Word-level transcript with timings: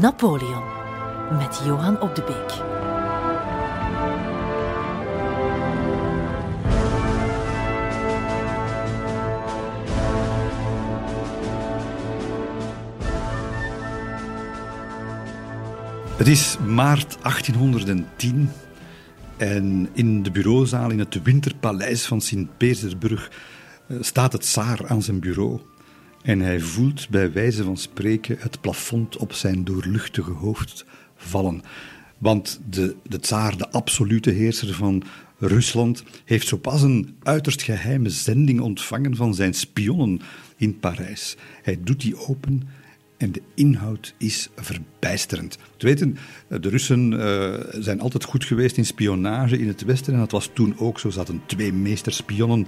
Napoleon 0.00 0.62
met 1.38 1.60
Johan 1.64 2.00
op 2.00 2.14
de 2.14 2.22
Beek. 2.22 2.52
Het 16.16 16.28
is 16.28 16.58
maart 16.58 17.18
1810 17.22 18.50
en 19.36 19.88
in 19.92 20.22
de 20.22 20.30
bureauzaal 20.30 20.90
in 20.90 20.98
het 20.98 21.22
Winterpaleis 21.22 22.06
van 22.06 22.20
Sint-Petersburg 22.20 23.30
eh, 23.86 23.96
staat 24.00 24.32
het 24.32 24.42
tsaar 24.42 24.88
aan 24.88 25.02
zijn 25.02 25.20
bureau. 25.20 25.60
En 26.22 26.40
hij 26.40 26.60
voelt 26.60 27.08
bij 27.08 27.32
wijze 27.32 27.64
van 27.64 27.76
spreken 27.76 28.36
het 28.38 28.60
plafond 28.60 29.16
op 29.16 29.32
zijn 29.32 29.64
doorluchtige 29.64 30.30
hoofd 30.30 30.84
vallen. 31.16 31.62
Want 32.18 32.60
de, 32.70 32.96
de 33.02 33.18
tsaar, 33.18 33.56
de 33.56 33.70
absolute 33.70 34.30
heerser 34.30 34.74
van 34.74 35.02
Rusland, 35.38 36.04
heeft 36.24 36.48
zo 36.48 36.56
pas 36.56 36.82
een 36.82 37.16
uiterst 37.22 37.62
geheime 37.62 38.08
zending 38.08 38.60
ontvangen 38.60 39.16
van 39.16 39.34
zijn 39.34 39.54
spionnen 39.54 40.20
in 40.56 40.78
Parijs. 40.78 41.36
Hij 41.62 41.78
doet 41.82 42.00
die 42.00 42.28
open 42.28 42.68
en 43.16 43.32
de 43.32 43.42
inhoud 43.54 44.14
is 44.18 44.48
verbijsterend. 44.56 45.58
Te 45.76 45.86
weten, 45.86 46.16
de 46.48 46.68
Russen 46.68 47.12
uh, 47.12 47.54
zijn 47.82 48.00
altijd 48.00 48.24
goed 48.24 48.44
geweest 48.44 48.76
in 48.76 48.86
spionage 48.86 49.58
in 49.58 49.68
het 49.68 49.84
Westen. 49.84 50.12
En 50.12 50.18
dat 50.18 50.30
was 50.30 50.50
toen 50.52 50.78
ook 50.78 50.98
zo. 50.98 51.10
Ze 51.10 51.18
hadden 51.18 51.42
twee 51.46 51.72
meesterspionnen, 51.72 52.66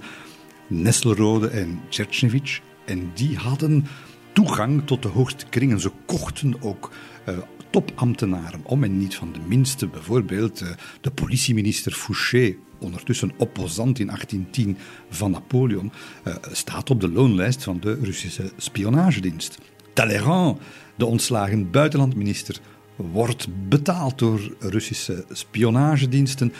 Nesselrode 0.67 1.47
en 1.47 1.79
Tchertchevich. 1.89 2.61
En 2.85 3.11
die 3.13 3.37
hadden 3.37 3.85
toegang 4.33 4.85
tot 4.85 5.01
de 5.01 5.07
hoogste 5.07 5.45
kringen. 5.45 5.79
Ze 5.79 5.91
kochten 6.05 6.61
ook 6.61 6.91
uh, 7.29 7.37
topambtenaren 7.69 8.61
om 8.63 8.83
en 8.83 8.97
niet 8.97 9.15
van 9.15 9.31
de 9.31 9.39
minste. 9.47 9.87
Bijvoorbeeld 9.87 10.61
uh, 10.61 10.69
de 11.01 11.11
politieminister 11.11 11.91
Fouché, 11.91 12.55
ondertussen 12.79 13.31
opposant 13.37 13.99
in 13.99 14.05
1810 14.05 14.77
van 15.09 15.31
Napoleon, 15.31 15.91
uh, 16.27 16.35
staat 16.51 16.89
op 16.89 17.01
de 17.01 17.11
loonlijst 17.11 17.63
van 17.63 17.79
de 17.79 17.99
Russische 18.01 18.51
spionagedienst. 18.57 19.57
Talleyrand, 19.93 20.59
de 20.95 21.05
ontslagen 21.05 21.71
buitenlandminister, 21.71 22.59
wordt 22.95 23.47
betaald 23.69 24.19
door 24.19 24.55
Russische 24.59 25.25
spionagediensten, 25.31 26.53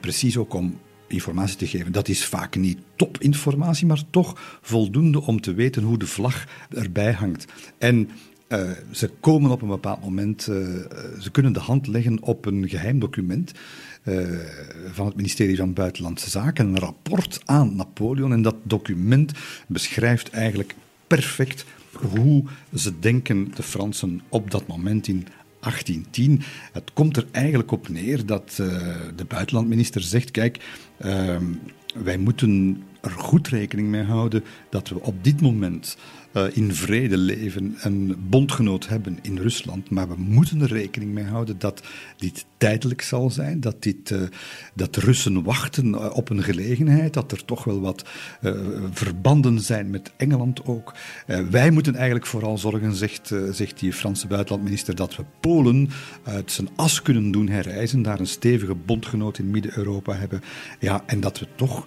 precies 0.00 0.36
ook 0.36 0.54
om 0.54 0.80
informatie 1.14 1.56
te 1.56 1.66
geven. 1.66 1.92
Dat 1.92 2.08
is 2.08 2.24
vaak 2.24 2.56
niet 2.56 2.78
topinformatie, 2.96 3.86
maar 3.86 4.02
toch 4.10 4.58
voldoende 4.62 5.22
om 5.22 5.40
te 5.40 5.54
weten 5.54 5.82
hoe 5.82 5.98
de 5.98 6.06
vlag 6.06 6.46
erbij 6.68 7.12
hangt. 7.12 7.44
En 7.78 8.08
uh, 8.48 8.70
ze 8.90 9.10
komen 9.20 9.50
op 9.50 9.62
een 9.62 9.68
bepaald 9.68 10.00
moment, 10.00 10.46
uh, 10.50 10.56
ze 11.20 11.30
kunnen 11.32 11.52
de 11.52 11.60
hand 11.60 11.86
leggen 11.86 12.22
op 12.22 12.46
een 12.46 12.68
geheim 12.68 12.98
document 12.98 13.52
uh, 14.04 14.28
van 14.92 15.06
het 15.06 15.16
ministerie 15.16 15.56
van 15.56 15.72
Buitenlandse 15.72 16.30
Zaken, 16.30 16.66
een 16.66 16.78
rapport 16.78 17.40
aan 17.44 17.76
Napoleon. 17.76 18.32
En 18.32 18.42
dat 18.42 18.56
document 18.62 19.32
beschrijft 19.66 20.30
eigenlijk 20.30 20.74
perfect 21.06 21.64
hoe 21.92 22.44
ze 22.74 22.98
denken, 22.98 23.52
de 23.54 23.62
Fransen, 23.62 24.20
op 24.28 24.50
dat 24.50 24.66
moment 24.66 25.08
in 25.08 25.26
1810. 25.64 26.42
Het 26.72 26.92
komt 26.92 27.16
er 27.16 27.26
eigenlijk 27.30 27.72
op 27.72 27.88
neer 27.88 28.26
dat 28.26 28.58
uh, 28.60 28.66
de 29.16 29.24
buitenlandminister 29.24 30.00
zegt: 30.00 30.30
kijk, 30.30 30.64
uh, 31.04 31.36
wij 31.94 32.18
moeten 32.18 32.82
er 33.00 33.10
goed 33.10 33.48
rekening 33.48 33.88
mee 33.88 34.02
houden 34.02 34.44
dat 34.70 34.88
we 34.88 35.00
op 35.00 35.24
dit 35.24 35.40
moment 35.40 35.96
uh, 36.36 36.44
in 36.52 36.74
vrede 36.74 37.16
leven, 37.16 37.76
een 37.80 38.16
bondgenoot 38.28 38.88
hebben 38.88 39.18
in 39.22 39.38
Rusland. 39.38 39.90
Maar 39.90 40.08
we 40.08 40.14
moeten 40.16 40.60
er 40.60 40.68
rekening 40.68 41.12
mee 41.12 41.24
houden 41.24 41.58
dat 41.58 41.82
dit 42.16 42.46
tijdelijk 42.56 43.02
zal 43.02 43.30
zijn, 43.30 43.60
dat, 43.60 43.82
dit, 43.82 44.10
uh, 44.10 44.22
dat 44.74 44.96
Russen 44.96 45.42
wachten 45.42 45.86
uh, 45.86 46.16
op 46.16 46.30
een 46.30 46.42
gelegenheid, 46.42 47.14
dat 47.14 47.32
er 47.32 47.44
toch 47.44 47.64
wel 47.64 47.80
wat 47.80 48.04
verbanden 48.90 49.60
zijn 49.60 49.90
met 49.90 50.12
Engeland 50.16 50.64
ook. 50.64 50.94
wij 51.50 51.70
moeten 51.70 51.94
eigenlijk 51.94 52.26
vooral 52.26 52.58
zorgen, 52.58 52.94
zegt, 52.94 53.32
zegt 53.50 53.78
die 53.78 53.92
Franse 53.92 54.26
buitenlandminister, 54.26 54.94
dat 54.94 55.16
we 55.16 55.24
Polen 55.40 55.88
uit 56.24 56.52
zijn 56.52 56.68
as 56.76 57.02
kunnen 57.02 57.30
doen 57.30 57.48
herreizen, 57.48 58.02
daar 58.02 58.20
een 58.20 58.26
stevige 58.26 58.74
bondgenoot 58.74 59.38
in 59.38 59.50
Midden-Europa 59.50 60.14
hebben. 60.14 60.40
Ja, 60.80 61.02
en 61.06 61.20
dat 61.20 61.38
we 61.38 61.46
toch 61.54 61.86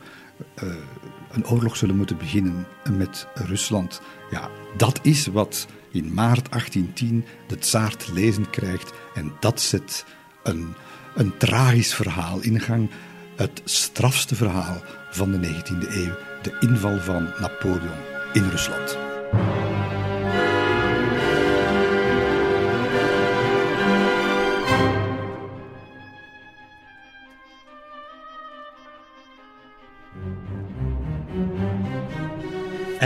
een 1.32 1.48
oorlog 1.48 1.78
zullen 1.78 1.98
moeten 1.98 2.18
beginnen 2.18 2.66
met 2.98 3.28
Rusland. 3.34 4.02
Ja, 4.32 4.50
dat 4.78 5.00
is 5.02 5.28
wat 5.28 5.68
in 5.92 6.14
maart 6.14 6.52
1810 6.52 7.26
de 7.48 7.58
tsaar 7.58 7.96
te 7.96 8.14
lezen 8.14 8.50
krijgt. 8.50 8.94
En 9.14 9.34
dat 9.40 9.62
zet 9.62 10.06
een, 10.44 10.74
een 11.16 11.38
tragisch 11.38 11.94
verhaal 11.94 12.40
in 12.42 12.60
gang. 12.60 12.90
Het 13.36 13.62
strafste 13.64 14.36
verhaal 14.36 14.82
van 15.12 15.32
de 15.32 15.38
19e 15.38 15.94
eeuw. 15.96 16.16
De 16.42 16.58
inval 16.60 17.00
van 17.00 17.30
Napoleon 17.40 18.00
in 18.34 18.50
Rusland. 18.50 19.07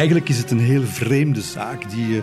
Eigenlijk 0.01 0.29
is 0.29 0.37
het 0.37 0.51
een 0.51 0.59
heel 0.59 0.83
vreemde 0.83 1.41
zaak, 1.41 1.89
die, 1.89 2.21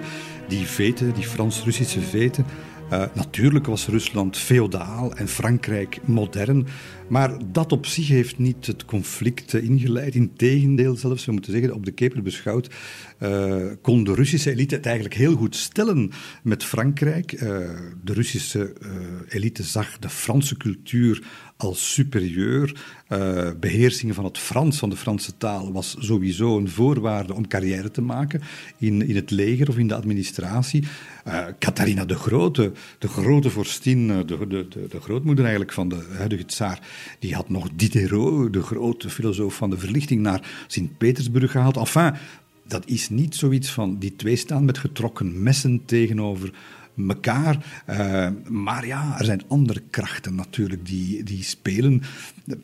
die 0.49 0.67
veten, 0.67 1.15
die 1.15 1.25
Frans-Russische 1.25 2.01
veten. 2.01 2.47
Uh, 2.93 3.03
natuurlijk 3.13 3.67
was 3.67 3.87
Rusland 3.87 4.37
feodaal 4.39 5.13
en 5.15 5.29
Frankrijk 5.29 5.99
modern, 6.05 6.67
maar 7.09 7.39
dat 7.53 7.73
op 7.73 7.87
zich 7.87 8.09
heeft 8.09 8.39
niet 8.39 8.67
het 8.67 8.85
conflict 8.85 9.55
ingeleid. 9.55 10.15
Integendeel 10.15 10.97
zelfs, 10.97 11.25
we 11.25 11.33
moeten 11.33 11.53
zeggen, 11.53 11.75
op 11.75 11.85
de 11.85 11.91
keper 11.91 12.23
beschouwd, 12.23 12.71
uh, 13.23 13.67
kon 13.83 14.05
de 14.05 14.15
Russische 14.15 14.51
elite 14.51 14.75
het 14.75 14.87
eigenlijk 14.87 15.15
heel 15.15 15.35
goed 15.35 15.57
stellen 15.57 16.11
met 16.43 16.65
Frankrijk. 16.65 17.33
Uh, 17.33 17.41
de 18.05 18.13
Russische 18.13 18.73
elite 19.29 19.63
zag 19.63 19.99
de 19.99 20.09
Franse 20.09 20.57
cultuur 20.57 21.23
als 21.59 21.93
superieur. 21.93 22.81
Uh, 23.09 23.51
beheersing 23.61 24.15
van 24.15 24.25
het 24.25 24.39
Frans, 24.39 24.79
van 24.79 24.91
de 24.91 24.97
Franse 24.97 25.37
taal, 25.37 25.73
was 25.73 25.97
sowieso 25.99 26.59
een 26.59 26.69
voorwaarde 26.69 27.35
om 27.35 27.49
carrière 27.49 27.91
te 27.91 28.03
maken 28.03 28.43
in, 28.77 29.09
in 29.09 29.17
het 29.17 29.31
leger 29.31 29.69
of 29.69 29.79
in 29.79 29.89
de 29.89 29.95
administratie. 29.95 30.85
Uh, 31.27 31.47
de 32.07 32.15
Grote, 32.15 32.73
de 32.99 33.09
grote 33.09 33.51
vorstin, 33.51 34.09
de, 34.09 34.25
de, 34.25 34.47
de, 34.47 34.87
de, 34.89 35.01
grootmoeder 35.01 35.45
eigenlijk 35.45 35.75
van 35.75 35.89
de 35.89 36.07
huidige 36.17 36.45
tsaar, 36.45 36.81
die 37.19 37.35
had 37.35 37.49
nog 37.49 37.69
Diderot, 37.75 38.53
de 38.53 38.63
grote 38.63 39.11
filosoof 39.11 39.55
van 39.55 39.71
de 39.71 39.79
verlichting, 39.79 40.21
naar 40.21 40.65
Sint-Petersburg 40.67 41.51
gehaald. 41.51 41.77
Enfin, 41.77 42.15
dat 42.67 42.87
is 42.87 43.09
niet 43.09 43.35
zoiets 43.35 43.71
van 43.71 43.99
die 43.99 44.17
twee 44.17 44.37
staan 44.37 44.65
met 44.65 44.79
getrokken 44.79 45.43
messen 45.43 45.85
tegenover 45.85 46.53
elkaar. 47.07 47.85
Uh, 47.91 48.29
maar 48.49 48.87
ja, 48.87 49.19
er 49.19 49.25
zijn 49.25 49.43
andere 49.49 49.83
krachten 49.91 50.35
natuurlijk 50.35 50.87
die, 50.87 51.23
die 51.23 51.43
spelen. 51.43 52.03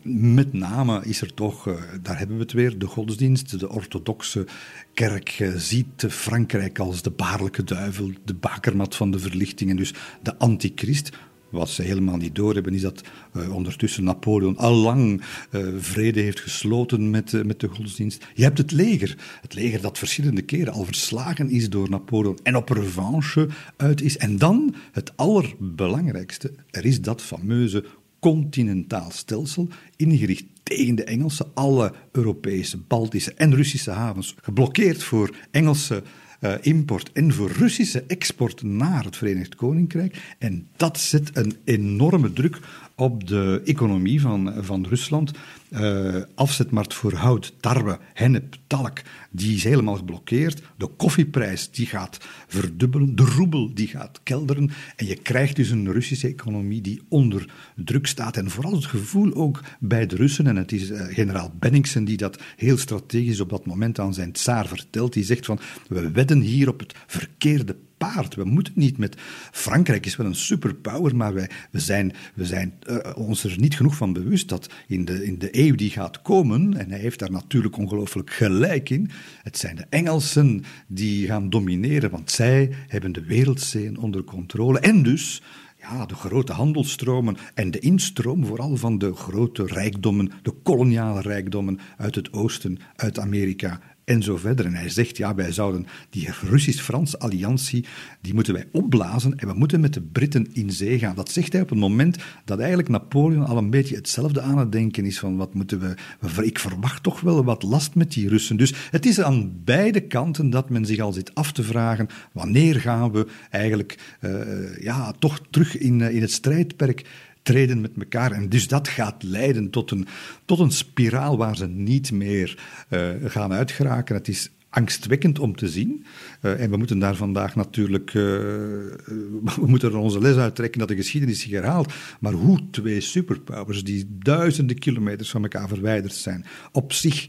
Met 0.02 0.52
name 0.52 1.04
is 1.04 1.20
er 1.20 1.34
toch, 1.34 1.68
uh, 1.68 1.74
daar 2.02 2.18
hebben 2.18 2.36
we 2.36 2.42
het 2.42 2.52
weer, 2.52 2.78
de 2.78 2.86
godsdienst. 2.86 3.60
De 3.60 3.68
orthodoxe 3.68 4.46
kerk 4.94 5.38
uh, 5.38 5.54
ziet 5.56 6.06
Frankrijk 6.08 6.78
als 6.78 7.02
de 7.02 7.10
baarlijke 7.10 7.64
duivel, 7.64 8.10
de 8.24 8.34
bakermat 8.34 8.96
van 8.96 9.10
de 9.10 9.18
verlichting 9.18 9.70
en 9.70 9.76
dus 9.76 9.94
de 10.22 10.38
antichrist. 10.38 11.10
Wat 11.54 11.68
ze 11.68 11.82
helemaal 11.82 12.16
niet 12.16 12.34
doorhebben 12.34 12.74
is 12.74 12.80
dat 12.80 13.02
uh, 13.36 13.54
ondertussen 13.54 14.04
Napoleon 14.04 14.56
al 14.56 14.74
lang 14.74 15.22
uh, 15.50 15.66
vrede 15.78 16.20
heeft 16.20 16.40
gesloten 16.40 17.10
met, 17.10 17.32
uh, 17.32 17.44
met 17.44 17.60
de 17.60 17.68
godsdienst. 17.68 18.26
Je 18.34 18.42
hebt 18.42 18.58
het 18.58 18.72
leger. 18.72 19.16
Het 19.40 19.54
leger 19.54 19.80
dat 19.80 19.98
verschillende 19.98 20.42
keren 20.42 20.72
al 20.72 20.84
verslagen 20.84 21.50
is 21.50 21.70
door 21.70 21.90
Napoleon 21.90 22.38
en 22.42 22.56
op 22.56 22.68
revanche 22.68 23.48
uit 23.76 24.02
is. 24.02 24.16
En 24.16 24.38
dan 24.38 24.74
het 24.92 25.16
allerbelangrijkste, 25.16 26.52
er 26.70 26.84
is 26.84 27.00
dat 27.00 27.22
fameuze 27.22 27.84
continentaal 28.18 29.10
stelsel 29.10 29.68
ingericht 29.96 30.44
tegen 30.62 30.94
de 30.94 31.04
Engelsen. 31.04 31.46
Alle 31.54 31.92
Europese, 32.12 32.78
Baltische 32.78 33.34
en 33.34 33.54
Russische 33.54 33.90
havens 33.90 34.34
geblokkeerd 34.42 35.02
voor 35.02 35.36
Engelse 35.50 36.02
uh, 36.44 36.54
import 36.60 37.12
en 37.12 37.32
voor 37.32 37.50
Russische 37.50 38.04
export 38.06 38.62
naar 38.62 39.04
het 39.04 39.16
Verenigd 39.16 39.54
Koninkrijk. 39.54 40.34
En 40.38 40.66
dat 40.76 40.98
zet 40.98 41.30
een 41.32 41.56
enorme 41.64 42.32
druk 42.32 42.58
op 42.94 43.26
de 43.26 43.62
economie 43.64 44.20
van, 44.20 44.54
van 44.60 44.86
Rusland. 44.86 45.32
Uh, 45.74 46.22
afzetmarkt 46.34 46.94
voor 46.94 47.12
hout, 47.12 47.54
tarwe, 47.60 47.98
hennep, 48.12 48.56
talk, 48.66 49.00
die 49.30 49.56
is 49.56 49.64
helemaal 49.64 49.96
geblokkeerd. 49.96 50.62
De 50.76 50.86
koffieprijs 50.86 51.70
die 51.70 51.86
gaat 51.86 52.18
verdubbelen, 52.46 53.16
de 53.16 53.22
roebel 53.22 53.74
die 53.74 53.86
gaat 53.86 54.20
kelderen. 54.22 54.70
En 54.96 55.06
je 55.06 55.14
krijgt 55.14 55.56
dus 55.56 55.70
een 55.70 55.92
Russische 55.92 56.28
economie 56.28 56.80
die 56.80 57.02
onder 57.08 57.52
druk 57.76 58.06
staat. 58.06 58.36
En 58.36 58.50
vooral 58.50 58.72
het 58.74 58.84
gevoel 58.84 59.34
ook 59.34 59.60
bij 59.80 60.06
de 60.06 60.16
Russen, 60.16 60.46
en 60.46 60.56
het 60.56 60.72
is 60.72 60.90
uh, 60.90 61.00
generaal 61.08 61.52
Benningsen 61.58 62.04
die 62.04 62.16
dat 62.16 62.42
heel 62.56 62.78
strategisch 62.78 63.40
op 63.40 63.50
dat 63.50 63.66
moment 63.66 63.98
aan 63.98 64.14
zijn 64.14 64.32
tsaar 64.32 64.66
vertelt, 64.66 65.12
die 65.12 65.24
zegt 65.24 65.46
van, 65.46 65.58
we 65.88 66.10
wedden 66.10 66.40
hier 66.40 66.68
op 66.68 66.78
het 66.78 66.94
verkeerde 67.06 67.76
We 68.12 68.44
moeten 68.44 68.72
niet 68.76 68.98
met. 68.98 69.16
Frankrijk 69.52 70.06
is 70.06 70.16
wel 70.16 70.26
een 70.26 70.34
superpower, 70.34 71.16
maar 71.16 71.34
wij, 71.34 71.50
we 71.70 71.80
zijn, 71.80 72.12
we 72.34 72.44
zijn 72.44 72.74
uh, 72.90 72.98
ons 73.14 73.44
er 73.44 73.54
niet 73.58 73.76
genoeg 73.76 73.96
van 73.96 74.12
bewust 74.12 74.48
dat 74.48 74.70
in 74.86 75.04
de, 75.04 75.24
in 75.24 75.38
de 75.38 75.48
eeuw 75.50 75.74
die 75.74 75.90
gaat 75.90 76.22
komen, 76.22 76.76
en 76.76 76.90
hij 76.90 76.98
heeft 76.98 77.18
daar 77.18 77.30
natuurlijk 77.30 77.76
ongelooflijk 77.76 78.30
gelijk 78.30 78.90
in, 78.90 79.10
het 79.42 79.58
zijn 79.58 79.76
de 79.76 79.86
Engelsen 79.88 80.64
die 80.86 81.26
gaan 81.26 81.50
domineren, 81.50 82.10
want 82.10 82.30
zij 82.30 82.70
hebben 82.88 83.12
de 83.12 83.24
wereldzeeën 83.24 83.98
onder 83.98 84.24
controle. 84.24 84.78
En 84.78 85.02
dus 85.02 85.42
ja, 85.80 86.06
de 86.06 86.14
grote 86.14 86.52
handelstromen 86.52 87.36
en 87.54 87.70
de 87.70 87.78
instroom 87.78 88.46
vooral 88.46 88.76
van 88.76 88.98
de 88.98 89.14
grote 89.14 89.66
rijkdommen, 89.66 90.30
de 90.42 90.54
koloniale 90.62 91.20
rijkdommen 91.20 91.78
uit 91.96 92.14
het 92.14 92.32
oosten, 92.32 92.78
uit 92.96 93.18
Amerika 93.18 93.80
en 94.04 94.22
zo 94.22 94.36
verder. 94.36 94.66
En 94.66 94.74
hij 94.74 94.88
zegt, 94.88 95.16
ja, 95.16 95.34
wij 95.34 95.52
zouden 95.52 95.86
die 96.10 96.28
Russisch-Franse 96.42 97.18
alliantie, 97.18 97.84
die 98.20 98.34
moeten 98.34 98.54
wij 98.54 98.68
opblazen 98.72 99.38
en 99.38 99.48
we 99.48 99.54
moeten 99.54 99.80
met 99.80 99.94
de 99.94 100.00
Britten 100.00 100.46
in 100.52 100.70
zee 100.70 100.98
gaan. 100.98 101.14
Dat 101.14 101.30
zegt 101.30 101.52
hij 101.52 101.62
op 101.62 101.68
het 101.68 101.78
moment 101.78 102.16
dat 102.44 102.58
eigenlijk 102.58 102.88
Napoleon 102.88 103.46
al 103.46 103.56
een 103.56 103.70
beetje 103.70 103.96
hetzelfde 103.96 104.40
aan 104.40 104.58
het 104.58 104.72
denken 104.72 105.04
is 105.04 105.18
van, 105.18 105.36
wat 105.36 105.54
moeten 105.54 105.80
we, 105.80 106.44
ik 106.44 106.58
verwacht 106.58 107.02
toch 107.02 107.20
wel 107.20 107.44
wat 107.44 107.62
last 107.62 107.94
met 107.94 108.12
die 108.12 108.28
Russen. 108.28 108.56
Dus 108.56 108.74
het 108.90 109.06
is 109.06 109.20
aan 109.20 109.52
beide 109.64 110.00
kanten 110.00 110.50
dat 110.50 110.70
men 110.70 110.86
zich 110.86 110.98
al 110.98 111.12
zit 111.12 111.34
af 111.34 111.52
te 111.52 111.62
vragen, 111.62 112.08
wanneer 112.32 112.80
gaan 112.80 113.12
we 113.12 113.26
eigenlijk 113.50 114.16
uh, 114.20 114.78
ja, 114.80 115.12
toch 115.18 115.40
terug 115.50 115.78
in, 115.78 116.00
in 116.00 116.20
het 116.20 116.32
strijdperk 116.32 117.04
treden 117.44 117.80
met 117.80 117.90
elkaar. 117.98 118.32
En 118.32 118.48
dus 118.48 118.68
dat 118.68 118.88
gaat 118.88 119.22
leiden 119.22 119.70
tot 119.70 119.90
een, 119.90 120.06
tot 120.44 120.58
een 120.58 120.70
spiraal 120.70 121.36
waar 121.36 121.56
ze 121.56 121.66
niet 121.66 122.12
meer 122.12 122.58
uh, 122.90 123.08
gaan 123.24 123.52
uitgeraken. 123.52 124.14
Het 124.14 124.28
is 124.28 124.50
angstwekkend 124.68 125.38
om 125.38 125.56
te 125.56 125.68
zien. 125.68 126.04
Uh, 126.42 126.60
en 126.60 126.70
we 126.70 126.76
moeten 126.76 126.98
daar 126.98 127.16
vandaag 127.16 127.54
natuurlijk, 127.56 128.14
uh, 128.14 128.22
we 129.62 129.66
moeten 129.66 129.90
er 129.90 129.96
onze 129.96 130.20
les 130.20 130.36
uit 130.36 130.54
trekken 130.54 130.78
dat 130.78 130.88
de 130.88 130.96
geschiedenis 130.96 131.40
zich 131.40 131.50
herhaalt. 131.50 131.92
Maar 132.20 132.32
hoe 132.32 132.70
twee 132.70 133.00
superpowers 133.00 133.84
die 133.84 134.06
duizenden 134.18 134.78
kilometers 134.78 135.30
van 135.30 135.42
elkaar 135.42 135.68
verwijderd 135.68 136.14
zijn, 136.14 136.44
op 136.72 136.92
zich 136.92 137.26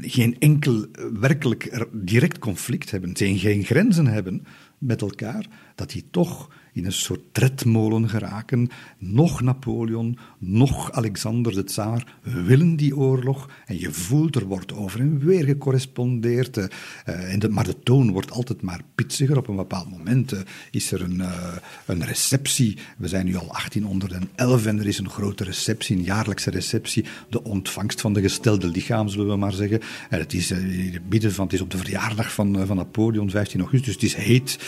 geen 0.00 0.36
enkel 0.38 0.86
werkelijk 1.20 1.86
direct 1.92 2.38
conflict 2.38 2.90
hebben, 2.90 3.16
geen 3.16 3.64
grenzen 3.64 4.06
hebben 4.06 4.44
met 4.78 5.00
elkaar, 5.00 5.46
dat 5.74 5.90
die 5.90 6.04
toch 6.10 6.48
in 6.78 6.84
een 6.84 6.92
soort 6.92 7.20
tredmolen 7.32 8.08
geraken. 8.08 8.68
Nog 8.98 9.40
Napoleon, 9.40 10.18
nog 10.38 10.92
Alexander 10.92 11.54
de 11.54 11.64
Tsaar 11.64 12.14
willen 12.22 12.76
die 12.76 12.96
oorlog. 12.96 13.50
En 13.66 13.78
je 13.78 13.92
voelt, 13.92 14.36
er 14.36 14.44
wordt 14.44 14.72
over 14.74 15.00
en 15.00 15.18
weer 15.18 15.44
gecorrespondeerd. 15.44 16.56
Uh, 16.56 16.64
en 17.32 17.38
de, 17.38 17.48
maar 17.48 17.64
de 17.64 17.78
toon 17.82 18.12
wordt 18.12 18.30
altijd 18.30 18.62
maar 18.62 18.80
pitsiger. 18.94 19.36
Op 19.36 19.48
een 19.48 19.56
bepaald 19.56 19.90
moment 19.90 20.32
uh, 20.32 20.38
is 20.70 20.92
er 20.92 21.02
een, 21.02 21.22
een 21.86 22.04
receptie. 22.04 22.78
We 22.96 23.08
zijn 23.08 23.24
nu 23.24 23.36
al 23.36 23.46
1811 23.46 24.66
en 24.66 24.78
er 24.78 24.86
is 24.86 24.98
een 24.98 25.10
grote 25.10 25.44
receptie, 25.44 25.96
een 25.96 26.02
jaarlijkse 26.02 26.50
receptie. 26.50 27.04
De 27.30 27.44
ontvangst 27.44 28.00
van 28.00 28.12
de 28.12 28.20
gestelde 28.20 28.66
lichaam, 28.66 29.08
zullen 29.08 29.28
we 29.28 29.36
maar 29.36 29.52
zeggen. 29.52 29.80
En 30.10 30.18
het 30.18 30.34
is, 30.34 30.52
van, 31.34 31.44
het 31.44 31.52
is 31.52 31.60
op 31.60 31.70
de 31.70 31.78
verjaardag 31.78 32.32
van, 32.32 32.66
van 32.66 32.76
Napoleon, 32.76 33.30
15 33.30 33.60
augustus. 33.60 33.98
Dus 33.98 34.12
het 34.12 34.20
is 34.20 34.26
heet. 34.26 34.58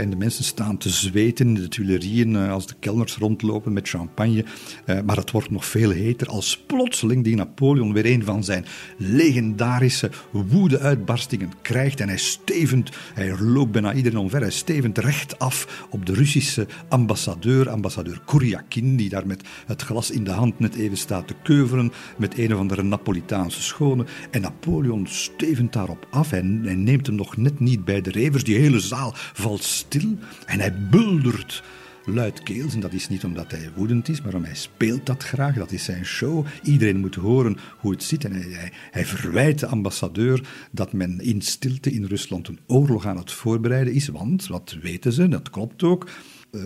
en 0.00 0.10
de 0.10 0.16
mensen 0.16 0.44
staan 0.44 0.78
te 0.78 0.88
zweten 0.88 1.21
in 1.22 1.54
de 1.54 1.68
Tuilerieën, 1.68 2.36
eh, 2.36 2.50
als 2.52 2.66
de 2.66 2.74
kelners 2.80 3.16
rondlopen 3.16 3.72
met 3.72 3.88
champagne. 3.88 4.44
Eh, 4.84 5.00
maar 5.06 5.16
het 5.16 5.30
wordt 5.30 5.50
nog 5.50 5.64
veel 5.64 5.90
heter 5.90 6.28
als 6.28 6.58
plotseling 6.66 7.24
die 7.24 7.36
Napoleon 7.36 7.92
weer 7.92 8.06
een 8.06 8.24
van 8.24 8.44
zijn 8.44 8.64
legendarische 8.98 10.10
woede-uitbarstingen 10.30 11.52
krijgt. 11.62 12.00
En 12.00 12.08
hij 12.08 12.16
stevend, 12.16 12.90
hij 13.14 13.38
loopt 13.38 13.72
bijna 13.72 13.94
iedereen 13.94 14.18
omver, 14.18 14.40
hij 14.40 14.50
stevend 14.50 14.98
recht 14.98 15.38
af 15.38 15.86
op 15.90 16.06
de 16.06 16.14
Russische 16.14 16.66
ambassadeur, 16.88 17.68
ambassadeur 17.68 18.20
Kuryakin, 18.26 18.96
die 18.96 19.08
daar 19.08 19.26
met 19.26 19.42
het 19.66 19.82
glas 19.82 20.10
in 20.10 20.24
de 20.24 20.30
hand 20.30 20.58
net 20.58 20.74
even 20.74 20.96
staat 20.96 21.26
te 21.26 21.34
keuveren 21.42 21.92
met 22.18 22.38
een 22.38 22.54
of 22.54 22.60
andere 22.60 22.82
Napolitaanse 22.82 23.62
schone. 23.62 24.04
En 24.30 24.40
Napoleon 24.40 25.06
stevend 25.06 25.72
daarop 25.72 26.06
af 26.10 26.32
en 26.32 26.84
neemt 26.84 27.06
hem 27.06 27.16
nog 27.16 27.36
net 27.36 27.60
niet 27.60 27.84
bij 27.84 28.00
de 28.00 28.10
revers. 28.10 28.44
Die 28.44 28.56
hele 28.56 28.80
zaal 28.80 29.12
valt 29.14 29.62
stil 29.62 30.18
en 30.46 30.60
hij 30.60 30.74
bult 30.90 31.11
buldert 31.20 31.62
luidkeels. 32.04 32.74
En 32.74 32.80
dat 32.80 32.92
is 32.92 33.08
niet 33.08 33.24
omdat 33.24 33.50
hij 33.50 33.70
woedend 33.74 34.08
is, 34.08 34.22
maar 34.22 34.34
omdat 34.34 34.50
hij 34.50 34.58
speelt 34.58 35.06
dat 35.06 35.22
graag. 35.22 35.54
Dat 35.54 35.72
is 35.72 35.84
zijn 35.84 36.04
show. 36.04 36.46
Iedereen 36.62 37.00
moet 37.00 37.14
horen 37.14 37.56
hoe 37.78 37.92
het 37.92 38.02
zit. 38.02 38.24
En 38.24 38.32
hij, 38.32 38.72
hij, 38.90 39.04
verwijt 39.04 39.58
de 39.58 39.66
ambassadeur 39.66 40.48
dat 40.70 40.92
men 40.92 41.20
in 41.20 41.40
stilte 41.40 41.92
in 41.92 42.04
Rusland 42.04 42.48
een 42.48 42.60
oorlog 42.66 43.06
aan 43.06 43.16
het 43.16 43.32
voorbereiden 43.32 43.94
is. 43.94 44.08
Want, 44.08 44.46
wat 44.46 44.76
weten 44.82 45.12
ze, 45.12 45.28
dat 45.28 45.50
klopt 45.50 45.82
ook. 45.82 46.10
Uh, 46.50 46.62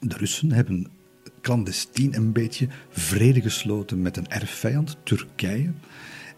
de 0.00 0.16
Russen 0.16 0.52
hebben 0.52 0.86
clandestien 1.40 2.16
een 2.16 2.32
beetje 2.32 2.68
vrede 2.88 3.40
gesloten 3.40 4.02
met 4.02 4.16
een 4.16 4.28
erfvijand, 4.28 4.96
Turkije. 5.02 5.72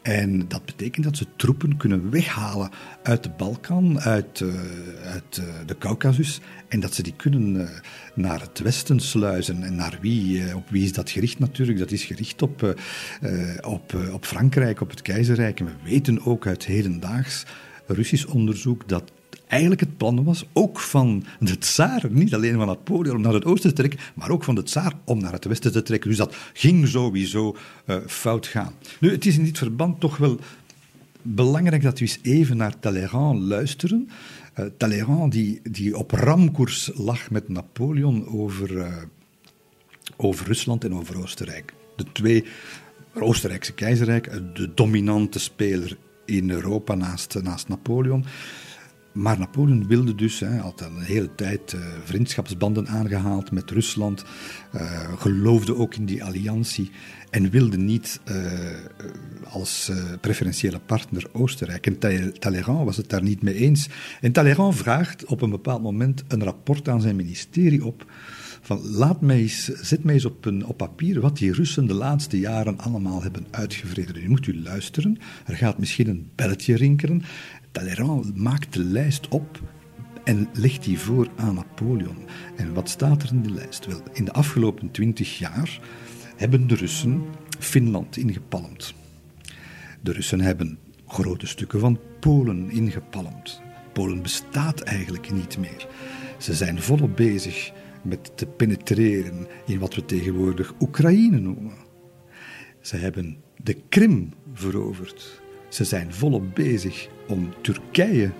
En 0.02 0.48
dat 0.48 0.64
betekent 0.64 1.04
dat 1.04 1.16
ze 1.16 1.26
troepen 1.36 1.76
kunnen 1.76 2.10
weghalen 2.10 2.70
uit 3.02 3.22
de 3.22 3.30
Balkan, 3.36 4.00
uit, 4.00 4.40
uh, 4.40 4.54
uit 5.04 5.40
uh, 5.40 5.44
de 5.66 5.78
Caucasus, 5.78 6.40
en 6.68 6.80
dat 6.80 6.94
ze 6.94 7.02
die 7.02 7.14
kunnen 7.16 7.54
uh, 7.54 7.68
naar 8.14 8.40
het 8.40 8.58
westen 8.58 9.00
sluizen. 9.00 9.62
En 9.62 9.74
naar 9.74 9.98
wie? 10.00 10.54
op 10.54 10.70
wie 10.70 10.84
is 10.84 10.92
dat 10.92 11.10
gericht 11.10 11.38
natuurlijk? 11.38 11.78
Dat 11.78 11.90
is 11.90 12.04
gericht 12.04 12.42
op, 12.42 12.76
op, 13.60 13.94
op 14.12 14.24
Frankrijk, 14.24 14.80
op 14.80 14.90
het 14.90 15.02
keizerrijk. 15.02 15.60
En 15.60 15.66
we 15.66 15.72
weten 15.84 16.24
ook 16.24 16.46
uit 16.46 16.66
hedendaags 16.66 17.44
Russisch 17.86 18.26
onderzoek 18.26 18.88
dat 18.88 19.12
eigenlijk 19.46 19.80
het 19.80 19.96
plan 19.96 20.24
was, 20.24 20.44
ook 20.52 20.80
van 20.80 21.24
de 21.40 21.58
tsaar, 21.58 22.04
niet 22.10 22.34
alleen 22.34 22.54
van 22.54 22.66
Napoleon 22.66 23.16
om 23.16 23.22
naar 23.22 23.32
het 23.32 23.44
oosten 23.44 23.70
te 23.70 23.76
trekken, 23.76 24.00
maar 24.14 24.30
ook 24.30 24.44
van 24.44 24.54
de 24.54 24.62
tsaar 24.62 24.92
om 25.04 25.20
naar 25.20 25.32
het 25.32 25.44
westen 25.44 25.72
te 25.72 25.82
trekken. 25.82 26.08
Dus 26.08 26.18
dat 26.18 26.36
ging 26.52 26.88
sowieso 26.88 27.56
fout 28.06 28.46
gaan. 28.46 28.72
Nu, 29.00 29.10
het 29.10 29.26
is 29.26 29.36
in 29.36 29.44
dit 29.44 29.58
verband 29.58 30.00
toch 30.00 30.16
wel 30.16 30.38
belangrijk 31.22 31.82
dat 31.82 31.98
we 31.98 32.04
eens 32.04 32.18
even 32.22 32.56
naar 32.56 32.78
Talleyrand 32.78 33.40
luisteren. 33.40 34.10
Uh, 34.58 34.66
Talleyrand 34.76 35.32
die, 35.32 35.60
die 35.62 35.96
op 35.96 36.10
ramkoers 36.10 36.90
lag 36.94 37.30
met 37.30 37.48
Napoleon 37.48 38.26
over, 38.26 38.70
uh, 38.70 38.96
over 40.16 40.46
Rusland 40.46 40.84
en 40.84 40.94
over 40.94 41.18
Oostenrijk. 41.18 41.74
De 41.96 42.04
twee 42.12 42.44
Oostenrijkse 43.14 43.74
keizerrijk, 43.74 44.30
de 44.54 44.74
dominante 44.74 45.38
speler 45.38 45.96
in 46.24 46.50
Europa 46.50 46.94
naast, 46.94 47.42
naast 47.42 47.68
Napoleon. 47.68 48.24
Maar 49.18 49.38
Napoleon 49.38 49.86
wilde 49.86 50.14
dus, 50.14 50.40
hij 50.40 50.56
had 50.56 50.80
een 50.80 51.00
hele 51.00 51.34
tijd 51.34 51.72
uh, 51.72 51.80
vriendschapsbanden 52.04 52.88
aangehaald 52.88 53.50
met 53.50 53.70
Rusland, 53.70 54.24
uh, 54.74 55.12
geloofde 55.16 55.76
ook 55.76 55.94
in 55.94 56.04
die 56.04 56.24
alliantie 56.24 56.90
en 57.30 57.50
wilde 57.50 57.76
niet 57.76 58.20
uh, 58.30 58.36
als 59.48 59.90
preferentiële 60.20 60.78
partner 60.78 61.24
Oostenrijk. 61.32 61.86
En 61.86 61.98
Talleyrand 62.38 62.84
was 62.84 62.96
het 62.96 63.10
daar 63.10 63.22
niet 63.22 63.42
mee 63.42 63.54
eens. 63.54 63.88
En 64.20 64.32
Talleyrand 64.32 64.76
vraagt 64.76 65.24
op 65.24 65.40
een 65.40 65.50
bepaald 65.50 65.82
moment 65.82 66.24
een 66.28 66.44
rapport 66.44 66.88
aan 66.88 67.00
zijn 67.00 67.16
ministerie 67.16 67.84
op. 67.84 68.06
Van, 68.60 68.80
laat 68.86 69.20
mij 69.20 69.38
eens, 69.38 69.64
zet 69.64 70.04
mij 70.04 70.14
eens 70.14 70.24
op, 70.24 70.44
een, 70.44 70.66
op 70.66 70.76
papier 70.76 71.20
wat 71.20 71.36
die 71.36 71.52
Russen 71.52 71.86
de 71.86 71.94
laatste 71.94 72.38
jaren 72.38 72.78
allemaal 72.78 73.22
hebben 73.22 73.46
uitgevreden. 73.50 74.14
Nu 74.14 74.28
moet 74.28 74.46
u 74.46 74.62
luisteren, 74.62 75.18
er 75.46 75.56
gaat 75.56 75.78
misschien 75.78 76.08
een 76.08 76.28
belletje 76.34 76.76
rinkelen. 76.76 77.22
Talleyrand 77.78 78.36
maakt 78.36 78.72
de 78.72 78.84
lijst 78.84 79.28
op 79.28 79.60
en 80.24 80.48
legt 80.52 80.84
die 80.84 80.98
voor 80.98 81.28
aan 81.36 81.54
Napoleon. 81.54 82.16
En 82.56 82.74
wat 82.74 82.88
staat 82.88 83.22
er 83.22 83.32
in 83.32 83.42
die 83.42 83.52
lijst? 83.52 83.86
Wel, 83.86 84.00
in 84.12 84.24
de 84.24 84.32
afgelopen 84.32 84.90
twintig 84.90 85.38
jaar 85.38 85.80
hebben 86.36 86.66
de 86.66 86.74
Russen 86.74 87.22
Finland 87.58 88.16
ingepalmd. 88.16 88.94
De 90.00 90.12
Russen 90.12 90.40
hebben 90.40 90.78
grote 91.06 91.46
stukken 91.46 91.80
van 91.80 91.98
Polen 92.20 92.70
ingepalmd. 92.70 93.60
Polen 93.92 94.22
bestaat 94.22 94.80
eigenlijk 94.80 95.32
niet 95.32 95.58
meer. 95.58 95.88
Ze 96.38 96.54
zijn 96.54 96.82
volop 96.82 97.16
bezig 97.16 97.72
met 98.02 98.36
te 98.36 98.46
penetreren 98.46 99.46
in 99.66 99.78
wat 99.78 99.94
we 99.94 100.04
tegenwoordig 100.04 100.74
Oekraïne 100.80 101.38
noemen. 101.38 101.74
Ze 102.80 102.96
hebben 102.96 103.36
de 103.62 103.74
Krim 103.88 104.32
veroverd. 104.54 105.42
Ze 105.68 105.84
zijn 105.84 106.14
volop 106.14 106.54
bezig 106.54 107.08
om 107.28 107.52
Turkije 107.60 108.30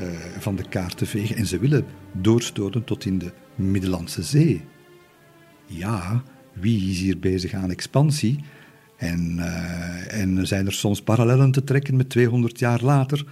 uh, 0.00 0.06
van 0.38 0.56
de 0.56 0.68
kaart 0.68 0.96
te 0.96 1.06
vegen 1.06 1.36
en 1.36 1.46
ze 1.46 1.58
willen 1.58 1.84
doorstoten 2.12 2.84
tot 2.84 3.04
in 3.04 3.18
de 3.18 3.32
Middellandse 3.54 4.22
Zee. 4.22 4.64
Ja, 5.66 6.22
wie 6.52 6.90
is 6.90 6.98
hier 6.98 7.18
bezig 7.18 7.52
aan 7.52 7.70
expansie? 7.70 8.44
En, 8.96 9.36
uh, 9.38 10.20
en 10.20 10.46
zijn 10.46 10.66
er 10.66 10.72
soms 10.72 11.02
parallellen 11.02 11.50
te 11.50 11.64
trekken 11.64 11.96
met 11.96 12.08
200 12.08 12.58
jaar 12.58 12.82
later? 12.82 13.24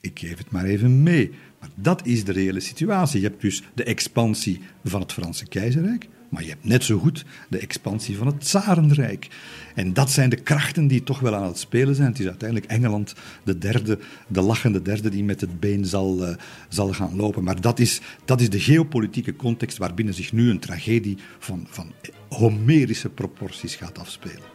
Ik 0.00 0.18
geef 0.18 0.38
het 0.38 0.50
maar 0.50 0.64
even 0.64 1.02
mee. 1.02 1.30
Maar 1.60 1.68
dat 1.74 2.06
is 2.06 2.24
de 2.24 2.32
reële 2.32 2.60
situatie. 2.60 3.20
Je 3.20 3.26
hebt 3.26 3.40
dus 3.40 3.62
de 3.74 3.84
expansie 3.84 4.60
van 4.84 5.00
het 5.00 5.12
Franse 5.12 5.46
keizerrijk, 5.46 6.08
Maar 6.28 6.42
je 6.42 6.48
hebt 6.48 6.64
net 6.64 6.84
zo 6.84 6.98
goed 6.98 7.24
de 7.48 7.58
expansie 7.58 8.16
van 8.16 8.26
het 8.26 8.40
Tsarenrijk. 8.40 9.28
En 9.74 9.92
dat 9.92 10.10
zijn 10.10 10.30
de 10.30 10.36
krachten 10.36 10.86
die 10.86 11.02
toch 11.02 11.20
wel 11.20 11.34
aan 11.34 11.46
het 11.46 11.58
spelen 11.58 11.94
zijn. 11.94 12.08
Het 12.08 12.18
is 12.18 12.26
uiteindelijk 12.26 12.70
Engeland, 12.70 13.14
de 13.44 13.58
derde, 13.58 13.98
de 14.26 14.40
lachende 14.40 14.82
derde, 14.82 15.08
die 15.08 15.24
met 15.24 15.40
het 15.40 15.60
been 15.60 15.84
zal, 15.84 16.28
uh, 16.28 16.34
zal 16.68 16.92
gaan 16.92 17.16
lopen. 17.16 17.44
Maar 17.44 17.60
dat 17.60 17.78
is, 17.78 18.00
dat 18.24 18.40
is 18.40 18.50
de 18.50 18.60
geopolitieke 18.60 19.36
context 19.36 19.78
waarbinnen 19.78 20.14
zich 20.14 20.32
nu 20.32 20.50
een 20.50 20.58
tragedie 20.58 21.18
van, 21.38 21.66
van 21.70 21.92
Homerische 22.28 23.08
proporties 23.08 23.74
gaat 23.74 23.98
afspelen. 23.98 24.52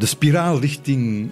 de 0.00 0.06
spiraal 0.06 0.60
richting 0.60 1.30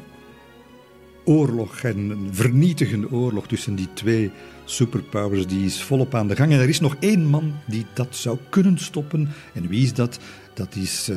oorlog 1.28 1.82
en 1.82 2.28
vernietigende 2.30 3.10
oorlog 3.10 3.46
tussen 3.46 3.74
die 3.74 3.88
twee 3.92 4.30
superpowers, 4.64 5.46
die 5.46 5.64
is 5.64 5.82
volop 5.82 6.14
aan 6.14 6.28
de 6.28 6.36
gang. 6.36 6.52
En 6.52 6.58
er 6.58 6.68
is 6.68 6.80
nog 6.80 6.96
één 7.00 7.24
man 7.24 7.54
die 7.66 7.86
dat 7.94 8.16
zou 8.16 8.38
kunnen 8.48 8.78
stoppen. 8.78 9.28
En 9.54 9.68
wie 9.68 9.82
is 9.82 9.94
dat? 9.94 10.18
Dat 10.54 10.74
is 10.76 11.08
uh, 11.08 11.16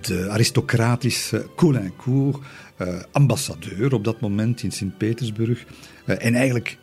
de 0.00 0.28
aristocratische 0.30 1.46
Colincourt, 1.56 2.38
uh, 2.78 2.88
ambassadeur 3.12 3.94
op 3.94 4.04
dat 4.04 4.20
moment 4.20 4.62
in 4.62 4.70
Sint-Petersburg. 4.70 5.64
Uh, 6.06 6.24
en 6.24 6.34
eigenlijk 6.34 6.68
eh, 6.68 6.81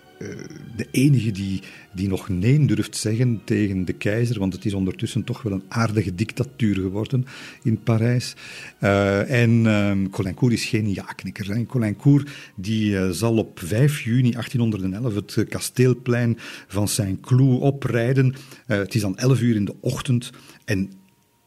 de 0.75 0.88
enige 0.91 1.31
die, 1.31 1.61
die 1.93 2.07
nog 2.07 2.29
nee 2.29 2.65
durft 2.65 2.97
zeggen 2.97 3.41
tegen 3.43 3.85
de 3.85 3.93
keizer, 3.93 4.39
want 4.39 4.53
het 4.53 4.65
is 4.65 4.73
ondertussen 4.73 5.23
toch 5.23 5.41
wel 5.41 5.53
een 5.53 5.63
aardige 5.67 6.15
dictatuur 6.15 6.75
geworden 6.75 7.25
in 7.63 7.83
Parijs. 7.83 8.35
Uh, 8.81 9.41
en 9.41 9.49
uh, 9.65 10.09
Colincourt 10.11 10.53
is 10.53 10.65
geen 10.65 10.93
ja-knikker. 10.93 11.65
Colincourt 11.65 12.29
die, 12.55 12.91
uh, 12.91 13.09
zal 13.09 13.38
op 13.38 13.59
5 13.59 14.01
juni 14.01 14.31
1811 14.31 15.15
het 15.15 15.45
kasteelplein 15.49 16.38
van 16.67 16.88
Saint-Cloud 16.88 17.61
oprijden. 17.61 18.35
het 18.65 18.95
is 18.95 19.01
dan 19.01 19.17
11 19.17 19.41
uur 19.41 19.55
in 19.55 19.65
de 19.65 19.75
ochtend 19.79 20.29
en 20.65 20.91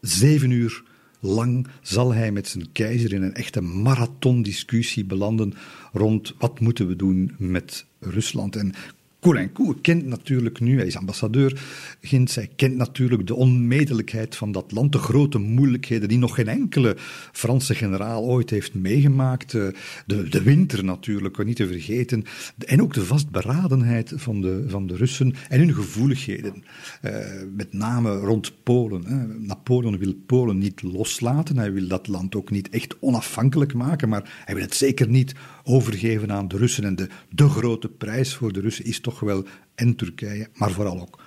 7 0.01 0.51
uur 0.51 0.83
lang 1.21 1.67
zal 1.81 2.15
hij 2.15 2.33
met 2.33 2.49
zijn 2.49 2.73
keizer 2.73 3.13
in 3.13 3.23
een 3.23 3.35
echte 3.35 3.61
marathondiscussie 3.61 5.05
belanden 5.05 5.55
rond 5.93 6.35
wat 6.39 6.61
moeten 6.61 6.87
we 6.87 6.97
doen 6.97 7.35
met 7.39 7.87
Rusland. 8.03 8.57
En 8.57 8.73
Colincourt 9.23 9.81
kent 9.81 10.07
natuurlijk 10.07 10.61
nu, 10.61 10.77
hij 10.77 10.87
is 10.87 10.97
ambassadeur 10.97 11.61
Gint, 12.01 12.35
hij 12.35 12.51
kent 12.57 12.77
natuurlijk 12.77 13.27
de 13.27 13.35
onmedelijkheid 13.35 14.37
van 14.37 14.53
dat 14.53 14.73
land, 14.73 14.93
de 14.93 14.99
grote 14.99 15.39
moeilijkheden 15.39 16.09
die 16.09 16.19
nog 16.19 16.35
geen 16.35 16.49
enkele 16.49 16.97
Franse 17.33 17.75
generaal 17.75 18.23
ooit 18.23 18.51
heeft 18.51 18.75
meegemaakt. 18.75 19.55
Eh, 19.55 19.67
de, 20.07 20.29
de 20.29 20.43
winter 20.43 20.85
natuurlijk, 20.85 21.45
niet 21.45 21.57
te 21.57 21.67
vergeten. 21.67 22.25
En 22.67 22.83
ook 22.83 22.95
de 22.95 23.05
vastberadenheid 23.05 24.13
van 24.17 24.41
de, 24.41 24.65
van 24.69 24.87
de 24.87 24.97
Russen 24.97 25.35
en 25.49 25.59
hun 25.59 25.75
gevoeligheden. 25.75 26.65
Uh, 27.03 27.13
met 27.57 27.73
name 27.73 28.17
rond 28.17 28.53
Polen. 28.63 29.05
Hè. 29.07 29.27
Napoleon 29.27 29.99
wil 29.99 30.15
Polen 30.27 30.59
niet 30.59 30.83
loslaten, 30.83 31.57
hij 31.57 31.73
wil 31.73 31.89
dat 31.89 32.09
land 32.09 32.35
ook 32.35 32.51
niet 32.51 32.69
echt 32.69 32.97
onafhankelijk 33.01 33.75
maken, 33.75 34.09
maar 34.09 34.43
hij 34.45 34.55
wil 34.55 34.65
het 34.65 34.75
zeker 34.75 35.09
niet 35.09 35.35
overgeven 35.65 36.33
aan 36.33 36.49
de 36.49 36.57
Russen. 36.57 36.85
En 36.85 36.97
de, 36.97 37.09
de 37.31 37.49
grote 37.49 37.89
prijs 37.89 38.35
voor 38.35 38.53
de 38.53 38.61
Russen 38.61 38.85
is 38.85 39.01
toch 39.01 39.12
wel 39.21 39.45
en 39.75 39.97
Turkije, 39.97 40.49
maar 40.55 40.71
vooral 40.71 41.01
ook 41.01 41.21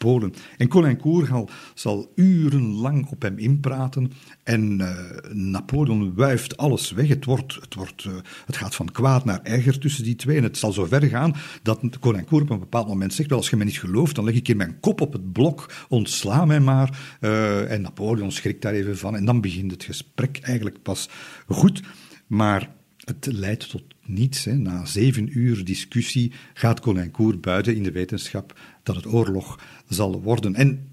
Polen. 0.00 0.34
En 0.56 0.68
Colincourt 0.68 1.50
zal 1.74 2.12
urenlang 2.14 3.06
op 3.10 3.22
hem 3.22 3.38
inpraten 3.38 4.12
en 4.42 4.80
uh, 4.80 4.88
Napoleon 5.32 6.14
wuift 6.14 6.56
alles 6.56 6.90
weg. 6.90 7.08
Het, 7.08 7.24
wordt, 7.24 7.54
het, 7.54 7.74
wordt, 7.74 8.04
uh, 8.04 8.12
het 8.46 8.56
gaat 8.56 8.74
van 8.74 8.92
kwaad 8.92 9.24
naar 9.24 9.40
erger 9.42 9.78
tussen 9.78 10.04
die 10.04 10.16
twee. 10.16 10.36
En 10.36 10.42
het 10.42 10.58
zal 10.58 10.72
zo 10.72 10.84
ver 10.84 11.02
gaan 11.02 11.34
dat 11.62 11.98
Colincourt 12.00 12.42
op 12.42 12.50
een 12.50 12.58
bepaald 12.58 12.88
moment 12.88 13.14
zegt, 13.14 13.28
wel, 13.28 13.38
als 13.38 13.50
je 13.50 13.56
me 13.56 13.64
niet 13.64 13.78
gelooft, 13.78 14.14
dan 14.14 14.24
leg 14.24 14.34
ik 14.34 14.46
hier 14.46 14.56
mijn 14.56 14.80
kop 14.80 15.00
op 15.00 15.12
het 15.12 15.32
blok, 15.32 15.72
ontsla 15.88 16.44
mij 16.44 16.60
maar. 16.60 16.98
Uh, 17.20 17.72
en 17.72 17.82
Napoleon 17.82 18.32
schrikt 18.32 18.62
daar 18.62 18.72
even 18.72 18.98
van 18.98 19.16
en 19.16 19.24
dan 19.24 19.40
begint 19.40 19.70
het 19.70 19.84
gesprek 19.84 20.38
eigenlijk 20.42 20.82
pas 20.82 21.08
goed. 21.46 21.82
Maar 22.26 22.70
het 23.10 23.28
leidt 23.32 23.70
tot 23.70 23.82
niets. 24.04 24.44
Hè. 24.44 24.54
Na 24.54 24.84
zeven 24.84 25.38
uur 25.38 25.64
discussie 25.64 26.32
gaat 26.54 26.80
Colincourt 26.80 27.40
buiten 27.40 27.76
in 27.76 27.82
de 27.82 27.92
wetenschap 27.92 28.58
dat 28.82 28.96
het 28.96 29.06
oorlog 29.06 29.60
zal 29.88 30.22
worden. 30.22 30.54
En 30.54 30.88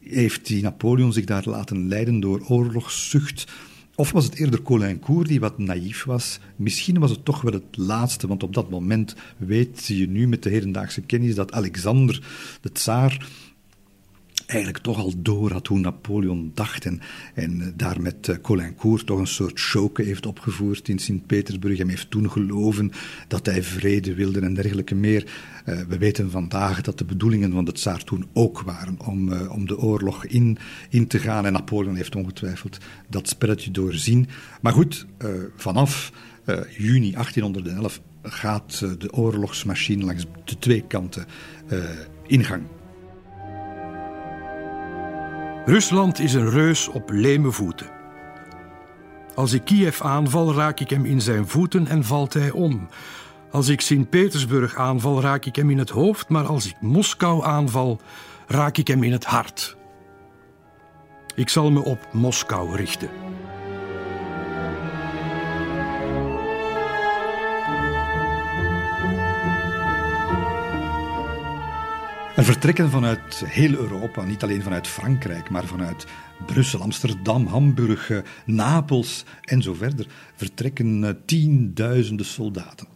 heeft 0.00 0.46
die 0.46 0.62
Napoleon 0.62 1.12
zich 1.12 1.24
daar 1.24 1.48
laten 1.48 1.88
leiden 1.88 2.20
door 2.20 2.44
oorlogszucht? 2.48 3.46
Of 3.94 4.12
was 4.12 4.24
het 4.24 4.34
eerder 4.34 4.62
Colincourt 4.62 5.28
die 5.28 5.40
wat 5.40 5.58
naïef 5.58 6.04
was? 6.04 6.38
Misschien 6.56 6.98
was 6.98 7.10
het 7.10 7.24
toch 7.24 7.40
wel 7.40 7.52
het 7.52 7.76
laatste, 7.76 8.26
want 8.26 8.42
op 8.42 8.54
dat 8.54 8.70
moment 8.70 9.14
weet 9.36 9.86
je 9.86 10.08
nu 10.08 10.28
met 10.28 10.42
de 10.42 10.50
hedendaagse 10.50 11.00
kennis 11.00 11.34
dat 11.34 11.52
Alexander, 11.52 12.22
de 12.60 12.72
tsaar, 12.72 13.28
eigenlijk 14.48 14.84
toch 14.84 14.98
al 14.98 15.12
door 15.16 15.52
had 15.52 15.66
hoe 15.66 15.78
Napoleon 15.78 16.50
dacht. 16.54 16.84
En, 16.84 17.00
en 17.34 17.60
eh, 17.60 17.66
daar 17.76 18.00
met 18.00 18.28
uh, 18.28 18.36
Colincourt 18.42 19.06
toch 19.06 19.18
een 19.18 19.26
soort 19.26 19.60
choke 19.60 20.02
heeft 20.02 20.26
opgevoerd 20.26 20.88
in 20.88 20.98
Sint-Petersburg. 20.98 21.78
Hem 21.78 21.88
heeft 21.88 22.10
toen 22.10 22.30
geloven 22.30 22.92
dat 23.28 23.46
hij 23.46 23.62
vrede 23.62 24.14
wilde 24.14 24.40
en 24.40 24.54
dergelijke 24.54 24.94
meer. 24.94 25.26
Uh, 25.66 25.80
we 25.88 25.98
weten 25.98 26.30
vandaag 26.30 26.80
dat 26.80 26.98
de 26.98 27.04
bedoelingen 27.04 27.52
van 27.52 27.64
de 27.64 27.72
tsaar 27.72 28.04
toen 28.04 28.26
ook 28.32 28.60
waren 28.60 29.00
om, 29.00 29.32
om 29.32 29.66
de 29.66 29.78
oorlog 29.78 30.24
in, 30.24 30.58
in 30.88 31.06
te 31.06 31.18
gaan. 31.18 31.46
En 31.46 31.52
Napoleon 31.52 31.96
heeft 31.96 32.16
ongetwijfeld 32.16 32.78
dat 33.08 33.28
spelletje 33.28 33.70
doorzien. 33.70 34.28
Maar 34.60 34.72
goed, 34.72 35.06
vanaf 35.56 36.12
juni 36.78 37.10
1811 37.10 38.00
gaat 38.22 38.78
de 38.98 39.12
oorlogsmachine 39.12 40.04
langs 40.04 40.24
de 40.44 40.58
twee 40.58 40.84
kanten 40.86 41.26
in 42.26 42.44
gang. 42.44 42.62
Rusland 45.68 46.18
is 46.18 46.34
een 46.34 46.50
reus 46.50 46.88
op 46.88 47.10
leme 47.10 47.50
voeten. 47.50 47.86
Als 49.34 49.52
ik 49.52 49.64
Kiev 49.64 50.00
aanval, 50.00 50.54
raak 50.54 50.80
ik 50.80 50.90
hem 50.90 51.04
in 51.04 51.20
zijn 51.20 51.48
voeten 51.48 51.86
en 51.86 52.04
valt 52.04 52.34
hij 52.34 52.50
om. 52.50 52.88
Als 53.50 53.68
ik 53.68 53.80
Sint-Petersburg 53.80 54.76
aanval, 54.76 55.20
raak 55.20 55.44
ik 55.44 55.56
hem 55.56 55.70
in 55.70 55.78
het 55.78 55.90
hoofd, 55.90 56.28
maar 56.28 56.46
als 56.46 56.66
ik 56.66 56.80
Moskou 56.80 57.44
aanval, 57.44 58.00
raak 58.46 58.76
ik 58.76 58.88
hem 58.88 59.02
in 59.02 59.12
het 59.12 59.24
hart. 59.24 59.76
Ik 61.34 61.48
zal 61.48 61.70
me 61.70 61.84
op 61.84 62.08
Moskou 62.12 62.76
richten. 62.76 63.27
Er 72.38 72.44
vertrekken 72.44 72.90
vanuit 72.90 73.42
heel 73.46 73.74
Europa, 73.74 74.24
niet 74.24 74.42
alleen 74.42 74.62
vanuit 74.62 74.86
Frankrijk, 74.86 75.50
maar 75.50 75.66
vanuit 75.66 76.06
Brussel, 76.46 76.80
Amsterdam, 76.80 77.46
Hamburg, 77.46 78.10
eh, 78.10 78.18
Napels 78.46 79.24
en 79.44 79.62
zo 79.62 79.74
verder, 79.74 80.06
vertrekken 80.34 81.04
eh, 81.04 81.14
tienduizenden 81.24 82.26
soldaten. 82.26 82.86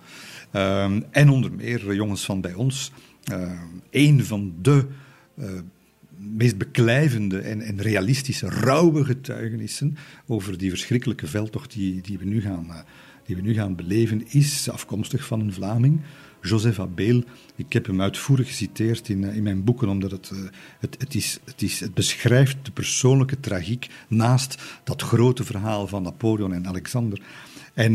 Uh, 0.52 0.84
en 1.10 1.28
onder 1.28 1.52
meer 1.52 1.94
jongens 1.94 2.24
van 2.24 2.40
bij 2.40 2.54
ons. 2.54 2.92
Uh, 3.32 3.52
een 3.90 4.24
van 4.24 4.54
de 4.60 4.86
meest 6.16 6.58
beklijvende 6.58 7.38
en, 7.38 7.60
en, 7.60 7.80
realistische, 7.80 8.48
rauwe 8.48 9.04
getuigenissen 9.04 9.96
over 10.26 10.58
die 10.58 10.70
verschrikkelijke 10.70 11.26
veldtocht 11.26 11.72
die, 11.72 12.00
die, 12.00 12.18
we 12.18 12.24
nu 12.24 12.40
gaan, 12.40 12.84
die 13.24 13.36
we 13.36 13.42
nu 13.42 13.54
gaan 13.54 13.76
beleven, 13.76 14.26
is 14.28 14.70
afkomstig 14.70 15.24
van 15.24 15.40
een 15.40 15.52
Vlaming. 15.52 16.00
Joseph 16.42 16.80
Abel. 16.80 17.22
Ik 17.56 17.72
heb 17.72 17.86
hem 17.86 18.00
uitvoerig 18.00 18.46
geciteerd 18.46 19.08
in, 19.08 19.24
eh, 19.24 19.36
in 19.36 19.42
mijn 19.42 19.64
boeken, 19.64 19.88
omdat 19.88 20.10
het, 20.10 20.30
eh, 20.32 20.38
het, 20.78 20.96
het, 20.98 21.14
is, 21.14 21.38
het, 21.44 21.62
is, 21.62 21.80
het 21.80 21.94
beschrijft 21.94 22.56
de 22.62 22.70
persoonlijke 22.70 23.40
tragiek 23.40 23.88
naast 24.08 24.62
dat 24.84 25.02
grote 25.02 25.44
verhaal 25.44 25.86
van 25.86 26.02
Napoleon 26.02 26.52
en 26.52 26.66
Alexander. 26.66 27.20
En 27.74 27.92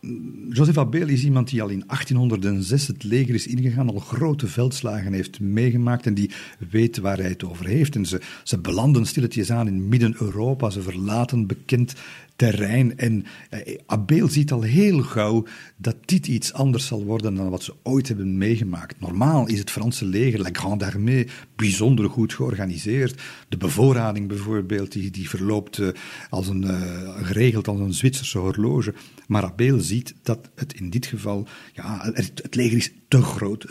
mm, 0.00 0.52
Joseph 0.52 0.78
Abel 0.78 1.08
is 1.08 1.24
iemand 1.24 1.50
die 1.50 1.62
al 1.62 1.68
in 1.68 1.84
1806 1.86 2.86
het 2.86 3.04
leger 3.04 3.34
is 3.34 3.46
ingegaan, 3.46 3.88
al 3.88 3.98
grote 3.98 4.46
veldslagen 4.46 5.12
heeft 5.12 5.40
meegemaakt 5.40 6.06
en 6.06 6.14
die 6.14 6.30
weet 6.70 6.98
waar 6.98 7.18
hij 7.18 7.28
het 7.28 7.44
over 7.44 7.66
heeft. 7.66 7.94
En 7.94 8.06
ze, 8.06 8.20
ze 8.44 8.58
belanden 8.58 9.06
stilletjes 9.06 9.50
aan 9.50 9.66
in 9.66 9.88
Midden-Europa, 9.88 10.70
ze 10.70 10.82
verlaten 10.82 11.46
bekend 11.46 11.94
terrein. 12.40 12.98
En 12.98 13.24
eh, 13.50 13.78
Abel 13.86 14.28
ziet 14.28 14.52
al 14.52 14.62
heel 14.62 15.02
gauw 15.02 15.46
dat 15.76 15.96
dit 16.04 16.26
iets 16.26 16.52
anders 16.52 16.86
zal 16.86 17.04
worden 17.04 17.34
dan 17.34 17.50
wat 17.50 17.62
ze 17.62 17.74
ooit 17.82 18.08
hebben 18.08 18.38
meegemaakt. 18.38 19.00
Normaal 19.00 19.46
is 19.46 19.58
het 19.58 19.70
Franse 19.70 20.04
leger, 20.04 20.40
la 20.40 20.48
Grande 20.52 20.84
Armée, 20.84 21.28
bijzonder 21.56 22.10
goed 22.10 22.34
georganiseerd. 22.34 23.22
De 23.48 23.56
bevoorrading 23.56 24.28
bijvoorbeeld, 24.28 24.92
die, 24.92 25.10
die 25.10 25.28
verloopt 25.28 25.78
uh, 25.78 25.88
als 26.30 26.48
een, 26.48 26.62
uh, 26.62 27.24
geregeld 27.26 27.68
als 27.68 27.80
een 27.80 27.94
Zwitserse 27.94 28.38
horloge. 28.38 28.94
Maar 29.26 29.44
Abel 29.44 29.80
ziet 29.80 30.14
dat 30.22 30.50
het 30.54 30.72
in 30.72 30.90
dit 30.90 31.06
geval, 31.06 31.46
ja, 31.72 32.10
het 32.12 32.54
leger 32.54 32.76
is 32.76 32.92
te 33.08 33.22
groot, 33.22 33.66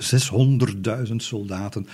600.000 1.10 1.16
soldaten 1.16 1.88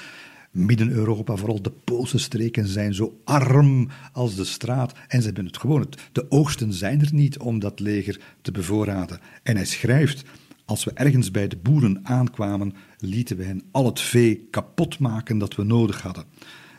Midden-Europa, 0.56 1.36
vooral 1.36 1.62
de 1.62 1.72
Poolse 1.72 2.18
streken, 2.18 2.68
zijn 2.68 2.94
zo 2.94 3.22
arm 3.24 3.90
als 4.12 4.36
de 4.36 4.44
straat. 4.44 4.94
En 5.08 5.20
ze 5.20 5.26
hebben 5.26 5.46
het 5.46 5.58
gewoon. 5.58 5.88
De 6.12 6.32
oogsten 6.32 6.74
zijn 6.74 7.02
er 7.02 7.14
niet 7.14 7.40
om 7.40 7.60
dat 7.60 7.80
leger 7.80 8.20
te 8.42 8.52
bevoorraden. 8.52 9.20
En 9.44 9.56
hij 9.56 9.66
schrijft: 9.66 10.24
Als 10.66 10.84
we 10.84 10.92
ergens 10.94 11.32
bij 11.32 11.48
de 11.48 11.58
boeren 11.58 12.00
aankwamen, 12.04 12.74
lieten 12.98 13.38
we 13.38 13.44
hen 13.44 13.64
al 13.72 13.86
het 13.86 14.00
vee 14.00 14.48
kapot 14.52 15.00
maken 15.00 15.38
dat 15.38 15.56
we 15.56 15.64
nodig 15.64 16.02
hadden. 16.02 16.26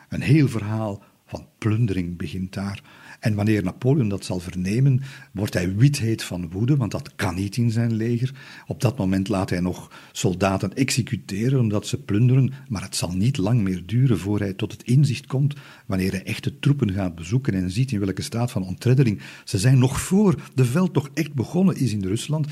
Een 0.09 0.23
heel 0.23 0.49
verhaal 0.49 1.02
van 1.26 1.47
plundering 1.59 2.16
begint 2.16 2.52
daar. 2.52 2.83
En 3.26 3.35
wanneer 3.35 3.62
Napoleon 3.62 4.09
dat 4.09 4.25
zal 4.25 4.40
vernemen, 4.40 5.00
wordt 5.33 5.54
hij 5.54 5.75
witheid 5.75 6.23
van 6.23 6.50
woede, 6.50 6.76
want 6.76 6.90
dat 6.90 7.14
kan 7.16 7.35
niet 7.35 7.56
in 7.56 7.71
zijn 7.71 7.95
leger. 7.95 8.35
Op 8.66 8.80
dat 8.80 8.99
moment 8.99 9.28
laat 9.28 9.50
hij 9.50 9.61
nog 9.61 9.90
soldaten 10.12 10.75
executeren 10.75 11.61
omdat 11.61 11.87
ze 11.87 12.02
plunderen, 12.02 12.52
maar 12.68 12.83
het 12.83 12.97
zal 12.97 13.12
niet 13.12 13.37
lang 13.37 13.61
meer 13.61 13.83
duren 13.87 14.18
voor 14.18 14.38
hij 14.38 14.52
tot 14.52 14.73
het 14.73 14.83
inzicht 14.83 15.26
komt, 15.26 15.54
wanneer 15.87 16.11
hij 16.11 16.25
echte 16.25 16.59
troepen 16.59 16.92
gaat 16.92 17.14
bezoeken 17.14 17.54
en 17.54 17.71
ziet 17.71 17.92
in 17.92 18.00
welke 18.00 18.23
staat 18.23 18.50
van 18.50 18.66
ontreddering 18.66 19.21
ze 19.45 19.59
zijn, 19.59 19.78
nog 19.78 20.00
voor 20.00 20.50
de 20.54 20.64
veldtocht 20.64 21.11
echt 21.14 21.35
begonnen 21.35 21.76
is 21.76 21.92
in 21.92 22.04
Rusland, 22.04 22.47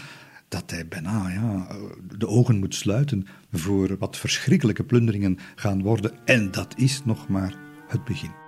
dat 0.49 0.71
hij 0.71 0.89
bijna 0.89 1.31
ja, 1.31 1.77
de 2.19 2.29
ogen 2.29 2.59
moet 2.59 2.75
sluiten 2.75 3.27
voor 3.53 3.97
wat 3.99 4.17
verschrikkelijke 4.17 4.85
plunderingen 4.85 5.39
gaan 5.55 5.83
worden. 5.83 6.13
En 6.25 6.51
dat 6.51 6.75
is 6.77 7.05
nog 7.05 7.29
maar 7.29 7.55
het 7.89 8.05
begin. 8.05 8.44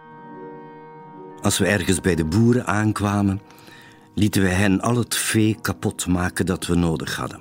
Als 1.43 1.59
we 1.59 1.66
ergens 1.66 2.00
bij 2.00 2.14
de 2.14 2.25
boeren 2.25 2.66
aankwamen, 2.66 3.40
lieten 4.14 4.43
we 4.43 4.49
hen 4.49 4.81
al 4.81 4.97
het 4.97 5.16
vee 5.16 5.57
kapot 5.61 6.07
maken 6.07 6.47
dat 6.47 6.66
we 6.66 6.75
nodig 6.75 7.16
hadden. 7.16 7.40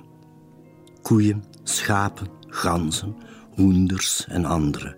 Koeien, 1.01 1.43
schapen, 1.63 2.27
ganzen, 2.47 3.15
hoenders 3.55 4.25
en 4.27 4.45
andere. 4.45 4.95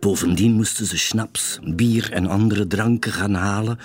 Bovendien 0.00 0.52
moesten 0.52 0.86
ze 0.86 0.98
schnaps, 0.98 1.58
bier 1.62 2.12
en 2.12 2.26
andere 2.26 2.66
dranken 2.66 3.12
gaan 3.12 3.34
halen, 3.34 3.78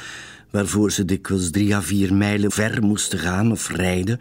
waarvoor 0.52 0.92
ze 0.92 1.06
dikwijls 1.06 1.50
drie 1.50 1.76
à 1.76 1.82
vier 1.82 2.14
mijlen 2.14 2.52
ver 2.52 2.84
moesten 2.84 3.20
gaan 3.20 3.52
of 3.52 3.70
rijden, 3.70 4.20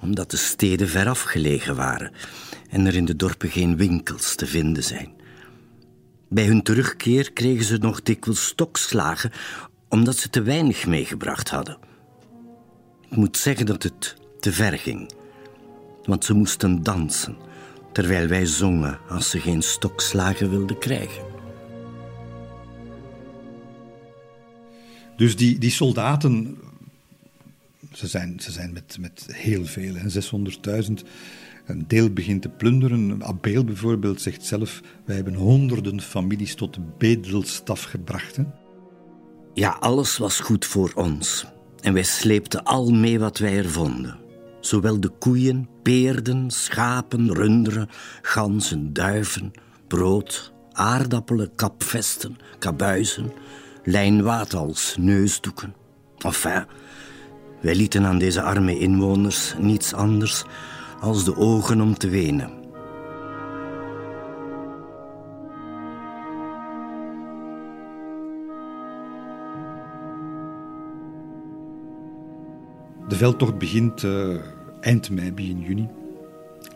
omdat 0.00 0.30
de 0.30 0.36
steden 0.36 0.88
ver 0.88 1.08
afgelegen 1.08 1.76
waren 1.76 2.12
en 2.70 2.86
er 2.86 2.94
in 2.94 3.04
de 3.04 3.16
dorpen 3.16 3.50
geen 3.50 3.76
winkels 3.76 4.34
te 4.34 4.46
vinden 4.46 4.84
zijn. 4.84 5.23
Bij 6.34 6.46
hun 6.46 6.62
terugkeer 6.62 7.32
kregen 7.32 7.64
ze 7.64 7.76
nog 7.76 8.02
dikwijls 8.02 8.46
stokslagen 8.46 9.30
omdat 9.88 10.16
ze 10.16 10.30
te 10.30 10.42
weinig 10.42 10.86
meegebracht 10.86 11.48
hadden. 11.48 11.78
Ik 13.10 13.16
moet 13.16 13.36
zeggen 13.36 13.66
dat 13.66 13.82
het 13.82 14.16
te 14.40 14.52
ver 14.52 14.78
ging, 14.78 15.10
want 16.04 16.24
ze 16.24 16.34
moesten 16.34 16.82
dansen 16.82 17.36
terwijl 17.92 18.28
wij 18.28 18.46
zongen 18.46 18.98
als 19.08 19.30
ze 19.30 19.40
geen 19.40 19.62
stokslagen 19.62 20.50
wilden 20.50 20.78
krijgen. 20.78 21.24
Dus 25.16 25.36
die, 25.36 25.58
die 25.58 25.70
soldaten, 25.70 26.58
ze 27.92 28.06
zijn, 28.06 28.40
ze 28.40 28.52
zijn 28.52 28.72
met, 28.72 28.96
met 29.00 29.26
heel 29.30 29.64
veel, 29.66 29.94
600.000 29.94 30.92
een 31.66 31.84
deel 31.86 32.10
begint 32.10 32.42
te 32.42 32.48
plunderen. 32.48 33.24
Abeel 33.24 33.64
bijvoorbeeld 33.64 34.20
zegt 34.20 34.44
zelf: 34.44 34.80
Wij 35.04 35.16
hebben 35.16 35.34
honderden 35.34 36.00
families 36.00 36.54
tot 36.54 36.74
de 36.74 36.80
bedelstaf 36.98 37.82
gebracht. 37.82 38.38
Ja, 39.54 39.76
alles 39.80 40.18
was 40.18 40.40
goed 40.40 40.64
voor 40.64 40.92
ons. 40.94 41.46
En 41.80 41.92
wij 41.92 42.02
sleepten 42.02 42.64
al 42.64 42.90
mee 42.90 43.18
wat 43.18 43.38
wij 43.38 43.58
er 43.58 43.70
vonden. 43.70 44.18
Zowel 44.60 45.00
de 45.00 45.08
koeien, 45.08 45.68
peerden, 45.82 46.50
schapen, 46.50 47.34
runderen, 47.34 47.88
ganzen, 48.22 48.92
duiven, 48.92 49.52
brood, 49.88 50.52
aardappelen, 50.72 51.54
kapvesten, 51.54 52.36
kabuizen, 52.58 53.32
lijnwaad 53.84 54.54
neusdoeken. 54.98 55.74
Enfin, 56.18 56.64
wij 57.60 57.74
lieten 57.74 58.04
aan 58.04 58.18
deze 58.18 58.42
arme 58.42 58.78
inwoners 58.78 59.54
niets 59.58 59.94
anders 59.94 60.44
als 61.00 61.24
de 61.24 61.36
ogen 61.36 61.80
om 61.80 61.98
te 61.98 62.08
wenen. 62.08 62.50
De 73.08 73.16
veldtocht 73.16 73.58
begint 73.58 74.02
uh, 74.02 74.36
eind 74.80 75.10
mei, 75.10 75.32
begin 75.32 75.60
juni. 75.60 75.88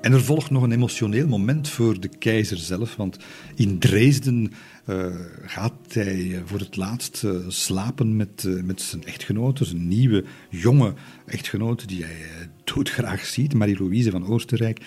En 0.00 0.12
er 0.12 0.24
volgt 0.24 0.50
nog 0.50 0.62
een 0.62 0.72
emotioneel 0.72 1.26
moment 1.26 1.68
voor 1.68 2.00
de 2.00 2.08
keizer 2.08 2.56
zelf, 2.56 2.96
want 2.96 3.18
in 3.54 3.78
Dresden 3.78 4.52
uh, 4.87 5.06
gaat 5.44 5.72
hij 5.88 6.34
eh, 6.34 6.40
voor 6.44 6.58
het 6.58 6.76
laatst 6.76 7.22
uh, 7.24 7.32
slapen 7.48 8.16
met, 8.16 8.48
met 8.64 8.82
zijn 8.82 9.04
echtgenote, 9.04 9.64
zijn 9.64 9.88
nieuwe, 9.88 10.24
jonge 10.50 10.94
echtgenote, 11.26 11.87
die 11.87 12.04
hij 12.04 12.16
doodgraag 12.64 13.24
ziet, 13.24 13.54
Marie-Louise 13.54 14.11
van 14.11 14.26
Oostenrijk. 14.26 14.80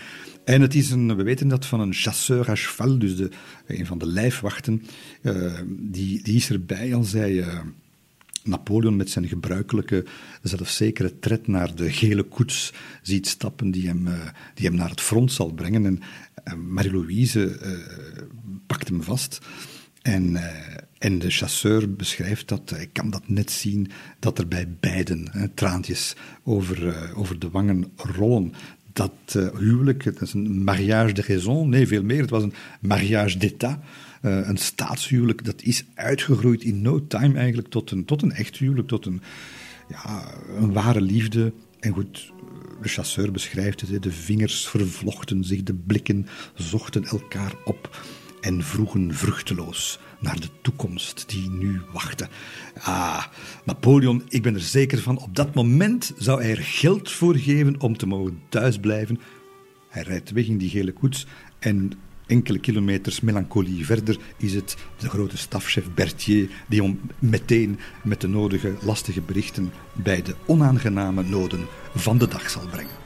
En 0.46 0.62
het 0.62 0.76
is 0.76 0.92
een, 0.92 1.16
we 1.16 1.24
weten 1.24 1.48
dat 1.48 1.66
van 1.66 1.80
een 1.80 1.94
chasseur 1.94 2.50
à 2.50 2.56
cheval, 2.56 2.98
dus 2.98 3.30
een 3.68 3.86
van 3.86 3.98
de 3.98 4.08
lijfwachten, 4.08 4.84
die, 5.68 6.24
die 6.24 6.36
is 6.36 6.50
erbij 6.50 6.96
als 6.96 7.12
hij 7.12 7.46
Napoleon 8.44 8.96
met 8.96 9.10
zijn 9.10 9.28
gebruikelijke, 9.28 10.06
zelfzekere 10.42 11.20
tred 11.20 11.48
naar 11.48 11.76
de 11.76 11.92
gele 11.92 12.24
koets 12.24 12.74
ziet 13.02 13.28
stappen 13.28 13.72
die 13.72 13.88
hem, 13.88 14.08
die 14.54 14.66
hem 14.68 14.76
naar 14.76 14.90
het 14.90 15.02
front 15.02 15.32
zal 15.32 15.54
brengen. 15.54 15.86
En 15.86 16.02
Marie-Louise 16.74 17.60
pakt 18.68 18.88
hem 18.88 19.04
vast. 19.04 19.40
En, 20.02 20.30
uh, 20.32 20.44
en 20.98 21.20
de 21.20 21.30
chasseur 21.30 21.94
beschrijft 21.94 22.48
dat, 22.48 22.70
hij 22.70 22.90
kan 22.92 23.10
dat 23.10 23.28
net 23.28 23.52
zien, 23.52 23.92
dat 24.20 24.38
er 24.38 24.48
bij 24.48 24.68
beiden 24.80 25.28
hè, 25.32 25.48
traantjes 25.48 26.16
over, 26.44 26.84
uh, 26.88 27.18
over 27.20 27.40
de 27.40 27.50
wangen 27.50 27.92
rollen. 27.96 28.54
Dat 28.94 29.14
uh, 29.38 29.48
huwelijk, 29.58 30.04
het 30.04 30.22
is 30.22 30.34
een 30.34 30.64
mariage 30.64 31.14
de 31.14 31.24
raison, 31.28 31.70
nee 31.70 31.88
veel 31.88 32.04
meer, 32.04 32.22
het 32.22 32.30
was 32.30 32.44
een 32.44 32.54
mariage 32.80 33.38
d'état. 33.38 33.80
Een 34.22 34.58
staatshuwelijk, 34.58 35.46
dat 35.46 35.62
is 35.62 35.86
uitgegroeid 35.94 36.64
in 36.64 36.82
no 36.82 37.08
time 37.08 37.38
eigenlijk 37.38 37.68
tot 37.68 37.92
een, 37.92 38.06
tot 38.06 38.22
een 38.22 38.32
echt 38.32 38.58
huwelijk, 38.58 38.88
tot 38.88 39.06
een, 39.06 39.22
ja, 39.90 40.34
een 40.58 40.74
ware 40.74 41.02
liefde. 41.02 41.54
En 41.80 41.94
goed, 41.94 42.32
de 42.82 42.90
chasseur 42.90 43.32
beschrijft 43.32 43.82
het, 43.82 44.04
de 44.04 44.12
vingers 44.12 44.68
vervlochten 44.68 45.44
zich, 45.44 45.64
de 45.64 45.74
blikken 45.74 46.28
zochten 46.56 47.06
elkaar 47.06 47.54
op 47.66 48.00
en 48.42 48.64
vroegen 48.64 49.14
vruchteloos 49.14 50.00
naar 50.20 50.40
de 50.40 50.50
toekomst 50.62 51.30
die 51.30 51.50
nu 51.50 51.82
wachtte. 51.92 52.28
Ah, 52.82 53.26
Napoleon, 53.66 54.24
ik 54.30 54.42
ben 54.42 54.54
er 54.54 54.62
zeker 54.62 55.00
van, 55.02 55.18
op 55.18 55.36
dat 55.36 55.54
moment 55.54 56.14
zou 56.18 56.42
hij 56.42 56.52
er 56.52 56.64
geld 56.64 57.12
voor 57.12 57.36
geven 57.36 57.80
om 57.80 57.98
te 57.98 58.06
mogen 58.06 58.42
thuisblijven. 58.50 59.20
Hij 59.90 60.04
rijdt 60.04 60.32
weg 60.32 60.46
in 60.46 60.58
die 60.58 60.70
gele 60.70 60.92
koets 60.92 61.28
en 61.60 61.92
enkele 62.32 62.60
kilometers 62.60 63.22
melancholie 63.22 63.86
verder 63.86 64.18
is 64.38 64.54
het 64.54 64.78
de 64.98 65.10
grote 65.10 65.38
stafchef 65.38 65.86
Berthier 65.94 66.50
die 66.68 66.84
om 66.84 67.00
meteen 67.20 67.80
met 68.04 68.22
de 68.22 68.28
nodige 68.28 68.74
lastige 68.82 69.22
berichten 69.22 69.72
bij 69.94 70.22
de 70.22 70.36
onaangename 70.46 71.24
noden 71.24 71.66
van 71.96 72.18
de 72.18 72.28
dag 72.28 72.50
zal 72.50 72.68
brengen. 72.72 73.01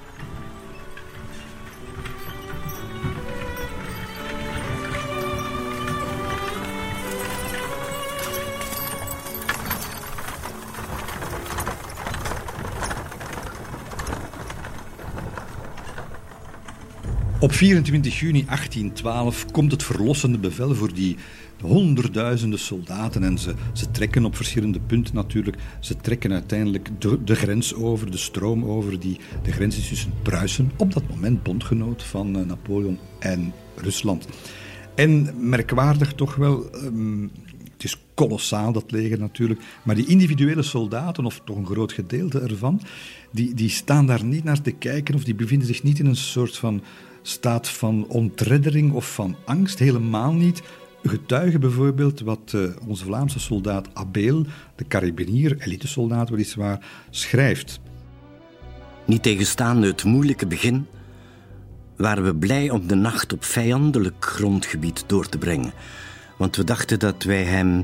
Op 17.39 17.51
24 17.51 18.19
juni 18.19 18.45
1812 18.45 19.51
komt 19.51 19.71
het 19.71 19.83
verlossende 19.83 20.37
bevel 20.37 20.75
voor 20.75 20.93
die 20.93 21.15
honderdduizenden 21.61 22.59
soldaten. 22.59 23.23
En 23.23 23.37
ze, 23.37 23.53
ze 23.73 23.91
trekken 23.91 24.25
op 24.25 24.35
verschillende 24.35 24.79
punten 24.79 25.15
natuurlijk. 25.15 25.57
Ze 25.79 25.95
trekken 25.97 26.31
uiteindelijk 26.31 26.89
de, 27.25 27.35
grens 27.35 27.73
over, 27.73 28.11
de 28.11 28.17
stroom 28.17 28.65
over. 28.65 28.99
Die, 28.99 29.19
de 29.43 29.51
grens 29.51 29.77
is 29.77 29.87
tussen 29.87 30.13
Pruisen, 30.21 30.71
op 30.77 30.93
dat 30.93 31.09
moment 31.09 31.43
bondgenoot 31.43 32.03
van 32.03 32.39
uh, 32.39 32.45
Napoleon 32.45 32.99
en 33.19 33.53
Rusland. 33.75 34.27
En 34.95 35.29
merkwaardig 35.49 36.13
toch 36.13 36.35
wel. 36.35 36.69
Um, 36.83 37.31
het 37.73 37.83
is 37.83 37.97
kolossaal, 38.13 38.71
dat 38.71 38.91
leger 38.91 39.19
natuurlijk. 39.19 39.61
Maar 39.83 39.95
die 39.95 40.07
individuele 40.07 40.63
soldaten, 40.63 41.25
of 41.25 41.41
toch 41.45 41.57
een 41.57 41.65
groot 41.65 41.93
gedeelte 41.93 42.39
ervan, 42.39 42.81
die, 43.31 43.53
die 43.53 43.69
staan 43.69 44.05
daar 44.05 44.23
niet 44.23 44.43
naar 44.43 44.61
te 44.61 44.71
kijken 44.71 45.15
of 45.15 45.23
die 45.23 45.35
bevinden 45.35 45.67
zich 45.67 45.83
niet 45.83 45.99
in 45.99 46.05
een 46.05 46.15
soort 46.15 46.57
van 46.57 46.81
staat 47.27 47.69
van 47.69 48.05
ontreddering 48.07 48.93
of 48.93 49.13
van 49.13 49.35
angst, 49.45 49.79
helemaal 49.79 50.33
niet. 50.33 50.61
Getuigen 51.03 51.59
bijvoorbeeld 51.59 52.19
wat 52.19 52.51
uh, 52.55 52.69
onze 52.87 53.05
Vlaamse 53.05 53.39
soldaat 53.39 53.87
Abeel, 53.93 54.45
de 54.75 54.87
carabinier, 54.87 55.55
elitesoldaat 55.59 56.29
weliswaar, 56.29 56.85
schrijft. 57.09 57.79
Niet 59.05 59.23
tegenstaande 59.23 59.87
het 59.87 60.03
moeilijke 60.03 60.47
begin, 60.47 60.87
waren 61.97 62.23
we 62.23 62.35
blij 62.35 62.69
om 62.69 62.87
de 62.87 62.95
nacht 62.95 63.33
op 63.33 63.43
vijandelijk 63.43 64.25
grondgebied 64.25 65.03
door 65.07 65.29
te 65.29 65.37
brengen. 65.37 65.73
Want 66.37 66.55
we 66.55 66.63
dachten 66.63 66.99
dat 66.99 67.23
wij 67.23 67.43
hem 67.43 67.83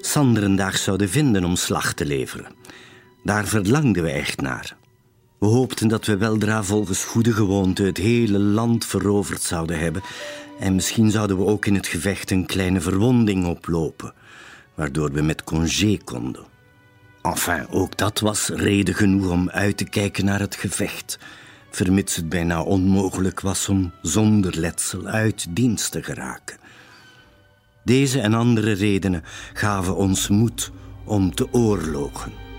Sanderendaag 0.00 0.76
zouden 0.76 1.08
vinden 1.08 1.44
om 1.44 1.56
slag 1.56 1.92
te 1.92 2.06
leveren. 2.06 2.52
Daar 3.24 3.46
verlangden 3.46 4.02
we 4.02 4.10
echt 4.10 4.40
naar. 4.40 4.76
We 5.40 5.46
hoopten 5.46 5.88
dat 5.88 6.06
we 6.06 6.16
weldra 6.16 6.62
volgens 6.62 7.04
goede 7.04 7.32
gewoonte 7.32 7.82
het 7.82 7.96
hele 7.96 8.38
land 8.38 8.86
veroverd 8.86 9.42
zouden 9.42 9.78
hebben. 9.78 10.02
En 10.58 10.74
misschien 10.74 11.10
zouden 11.10 11.36
we 11.36 11.44
ook 11.44 11.66
in 11.66 11.74
het 11.74 11.86
gevecht 11.86 12.30
een 12.30 12.46
kleine 12.46 12.80
verwonding 12.80 13.46
oplopen, 13.46 14.12
waardoor 14.74 15.12
we 15.12 15.22
met 15.22 15.44
congé 15.44 15.98
konden. 16.04 16.44
Enfin, 17.22 17.66
ook 17.70 17.96
dat 17.96 18.20
was 18.20 18.48
reden 18.48 18.94
genoeg 18.94 19.30
om 19.30 19.50
uit 19.50 19.76
te 19.76 19.84
kijken 19.84 20.24
naar 20.24 20.40
het 20.40 20.54
gevecht, 20.54 21.18
vermits 21.70 22.16
het 22.16 22.28
bijna 22.28 22.62
onmogelijk 22.62 23.40
was 23.40 23.68
om 23.68 23.92
zonder 24.02 24.58
letsel 24.58 25.06
uit 25.06 25.46
dienst 25.50 25.90
te 25.90 26.02
geraken. 26.02 26.56
Deze 27.84 28.20
en 28.20 28.34
andere 28.34 28.72
redenen 28.72 29.24
gaven 29.52 29.96
ons 29.96 30.28
moed 30.28 30.70
om 31.04 31.34
te 31.34 31.52
oorlogen. 31.52 32.49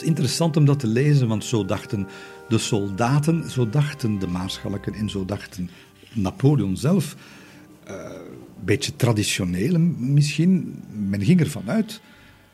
Is 0.00 0.06
interessant 0.06 0.56
om 0.56 0.64
dat 0.64 0.80
te 0.80 0.86
lezen, 0.86 1.28
want 1.28 1.44
zo 1.44 1.64
dachten 1.64 2.06
de 2.48 2.58
soldaten, 2.58 3.50
zo 3.50 3.68
dachten 3.68 4.18
de 4.18 4.26
maarschalken 4.26 4.94
en 4.94 5.10
zo 5.10 5.24
dachten 5.24 5.70
Napoleon 6.12 6.76
zelf. 6.76 7.16
Een 7.84 8.64
beetje 8.64 8.96
traditioneel 8.96 9.78
misschien. 9.98 10.82
Men 11.08 11.24
ging 11.24 11.40
ervan 11.40 11.70
uit 11.70 12.00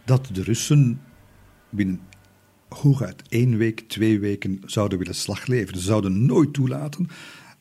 dat 0.04 0.28
de 0.32 0.42
Russen 0.42 1.00
binnen 1.70 2.00
hooguit 2.68 3.22
één 3.28 3.56
week, 3.56 3.80
twee 3.80 4.20
weken 4.20 4.60
zouden 4.66 4.98
willen 4.98 5.14
slag 5.14 5.46
leveren. 5.46 5.80
Ze 5.80 5.86
zouden 5.86 6.26
nooit 6.26 6.52
toelaten 6.52 7.08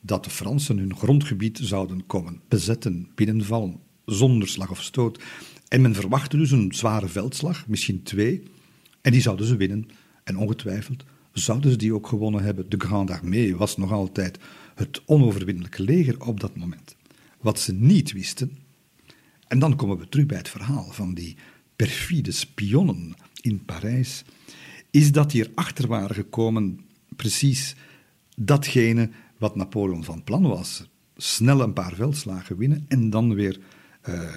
dat 0.00 0.24
de 0.24 0.30
Fransen 0.30 0.78
hun 0.78 0.96
grondgebied 0.96 1.58
zouden 1.62 2.06
komen 2.06 2.40
bezetten, 2.48 3.08
binnenvallen, 3.14 3.80
zonder 4.04 4.48
slag 4.48 4.70
of 4.70 4.82
stoot. 4.82 5.22
En 5.68 5.80
men 5.82 5.94
verwachtte 5.94 6.36
dus 6.36 6.50
een 6.50 6.72
zware 6.74 7.08
veldslag, 7.08 7.66
misschien 7.68 8.02
twee, 8.02 8.42
en 9.04 9.12
die 9.12 9.20
zouden 9.20 9.46
ze 9.46 9.56
winnen. 9.56 9.88
En 10.22 10.38
ongetwijfeld 10.38 11.04
zouden 11.32 11.70
ze 11.70 11.76
die 11.76 11.94
ook 11.94 12.06
gewonnen 12.06 12.42
hebben. 12.42 12.68
De 12.68 12.80
Grande 12.80 13.12
Armée 13.12 13.56
was 13.56 13.76
nog 13.76 13.92
altijd 13.92 14.38
het 14.74 15.02
onoverwinnelijke 15.04 15.82
leger 15.82 16.20
op 16.20 16.40
dat 16.40 16.56
moment. 16.56 16.96
Wat 17.40 17.60
ze 17.60 17.72
niet 17.72 18.12
wisten, 18.12 18.58
en 19.48 19.58
dan 19.58 19.76
komen 19.76 19.98
we 19.98 20.08
terug 20.08 20.26
bij 20.26 20.36
het 20.36 20.48
verhaal 20.48 20.88
van 20.90 21.14
die 21.14 21.36
perfide 21.76 22.32
spionnen 22.32 23.14
in 23.40 23.64
Parijs, 23.64 24.24
is 24.90 25.12
dat 25.12 25.30
die 25.30 25.48
erachter 25.50 25.88
waren 25.88 26.14
gekomen 26.14 26.80
precies 27.16 27.74
datgene 28.36 29.10
wat 29.38 29.56
Napoleon 29.56 30.04
van 30.04 30.24
plan 30.24 30.42
was. 30.42 30.88
Snel 31.16 31.60
een 31.60 31.72
paar 31.72 31.94
veldslagen 31.94 32.56
winnen 32.56 32.84
en 32.88 33.10
dan 33.10 33.34
weer 33.34 33.58
uh, 34.08 34.30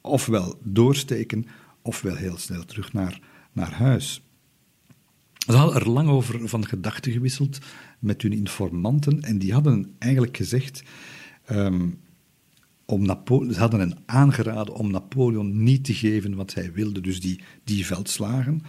ofwel 0.00 0.58
doorsteken 0.62 1.46
ofwel 1.82 2.14
heel 2.14 2.36
snel 2.36 2.64
terug 2.64 2.92
naar 2.92 3.20
naar 3.58 3.72
huis. 3.72 4.22
Ze 5.46 5.56
hadden 5.56 5.80
er 5.80 5.90
lang 5.90 6.08
over 6.08 6.48
van 6.48 6.66
gedachten 6.66 7.12
gewisseld 7.12 7.58
met 7.98 8.22
hun 8.22 8.32
informanten 8.32 9.22
en 9.22 9.38
die 9.38 9.52
hadden 9.52 9.94
eigenlijk 9.98 10.36
gezegd. 10.36 10.82
Um, 11.50 12.00
om 12.84 13.06
Napo 13.06 13.52
ze 13.52 13.58
hadden 13.58 13.80
hen 13.80 13.98
aangeraden 14.06 14.74
om 14.74 14.90
Napoleon 14.90 15.62
niet 15.62 15.84
te 15.84 15.94
geven 15.94 16.34
wat 16.34 16.54
hij 16.54 16.72
wilde, 16.72 17.00
dus 17.00 17.20
die, 17.20 17.40
die 17.64 17.86
veldslagen. 17.86 18.62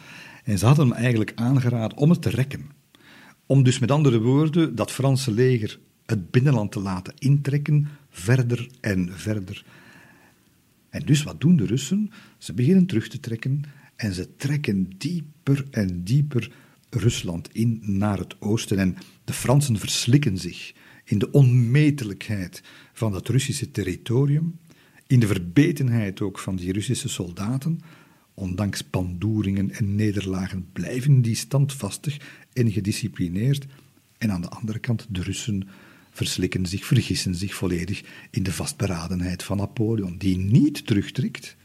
En 0.43 0.57
ze 0.57 0.65
hadden 0.65 0.87
hem 0.87 0.95
eigenlijk 0.95 1.31
aangeraden 1.35 1.97
om 1.97 2.09
het 2.09 2.21
te 2.21 2.29
rekken. 2.29 2.65
Om 3.45 3.63
dus 3.63 3.79
met 3.79 3.91
andere 3.91 4.19
woorden 4.19 4.75
dat 4.75 4.91
Franse 4.91 5.31
leger 5.31 5.79
het 6.05 6.31
binnenland 6.31 6.71
te 6.71 6.79
laten 6.79 7.13
intrekken, 7.17 7.87
verder 8.09 8.69
en 8.81 9.09
verder. 9.13 9.65
En 10.89 11.05
dus 11.05 11.23
wat 11.23 11.41
doen 11.41 11.55
de 11.55 11.65
Russen? 11.65 12.11
Ze 12.37 12.53
beginnen 12.53 12.85
terug 12.85 13.07
te 13.07 13.19
trekken 13.19 13.63
en 13.99 14.13
ze 14.13 14.35
trekken 14.35 14.89
dieper 14.97 15.65
en 15.71 16.03
dieper 16.03 16.51
Rusland 16.89 17.49
in 17.53 17.79
naar 17.81 18.17
het 18.17 18.41
oosten. 18.41 18.77
En 18.77 18.97
de 19.23 19.33
Fransen 19.33 19.77
verslikken 19.77 20.37
zich 20.37 20.73
in 21.05 21.19
de 21.19 21.31
onmetelijkheid 21.31 22.63
van 22.93 23.11
dat 23.11 23.27
Russische 23.27 23.71
territorium, 23.71 24.59
in 25.07 25.19
de 25.19 25.27
verbetenheid 25.27 26.21
ook 26.21 26.39
van 26.39 26.55
die 26.55 26.71
Russische 26.71 27.09
soldaten. 27.09 27.79
Ondanks 28.33 28.81
pandoeringen 28.81 29.71
en 29.71 29.95
nederlagen 29.95 30.67
blijven 30.71 31.21
die 31.21 31.35
standvastig 31.35 32.17
en 32.53 32.71
gedisciplineerd. 32.71 33.65
En 34.17 34.31
aan 34.31 34.41
de 34.41 34.49
andere 34.49 34.79
kant, 34.79 35.07
de 35.09 35.21
Russen 35.21 35.67
verslikken 36.11 36.65
zich, 36.65 36.85
vergissen 36.85 37.35
zich 37.35 37.55
volledig 37.55 38.03
in 38.31 38.43
de 38.43 38.51
vastberadenheid 38.51 39.43
van 39.43 39.57
Napoleon, 39.57 40.17
die 40.17 40.37
niet 40.37 40.85
terugtrekt, 40.85 41.57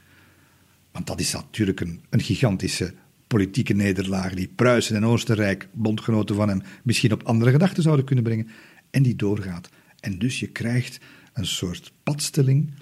want 0.95 1.07
dat 1.07 1.21
is 1.21 1.33
natuurlijk 1.33 1.81
een, 1.81 2.01
een 2.11 2.21
gigantische 2.21 2.95
politieke 3.27 3.73
nederlaag 3.75 4.35
die 4.35 4.49
Pruisen 4.49 4.97
en 4.97 5.05
Oostenrijk, 5.05 5.69
bondgenoten 5.73 6.37
van 6.37 6.49
hem, 6.49 6.63
misschien 6.83 7.13
op 7.13 7.23
andere 7.23 7.51
gedachten 7.51 7.83
zouden 7.83 8.05
kunnen 8.05 8.25
brengen. 8.25 8.49
En 8.91 9.03
die 9.03 9.17
doorgaat. 9.17 9.69
En 10.01 10.19
dus 10.19 10.41
je 10.41 10.47
krijgt 10.47 11.01
een 11.33 11.47
soort 11.47 11.93
padstelling. 12.03 12.73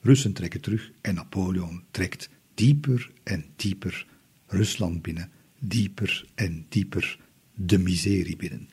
Russen 0.00 0.32
trekken 0.32 0.60
terug 0.60 0.90
en 1.00 1.14
Napoleon 1.14 1.82
trekt 1.90 2.28
dieper 2.54 3.10
en 3.22 3.44
dieper 3.56 4.06
Rusland 4.46 5.02
binnen, 5.02 5.30
dieper 5.58 6.24
en 6.34 6.66
dieper 6.68 7.18
de 7.54 7.78
miserie 7.78 8.36
binnen. 8.36 8.68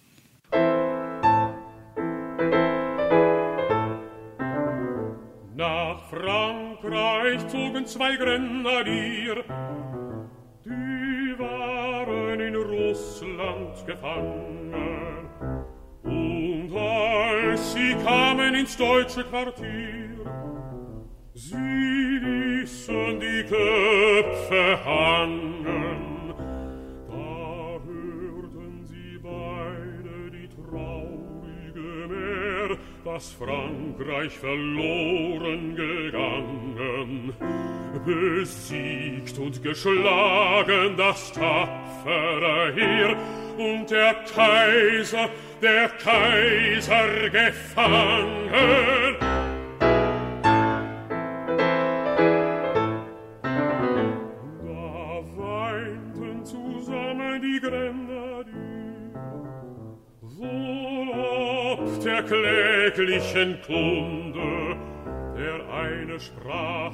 Frankreich 6.83 7.47
zogen 7.47 7.85
zwei 7.85 8.17
Grenadier, 8.17 9.45
die 10.65 11.39
waren 11.39 12.39
in 12.41 12.55
Russland 12.55 13.85
gefangen. 13.85 15.29
Und 16.03 16.75
als 16.75 17.73
sie 17.73 17.95
kamen 18.03 18.55
ins 18.55 18.75
deutsche 18.75 19.23
Quartier, 19.23 20.25
sie 21.33 22.19
ließen 22.21 23.17
die 23.17 23.43
Köpfe 23.43 24.83
hangen. 24.83 26.12
Dass 33.03 33.31
Frankreich 33.33 34.37
verloren 34.37 35.75
gegangen, 35.75 37.33
besiegt 38.05 39.37
und 39.37 39.61
geschlagen 39.61 40.95
das 40.95 41.33
tapfere 41.33 42.73
Heer 42.73 43.17
und 43.57 43.91
der 43.91 44.15
Kaiser, 44.33 45.29
der 45.61 45.89
Kaiser 45.89 47.29
gefangen. 47.29 49.17
Da 54.63 55.23
weinten 55.35 56.45
zusammen 56.45 57.41
die 57.41 57.59
Grenadier, 57.59 58.12
der 62.13 62.23
Kläger 62.23 62.73
täglichen 62.93 63.57
Kunde, 63.65 64.77
der 65.35 65.73
eine 65.73 66.19
sprach, 66.19 66.93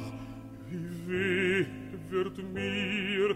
wie 0.68 1.12
weh 1.12 1.66
wird 2.10 2.38
mir, 2.54 3.36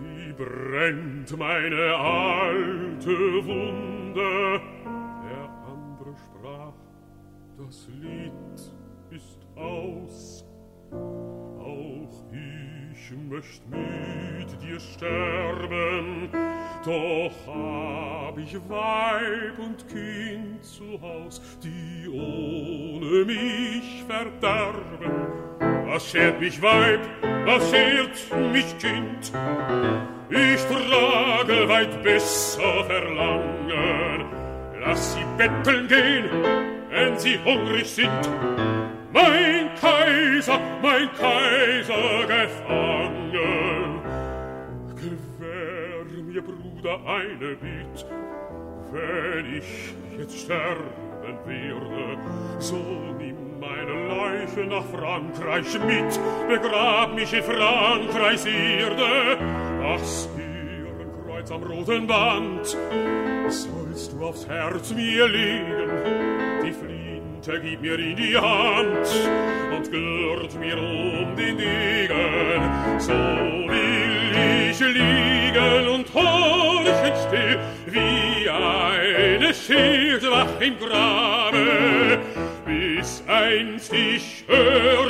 wie 0.00 0.32
brennt 0.32 1.36
meine 1.38 1.94
alte 1.96 3.44
Wunde. 3.44 4.60
Der 5.28 5.50
andere 5.72 6.14
sprach, 6.24 6.72
das 7.58 7.88
Lied 8.00 8.32
ist 9.10 9.46
aus, 9.56 10.44
auch 10.92 12.32
ich 12.94 13.10
möcht 13.28 13.62
mit 13.70 14.62
dir 14.62 14.78
sterben, 14.78 16.28
doch 16.84 17.32
hab 17.46 18.38
ich 18.38 18.54
Weib 18.68 19.58
und 19.58 19.88
Kind 19.88 20.64
zu 20.64 21.00
Haus, 21.00 21.40
die 21.62 22.08
ohne 22.08 23.24
mich 23.24 24.04
verderben. 24.06 25.12
Was 25.86 26.10
schert 26.10 26.40
mich 26.40 26.60
Weib, 26.62 27.00
was 27.44 27.70
schert 27.70 28.52
mich 28.52 28.78
Kind? 28.78 29.32
Ich 30.30 30.64
trage 30.64 31.68
weit 31.68 32.02
besser 32.02 32.84
Verlangen. 32.84 34.24
Lass 34.80 35.14
sie 35.14 35.24
betteln 35.36 35.88
gehen, 35.88 36.24
wenn 36.90 37.18
sie 37.18 37.38
hungrig 37.44 37.88
sind. 37.88 38.83
Mein 39.14 39.70
Kaiser, 39.80 40.60
mein 40.82 41.08
Kaiser 41.14 42.26
gefangen. 42.26 43.14
der 46.84 47.00
eine 47.06 47.56
Bitt. 47.56 48.06
Wenn 48.92 49.56
ich 49.56 49.94
jetzt 50.18 50.38
sterben 50.38 51.38
werde, 51.46 52.18
so 52.58 52.76
nimm 53.18 53.58
meine 53.58 54.06
Leiche 54.06 54.66
nach 54.66 54.84
Frankreich 54.84 55.78
mit, 55.86 56.20
begrab 56.46 57.14
mich 57.14 57.32
in 57.32 57.42
Frankreichs 57.42 58.44
Erde. 58.44 59.38
Ach, 59.82 60.00
Kreuz 61.26 61.50
am 61.50 61.62
roten 61.62 62.06
Band, 62.06 62.76
sollst 63.48 64.12
du 64.12 64.24
aufs 64.24 64.46
Herz 64.46 64.92
mir 64.92 65.26
legen, 65.26 65.90
die 66.62 66.72
Flinte 67.44 67.60
gib 67.60 67.82
mir 67.82 67.98
in 67.98 68.16
die 68.16 68.36
Hand 68.36 69.06
und 69.76 69.90
gürt 69.90 70.54
mir 70.54 70.78
um 70.78 71.36
den 71.36 71.58
Degen, 71.58 72.98
so 72.98 73.12
will 73.12 74.70
ich 74.70 74.80
liegen 74.80 75.88
und 75.88 76.14
horchen 76.14 77.12
still, 77.26 77.58
wie 77.86 78.48
eine 78.48 79.52
Schildwach 79.52 80.60
im 80.60 80.78
Grabe, 80.78 82.18
bis 82.64 83.22
einst 83.26 83.92
ich 83.92 84.44
höre 84.46 85.03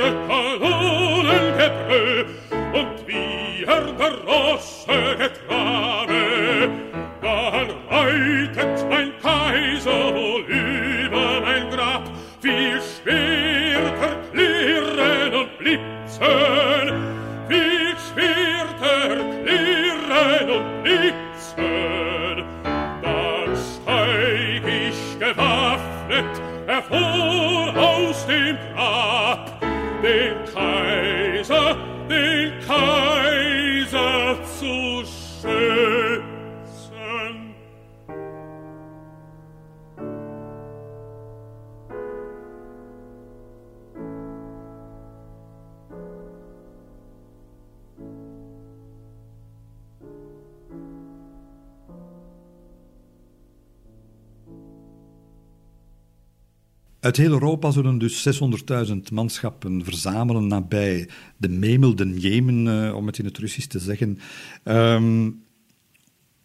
Uit 57.01 57.17
heel 57.17 57.33
Europa 57.33 57.71
zullen 57.71 57.99
dus 57.99 58.41
600.000 58.89 58.97
manschappen 59.13 59.85
verzamelen 59.85 60.47
nabij 60.47 61.09
de 61.37 61.49
Memel, 61.49 61.95
de 61.95 62.21
Jemen, 62.21 62.67
uh, 62.67 62.95
om 62.95 63.07
het 63.07 63.19
in 63.19 63.25
het 63.25 63.39
Russisch 63.39 63.69
te 63.69 63.79
zeggen. 63.79 64.19
Um, 64.65 65.43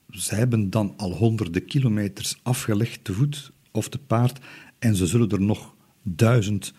zij 0.10 0.38
hebben 0.38 0.70
dan 0.70 0.94
al 0.98 1.12
honderden 1.12 1.66
kilometers 1.66 2.40
afgelegd 2.44 3.04
te 3.04 3.14
voet 3.14 3.52
of 3.72 3.90
te 3.90 4.00
paard 4.00 4.40
en 4.80 4.96
ze 4.96 5.06
zullen 5.06 5.30
er 5.30 5.42
nog 5.42 5.76
duizend, 6.04 6.74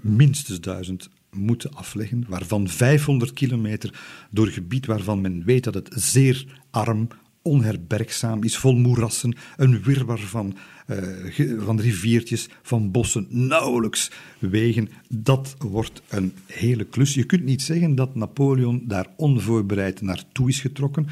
minstens 0.00 0.60
duizend, 0.60 1.08
moeten 1.30 1.74
afleggen, 1.74 2.24
waarvan 2.28 2.68
500 2.68 3.32
kilometer 3.32 4.00
door 4.30 4.46
gebied 4.46 4.86
waarvan 4.86 5.20
men 5.20 5.44
weet 5.44 5.64
dat 5.64 5.74
het 5.74 5.90
zeer 5.94 6.62
arm, 6.70 7.08
onherbergzaam 7.44 8.42
is, 8.42 8.56
vol 8.56 8.76
moerassen, 8.76 9.36
een 9.56 9.82
wirwar 9.82 10.18
van, 10.18 10.56
uh, 10.86 11.58
van 11.58 11.80
riviertjes, 11.80 12.48
van 12.62 12.90
bossen, 12.90 13.26
nauwelijks 13.30 14.10
wegen. 14.38 14.88
Dat 15.08 15.56
wordt 15.58 16.02
een 16.08 16.32
hele 16.46 16.84
klus. 16.84 17.14
Je 17.14 17.24
kunt 17.24 17.44
niet 17.44 17.62
zeggen 17.62 17.94
dat 17.94 18.14
Napoleon 18.14 18.82
daar 18.86 19.06
onvoorbereid 19.16 20.00
naartoe 20.00 20.48
is 20.48 20.60
getrokken. 20.60 21.06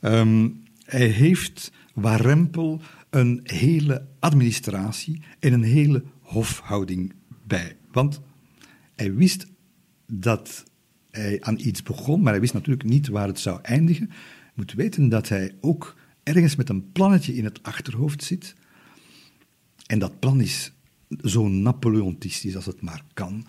Um, 0.00 0.62
hij 0.84 1.06
heeft 1.06 1.72
warempel 1.94 2.80
een 3.10 3.40
hele 3.44 4.06
administratie 4.18 5.22
en 5.38 5.52
een 5.52 5.62
hele 5.62 6.02
hofhouding 6.20 7.12
bij. 7.46 7.76
Want 7.92 8.20
hij 8.94 9.14
wist 9.14 9.46
dat 10.06 10.64
hij 11.10 11.40
aan 11.40 11.58
iets 11.58 11.82
begon, 11.82 12.22
maar 12.22 12.32
hij 12.32 12.40
wist 12.40 12.54
natuurlijk 12.54 12.88
niet 12.88 13.08
waar 13.08 13.26
het 13.26 13.40
zou 13.40 13.58
eindigen 13.62 14.10
moet 14.56 14.72
weten 14.72 15.08
dat 15.08 15.28
hij 15.28 15.54
ook 15.60 15.96
ergens 16.22 16.56
met 16.56 16.68
een 16.68 16.92
plannetje 16.92 17.34
in 17.34 17.44
het 17.44 17.62
achterhoofd 17.62 18.22
zit. 18.22 18.54
En 19.86 19.98
dat 19.98 20.18
plan 20.18 20.40
is 20.40 20.72
zo 21.22 21.48
Napoleontistisch 21.48 22.56
als 22.56 22.66
het 22.66 22.80
maar 22.80 23.02
kan. 23.14 23.46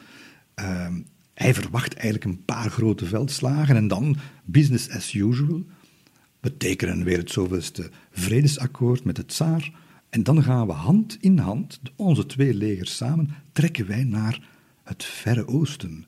Uh, 0.59 0.87
hij 1.33 1.53
verwacht 1.53 1.93
eigenlijk 1.93 2.25
een 2.25 2.45
paar 2.45 2.69
grote 2.69 3.05
veldslagen 3.05 3.75
en 3.75 3.87
dan 3.87 4.17
business 4.43 4.89
as 4.89 5.13
usual. 5.13 5.65
We 6.39 6.57
tekenen 6.57 7.03
weer 7.03 7.17
het 7.17 7.31
zoveelste 7.31 7.89
vredesakkoord 8.11 9.03
met 9.03 9.17
het 9.17 9.27
tsaar. 9.27 9.71
En 10.09 10.23
dan 10.23 10.43
gaan 10.43 10.67
we 10.67 10.73
hand 10.73 11.17
in 11.19 11.37
hand, 11.37 11.79
onze 11.95 12.25
twee 12.25 12.53
legers 12.53 12.95
samen, 12.95 13.29
trekken 13.51 13.87
wij 13.87 14.03
naar 14.03 14.49
het 14.83 15.03
Verre 15.03 15.47
Oosten. 15.47 16.05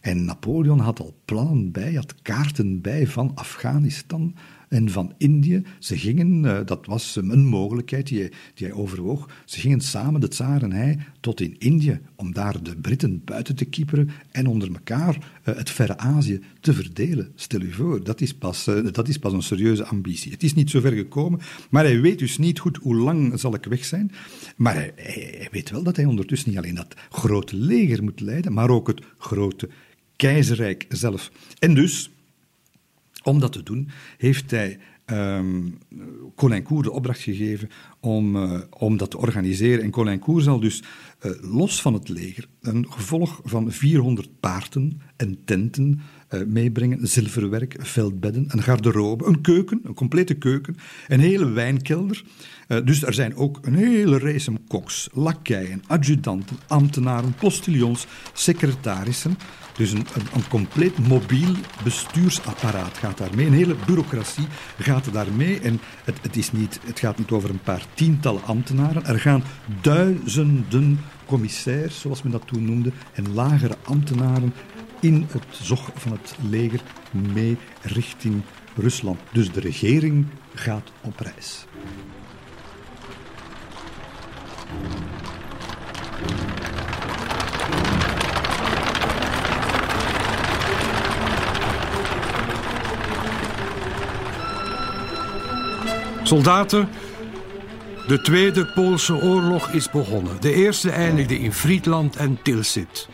En 0.00 0.24
Napoleon 0.24 0.78
had 0.78 1.00
al 1.00 1.14
plannen 1.24 1.72
bij, 1.72 1.94
had 1.94 2.14
kaarten 2.22 2.80
bij 2.80 3.06
van 3.06 3.32
Afghanistan 3.34 4.34
en 4.68 4.90
van 4.90 5.12
Indië. 5.18 5.62
Ze 5.78 5.98
gingen, 5.98 6.44
uh, 6.44 6.58
dat 6.64 6.86
was 6.86 7.16
een 7.16 7.46
mogelijkheid 7.46 8.06
die 8.06 8.18
hij, 8.18 8.32
die 8.54 8.74
overwoog, 8.74 9.28
ze 9.44 9.60
gingen 9.60 9.80
samen, 9.80 10.20
de 10.20 10.28
tsaar 10.28 10.62
en 10.62 10.72
hij, 10.72 10.98
tot 11.20 11.40
in 11.40 11.56
Indië, 11.58 12.00
om 12.16 12.32
daar 12.32 12.62
de 12.62 12.76
Britten 12.76 13.24
buiten 13.24 13.56
te 13.56 13.64
kieperen 13.64 14.10
en 14.30 14.46
onder 14.46 14.68
elkaar 14.72 15.16
uh, 15.16 15.56
het 15.56 15.70
verre 15.70 15.98
Azië 15.98 16.40
te 16.60 16.72
verdelen. 16.72 17.32
Stel 17.34 17.60
u 17.60 17.72
voor, 17.72 18.04
dat 18.04 18.20
is, 18.20 18.34
pas, 18.34 18.64
dat 18.92 19.08
is 19.08 19.18
pas 19.18 19.32
een 19.32 19.42
serieuze 19.42 19.84
ambitie. 19.84 20.32
Het 20.32 20.42
is 20.42 20.54
niet 20.54 20.70
zover 20.70 20.92
gekomen, 20.92 21.40
maar 21.70 21.84
hij 21.84 22.00
weet 22.00 22.18
dus 22.18 22.38
niet 22.38 22.58
goed 22.58 22.76
hoe 22.76 22.96
lang 22.96 23.40
zal 23.40 23.54
ik 23.54 23.64
weg 23.64 23.84
zijn. 23.84 24.12
Maar 24.56 24.74
hij, 24.74 24.92
hij 24.96 25.48
weet 25.50 25.70
wel 25.70 25.82
dat 25.82 25.96
hij 25.96 26.04
ondertussen 26.04 26.48
niet 26.48 26.58
alleen 26.58 26.74
dat 26.74 26.94
grote 27.10 27.56
leger 27.56 28.02
moet 28.02 28.20
leiden, 28.20 28.52
maar 28.52 28.70
ook 28.70 28.86
het 28.86 29.02
grote 29.18 29.68
keizerrijk 30.20 30.86
zelf. 30.88 31.30
En 31.58 31.74
dus, 31.74 32.10
om 33.22 33.40
dat 33.40 33.52
te 33.52 33.62
doen, 33.62 33.88
heeft 34.16 34.50
hij 34.50 34.78
um, 35.06 35.78
Colincourt 36.36 36.84
de 36.84 36.90
opdracht 36.90 37.20
gegeven 37.20 37.70
om, 38.00 38.36
uh, 38.36 38.60
om 38.70 38.96
dat 38.96 39.10
te 39.10 39.18
organiseren. 39.18 39.84
En 39.84 39.90
Colincourt 39.90 40.44
zal 40.44 40.60
dus 40.60 40.82
uh, 41.22 41.32
los 41.40 41.80
van 41.80 41.94
het 41.94 42.08
leger 42.08 42.48
een 42.60 42.86
gevolg 42.92 43.40
van 43.44 43.72
400 43.72 44.40
paarden 44.40 45.00
en 45.20 45.38
tenten 45.44 46.00
uh, 46.30 46.40
meebrengen, 46.46 47.08
zilverwerk, 47.08 47.76
veldbedden, 47.78 48.44
een 48.48 48.62
garderobe, 48.62 49.26
een 49.26 49.40
keuken, 49.40 49.80
een 49.84 49.94
complete 49.94 50.34
keuken, 50.34 50.76
een 51.08 51.20
hele 51.20 51.50
wijnkelder. 51.50 52.22
dus 52.84 53.02
er 53.02 53.14
zijn 53.14 53.36
ook 53.36 53.58
een 53.62 53.74
hele 53.74 54.18
race 54.18 54.52
koks, 54.68 55.08
lakeien, 55.12 55.82
adjudanten, 55.86 56.56
ambtenaren, 56.66 57.34
postilions, 57.34 58.06
secretarissen. 58.32 59.36
Dus 59.76 59.92
een, 59.92 60.06
een, 60.14 60.26
een, 60.34 60.48
compleet 60.48 60.98
mobiel 61.08 61.54
bestuursapparaat 61.84 62.98
gaat 62.98 63.18
daarmee. 63.18 63.46
Een 63.46 63.52
hele 63.52 63.76
bureaucratie 63.86 64.46
gaat 64.78 65.12
daarmee. 65.12 65.60
En 65.60 65.80
het, 66.04 66.18
het, 66.22 66.36
is 66.36 66.52
niet, 66.52 66.80
het 66.84 66.98
gaat 66.98 67.18
niet 67.18 67.30
over 67.30 67.50
een 67.50 67.62
paar 67.62 67.86
tientallen 67.94 68.44
ambtenaren. 68.44 69.04
Er 69.04 69.20
gaan 69.20 69.42
duizenden 69.80 70.98
commissaires, 71.26 72.00
zoals 72.00 72.22
men 72.22 72.32
dat 72.32 72.46
toen 72.46 72.64
noemde, 72.64 72.92
en 73.12 73.32
lagere 73.34 73.76
ambtenaren 73.82 74.52
in 75.00 75.26
het 75.30 75.44
zog 75.50 75.90
van 75.94 76.12
het 76.12 76.36
leger 76.48 76.80
mee 77.10 77.56
richting 77.82 78.42
Rusland. 78.76 79.18
Dus 79.32 79.52
de 79.52 79.60
regering 79.60 80.26
gaat 80.54 80.92
op 81.00 81.20
reis. 81.20 81.66
Soldaten, 96.22 96.88
de 98.06 98.20
Tweede 98.22 98.66
Poolse 98.66 99.14
Oorlog 99.14 99.68
is 99.68 99.90
begonnen. 99.90 100.40
De 100.40 100.54
eerste 100.54 100.90
eindigde 100.90 101.38
in 101.38 101.52
Friedland 101.52 102.16
en 102.16 102.38
Tilsit. 102.42 103.08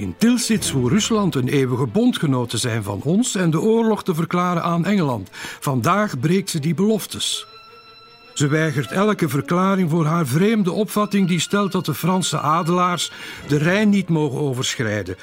In 0.00 0.14
Tilsit 0.18 0.64
zwoer 0.64 0.90
Rusland 0.90 1.34
een 1.34 1.48
eeuwige 1.48 1.86
bondgenoot 1.86 2.52
zijn 2.56 2.82
van 2.82 3.00
ons 3.02 3.34
en 3.34 3.50
de 3.50 3.60
oorlog 3.60 4.04
te 4.04 4.14
verklaren 4.14 4.62
aan 4.62 4.84
Engeland. 4.84 5.28
Vandaag 5.60 6.20
breekt 6.20 6.50
ze 6.50 6.58
die 6.58 6.74
beloftes. 6.74 7.46
Ze 8.34 8.48
weigert 8.48 8.90
elke 8.90 9.28
verklaring 9.28 9.90
voor 9.90 10.04
haar 10.04 10.26
vreemde 10.26 10.72
opvatting 10.72 11.28
die 11.28 11.40
stelt 11.40 11.72
dat 11.72 11.84
de 11.84 11.94
Franse 11.94 12.38
adelaars 12.38 13.12
de 13.48 13.56
Rijn 13.56 13.88
niet 13.88 14.08
mogen 14.08 14.40
overschrijden. 14.40 15.16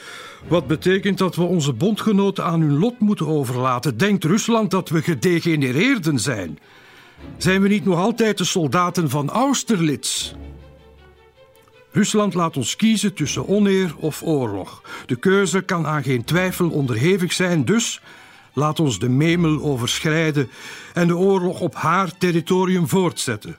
Wat 0.47 0.67
betekent 0.67 1.17
dat 1.17 1.35
we 1.35 1.43
onze 1.43 1.73
bondgenoten 1.73 2.43
aan 2.43 2.61
hun 2.61 2.77
lot 2.77 2.99
moeten 2.99 3.27
overlaten? 3.27 3.97
Denkt 3.97 4.23
Rusland 4.23 4.71
dat 4.71 4.89
we 4.89 5.01
gedegenereerden 5.01 6.19
zijn? 6.19 6.59
Zijn 7.37 7.61
we 7.61 7.67
niet 7.67 7.85
nog 7.85 7.97
altijd 7.97 8.37
de 8.37 8.43
soldaten 8.43 9.09
van 9.09 9.29
Austerlitz? 9.29 10.33
Rusland 11.97 12.33
laat 12.33 12.57
ons 12.57 12.75
kiezen 12.75 13.13
tussen 13.13 13.47
oneer 13.47 13.95
of 13.99 14.21
oorlog. 14.23 14.81
De 15.05 15.15
keuze 15.15 15.62
kan 15.62 15.88
aan 15.88 16.03
geen 16.03 16.23
twijfel 16.23 16.69
onderhevig 16.69 17.33
zijn, 17.33 17.65
dus 17.65 18.01
laat 18.53 18.79
ons 18.79 18.99
de 18.99 19.10
Memel 19.10 19.62
overschrijden 19.62 20.49
en 20.93 21.07
de 21.07 21.17
oorlog 21.17 21.60
op 21.60 21.75
haar 21.75 22.17
territorium 22.17 22.88
voortzetten. 22.88 23.57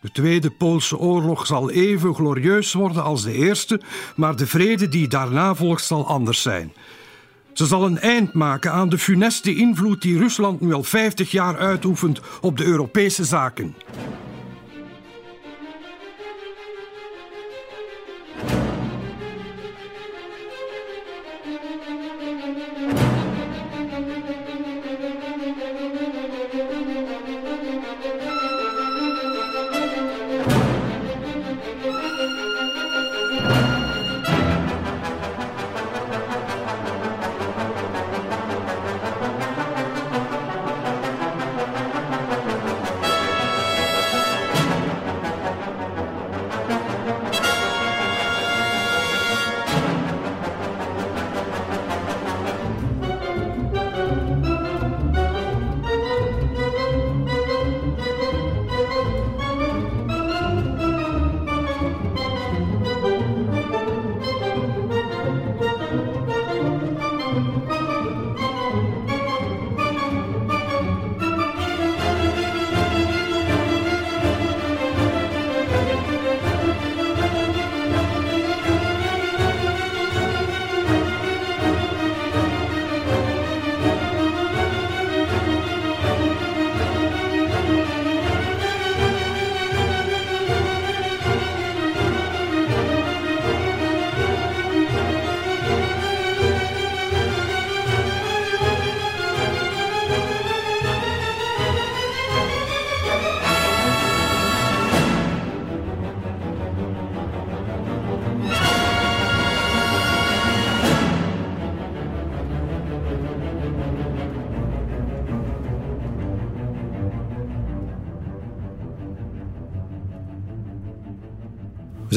De 0.00 0.10
Tweede 0.10 0.50
Poolse 0.50 0.98
Oorlog 0.98 1.46
zal 1.46 1.70
even 1.70 2.14
glorieus 2.14 2.72
worden 2.72 3.02
als 3.02 3.22
de 3.22 3.32
Eerste, 3.32 3.80
maar 4.16 4.36
de 4.36 4.46
vrede 4.46 4.88
die 4.88 5.08
daarna 5.08 5.54
volgt 5.54 5.84
zal 5.84 6.06
anders 6.06 6.42
zijn. 6.42 6.72
Ze 7.52 7.66
zal 7.66 7.84
een 7.84 7.98
eind 7.98 8.32
maken 8.32 8.72
aan 8.72 8.88
de 8.88 8.98
funeste 8.98 9.54
invloed 9.54 10.02
die 10.02 10.18
Rusland 10.18 10.60
nu 10.60 10.72
al 10.72 10.82
50 10.82 11.30
jaar 11.30 11.58
uitoefent 11.58 12.20
op 12.40 12.56
de 12.56 12.64
Europese 12.64 13.24
zaken. 13.24 13.74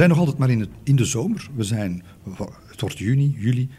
Zijn 0.02 0.14
nog 0.14 0.20
altijd 0.20 0.38
maar 0.38 0.50
in, 0.50 0.68
in 0.84 0.96
de 0.96 1.06
zomer. 1.06 1.50
We 1.56 1.64
zijn, 1.64 2.04
het 2.68 2.82
wordt 2.82 2.98
juni, 2.98 3.36
juli. 3.38 3.70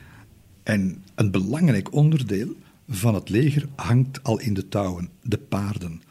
En 0.63 1.03
een 1.15 1.31
belangrijk 1.31 1.93
onderdeel 1.93 2.57
van 2.89 3.15
het 3.15 3.29
leger 3.29 3.69
hangt 3.77 4.23
al 4.23 4.41
in 4.41 4.55
de 4.55 4.69
touwen: 4.69 5.09
de 5.23 5.39
paarden. 5.39 6.03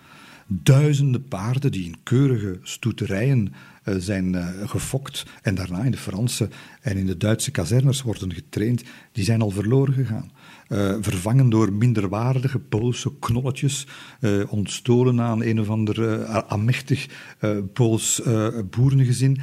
Duizenden 0.48 1.28
paarden 1.28 1.72
die 1.72 1.86
in 1.86 1.96
keurige 2.04 2.60
stoeterijen 2.62 3.54
uh, 3.86 3.96
zijn 3.98 4.34
uh, 4.34 4.48
gefokt 4.66 5.26
en 5.42 5.56
daarna 5.56 5.84
in 5.84 5.92
de 5.92 5.98
Franse 5.98 6.50
en 6.82 6.98
in 6.98 7.06
de 7.06 7.18
Duitse 7.18 7.52
kazernes 7.52 8.02
worden 8.02 8.34
getraind, 8.34 8.84
die 9.12 9.24
zijn 9.24 9.42
al 9.42 9.50
verloren 9.50 9.94
gegaan. 9.94 10.32
Uh, 10.70 10.96
vervangen 11.02 11.50
door 11.50 11.74
minderwaardige 11.74 12.60
Poolse 12.60 13.12
knolletjes, 13.20 13.88
ontstolen 14.50 15.22
aan 15.22 15.44
een 15.44 15.60
of 15.60 15.70
ander 15.70 16.26
amechtig 16.48 17.08
Pools 17.74 18.22
boerengezin. 18.70 19.42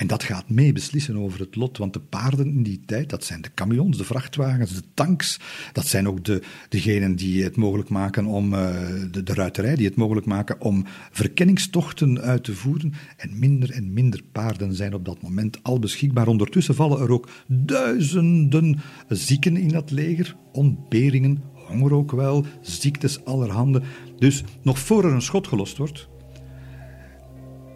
En 0.00 0.06
dat 0.06 0.22
gaat 0.22 0.50
mee 0.50 0.72
beslissen 0.72 1.16
over 1.16 1.40
het 1.40 1.56
lot, 1.56 1.78
want 1.78 1.92
de 1.92 2.00
paarden 2.00 2.46
in 2.46 2.62
die 2.62 2.80
tijd, 2.86 3.10
dat 3.10 3.24
zijn 3.24 3.40
de 3.40 3.54
camions, 3.54 3.96
de 3.96 4.04
vrachtwagens, 4.04 4.74
de 4.74 4.82
tanks, 4.94 5.40
dat 5.72 5.86
zijn 5.86 6.08
ook 6.08 6.24
de, 6.24 6.42
degenen 6.68 7.16
die 7.16 7.44
het 7.44 7.56
mogelijk 7.56 7.88
maken 7.88 8.26
om, 8.26 8.54
uh, 8.54 8.70
de, 9.10 9.22
de 9.22 9.34
ruiterij, 9.34 9.76
die 9.76 9.86
het 9.86 9.96
mogelijk 9.96 10.26
maken 10.26 10.60
om 10.60 10.84
verkenningstochten 11.10 12.20
uit 12.20 12.44
te 12.44 12.54
voeren. 12.54 12.92
En 13.16 13.38
minder 13.38 13.70
en 13.70 13.92
minder 13.92 14.22
paarden 14.32 14.74
zijn 14.74 14.94
op 14.94 15.04
dat 15.04 15.22
moment 15.22 15.62
al 15.62 15.78
beschikbaar. 15.78 16.28
Ondertussen 16.28 16.74
vallen 16.74 17.00
er 17.00 17.10
ook 17.10 17.28
duizenden 17.46 18.80
zieken 19.08 19.56
in 19.56 19.68
dat 19.68 19.90
leger, 19.90 20.36
ontberingen, 20.52 21.42
honger 21.52 21.94
ook 21.94 22.12
wel, 22.12 22.46
ziektes 22.60 23.24
allerhande. 23.24 23.82
Dus 24.18 24.44
nog 24.62 24.78
voor 24.78 25.04
er 25.04 25.12
een 25.12 25.22
schot 25.22 25.46
gelost 25.46 25.76
wordt, 25.76 26.09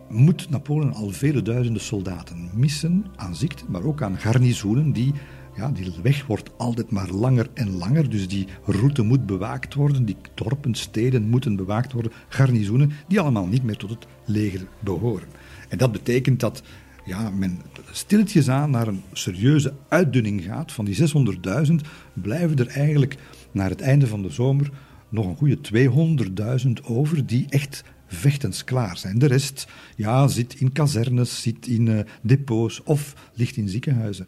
moet 0.08 0.50
Napoleon 0.50 0.92
al 0.92 1.10
vele 1.10 1.42
duizenden 1.42 1.82
soldaten 1.82 2.50
missen 2.54 3.06
aan 3.16 3.36
ziekte, 3.36 3.64
maar 3.68 3.82
ook 3.82 4.02
aan 4.02 4.18
garnizoenen 4.18 4.92
die 4.92 5.12
ja, 5.56 5.70
die 5.70 5.92
weg 6.02 6.26
wordt 6.26 6.50
altijd 6.56 6.90
maar 6.90 7.10
langer 7.10 7.48
en 7.54 7.76
langer. 7.76 8.10
Dus 8.10 8.28
die 8.28 8.46
route 8.64 9.02
moet 9.02 9.26
bewaakt 9.26 9.74
worden. 9.74 10.04
Die 10.04 10.16
dorpen, 10.34 10.74
steden 10.74 11.28
moeten 11.28 11.56
bewaakt 11.56 11.92
worden. 11.92 12.12
Garnizoenen 12.28 12.92
die 13.08 13.20
allemaal 13.20 13.46
niet 13.46 13.62
meer 13.62 13.76
tot 13.76 13.90
het 13.90 14.06
leger 14.24 14.66
behoren. 14.80 15.28
En 15.68 15.78
dat 15.78 15.92
betekent 15.92 16.40
dat 16.40 16.62
ja, 17.04 17.30
men 17.30 17.60
stilletjes 17.90 18.48
aan 18.48 18.70
naar 18.70 18.88
een 18.88 19.02
serieuze 19.12 19.72
uitdunning 19.88 20.42
gaat. 20.42 20.72
Van 20.72 20.84
die 20.84 20.96
600.000 21.66 21.74
blijven 22.12 22.56
er 22.56 22.68
eigenlijk 22.68 23.16
naar 23.52 23.70
het 23.70 23.80
einde 23.80 24.06
van 24.06 24.22
de 24.22 24.30
zomer 24.30 24.70
nog 25.08 25.26
een 25.26 25.36
goede 25.36 25.58
200.000 26.66 26.86
over 26.86 27.26
die 27.26 27.46
echt 27.48 27.84
vechtens 28.06 28.64
klaar 28.64 28.96
zijn. 28.96 29.18
De 29.18 29.26
rest 29.26 29.66
ja, 29.96 30.28
zit 30.28 30.60
in 30.60 30.72
kazernes, 30.72 31.42
zit 31.42 31.66
in 31.66 31.86
uh, 31.86 32.00
depots 32.22 32.82
of 32.82 33.30
ligt 33.34 33.56
in 33.56 33.68
ziekenhuizen. 33.68 34.26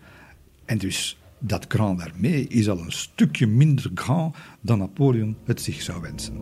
En 0.64 0.78
dus 0.78 1.18
dat 1.38 1.64
Grand 1.68 1.98
d'Armée 1.98 2.46
is 2.46 2.68
al 2.68 2.78
een 2.78 2.92
stukje 2.92 3.46
minder 3.46 3.90
grand 3.94 4.36
dan 4.60 4.78
Napoleon 4.78 5.36
het 5.44 5.62
zich 5.62 5.82
zou 5.82 6.00
wensen. 6.00 6.34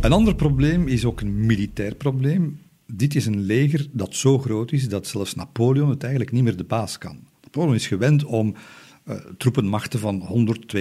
Een 0.00 0.12
ander 0.12 0.34
probleem 0.34 0.88
is 0.88 1.04
ook 1.04 1.20
een 1.20 1.46
militair 1.46 1.94
probleem. 1.94 2.60
Dit 2.86 3.14
is 3.14 3.26
een 3.26 3.40
leger 3.40 3.86
dat 3.92 4.14
zo 4.14 4.38
groot 4.38 4.72
is 4.72 4.88
dat 4.88 5.06
zelfs 5.06 5.34
Napoleon 5.34 5.90
het 5.90 6.02
eigenlijk 6.02 6.32
niet 6.32 6.42
meer 6.42 6.56
de 6.56 6.64
baas 6.64 6.98
kan. 6.98 7.18
Napoleon 7.42 7.74
is 7.74 7.86
gewend 7.86 8.24
om 8.24 8.54
uh, 9.08 9.14
troepenmachten 9.36 10.00
van 10.00 10.20
100, 10.20 10.76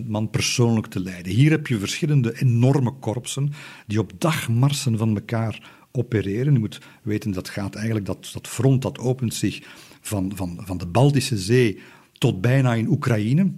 200.000 0.00 0.06
man 0.06 0.30
persoonlijk 0.30 0.86
te 0.86 1.00
leiden. 1.00 1.32
Hier 1.32 1.50
heb 1.50 1.66
je 1.66 1.78
verschillende 1.78 2.40
enorme 2.40 2.90
korpsen 2.90 3.52
die 3.86 3.98
op 3.98 4.12
dagmarsen 4.18 4.98
van 4.98 5.14
elkaar 5.14 5.70
opereren. 5.92 6.52
Je 6.52 6.58
moet 6.58 6.80
weten 7.02 7.30
dat 7.30 7.48
gaat 7.48 7.74
eigenlijk 7.74 8.06
dat, 8.06 8.30
dat 8.32 8.48
front 8.48 8.82
dat 8.82 8.98
opent 8.98 9.34
zich 9.34 9.62
van, 10.00 10.32
van, 10.34 10.58
van 10.64 10.78
de 10.78 10.86
Baltische 10.86 11.38
Zee 11.38 11.80
tot 12.12 12.40
bijna 12.40 12.74
in 12.74 12.88
Oekraïne. 12.88 13.52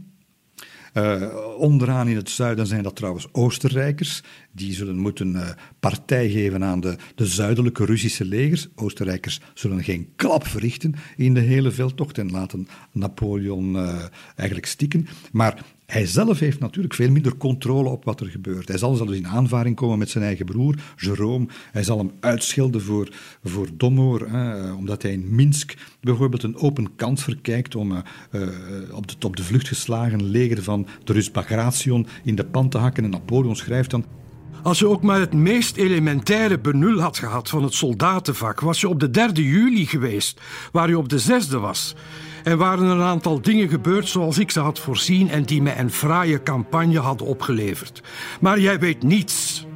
Uh, 0.94 1.36
onderaan 1.58 2.08
in 2.08 2.16
het 2.16 2.30
zuiden 2.30 2.66
zijn 2.66 2.82
dat 2.82 2.96
trouwens 2.96 3.28
Oostenrijkers. 3.32 4.22
Die 4.52 4.74
zullen 4.74 4.96
moeten 4.96 5.34
uh, 5.34 5.48
partij 5.80 6.30
geven 6.30 6.64
aan 6.64 6.80
de, 6.80 6.96
de 7.14 7.26
zuidelijke 7.26 7.84
Russische 7.84 8.24
legers. 8.24 8.68
Oostenrijkers 8.74 9.40
zullen 9.54 9.84
geen 9.84 10.08
klap 10.16 10.46
verrichten 10.46 10.94
in 11.16 11.34
de 11.34 11.40
hele 11.40 11.70
veldtocht 11.70 12.18
en 12.18 12.30
laten 12.30 12.68
Napoleon 12.92 13.74
uh, 13.74 14.02
eigenlijk 14.36 14.66
stikken. 14.68 15.06
Maar 15.32 15.64
Hij 15.90 16.06
zelf 16.06 16.38
heeft 16.38 16.60
natuurlijk 16.60 16.94
veel 16.94 17.10
minder 17.10 17.36
controle 17.36 17.88
op 17.88 18.04
wat 18.04 18.20
er 18.20 18.26
gebeurt. 18.26 18.68
Hij 18.68 18.78
zal 18.78 18.94
zelfs 18.94 19.12
in 19.12 19.26
aanvaring 19.26 19.76
komen 19.76 19.98
met 19.98 20.10
zijn 20.10 20.24
eigen 20.24 20.44
broer, 20.46 20.74
Jerome. 20.96 21.46
Hij 21.72 21.82
zal 21.82 21.98
hem 21.98 22.10
uitschelden 22.20 22.82
voor, 22.82 23.08
voor 23.44 23.68
domhoor, 23.76 24.28
hè, 24.28 24.72
omdat 24.72 25.02
hij 25.02 25.12
in 25.12 25.34
Minsk 25.34 25.76
bijvoorbeeld 26.00 26.42
een 26.42 26.56
open 26.56 26.96
kans 26.96 27.22
verkijkt 27.22 27.74
om 27.74 27.92
op, 28.92 29.08
de, 29.08 29.26
op 29.26 29.36
de 29.36 29.44
vlucht 29.44 29.68
geslagen 29.68 30.24
leger 30.24 30.62
van 30.62 30.86
de 31.04 31.12
Rus 31.12 31.30
Bagration 31.30 32.06
in 32.24 32.34
de 32.34 32.44
pan 32.44 32.68
te 32.68 32.78
hakken. 32.78 33.04
En 33.04 33.10
Napoleon 33.10 33.56
schrijft 33.56 33.90
dan 33.90 34.04
als 34.62 34.78
je 34.78 34.88
ook 34.88 35.02
maar 35.02 35.20
het 35.20 35.32
meest 35.32 35.76
elementaire 35.76 36.58
benul 36.58 37.00
had 37.00 37.18
gehad 37.18 37.48
van 37.48 37.62
het 37.62 37.74
soldatenvak, 37.74 38.60
was 38.60 38.80
je 38.80 38.88
op 38.88 39.00
de 39.00 39.10
3 39.10 39.48
juli 39.48 39.86
geweest, 39.86 40.40
waar 40.72 40.88
je 40.88 40.98
op 40.98 41.08
de 41.08 41.22
6e 41.22 41.60
was. 41.60 41.94
En 42.42 42.58
waren 42.58 42.86
een 42.86 43.02
aantal 43.02 43.40
dingen 43.40 43.68
gebeurd 43.68 44.08
zoals 44.08 44.38
ik 44.38 44.50
ze 44.50 44.60
had 44.60 44.78
voorzien 44.78 45.28
en 45.28 45.42
die 45.42 45.62
mij 45.62 45.78
een 45.78 45.90
fraaie 45.90 46.42
campagne 46.42 46.98
hadden 46.98 47.26
opgeleverd. 47.26 48.02
Maar 48.40 48.60
jij 48.60 48.78
weet 48.78 49.02
niets. 49.02 49.66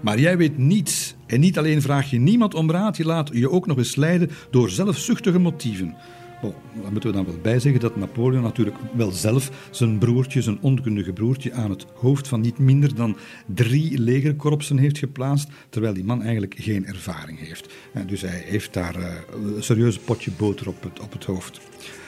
Maar 0.00 0.18
jij 0.18 0.36
weet 0.36 0.58
niets. 0.58 1.14
En 1.26 1.40
niet 1.40 1.58
alleen 1.58 1.82
vraag 1.82 2.10
je 2.10 2.18
niemand 2.18 2.54
om 2.54 2.70
raad, 2.70 2.96
je 2.96 3.04
laat 3.04 3.30
je 3.32 3.50
ook 3.50 3.66
nog 3.66 3.76
eens 3.76 3.96
leiden 3.96 4.30
door 4.50 4.70
zelfzuchtige 4.70 5.38
motieven. 5.38 5.96
Oh, 6.42 6.54
daar 6.82 6.92
moeten 6.92 7.10
we 7.10 7.16
dan 7.16 7.26
wel 7.26 7.38
bij 7.42 7.58
zeggen 7.58 7.80
dat 7.80 7.96
Napoleon 7.96 8.42
natuurlijk 8.42 8.76
wel 8.92 9.10
zelf 9.10 9.68
zijn 9.70 9.98
broertje, 9.98 10.42
zijn 10.42 10.58
onkundige 10.60 11.12
broertje, 11.12 11.52
aan 11.52 11.70
het 11.70 11.86
hoofd 11.94 12.28
van 12.28 12.40
niet 12.40 12.58
minder 12.58 12.94
dan 12.94 13.16
drie 13.46 13.98
legerkorpsen 13.98 14.78
heeft 14.78 14.98
geplaatst, 14.98 15.48
terwijl 15.68 15.94
die 15.94 16.04
man 16.04 16.22
eigenlijk 16.22 16.54
geen 16.58 16.86
ervaring 16.86 17.38
heeft. 17.38 17.74
Dus 18.06 18.20
hij 18.20 18.42
heeft 18.44 18.72
daar 18.72 18.94
eh, 18.94 19.14
een 19.56 19.62
serieus 19.62 19.98
potje 19.98 20.30
boter 20.36 20.68
op 20.68 20.82
het, 20.82 21.00
op 21.00 21.12
het 21.12 21.24
hoofd. 21.24 21.60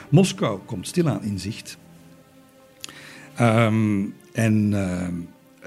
Moskou 0.09 0.59
komt 0.65 0.87
stilaan 0.87 1.23
in 1.23 1.39
zicht. 1.39 1.77
Ehm, 3.35 4.05
en 4.31 4.71
uh, 4.71 5.07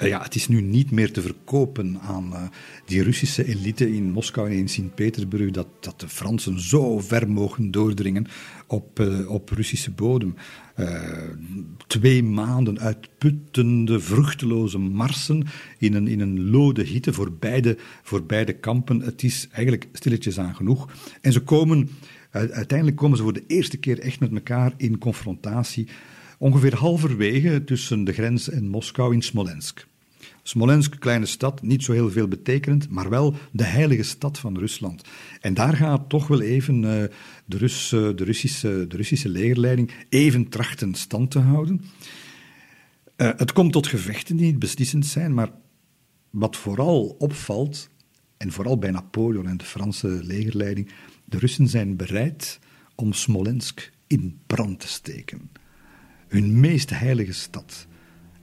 ja, 0.00 0.22
het 0.22 0.34
is 0.34 0.48
nu 0.48 0.60
niet 0.60 0.90
meer 0.90 1.12
te 1.12 1.22
verkopen 1.22 2.00
aan 2.00 2.30
uh, 2.32 2.42
die 2.84 3.02
Russische 3.02 3.44
elite 3.46 3.94
in 3.94 4.10
Moskou 4.10 4.50
en 4.50 4.56
in 4.56 4.68
Sint-Petersburg 4.68 5.50
dat, 5.50 5.66
dat 5.80 6.00
de 6.00 6.08
Fransen 6.08 6.60
zo 6.60 6.98
ver 6.98 7.30
mogen 7.30 7.70
doordringen 7.70 8.26
op, 8.66 9.00
uh, 9.00 9.30
op 9.30 9.50
Russische 9.50 9.90
bodem. 9.90 10.34
twee 11.86 12.22
maanden 12.22 12.80
uitputtende, 12.80 14.00
vruchteloze 14.00 14.78
marsen 14.78 15.46
in 15.78 15.94
een, 15.94 16.08
in 16.08 16.20
een 16.20 16.50
lode 16.50 16.82
hitte 16.82 17.12
voor 17.12 17.32
beide, 17.32 17.76
voor 18.02 18.24
beide 18.24 18.52
kampen. 18.52 19.00
Het 19.00 19.22
is 19.22 19.48
eigenlijk 19.52 19.88
stilletjes 19.92 20.38
aan 20.38 20.54
genoeg. 20.54 20.88
En 21.20 21.32
ze 21.32 21.40
komen 21.40 21.88
Uiteindelijk 22.32 22.96
komen 22.96 23.16
ze 23.16 23.22
voor 23.22 23.32
de 23.32 23.44
eerste 23.46 23.76
keer 23.76 23.98
echt 23.98 24.20
met 24.20 24.32
elkaar 24.32 24.72
in 24.76 24.98
confrontatie, 24.98 25.88
ongeveer 26.42 26.74
halverwege 26.74 27.64
tussen 27.64 28.04
de 28.04 28.12
grens 28.12 28.50
en 28.50 28.68
Moskou 28.68 29.14
in 29.14 29.22
Smolensk. 29.22 29.86
Smolensk, 30.42 31.00
kleine 31.00 31.26
stad, 31.26 31.62
niet 31.62 31.84
zo 31.84 31.92
heel 31.92 32.10
veel 32.10 32.28
betekenend, 32.28 32.88
maar 32.88 33.10
wel 33.10 33.34
de 33.52 33.64
heilige 33.64 34.02
stad 34.02 34.38
van 34.38 34.58
Rusland. 34.58 35.04
En 35.40 35.54
daar 35.54 35.76
gaat 35.76 36.08
toch 36.08 36.26
wel 36.26 36.40
even 36.40 36.74
uh, 36.74 36.82
de, 36.82 37.08
uh, 37.94 38.16
de, 38.16 38.24
Russische, 38.24 38.84
de 38.88 38.96
Russische 38.96 39.28
legerleiding 39.28 39.90
even 40.08 40.48
trachten 40.48 40.94
stand 40.94 41.30
te 41.30 41.38
houden. 41.38 41.80
Uh, 43.16 43.30
het 43.36 43.52
komt 43.52 43.72
tot 43.72 43.86
gevechten 43.86 44.36
die 44.36 44.46
niet 44.46 44.58
beslissend 44.58 45.06
zijn, 45.06 45.34
maar 45.34 45.50
wat 46.30 46.56
vooral 46.56 47.16
opvalt, 47.18 47.88
en 48.36 48.52
vooral 48.52 48.78
bij 48.78 48.90
Napoleon 48.90 49.48
en 49.48 49.56
de 49.56 49.64
Franse 49.64 50.08
legerleiding, 50.08 50.88
de 51.24 51.38
Russen 51.38 51.68
zijn 51.68 51.96
bereid 51.96 52.58
om 52.94 53.12
Smolensk 53.12 53.92
in 54.06 54.38
brand 54.46 54.80
te 54.80 54.88
steken. 54.88 55.60
Hun 56.32 56.60
meest 56.60 56.90
heilige 56.90 57.32
stad. 57.32 57.86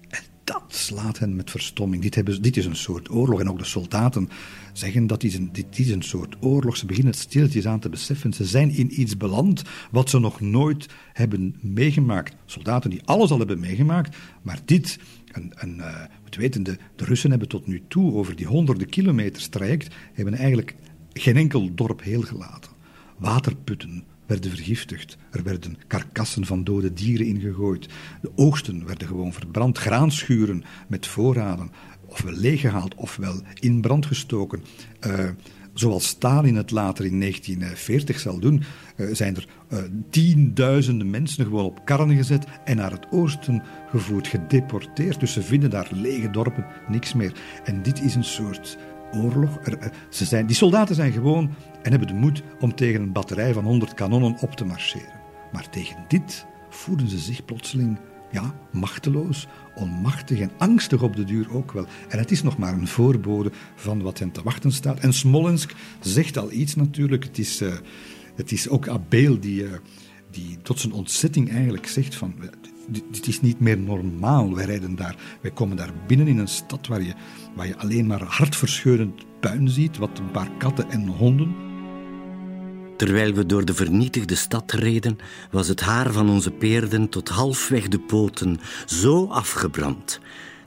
En 0.07 0.21
dat 0.43 0.63
slaat 0.67 1.19
hen 1.19 1.35
met 1.35 1.51
verstomming. 1.51 2.01
Dit, 2.01 2.15
hebben, 2.15 2.41
dit 2.41 2.57
is 2.57 2.65
een 2.65 2.75
soort 2.75 3.09
oorlog. 3.11 3.39
En 3.39 3.49
ook 3.49 3.57
de 3.57 3.65
soldaten 3.65 4.29
zeggen 4.73 5.07
dat 5.07 5.23
is 5.23 5.35
een, 5.35 5.49
dit 5.51 5.79
is 5.79 5.89
een 5.89 6.01
soort 6.01 6.35
oorlog. 6.39 6.77
Ze 6.77 6.85
beginnen 6.85 7.11
het 7.11 7.21
stilletjes 7.21 7.67
aan 7.67 7.79
te 7.79 7.89
beseffen. 7.89 8.33
Ze 8.33 8.45
zijn 8.45 8.71
in 8.71 9.01
iets 9.01 9.17
beland 9.17 9.63
wat 9.91 10.09
ze 10.09 10.19
nog 10.19 10.41
nooit 10.41 10.87
hebben 11.13 11.55
meegemaakt. 11.61 12.35
Soldaten 12.45 12.89
die 12.89 13.01
alles 13.05 13.31
al 13.31 13.37
hebben 13.37 13.59
meegemaakt. 13.59 14.17
Maar 14.41 14.59
dit, 14.65 14.99
een, 15.31 15.77
we 15.77 16.39
weten, 16.39 16.63
de, 16.63 16.77
de 16.95 17.05
Russen 17.05 17.29
hebben 17.29 17.47
tot 17.47 17.67
nu 17.67 17.81
toe 17.87 18.13
over 18.13 18.35
die 18.35 18.47
honderden 18.47 18.89
kilometers 18.89 19.47
traject, 19.47 19.95
hebben 20.13 20.33
eigenlijk 20.33 20.75
geen 21.13 21.37
enkel 21.37 21.75
dorp 21.75 22.03
heel 22.03 22.21
gelaten. 22.21 22.71
Waterputten 23.17 24.03
werden 24.29 24.51
vergiftigd. 24.51 25.17
Er 25.31 25.43
werden 25.43 25.77
karkassen 25.87 26.45
van 26.45 26.63
dode 26.63 26.93
dieren 26.93 27.25
ingegooid. 27.25 27.87
De 28.21 28.31
oogsten 28.35 28.85
werden 28.85 29.07
gewoon 29.07 29.33
verbrand. 29.33 29.77
Graanschuren 29.77 30.63
met 30.87 31.07
voorraden, 31.07 31.71
ofwel 32.05 32.33
leeggehaald 32.33 32.95
ofwel 32.95 33.41
in 33.59 33.81
brand 33.81 34.05
gestoken. 34.05 34.63
Uh, 35.07 35.29
zoals 35.73 36.07
Stalin 36.07 36.55
het 36.55 36.71
later 36.71 37.05
in 37.05 37.19
1940 37.19 38.19
zal 38.19 38.39
doen, 38.39 38.63
uh, 38.95 39.07
zijn 39.13 39.35
er 39.35 39.47
uh, 39.73 39.79
tienduizenden 40.09 41.09
mensen 41.09 41.45
gewoon 41.45 41.65
op 41.65 41.85
karren 41.85 42.15
gezet 42.15 42.45
en 42.65 42.75
naar 42.75 42.91
het 42.91 43.07
oosten 43.11 43.63
gevoerd, 43.89 44.27
gedeporteerd. 44.27 45.19
Dus 45.19 45.33
ze 45.33 45.41
vinden 45.41 45.69
daar 45.69 45.89
lege 45.91 46.29
dorpen, 46.29 46.65
niks 46.87 47.13
meer. 47.13 47.33
En 47.63 47.83
dit 47.83 48.01
is 48.01 48.15
een 48.15 48.23
soort 48.23 48.77
oorlog. 49.13 49.59
Er, 49.63 49.91
ze 50.09 50.25
zijn, 50.25 50.45
die 50.45 50.55
soldaten 50.55 50.95
zijn 50.95 51.11
gewoon 51.11 51.53
en 51.81 51.89
hebben 51.91 52.07
de 52.07 52.13
moed 52.13 52.41
om 52.59 52.75
tegen 52.75 53.01
een 53.01 53.11
batterij 53.11 53.53
van 53.53 53.63
100 53.63 53.93
kanonnen 53.93 54.37
op 54.41 54.55
te 54.55 54.65
marcheren. 54.65 55.19
Maar 55.51 55.69
tegen 55.69 56.05
dit 56.07 56.45
voelen 56.69 57.07
ze 57.07 57.17
zich 57.17 57.45
plotseling 57.45 57.97
ja, 58.31 58.55
machteloos, 58.71 59.47
onmachtig 59.75 60.39
en 60.39 60.51
angstig 60.57 61.01
op 61.01 61.15
de 61.15 61.23
duur 61.23 61.53
ook 61.53 61.71
wel. 61.71 61.85
En 62.09 62.19
het 62.19 62.31
is 62.31 62.43
nog 62.43 62.57
maar 62.57 62.73
een 62.73 62.87
voorbode 62.87 63.51
van 63.75 64.01
wat 64.01 64.19
hen 64.19 64.31
te 64.31 64.43
wachten 64.43 64.71
staat. 64.71 64.99
En 64.99 65.13
Smolensk 65.13 65.75
zegt 65.99 66.37
al 66.37 66.51
iets 66.51 66.75
natuurlijk. 66.75 67.23
Het 67.23 67.37
is, 67.37 67.61
uh, 67.61 67.73
het 68.35 68.51
is 68.51 68.69
ook 68.69 68.87
Abel 68.87 69.39
die, 69.39 69.63
uh, 69.63 69.71
die 70.31 70.57
tot 70.61 70.79
zijn 70.79 70.93
ontzetting 70.93 71.51
eigenlijk 71.51 71.87
zegt 71.87 72.15
van... 72.15 72.33
Dit 72.89 73.27
is 73.27 73.41
niet 73.41 73.59
meer 73.59 73.77
normaal. 73.77 74.55
Wij 74.55 74.65
rijden 74.65 74.95
daar, 74.95 75.15
wij 75.41 75.51
komen 75.51 75.77
daar 75.77 75.93
binnen 76.07 76.27
in 76.27 76.37
een 76.37 76.47
stad 76.47 76.87
waar 76.87 77.01
je, 77.01 77.13
waar 77.55 77.67
je 77.67 77.77
alleen 77.77 78.07
maar 78.07 78.23
hartverscheurend 78.23 79.25
puin 79.39 79.69
ziet, 79.69 79.97
wat 79.97 80.19
een 80.19 80.31
paar 80.31 80.49
katten 80.57 80.89
en 80.89 81.07
honden. 81.07 81.55
Terwijl 82.97 83.33
we 83.33 83.45
door 83.45 83.65
de 83.65 83.73
vernietigde 83.73 84.35
stad 84.35 84.71
reden, 84.71 85.17
was 85.51 85.67
het 85.67 85.81
haar 85.81 86.11
van 86.11 86.29
onze 86.29 86.51
peerden 86.51 87.09
tot 87.09 87.29
halfweg 87.29 87.87
de 87.87 87.99
poten 87.99 88.59
zo 88.85 89.27
afgebrand 89.27 90.19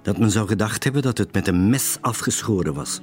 dat 0.03 0.19
men 0.19 0.31
zou 0.31 0.49
gedacht 0.49 0.85
hebben 0.85 1.03
dat 1.03 1.19
het 1.19 1.33
met 1.33 1.49
een 1.49 1.71
mes 1.71 1.99
afgeschoren 2.01 2.75
was. 2.75 3.01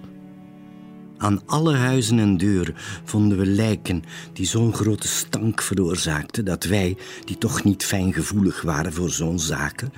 Aan 1.22 1.42
alle 1.46 1.76
huizen 1.76 2.20
en 2.20 2.38
deuren 2.38 2.76
vonden 3.04 3.38
we 3.38 3.46
lijken 3.46 4.04
die 4.34 4.46
zo'n 4.46 4.74
grote 4.74 5.08
stank 5.08 5.62
veroorzaakten 5.62 6.46
dat 6.46 6.64
wij, 6.64 6.98
die 7.26 7.38
toch 7.38 7.64
niet 7.64 7.84
fijngevoelig 7.86 8.62
waren 8.62 8.94
voor 8.94 9.10
zo'n 9.10 9.40
zaken, 9.40 9.94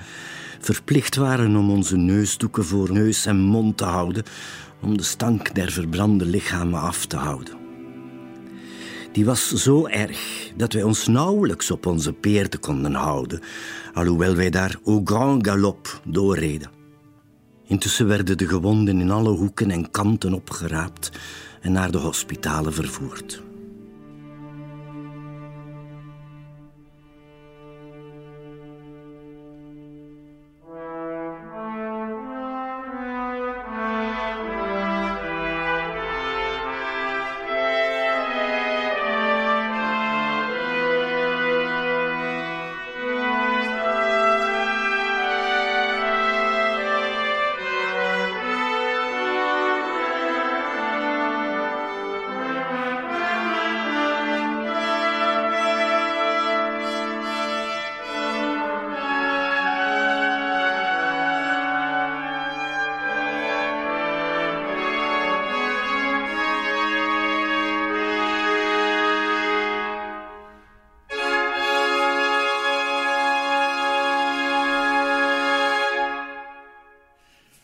verplicht 0.60 1.16
waren 1.16 1.56
om 1.56 1.70
onze 1.70 1.96
neusdoeken 1.96 2.64
voor 2.64 2.92
neus 2.92 3.26
en 3.26 3.40
mond 3.40 3.76
te 3.76 3.84
houden 3.84 4.24
om 4.80 4.96
de 4.96 5.02
stank 5.02 5.54
der 5.54 5.72
verbrande 5.72 6.26
lichamen 6.26 6.80
af 6.80 7.06
te 7.06 7.16
houden 7.16 7.60
die 9.12 9.24
was 9.24 9.52
zo 9.52 9.86
erg 9.86 10.52
dat 10.56 10.72
wij 10.72 10.82
ons 10.82 11.06
nauwelijks 11.06 11.70
op 11.70 11.86
onze 11.86 12.12
peerten 12.12 12.60
konden 12.60 12.94
houden, 12.94 13.40
alhoewel 13.92 14.34
wij 14.34 14.50
daar 14.50 14.78
au 14.84 15.00
grand 15.04 15.46
galop 15.46 16.00
doorreden. 16.04 16.81
Intussen 17.72 18.06
werden 18.06 18.38
de 18.38 18.48
gewonden 18.48 19.00
in 19.00 19.10
alle 19.10 19.30
hoeken 19.30 19.70
en 19.70 19.90
kanten 19.90 20.34
opgeraapt 20.34 21.10
en 21.60 21.72
naar 21.72 21.90
de 21.90 21.98
hospitalen 21.98 22.72
vervoerd. 22.72 23.42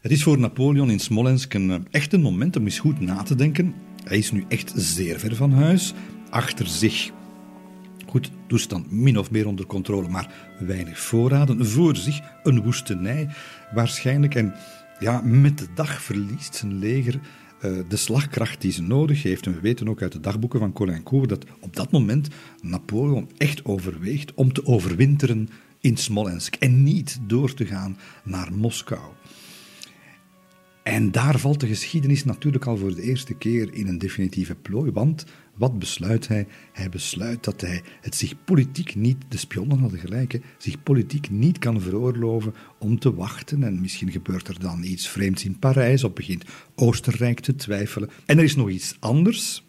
Het 0.09 0.17
is 0.17 0.23
voor 0.23 0.39
Napoleon 0.39 0.91
in 0.91 0.99
Smolensk 0.99 1.55
een 1.55 1.71
eh, 1.71 1.77
echt 1.91 2.13
een 2.13 2.21
moment 2.21 2.57
om 2.57 2.65
eens 2.65 2.79
goed 2.79 3.01
na 3.01 3.23
te 3.23 3.35
denken. 3.35 3.75
Hij 4.05 4.19
is 4.19 4.33
nu 4.33 4.45
echt 4.49 4.73
zeer 4.77 5.19
ver 5.19 5.37
van 5.37 5.53
huis. 5.53 5.95
Achter 6.31 6.67
zich 6.67 7.11
goed 8.07 8.31
toestand 8.47 8.91
min 8.91 9.19
of 9.19 9.31
meer 9.31 9.47
onder 9.47 9.67
controle, 9.67 10.09
maar 10.09 10.33
weinig 10.59 10.99
voorraden. 11.01 11.67
Voor 11.67 11.97
zich 11.97 12.21
een 12.43 12.63
woestenij 12.63 13.29
waarschijnlijk. 13.75 14.35
En 14.35 14.55
ja, 14.99 15.21
met 15.21 15.59
de 15.59 15.67
dag 15.75 16.03
verliest 16.03 16.55
zijn 16.55 16.79
leger 16.79 17.15
uh, 17.15 17.79
de 17.89 17.97
slagkracht 17.97 18.61
die 18.61 18.73
ze 18.73 18.83
nodig 18.83 19.23
heeft. 19.23 19.47
En 19.47 19.55
we 19.55 19.61
weten 19.61 19.89
ook 19.89 20.03
uit 20.03 20.13
de 20.13 20.21
dagboeken 20.21 20.59
van 20.59 20.73
Colincourt 20.73 21.29
dat 21.29 21.45
op 21.61 21.77
dat 21.77 21.91
moment 21.91 22.29
Napoleon 22.63 23.31
echt 23.37 23.65
overweegt 23.65 24.35
om 24.35 24.53
te 24.53 24.67
overwinteren 24.67 25.49
in 25.81 25.97
Smolensk 25.97 26.55
en 26.55 26.83
niet 26.83 27.19
door 27.27 27.55
te 27.55 27.67
gaan 27.67 27.97
naar 28.25 28.53
Moskou. 28.53 29.01
En 30.89 31.11
daar 31.11 31.39
valt 31.39 31.61
de 31.61 31.67
geschiedenis 31.67 32.25
natuurlijk 32.25 32.67
al 32.67 32.77
voor 32.77 32.95
de 32.95 33.03
eerste 33.03 33.35
keer 33.35 33.75
in 33.75 33.89
een 33.89 33.99
definitieve 33.99 34.55
plooi, 34.55 34.91
want 34.91 35.25
wat 35.55 35.79
besluit 35.79 36.29
hij? 36.29 36.47
Hij 36.73 36.89
besluit 36.89 37.45
dat 37.45 37.61
hij 37.61 37.83
het 38.01 38.15
zich 38.15 38.45
politiek 38.45 38.95
niet, 38.95 39.17
de 39.29 39.37
spionnen 39.37 39.79
hadden 39.79 39.99
gelijk, 39.99 40.41
zich 40.59 40.83
politiek 40.83 41.31
niet 41.31 41.59
kan 41.59 41.81
veroorloven 41.81 42.55
om 42.79 42.99
te 42.99 43.15
wachten. 43.15 43.63
En 43.63 43.81
misschien 43.81 44.11
gebeurt 44.11 44.49
er 44.49 44.61
dan 44.61 44.83
iets 44.83 45.09
vreemds 45.09 45.45
in 45.45 45.59
Parijs, 45.59 46.05
of 46.05 46.13
begint 46.13 46.45
Oostenrijk 46.75 47.41
te 47.41 47.55
twijfelen. 47.55 48.11
En 48.27 48.39
er 48.39 48.45
is 48.45 48.57
nog 48.57 48.71
iets 48.71 48.97
anders. 49.01 49.65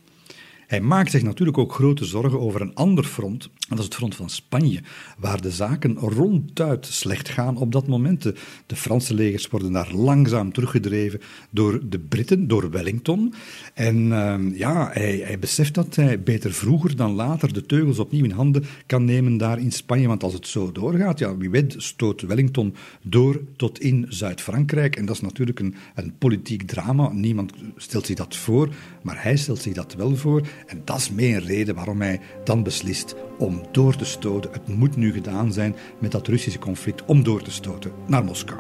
Hij 0.67 0.81
maakt 0.81 1.11
zich 1.11 1.23
natuurlijk 1.23 1.57
ook 1.57 1.73
grote 1.73 2.05
zorgen 2.05 2.39
over 2.39 2.61
een 2.61 2.75
ander 2.75 3.03
front, 3.03 3.49
dat 3.69 3.79
is 3.79 3.85
het 3.85 3.95
front 3.95 4.15
van 4.15 4.29
Spanje, 4.29 4.81
waar 5.17 5.41
de 5.41 5.51
zaken 5.51 5.95
ronduit 5.95 6.85
slecht 6.85 7.29
gaan 7.29 7.57
op 7.57 7.71
dat 7.71 7.87
moment. 7.87 8.23
De, 8.23 8.75
Franse 8.75 9.13
legers 9.13 9.47
worden 9.47 9.71
daar 9.71 9.93
langzaam 9.93 10.53
teruggedreven 10.53 11.21
door 11.49 11.89
de 11.89 11.99
Britten, 11.99 12.47
door 12.47 12.69
Wellington. 12.69 13.33
En 13.73 13.95
uh, 13.95 14.57
ja, 14.57 14.89
hij, 14.93 15.21
hij 15.25 15.39
beseft 15.39 15.73
dat 15.73 15.95
hij 15.95 16.23
beter 16.23 16.53
vroeger 16.53 16.95
dan 16.95 17.11
later 17.11 17.53
de 17.53 17.65
teugels 17.65 17.99
opnieuw 17.99 18.23
in 18.23 18.31
handen 18.31 18.63
kan 18.85 19.05
nemen 19.05 19.37
daar 19.37 19.59
in 19.59 19.71
Spanje. 19.71 20.07
Want 20.07 20.23
als 20.23 20.33
het 20.33 20.47
zo 20.47 20.71
doorgaat, 20.71 21.19
ja, 21.19 21.37
wie 21.37 21.49
weet 21.49 21.75
stoot 21.77 22.21
Wellington 22.21 22.75
door 23.01 23.41
tot 23.55 23.79
in 23.79 24.05
Zuid-Frankrijk. 24.09 24.95
En 24.95 25.05
dat 25.05 25.15
is 25.15 25.21
natuurlijk 25.21 25.59
een, 25.59 25.75
een 25.95 26.13
politiek 26.17 26.67
drama. 26.67 27.11
Niemand 27.11 27.53
stelt 27.75 28.05
zich 28.05 28.15
dat 28.15 28.35
voor, 28.35 28.69
maar 29.01 29.23
hij 29.23 29.37
stelt 29.37 29.61
zich 29.61 29.73
dat 29.73 29.93
wel 29.93 30.15
voor. 30.15 30.47
En 30.65 30.81
dat 30.83 30.97
is 30.97 31.11
meer 31.11 31.35
een 31.35 31.45
reden 31.45 31.75
waarom 31.75 32.01
hij 32.01 32.19
dan 32.43 32.63
beslist 32.63 33.15
om 33.37 33.58
door 33.71 33.95
te 33.95 34.05
stoten. 34.05 34.51
Het 34.51 34.67
moet 34.67 34.95
nu 34.95 35.11
gedaan 35.11 35.53
zijn 35.53 35.75
met 35.99 36.11
dat 36.11 36.27
Russische 36.27 36.59
conflict 36.59 37.05
om 37.05 37.23
door 37.23 37.41
te 37.41 37.51
stoten 37.51 37.91
naar 38.05 38.23
Moskou. 38.23 38.59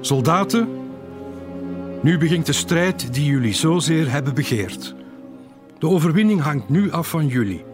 Soldaten, 0.00 0.68
nu 2.02 2.18
begint 2.18 2.46
de 2.46 2.52
strijd 2.52 3.14
die 3.14 3.24
jullie 3.24 3.54
zozeer 3.54 4.10
hebben 4.10 4.34
begeerd. 4.34 4.94
De 5.78 5.88
overwinning 5.88 6.40
hangt 6.40 6.68
nu 6.68 6.90
af 6.90 7.08
van 7.08 7.26
jullie. 7.26 7.64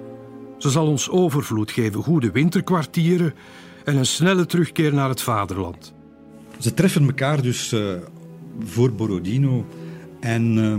Ze 0.59 0.71
zal 0.71 0.87
ons 0.87 1.11
overvloed 1.11 1.71
geven, 1.71 2.03
goede 2.03 2.31
winterkwartieren 2.31 3.35
en 3.85 3.97
een 3.97 4.07
snelle 4.07 4.47
terugkeer 4.47 4.95
naar 4.95 5.09
het 5.09 5.23
vaderland. 5.23 5.93
Ze 6.59 6.75
treffen 6.75 7.07
elkaar 7.07 7.43
dus 7.43 7.73
uh, 7.73 7.93
voor 8.65 8.93
Borodino 8.93 9.67
en 10.21 10.57
uh, 10.57 10.75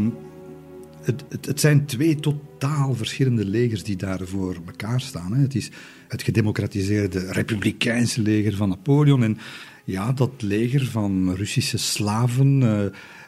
het, 1.30 1.46
het, 1.46 1.60
zijn 1.60 1.86
twee 1.86 2.20
totaal 2.20 2.96
verschillende 2.96 3.46
legers 3.46 3.84
die 3.84 3.96
daar 3.96 4.28
voor 4.28 4.58
elkaar 4.66 5.02
staan. 5.02 5.34
Hè. 5.34 5.42
Het 5.42 5.56
is 5.56 5.72
het 6.08 6.24
gedemocratiseerde 6.24 7.32
republikeinse 7.32 8.22
leger 8.22 8.56
van 8.56 8.70
Napoleon 8.70 9.24
en 9.24 9.38
ja, 9.84 10.12
dat 10.12 10.32
leger 10.42 10.86
van 10.86 11.34
Russische 11.36 11.78
slaven, 11.78 12.62
uh, 12.62 12.82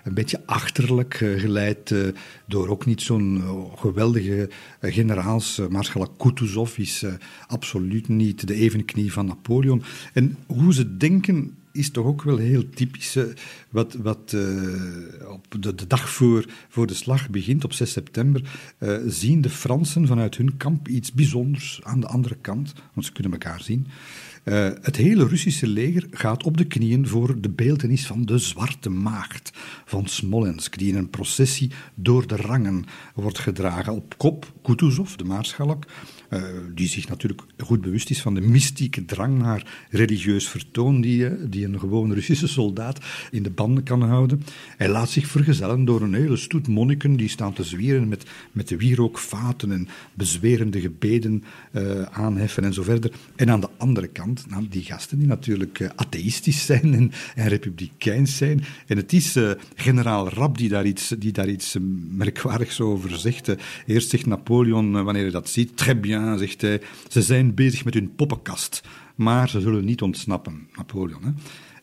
een 0.04 0.14
beetje 0.14 0.42
achterlijk, 0.46 1.20
uh, 1.20 1.40
geleid 1.40 1.90
uh, 1.90 2.08
door 2.48 2.68
ook 2.68 2.86
niet 2.86 3.02
zo'n 3.02 3.44
geweldige 3.76 4.50
generaals. 4.82 5.62
Maarschalk 5.70 6.20
Kutuzov 6.20 6.78
is 6.78 7.06
absoluut 7.48 8.08
niet 8.08 8.48
de 8.48 8.54
evenknie 8.54 9.14
van 9.14 9.26
Napoleon. 9.26 9.84
En 10.14 10.38
hoe 10.48 10.74
ze 10.74 10.98
denken 10.98 11.56
is 11.72 11.92
toch 11.92 12.06
ook 12.06 12.24
wel 12.24 12.38
heel 12.38 12.70
typisch. 12.70 13.18
wat 13.70 13.94
wat 13.94 14.32
uh, 14.36 15.30
op 15.30 15.56
de, 15.60 15.88
dag 15.88 16.10
voor, 16.10 16.46
voor 16.70 16.88
de 16.88 16.94
slag 16.94 17.30
begint, 17.30 17.64
op 17.64 17.74
6 17.74 17.92
september, 17.92 18.42
uh, 18.80 18.98
zien 19.08 19.42
de 19.42 19.50
Fransen 19.50 20.08
vanuit 20.08 20.38
hun 20.38 20.58
kamp 20.58 20.88
iets 20.88 21.12
bijzonders 21.12 21.80
aan 21.84 22.00
de 22.00 22.08
andere 22.08 22.36
kant, 22.42 22.74
want 22.94 23.06
ze 23.06 23.12
kunnen 23.12 23.32
elkaar 23.32 23.62
zien. 23.62 23.88
Uh, 24.44 24.70
het 24.82 24.96
hele 24.96 25.28
Russische 25.28 25.68
leger 25.68 26.08
gaat 26.12 26.44
op 26.44 26.58
de 26.58 26.66
knieën 26.66 27.08
voor 27.08 27.42
de 27.42 27.50
beeldenis 27.50 28.06
van 28.06 28.26
de 28.26 28.38
Zwarte 28.38 28.90
Maagd 28.90 29.52
van 29.86 30.08
Smolensk, 30.08 30.78
die 30.78 30.90
in 30.90 30.98
een 30.98 31.10
processie 31.10 31.72
door 31.96 32.28
de 32.28 32.36
rangen 32.36 32.84
wordt 33.16 33.40
gedragen. 33.40 33.94
Op 33.94 34.18
kop 34.18 34.54
Kutuzov, 34.62 35.16
de 35.16 35.24
maarschalk, 35.24 35.86
uh, 36.34 36.44
die 36.76 36.88
zich 36.88 37.08
natuurlijk 37.08 37.42
goed 37.58 37.82
bewust 37.82 38.10
is 38.10 38.22
van 38.22 38.34
de 38.34 38.42
mystieke 38.42 39.06
drang 39.06 39.38
naar 39.38 39.86
religieus 39.90 40.48
vertoon 40.48 41.02
die, 41.02 41.20
uh, 41.20 41.32
die 41.50 41.66
een 41.66 41.80
gewone 41.80 42.14
Russische 42.14 42.48
soldaat 42.48 43.00
in 43.32 43.44
de 43.44 43.50
banden 43.50 43.84
kan 43.84 44.02
houden. 44.02 44.44
Hij 44.78 44.90
laat 44.90 45.10
zich 45.10 45.28
vergezellen 45.28 45.86
door 45.86 46.02
een 46.02 46.14
hele 46.14 46.38
stoet 46.38 46.68
monniken 46.68 47.16
die 47.16 47.30
staan 47.30 47.54
te 47.54 47.64
zwieren 47.64 48.08
met, 48.08 48.26
met 48.52 48.68
de 48.68 48.78
wierookvaten 48.78 49.72
en 49.72 49.88
bezwerende 50.14 50.82
gebeden 50.82 51.44
uh, 51.72 52.02
aanheffen 52.02 52.64
en 52.64 52.74
zo 52.74 52.84
verder. 52.84 53.12
En 53.36 53.50
aan 53.50 53.62
de 53.62 53.70
andere 53.78 54.08
kant, 54.08 54.46
nou, 54.50 54.68
die 54.70 54.84
gasten 54.84 55.18
die 55.18 55.28
natuurlijk 55.28 55.92
atheïstisch 55.96 56.66
zijn 56.66 56.94
en, 56.94 57.12
en 57.36 57.48
republikeins 57.48 58.38
zijn. 58.38 58.64
En 58.88 58.98
het 58.98 59.14
is 59.14 59.38
generaal 59.76 60.30
Rapp 60.30 60.58
die 60.58 60.70
daar 60.70 60.86
iets, 60.86 61.14
die 61.20 61.32
daar 61.32 61.50
iets 61.50 61.78
merkwaardigs 62.10 62.82
over 62.82 63.20
zegt. 63.20 63.56
eerst 63.86 64.10
zegt 64.10 64.26
Napoleon, 64.26 65.04
wanneer 65.04 65.22
hij 65.22 65.32
dat 65.32 65.50
ziet, 65.50 65.78
très 65.78 66.00
bien, 66.00 66.21
zegt 66.38 66.62
hij, 66.62 66.82
ze 67.10 67.22
zijn 67.22 67.54
bezig 67.54 67.86
met 67.86 67.94
hun 67.94 68.16
poppenkast, 68.16 68.82
maar 69.16 69.50
ze 69.50 69.62
zullen 69.62 69.86
niet 69.86 70.02
ontsnappen, 70.02 70.68
Napoleon. 70.76 71.24
Hè? 71.24 71.32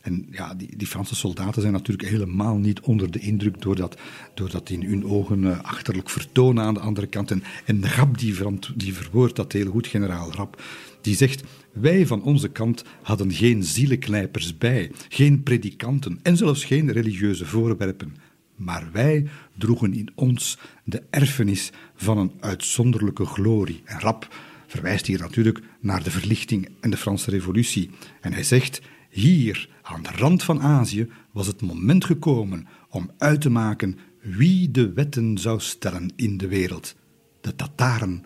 En 0.01 0.27
ja, 0.31 0.55
die, 0.55 0.77
die, 0.77 0.87
Franse 0.87 1.15
soldaten 1.15 1.61
zijn 1.61 1.73
natuurlijk 1.73 2.09
helemaal 2.09 2.57
niet 2.57 2.81
onder 2.81 3.11
de 3.11 3.19
indruk 3.19 3.63
door 3.63 3.77
dat, 3.77 3.99
door 4.35 4.51
dat 4.51 4.71
in 4.71 4.83
hun 4.83 5.05
ogen 5.05 5.43
uh, 5.43 5.61
achterlijk 5.63 6.11
vertonen 6.11 6.65
aan 6.65 6.75
de 6.75 6.81
andere 6.81 7.07
kant. 7.07 7.31
En, 7.31 7.43
en 7.65 7.89
Rap 7.89 8.19
die, 8.19 8.35
die 8.75 8.95
verwoordt 8.95 9.37
dat 9.37 9.53
heel 9.53 9.71
goed, 9.71 9.87
generaal 9.87 10.33
Rap, 10.33 10.63
die 11.01 11.17
zegt, 11.17 11.43
wij 11.73 12.07
van 12.07 12.23
onze 12.23 12.49
kant 12.49 12.85
hadden 13.03 13.33
geen 13.33 13.63
zielenknijpers 13.63 14.59
bij, 14.59 14.91
geen 15.09 15.43
predikanten 15.43 16.19
en 16.23 16.37
zelfs 16.37 16.65
geen 16.65 16.93
religieuze 16.93 17.47
voorwerpen. 17.47 18.17
Maar 18.59 18.89
wij 18.93 19.29
droegen 19.55 19.95
in 19.95 20.09
ons 20.15 20.59
de 20.85 21.03
erfenis 21.11 21.71
van 21.95 22.19
een 22.19 22.33
uitzonderlijke 22.41 23.25
glorie. 23.25 23.83
En 23.85 24.01
Rap 24.01 24.35
verwijst 24.67 25.07
hier 25.07 25.19
natuurlijk 25.19 25.61
naar 25.81 26.03
de 26.03 26.11
verlichting 26.11 26.69
en 26.81 26.91
de 26.91 26.97
Franse 26.97 27.31
Revolutie. 27.31 27.91
En 28.21 28.33
hij 28.33 28.43
zegt: 28.43 28.81
Hier, 29.11 29.69
aan 29.83 30.03
de 30.03 30.11
rand 30.17 30.43
van 30.43 30.61
Azië, 30.61 31.09
was 31.33 31.47
het 31.47 31.63
moment 31.63 32.05
gekomen 32.05 32.67
om 32.89 33.11
uit 33.19 33.41
te 33.41 33.51
maken 33.51 33.99
wie 34.21 34.71
de 34.71 34.93
wetten 34.93 35.39
zou 35.39 35.61
stellen 35.61 36.13
in 36.17 36.37
de 36.37 36.49
wereld: 36.49 36.95
de 37.41 37.57
Tataren 37.57 38.25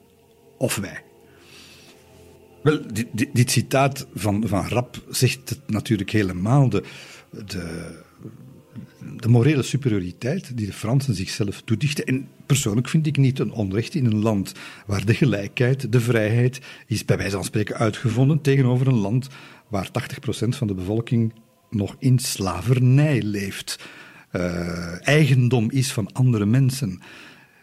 of 0.59 0.77
wij. 0.77 1.05
Wel, 2.63 2.81
dit, 3.33 3.51
citaat 3.51 4.07
van, 4.15 4.49
van 4.49 4.69
Rap 4.69 5.05
zegt 5.09 5.49
het 5.49 5.61
natuurlijk 5.67 6.11
helemaal. 6.11 6.69
De, 6.69 6.85
de 7.47 8.01
de 9.17 9.29
morele 9.29 9.63
superioriteit 9.63 10.57
die 10.57 10.67
de 10.67 10.73
Fransen 10.73 11.15
zichzelf 11.15 11.63
toedichten. 11.65 12.05
En 12.05 12.29
persoonlijk 12.47 12.89
vind 12.89 13.07
ik 13.07 13.17
niet 13.17 13.39
een 13.39 13.53
onrecht 13.53 13.95
in 13.95 14.05
een 14.05 14.23
land 14.23 14.53
waar 14.87 15.05
de 15.05 15.15
gelijkheid, 15.15 15.93
de 15.93 16.01
vrijheid 16.01 16.61
is 16.87 17.05
bij 17.05 17.17
wijze 17.17 17.37
van 17.37 17.45
spreken 17.45 17.77
uitgevonden 17.77 18.41
tegenover 18.41 18.87
een 18.87 18.99
land 18.99 19.29
waar 19.69 19.89
80% 19.89 20.49
van 20.49 20.67
de 20.67 20.75
bevolking 20.75 21.33
nog 21.71 21.97
in 21.99 22.19
slavernij 22.19 23.23
leeft. 23.23 23.85
Uh, 24.33 25.09
eigendom 25.09 25.71
is 25.71 25.93
van 25.93 26.13
andere 26.13 26.47
mensen. 26.47 27.01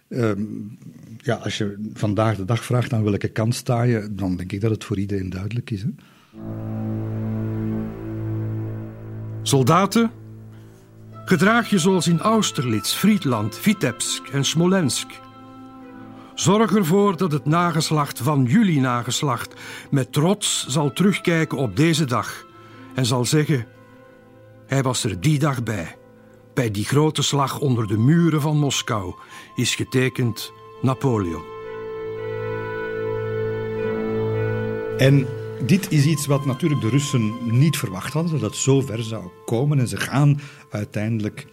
Uh, 0.09 0.31
ja, 1.17 1.35
als 1.35 1.57
je 1.57 1.89
vandaag 1.93 2.35
de 2.35 2.45
dag 2.45 2.65
vraagt 2.65 2.93
aan 2.93 3.03
welke 3.03 3.27
kant 3.27 3.55
sta 3.55 3.81
je, 3.81 4.07
dan 4.11 4.35
denk 4.35 4.51
ik 4.51 4.61
dat 4.61 4.71
het 4.71 4.83
voor 4.83 4.97
iedereen 4.97 5.29
duidelijk 5.29 5.71
is. 5.71 5.81
Hè? 5.81 5.89
Soldaten 9.41 10.11
Gedraag 11.29 11.69
je 11.69 11.79
zoals 11.79 12.07
in 12.07 12.19
Austerlitz, 12.19 12.93
Friedland, 12.93 13.57
Vitebsk 13.57 14.27
en 14.27 14.45
Smolensk. 14.45 15.07
Zorg 16.33 16.75
ervoor 16.75 17.17
dat 17.17 17.31
het 17.31 17.45
nageslacht 17.45 18.19
van 18.19 18.43
jullie 18.43 18.79
nageslacht 18.79 19.53
met 19.91 20.11
trots 20.11 20.65
zal 20.67 20.93
terugkijken 20.93 21.57
op 21.57 21.75
deze 21.75 22.05
dag 22.05 22.45
en 22.95 23.05
zal 23.05 23.25
zeggen: 23.25 23.65
Hij 24.67 24.81
was 24.83 25.03
er 25.03 25.21
die 25.21 25.39
dag 25.39 25.63
bij. 25.63 25.97
Bij 26.53 26.71
die 26.71 26.85
grote 26.85 27.21
slag 27.21 27.59
onder 27.59 27.87
de 27.87 27.97
muren 27.97 28.41
van 28.41 28.57
Moskou 28.57 29.15
is 29.55 29.75
getekend 29.75 30.51
Napoleon. 30.81 31.43
En 34.97 35.27
Dit 35.65 35.91
is 35.91 36.05
iets 36.05 36.25
wat 36.25 36.45
natuurlijk 36.45 36.81
de 36.81 36.89
Russen 36.89 37.33
niet 37.59 37.77
verwacht 37.77 38.13
hadden, 38.13 38.39
dat 38.39 38.55
zo 38.55 38.81
ver 38.81 39.03
zou 39.03 39.23
komen. 39.45 39.79
En 39.79 39.87
ze 39.87 39.97
gaan 39.97 40.39
uiteindelijk 40.71 41.47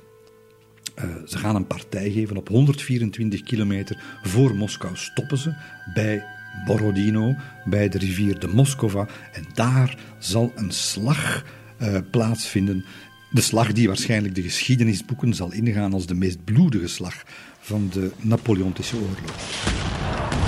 uh, 1.04 1.04
ze 1.26 1.38
gaan 1.38 1.56
een 1.56 1.66
partij 1.66 2.10
geven 2.10 2.36
op 2.36 2.48
124 2.48 3.42
kilometer 3.42 4.02
voor 4.22 4.54
Moskou. 4.54 4.96
Stoppen 4.96 5.38
ze 5.38 5.54
bij 5.94 6.24
Borodino, 6.66 7.34
bij 7.64 7.88
de 7.88 7.98
rivier 7.98 8.38
de 8.38 8.48
Moskova. 8.48 9.08
En 9.32 9.44
daar 9.54 9.98
zal 10.18 10.52
een 10.54 10.72
slag 10.72 11.44
uh, 11.82 11.98
plaatsvinden. 12.10 12.84
De 13.30 13.40
slag 13.40 13.72
die 13.72 13.86
waarschijnlijk 13.86 14.34
de 14.34 14.42
geschiedenisboeken 14.42 15.34
zal 15.34 15.52
ingaan 15.52 15.92
als 15.92 16.06
de 16.06 16.14
meest 16.14 16.44
bloedige 16.44 16.88
slag 16.88 17.22
van 17.60 17.88
de 17.92 18.10
Napoleontische 18.20 18.96
oorlog. 18.96 20.45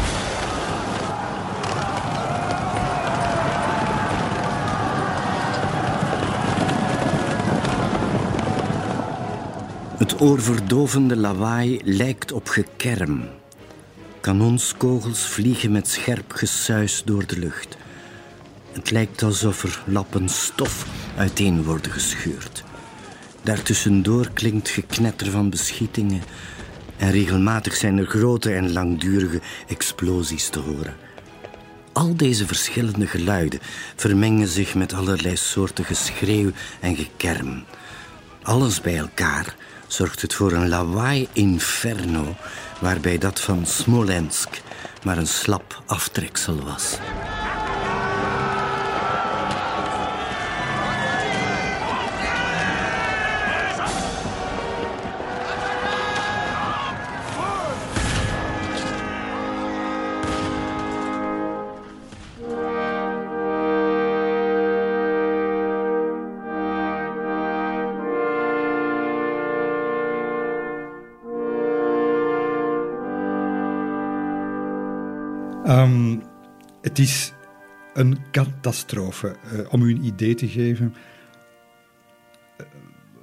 Het 9.99 10.21
oorverdovende 10.21 11.17
lawaai 11.17 11.81
lijkt 11.85 12.33
op 12.33 12.49
gekerm. 12.49 13.29
Kanonskogels 14.21 15.27
vliegen 15.27 15.73
met 15.73 15.89
scherp 15.89 16.33
gesuis 16.33 17.03
door 17.05 17.27
de 17.27 17.39
lucht. 17.39 17.77
Het 18.73 18.91
lijkt 18.91 19.23
alsof 19.23 19.63
er 19.63 19.83
lappen 19.87 20.29
stof 20.29 20.87
uiteen 21.17 21.65
worden 21.65 21.93
gescheurd. 21.93 22.65
Daartussendoor 23.43 24.31
klinkt 24.33 24.69
geknetter 24.69 25.31
van 25.31 25.51
beschietingen 25.51 26.23
en 26.97 27.11
regelmatig 27.11 27.77
zijn 27.77 27.99
er 27.99 28.07
grote 28.07 28.55
en 28.55 28.73
langdurige 28.73 29.41
explosies 29.69 30.49
te 30.49 30.59
horen. 30.59 30.97
Al 31.93 32.17
deze 32.17 32.47
verschillende 32.47 33.07
geluiden 33.07 33.61
vermengen 33.97 34.49
zich 34.49 34.75
met 34.75 34.93
allerlei 34.93 35.37
soorten 35.37 35.85
geschreeuw 35.85 36.51
en 36.81 36.97
gekerm. 36.97 37.65
Alles 38.43 38.81
bij 38.81 38.99
elkaar 38.99 39.57
zorgt 39.89 40.23
het 40.23 40.35
voor 40.35 40.53
een 40.53 40.69
lawaai-inferno, 40.69 42.35
waarbij 42.81 43.19
dat 43.19 43.41
van 43.41 43.67
Smolensk 43.67 44.61
maar 45.05 45.19
een 45.19 45.27
slap 45.27 45.83
aftreksel 45.87 46.63
was. 46.65 46.97
Um, 75.89 76.23
het 76.81 76.99
is 76.99 77.33
een 77.95 78.19
catastrofe. 78.31 79.37
Uh, 79.53 79.73
om 79.73 79.83
u 79.83 79.91
een 79.91 80.05
idee 80.05 80.35
te 80.35 80.49
geven. 80.49 80.95
Uh, 82.61 82.67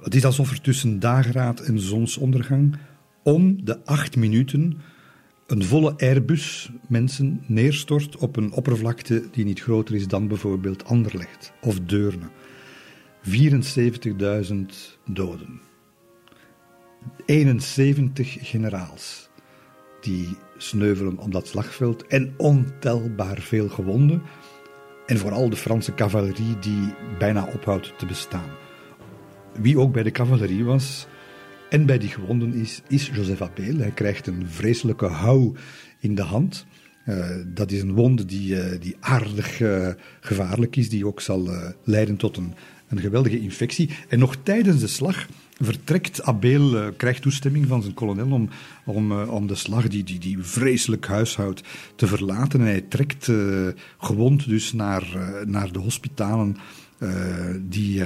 het 0.02 0.14
is 0.14 0.24
alsof 0.24 0.50
er 0.50 0.60
tussen 0.60 0.98
dageraad 0.98 1.60
en 1.60 1.80
zonsondergang 1.80 2.76
om 3.22 3.64
de 3.64 3.84
acht 3.84 4.16
minuten 4.16 4.80
een 5.46 5.64
volle 5.64 5.94
Airbus 5.98 6.70
mensen 6.88 7.42
neerstort 7.46 8.16
op 8.16 8.36
een 8.36 8.52
oppervlakte 8.52 9.24
die 9.30 9.44
niet 9.44 9.60
groter 9.60 9.94
is 9.94 10.08
dan 10.08 10.28
bijvoorbeeld 10.28 10.84
Anderlecht 10.84 11.52
of 11.60 11.80
Deurne. 11.80 12.28
74.000 13.22 14.54
doden. 15.04 15.60
71 17.26 18.36
generaals 18.40 19.28
die 20.00 20.36
sneuvelen 20.56 21.18
op 21.18 21.32
dat 21.32 21.46
slagveld 21.46 22.06
en 22.06 22.34
ontelbaar 22.36 23.40
veel 23.40 23.68
gewonden. 23.68 24.22
En 25.06 25.18
vooral 25.18 25.48
de 25.48 25.56
Franse 25.56 25.94
cavalerie 25.94 26.58
die 26.58 26.94
bijna 27.18 27.48
ophoudt 27.54 27.98
te 27.98 28.06
bestaan. 28.06 28.50
Wie 29.60 29.78
ook 29.78 29.92
bij 29.92 30.02
de 30.02 30.10
cavalerie 30.10 30.64
was 30.64 31.06
en 31.70 31.86
bij 31.86 31.98
die 31.98 32.08
gewonden 32.08 32.54
is, 32.54 32.82
is 32.88 33.10
Joseph 33.14 33.42
Appel. 33.42 33.76
Hij 33.76 33.90
krijgt 33.90 34.26
een 34.26 34.46
vreselijke 34.48 35.06
hou 35.06 35.56
in 35.98 36.14
de 36.14 36.22
hand. 36.22 36.66
Uh, 37.06 37.26
dat 37.46 37.70
is 37.70 37.80
een 37.80 37.92
wonde 37.92 38.24
die, 38.24 38.54
uh, 38.54 38.80
die 38.80 38.96
aardig 39.00 39.60
uh, 39.60 39.88
gevaarlijk 40.20 40.76
is, 40.76 40.88
die 40.88 41.06
ook 41.06 41.20
zal 41.20 41.48
leiden 41.84 42.16
tot 42.16 42.36
een, 42.36 42.54
een 42.88 43.00
geweldige 43.00 43.40
infectie. 43.40 43.90
En 44.08 44.18
nog 44.18 44.36
tijdens 44.42 44.80
de 44.80 44.86
slag 44.86 45.26
vertrekt 45.58 46.22
Abel, 46.22 46.74
uh, 46.74 46.86
krijgt 46.96 47.22
toestemming 47.22 47.66
van 47.66 47.82
zijn 47.82 47.94
kolonel 47.94 48.30
om, 48.30 48.48
om, 48.84 49.12
uh, 49.12 49.32
om 49.32 49.46
de 49.46 49.54
slag, 49.54 49.88
die, 49.88 50.04
die, 50.04 50.18
die 50.18 50.38
vreselijk 50.40 51.06
huishoud, 51.06 51.62
te 51.94 52.06
verlaten. 52.06 52.60
En 52.60 52.66
hij 52.66 52.80
trekt 52.80 53.28
uh, 53.28 53.68
gewond 53.98 54.48
dus 54.48 54.72
naar, 54.72 55.04
naar 55.46 55.72
de 55.72 55.78
hospitalen 55.78 56.56
die 57.60 58.02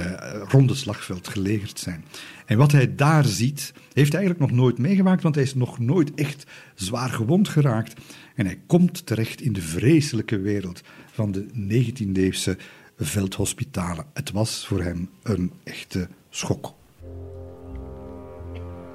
rond 0.47 0.69
het 0.69 0.79
slagveld 0.79 1.27
gelegerd 1.27 1.79
zijn. 1.79 2.03
En 2.45 2.57
wat 2.57 2.71
hij 2.71 2.95
daar 2.95 3.25
ziet, 3.25 3.73
heeft 3.93 4.11
hij 4.11 4.21
eigenlijk 4.21 4.51
nog 4.51 4.59
nooit 4.59 4.77
meegemaakt, 4.77 5.23
want 5.23 5.35
hij 5.35 5.43
is 5.43 5.55
nog 5.55 5.79
nooit 5.79 6.13
echt 6.13 6.45
zwaar 6.75 7.09
gewond 7.09 7.49
geraakt. 7.49 8.01
En 8.35 8.45
hij 8.45 8.59
komt 8.67 9.05
terecht 9.05 9.41
in 9.41 9.53
de 9.53 9.61
vreselijke 9.61 10.39
wereld 10.39 10.81
van 11.11 11.31
de 11.31 11.45
19e-eeuwse 11.53 12.57
veldhospitalen. 12.97 14.05
Het 14.13 14.31
was 14.31 14.67
voor 14.67 14.83
hem 14.83 15.09
een 15.23 15.51
echte 15.63 16.07
schok. 16.29 16.79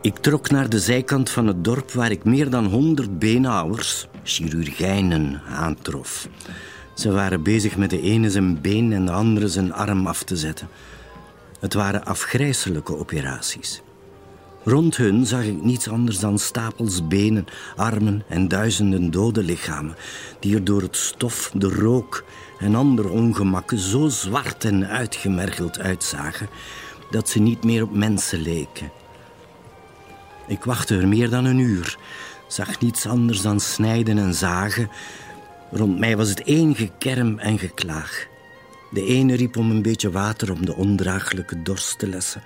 Ik 0.02 0.16
trok 0.16 0.50
naar 0.50 0.68
de 0.68 0.78
zijkant 0.78 1.30
van 1.30 1.46
het 1.46 1.64
dorp 1.64 1.90
waar 1.90 2.10
ik 2.10 2.24
meer 2.24 2.50
dan 2.50 2.66
honderd 2.66 3.18
beenhouwers, 3.18 4.06
chirurgijnen, 4.22 5.42
aantrof. 5.48 6.28
Ze 6.94 7.12
waren 7.12 7.42
bezig 7.42 7.76
met 7.76 7.90
de 7.90 8.00
ene 8.00 8.30
zijn 8.30 8.60
been 8.60 8.92
en 8.92 9.04
de 9.04 9.12
andere 9.12 9.48
zijn 9.48 9.72
arm 9.72 10.06
af 10.06 10.22
te 10.22 10.36
zetten. 10.36 10.68
Het 11.60 11.74
waren 11.74 12.04
afgrijselijke 12.04 12.96
operaties. 12.96 13.82
Rond 14.64 14.96
hun 14.96 15.26
zag 15.26 15.44
ik 15.44 15.62
niets 15.62 15.88
anders 15.88 16.18
dan 16.18 16.38
stapels 16.38 17.06
benen, 17.08 17.44
armen 17.76 18.24
en 18.28 18.48
duizenden 18.48 19.10
dode 19.10 19.42
lichamen, 19.42 19.96
die 20.40 20.54
er 20.54 20.64
door 20.64 20.82
het 20.82 20.96
stof, 20.96 21.50
de 21.54 21.68
rook 21.68 22.24
en 22.58 22.74
andere 22.74 23.08
ongemakken 23.08 23.78
zo 23.78 24.08
zwart 24.08 24.64
en 24.64 24.86
uitgemergeld 24.86 25.78
uitzagen 25.78 26.48
dat 27.10 27.28
ze 27.28 27.38
niet 27.38 27.64
meer 27.64 27.82
op 27.82 27.94
mensen 27.94 28.40
leken. 28.40 28.90
Ik 30.46 30.64
wachtte 30.64 30.96
er 30.96 31.08
meer 31.08 31.30
dan 31.30 31.44
een 31.44 31.58
uur, 31.58 31.98
zag 32.46 32.80
niets 32.80 33.06
anders 33.06 33.40
dan 33.40 33.60
snijden 33.60 34.18
en 34.18 34.34
zagen. 34.34 34.90
Rond 35.70 35.98
mij 35.98 36.16
was 36.16 36.28
het 36.28 36.42
één 36.42 36.74
gekerm 36.74 37.38
en 37.38 37.58
geklaag. 37.58 38.26
De 38.90 39.04
ene 39.04 39.34
riep 39.34 39.56
om 39.56 39.70
een 39.70 39.82
beetje 39.82 40.10
water 40.10 40.52
om 40.52 40.66
de 40.66 40.74
ondraaglijke 40.74 41.62
dorst 41.62 41.98
te 41.98 42.08
lessen. 42.08 42.42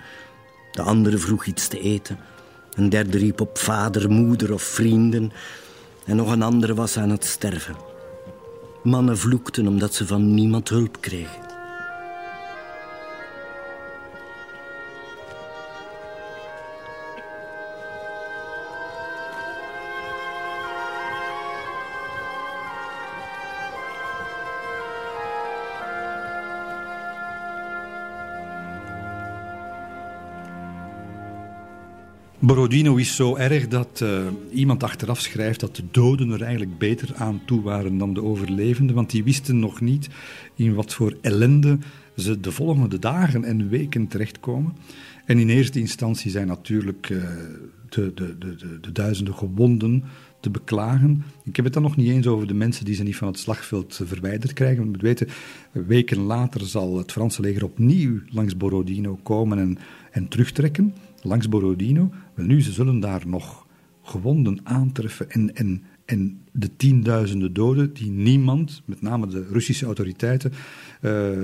De 0.71 0.81
andere 0.81 1.17
vroeg 1.17 1.45
iets 1.45 1.67
te 1.67 1.79
eten. 1.79 2.19
Een 2.73 2.89
derde 2.89 3.17
riep 3.17 3.41
op 3.41 3.57
vader, 3.57 4.11
moeder 4.11 4.53
of 4.53 4.61
vrienden. 4.61 5.31
En 6.05 6.15
nog 6.15 6.31
een 6.31 6.41
andere 6.41 6.73
was 6.73 6.97
aan 6.97 7.09
het 7.09 7.25
sterven. 7.25 7.75
Mannen 8.83 9.17
vloekten 9.17 9.67
omdat 9.67 9.93
ze 9.93 10.07
van 10.07 10.33
niemand 10.33 10.69
hulp 10.69 11.01
kregen. 11.01 11.50
Borodino 32.55 32.95
is 32.95 33.15
zo 33.15 33.35
erg 33.35 33.67
dat 33.67 33.99
uh, 34.03 34.27
iemand 34.53 34.83
achteraf 34.83 35.19
schrijft 35.19 35.59
dat 35.59 35.75
de 35.75 35.83
doden 35.91 36.31
er 36.31 36.41
eigenlijk 36.41 36.77
beter 36.77 37.15
aan 37.15 37.41
toe 37.45 37.61
waren 37.61 37.97
dan 37.97 38.13
de 38.13 38.23
overlevenden, 38.23 38.95
want 38.95 39.09
die 39.09 39.23
wisten 39.23 39.59
nog 39.59 39.81
niet 39.81 40.09
in 40.55 40.73
wat 40.73 40.93
voor 40.93 41.17
ellende 41.21 41.77
ze 42.17 42.39
de 42.39 42.51
volgende 42.51 42.99
dagen 42.99 43.43
en 43.43 43.69
weken 43.69 44.07
terechtkomen. 44.07 44.73
En 45.25 45.39
in 45.39 45.49
eerste 45.49 45.79
instantie 45.79 46.31
zijn 46.31 46.47
natuurlijk 46.47 47.09
uh, 47.09 47.23
de, 47.89 48.11
de, 48.13 48.37
de, 48.37 48.79
de, 48.81 48.91
duizenden 48.91 49.33
gewonden 49.33 50.03
te 50.39 50.49
beklagen. 50.49 51.23
Ik 51.43 51.55
heb 51.55 51.65
het 51.65 51.73
dan 51.73 51.83
nog 51.83 51.95
niet 51.95 52.09
eens 52.09 52.27
over 52.27 52.47
de 52.47 52.53
mensen 52.53 52.85
die 52.85 52.95
ze 52.95 53.03
niet 53.03 53.15
van 53.15 53.27
het 53.27 53.39
slagveld 53.39 54.01
verwijderd 54.03 54.53
krijgen. 54.53 54.77
We 54.77 54.89
moeten 54.89 55.07
weten, 55.07 55.27
weken 55.71 56.19
later 56.19 56.61
zal 56.61 56.97
het 56.97 57.11
Franse 57.11 57.41
leger 57.41 57.63
opnieuw 57.63 58.19
langs 58.29 58.57
Borodino 58.57 59.19
komen 59.23 59.59
en, 59.59 59.77
en 60.11 60.27
terugtrekken 60.27 60.93
langs 61.23 61.49
Borodino. 61.49 62.11
Nu, 62.35 62.61
ze 62.61 62.71
zullen 62.71 62.99
daar 62.99 63.27
nog 63.27 63.67
gewonden 64.03 64.59
aantreffen 64.63 65.29
en, 65.29 65.55
en, 65.55 65.83
En 66.05 66.41
de 66.51 66.75
tienduizenden 66.75 67.53
doden 67.53 67.93
die 67.93 68.09
niemand, 68.11 68.81
met 68.85 69.01
name 69.01 69.27
de 69.27 69.47
Russische 69.51 69.85
autoriteiten, 69.85 70.51
uh, 70.51 70.57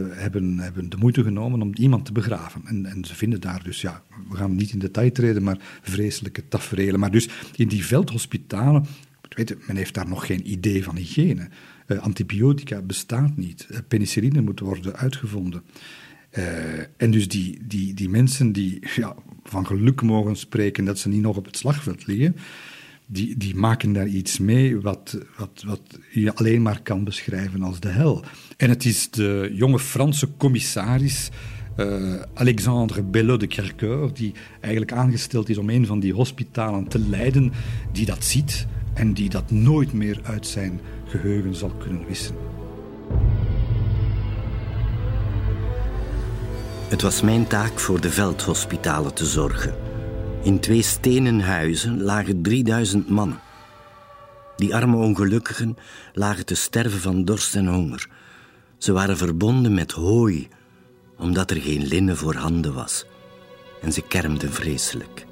hebben, 0.10 0.60
hebben 0.60 0.90
de 0.90 0.98
moeite 0.98 1.24
genomen 1.24 1.62
om 1.62 1.72
iemand 1.74 2.06
te 2.06 2.12
begraven. 2.12 2.62
En, 2.66 2.86
en 2.86 3.06
ze 3.06 3.16
vinden 3.16 3.42
daar 3.42 3.64
dus, 3.64 3.82
ja, 3.82 4.04
we 4.30 4.36
gaan 4.36 4.56
niet 4.56 4.72
in 4.72 4.80
detail 4.80 5.12
treden, 5.12 5.44
maar 5.44 5.58
vreselijke 5.82 6.48
tafereelen. 6.48 7.00
Maar 7.00 7.12
dus 7.12 7.30
in 7.56 7.68
die 7.68 7.86
veldhospitalen, 7.86 8.86
weet 9.30 9.68
men 9.68 9.76
heeft 9.76 9.94
daar 9.94 10.08
nog 10.08 10.26
geen 10.26 10.52
idee 10.52 10.84
van 10.84 10.96
hygiëne. 10.96 11.50
Uh, 11.88 12.00
antibiotica 12.00 12.82
bestaat 12.82 13.38
niet. 13.38 13.68
Uh, 13.72 13.78
penicilline 13.88 14.42
moet 14.42 14.60
worden 14.60 14.96
uitgevonden. 14.96 15.62
en 16.98 17.12
dus 17.12 17.28
die, 17.28 17.60
die, 17.68 17.94
die 17.94 18.10
mensen 18.10 18.52
die 18.52 18.80
ja, 18.96 19.16
van 19.50 19.66
geluk 19.66 20.02
mogen 20.02 20.36
spreken 20.36 20.86
dat 20.86 21.00
ze 21.00 21.10
niet 21.10 21.22
nog 21.22 21.38
op 21.38 21.46
het 21.46 21.58
slagveld 21.58 22.08
liggen, 22.08 22.36
die, 23.06 23.38
die 23.38 23.56
maken 23.56 23.94
daar 23.94 24.08
iets 24.08 24.40
mee 24.40 24.80
wat, 24.82 25.18
wat, 25.38 25.64
wat 25.66 25.82
je 26.12 26.36
alleen 26.36 26.62
maar 26.62 26.82
kan 26.82 27.04
beschrijven 27.04 27.64
als 27.64 27.80
de 27.80 27.90
hel. 27.90 28.24
En 28.58 28.70
het 28.70 28.86
is 28.86 29.10
de 29.10 29.52
jonge 29.54 29.80
Franse 29.80 30.30
commissaris 30.38 31.30
uh, 31.78 32.22
Alexandre 32.34 33.04
Bellot 33.04 33.40
de 33.40 33.48
Kercoeur, 33.48 34.14
die 34.14 34.34
eigenlijk 34.62 34.92
aangesteld 34.92 35.50
is 35.50 35.58
om 35.58 35.70
een 35.70 35.86
van 35.86 36.00
die 36.00 36.14
hospitalen 36.14 36.88
te 36.88 37.00
leiden, 37.00 37.52
die 37.92 38.06
dat 38.06 38.24
ziet 38.24 38.68
en 38.94 39.14
die 39.14 39.30
dat 39.30 39.52
nooit 39.52 39.94
meer 39.94 40.20
uit 40.24 40.48
zijn 40.48 40.80
geheugen 41.06 41.56
zal 41.56 41.70
kunnen 41.70 42.06
wissen. 42.08 42.36
Het 46.88 47.02
was 47.02 47.22
mijn 47.22 47.48
taak 47.48 47.80
voor 47.80 48.02
de 48.02 48.12
veldhospitalen 48.12 49.14
te 49.14 49.26
zorgen. 49.26 49.76
In 50.44 50.60
twee 50.60 50.82
stenen 50.82 51.40
huizen 51.40 52.02
lagen 52.02 52.42
3000 52.42 53.10
mannen. 53.10 53.40
Die 54.56 54.76
arme 54.76 54.98
ongelukkigen 54.98 55.78
lagen 56.14 56.46
te 56.46 56.56
sterven 56.56 57.00
van 57.00 57.26
dorst 57.26 57.56
en 57.56 57.68
honger. 57.68 58.10
Ze 58.78 58.92
waren 58.92 59.18
verbonden 59.18 59.74
met 59.74 59.92
hooi, 59.92 60.48
omdat 61.18 61.52
er 61.52 61.62
geen 61.62 61.88
linnen 61.88 62.18
voorhanden 62.18 62.74
was. 62.74 63.06
En 63.82 63.94
ze 63.94 64.02
kermden 64.02 64.54
vreselijk. 64.54 65.26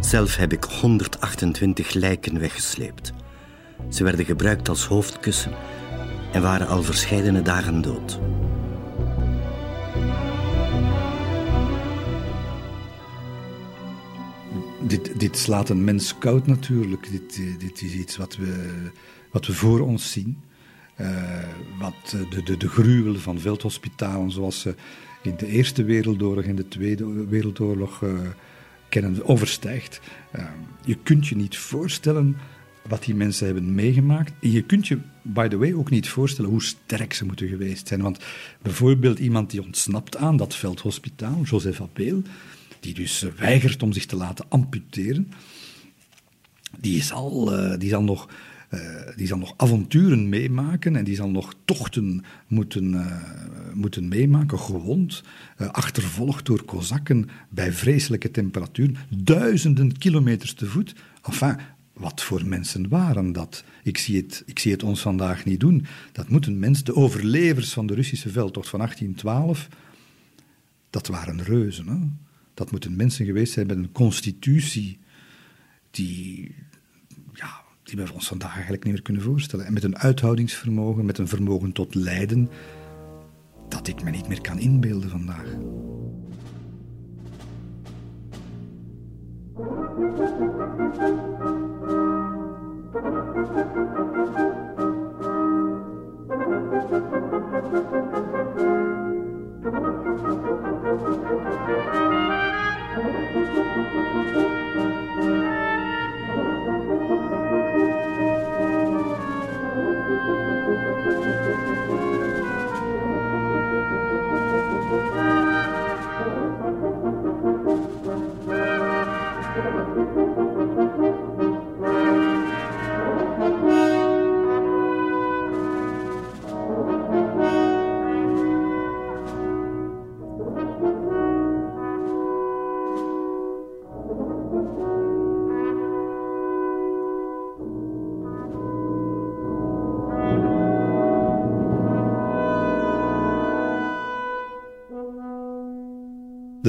Zelf 0.00 0.36
heb 0.36 0.52
ik 0.52 0.64
128 0.64 1.92
lijken 1.92 2.38
weggesleept. 2.38 3.12
Ze 3.88 4.04
werden 4.04 4.24
gebruikt 4.24 4.68
als 4.68 4.86
hoofdkussen 4.86 5.52
en 6.32 6.42
waren 6.42 6.68
al 6.68 6.82
verscheidene 6.82 7.42
dagen 7.42 7.82
dood. 7.82 8.18
Dit, 14.86 15.20
dit 15.20 15.38
slaat 15.38 15.68
een 15.68 15.84
mens 15.84 16.18
koud 16.18 16.46
natuurlijk. 16.46 17.10
Dit, 17.10 17.40
dit 17.58 17.82
is 17.82 17.94
iets 17.94 18.16
wat 18.16 18.36
we, 18.36 18.80
wat 19.30 19.46
we 19.46 19.52
voor 19.52 19.80
ons 19.80 20.12
zien. 20.12 20.38
Uh, 21.00 21.08
wat 21.78 22.16
de, 22.30 22.42
de, 22.42 22.56
de 22.56 22.68
gruwel 22.68 23.14
van 23.14 23.40
veldhospitalen 23.40 24.30
zoals 24.30 24.60
ze 24.60 24.74
in 25.22 25.34
de 25.36 25.46
Eerste 25.46 25.84
Wereldoorlog 25.84 26.44
en 26.44 26.56
de 26.56 26.68
Tweede 26.68 27.26
Wereldoorlog 27.26 28.04
kennen, 28.88 29.26
overstijgt. 29.26 30.00
Je 30.84 30.96
kunt 31.02 31.26
je 31.26 31.36
niet 31.36 31.56
voorstellen 31.56 32.36
wat 32.88 33.04
die 33.04 33.14
mensen 33.14 33.46
hebben 33.46 33.74
meegemaakt. 33.74 34.32
En 34.40 34.50
je 34.50 34.62
kunt 34.62 34.88
je, 34.88 34.98
by 35.22 35.48
the 35.48 35.58
way, 35.58 35.72
ook 35.72 35.90
niet 35.90 36.08
voorstellen 36.08 36.50
hoe 36.50 36.62
sterk 36.62 37.12
ze 37.12 37.24
moeten 37.24 37.48
geweest 37.48 37.88
zijn. 37.88 38.02
Want 38.02 38.18
bijvoorbeeld 38.62 39.18
iemand 39.18 39.50
die 39.50 39.62
ontsnapt 39.62 40.16
aan 40.16 40.36
dat 40.36 40.54
veldhospitaal, 40.54 41.42
Joseph 41.42 41.80
Appel, 41.80 42.22
die 42.80 42.94
dus 42.94 43.26
weigert 43.36 43.82
om 43.82 43.92
zich 43.92 44.06
te 44.06 44.16
laten 44.16 44.44
amputeren, 44.48 45.32
die 46.78 47.02
zal, 47.02 47.58
uh, 47.58 47.78
die 47.78 47.88
zal, 47.88 48.02
nog, 48.02 48.28
uh, 48.70 48.80
die 49.16 49.26
zal 49.26 49.38
nog 49.38 49.54
avonturen 49.56 50.28
meemaken 50.28 50.96
en 50.96 51.04
die 51.04 51.14
zal 51.14 51.30
nog 51.30 51.54
tochten 51.64 52.24
moeten, 52.46 52.92
uh, 52.92 53.22
moeten 53.74 54.08
meemaken, 54.08 54.58
gewond, 54.58 55.22
achtervolgd 55.56 56.46
door 56.46 56.64
kozakken 56.64 57.28
bij 57.48 57.72
vreselijke 57.72 58.30
temperaturen, 58.30 58.96
duizenden 59.08 59.98
kilometers 59.98 60.54
te 60.54 60.66
voet. 60.66 60.94
Enfin, 61.22 61.56
wat 61.92 62.22
voor 62.22 62.46
mensen 62.46 62.88
waren 62.88 63.32
dat? 63.32 63.64
Ik 63.82 63.98
zie, 63.98 64.16
het, 64.16 64.42
ik 64.46 64.58
zie 64.58 64.72
het 64.72 64.82
ons 64.82 65.00
vandaag 65.00 65.44
niet 65.44 65.60
doen. 65.60 65.86
Dat 66.12 66.28
moeten 66.28 66.58
mensen, 66.58 66.84
de 66.84 66.94
overlevers 66.94 67.72
van 67.72 67.86
de 67.86 67.94
Russische 67.94 68.30
veldtocht 68.30 68.68
van 68.68 68.78
1812, 68.78 69.68
dat 70.90 71.06
waren 71.06 71.42
reuzen. 71.42 71.88
Hè? 71.88 71.96
Dat 72.54 72.70
moeten 72.70 72.96
mensen 72.96 73.26
geweest 73.26 73.52
zijn 73.52 73.66
met 73.66 73.76
een 73.76 73.92
constitutie 73.92 74.98
die, 75.90 76.54
ja, 77.32 77.62
die 77.82 77.96
we 77.96 78.12
ons 78.12 78.28
vandaag 78.28 78.52
eigenlijk 78.52 78.84
niet 78.84 78.92
meer 78.92 79.02
kunnen 79.02 79.22
voorstellen. 79.22 79.66
En 79.66 79.72
met 79.72 79.84
een 79.84 79.98
uithoudingsvermogen, 79.98 81.04
met 81.04 81.18
een 81.18 81.28
vermogen 81.28 81.72
tot 81.72 81.94
lijden, 81.94 82.48
dat 83.68 83.88
ik 83.88 84.02
me 84.02 84.10
niet 84.10 84.28
meer 84.28 84.40
kan 84.40 84.58
inbeelden 84.58 85.10
vandaag. 85.10 85.56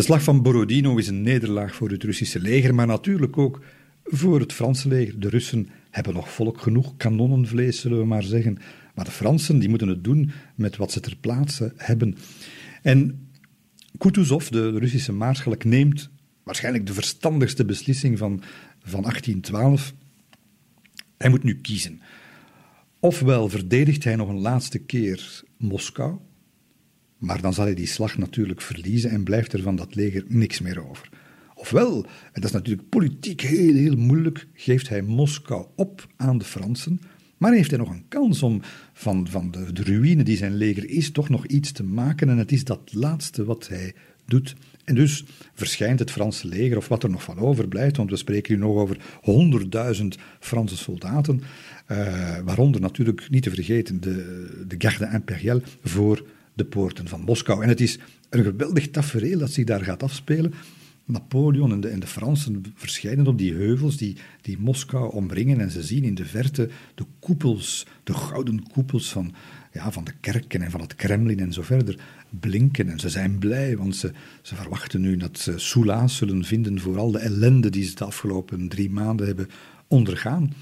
De 0.01 0.07
slag 0.07 0.23
van 0.23 0.41
Borodino 0.41 0.97
is 0.97 1.07
een 1.07 1.21
nederlaag 1.21 1.75
voor 1.75 1.89
het 1.89 2.03
Russische 2.03 2.39
leger, 2.39 2.75
maar 2.75 2.87
natuurlijk 2.87 3.37
ook 3.37 3.61
voor 4.03 4.39
het 4.39 4.53
Franse 4.53 4.87
leger. 4.87 5.19
De 5.19 5.29
Russen 5.29 5.69
hebben 5.89 6.13
nog 6.13 6.29
volk 6.29 6.61
genoeg 6.61 6.97
kanonnenvlees, 6.97 7.79
zullen 7.79 7.97
we 7.97 8.05
maar 8.05 8.23
zeggen. 8.23 8.57
Maar 8.95 9.05
de 9.05 9.11
Fransen 9.11 9.59
die 9.59 9.69
moeten 9.69 9.87
het 9.87 10.03
doen 10.03 10.31
met 10.55 10.77
wat 10.77 10.91
ze 10.91 10.99
ter 10.99 11.15
plaatse 11.15 11.73
hebben. 11.75 12.17
En 12.81 13.29
Kutuzov, 13.97 14.47
de 14.47 14.69
Russische 14.79 15.11
maarschalk, 15.11 15.63
neemt 15.63 16.09
waarschijnlijk 16.43 16.85
de 16.85 16.93
verstandigste 16.93 17.65
beslissing 17.65 18.17
van, 18.17 18.41
van 18.83 19.01
1812. 19.01 19.93
Hij 21.17 21.29
moet 21.29 21.43
nu 21.43 21.55
kiezen. 21.55 22.01
Ofwel 22.99 23.49
verdedigt 23.49 24.03
hij 24.03 24.15
nog 24.15 24.29
een 24.29 24.41
laatste 24.41 24.79
keer 24.79 25.43
Moskou, 25.57 26.17
maar 27.21 27.41
dan 27.41 27.53
zal 27.53 27.65
hij 27.65 27.73
die 27.73 27.87
slag 27.87 28.17
natuurlijk 28.17 28.61
verliezen 28.61 29.09
en 29.09 29.23
blijft 29.23 29.53
er 29.53 29.61
van 29.61 29.75
dat 29.75 29.95
leger 29.95 30.23
niks 30.27 30.59
meer 30.59 30.89
over. 30.89 31.09
Ofwel, 31.55 32.05
en 32.05 32.41
dat 32.41 32.43
is 32.43 32.51
natuurlijk 32.51 32.89
politiek 32.89 33.41
heel, 33.41 33.73
heel 33.73 33.95
moeilijk, 33.95 34.47
geeft 34.53 34.89
hij 34.89 35.01
Moskou 35.01 35.65
op 35.75 36.07
aan 36.17 36.37
de 36.37 36.45
Fransen, 36.45 37.01
maar 37.37 37.53
heeft 37.53 37.69
hij 37.69 37.79
nog 37.79 37.89
een 37.89 38.07
kans 38.07 38.43
om 38.43 38.61
van, 38.93 39.27
van 39.27 39.51
de, 39.51 39.73
de 39.73 39.83
ruïne 39.83 40.23
die 40.23 40.37
zijn 40.37 40.55
leger 40.55 40.89
is, 40.89 41.11
toch 41.11 41.29
nog 41.29 41.45
iets 41.45 41.71
te 41.71 41.83
maken. 41.83 42.29
En 42.29 42.37
het 42.37 42.51
is 42.51 42.63
dat 42.63 42.93
laatste 42.93 43.45
wat 43.45 43.67
hij 43.67 43.93
doet. 44.25 44.55
En 44.85 44.95
dus 44.95 45.25
verschijnt 45.53 45.99
het 45.99 46.11
Franse 46.11 46.47
leger, 46.47 46.77
of 46.77 46.87
wat 46.87 47.03
er 47.03 47.09
nog 47.09 47.23
van 47.23 47.37
overblijft, 47.37 47.97
want 47.97 48.09
we 48.09 48.15
spreken 48.15 48.53
hier 48.53 48.63
nog 48.63 48.75
over 48.75 48.97
honderdduizend 49.21 50.17
Franse 50.39 50.77
soldaten, 50.77 51.41
uh, 51.91 52.37
waaronder 52.45 52.81
natuurlijk 52.81 53.29
niet 53.29 53.43
te 53.43 53.49
vergeten 53.49 54.01
de, 54.01 54.47
de 54.67 54.75
Garde 54.77 55.09
Impériale 55.13 55.61
voor 55.83 56.25
de 56.53 56.65
poorten 56.65 57.07
van 57.07 57.21
Moskou. 57.21 57.63
En 57.63 57.69
het 57.69 57.81
is 57.81 57.99
een 58.29 58.43
geweldig 58.43 58.89
tafereel 58.89 59.39
dat 59.39 59.51
zich 59.51 59.65
daar 59.65 59.83
gaat 59.83 60.03
afspelen. 60.03 60.53
Napoleon 61.05 61.71
en 61.71 61.81
de, 61.81 61.87
en 61.87 61.99
de 61.99 62.07
Fransen 62.07 62.63
verschijnen 62.75 63.27
op 63.27 63.37
die 63.37 63.53
heuvels 63.53 63.97
die, 63.97 64.17
die 64.41 64.59
Moskou 64.59 65.13
omringen 65.13 65.59
en 65.59 65.71
ze 65.71 65.83
zien 65.83 66.03
in 66.03 66.15
de 66.15 66.25
verte 66.25 66.69
de 66.95 67.05
koepels, 67.19 67.85
de 68.03 68.13
gouden 68.13 68.67
koepels 68.71 69.11
van, 69.11 69.33
ja, 69.71 69.91
van 69.91 70.03
de 70.03 70.13
kerken 70.19 70.61
en 70.61 70.71
van 70.71 70.81
het 70.81 70.95
Kremlin 70.95 71.39
en 71.39 71.53
zo 71.53 71.61
verder 71.61 71.99
blinken. 72.29 72.89
En 72.89 72.99
ze 72.99 73.09
zijn 73.09 73.39
blij, 73.39 73.77
want 73.77 73.95
ze, 73.95 74.11
ze 74.41 74.55
verwachten 74.55 75.01
nu 75.01 75.17
dat 75.17 75.39
ze 75.39 75.53
soelaas 75.57 76.15
zullen 76.15 76.43
vinden 76.43 76.79
voor 76.79 76.97
al 76.97 77.11
de 77.11 77.19
ellende 77.19 77.69
die 77.69 77.83
ze 77.83 77.95
de 77.95 78.05
afgelopen 78.05 78.67
drie 78.67 78.89
maanden 78.89 79.25
hebben 79.27 79.47
ondergaan. 79.87 80.53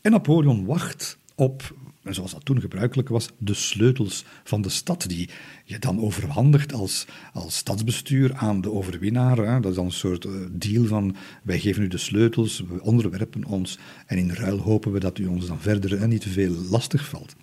En 0.00 0.10
Napoleon 0.10 0.64
wacht 0.64 1.18
op, 1.34 1.74
zoals 2.14 2.32
dat 2.32 2.44
toen 2.44 2.60
gebruikelijk 2.60 3.08
was, 3.08 3.28
de 3.38 3.54
sleutels 3.54 4.24
van 4.44 4.62
de 4.62 4.68
stad, 4.68 5.08
die 5.08 5.28
je 5.64 5.78
dan 5.78 6.00
overhandigt 6.00 6.72
als, 6.72 7.06
als 7.32 7.56
stadsbestuur 7.56 8.34
aan 8.34 8.60
de 8.60 8.70
overwinnaar. 8.70 9.36
Dat 9.36 9.70
is 9.70 9.76
dan 9.76 9.84
een 9.84 9.92
soort 9.92 10.24
eh, 10.24 10.32
deal 10.50 10.84
van, 10.84 11.16
wij 11.42 11.58
geven 11.58 11.82
u 11.82 11.88
de 11.88 11.98
sleutels, 11.98 12.60
we 12.68 12.82
onderwerpen 12.82 13.44
ons, 13.44 13.78
en 14.06 14.18
in 14.18 14.30
ruil 14.30 14.58
hopen 14.58 14.92
we 14.92 14.98
dat 14.98 15.18
u 15.18 15.26
ons 15.26 15.46
dan 15.46 15.60
verder 15.60 16.08
niet 16.08 16.20
te 16.20 16.28
veel 16.28 16.54
lastig 16.70 17.08
valt. 17.08 17.36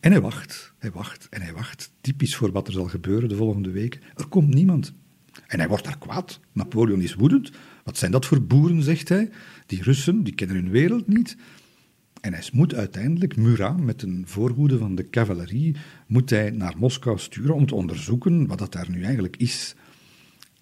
En 0.00 0.10
hij 0.10 0.20
wacht, 0.20 0.72
hij 0.78 0.90
wacht 0.90 1.26
en 1.30 1.42
hij 1.42 1.52
wacht, 1.52 1.92
typisch 2.00 2.36
voor 2.36 2.52
wat 2.52 2.66
er 2.66 2.72
zal 2.72 2.88
gebeuren 2.88 3.28
de 3.28 3.36
volgende 3.36 3.70
week. 3.70 3.98
Er 4.16 4.26
komt 4.26 4.54
niemand. 4.54 4.92
En 5.46 5.58
hij 5.58 5.68
wordt 5.68 5.84
daar 5.84 5.98
kwaad. 5.98 6.40
Napoleon 6.52 7.00
is 7.00 7.14
woedend. 7.14 7.50
Wat 7.84 7.98
zijn 7.98 8.10
dat 8.10 8.26
voor 8.26 8.42
boeren, 8.42 8.82
zegt 8.82 9.08
hij. 9.08 9.30
Die 9.66 9.82
Russen, 9.82 10.22
die 10.22 10.34
kennen 10.34 10.56
hun 10.56 10.70
wereld 10.70 11.08
niet. 11.08 11.36
En 12.20 12.32
hij 12.32 12.48
moet 12.52 12.74
uiteindelijk 12.74 13.36
Murat, 13.36 13.80
met 13.80 14.02
een 14.02 14.22
voorhoede 14.26 14.78
van 14.78 14.94
de 14.94 15.10
cavalerie, 15.10 15.76
moet 16.06 16.30
hij 16.30 16.50
naar 16.50 16.74
Moskou 16.76 17.18
sturen 17.18 17.54
om 17.54 17.66
te 17.66 17.74
onderzoeken 17.74 18.46
wat 18.46 18.58
dat 18.58 18.72
daar 18.72 18.90
nu 18.90 19.02
eigenlijk 19.02 19.36
is. 19.36 19.74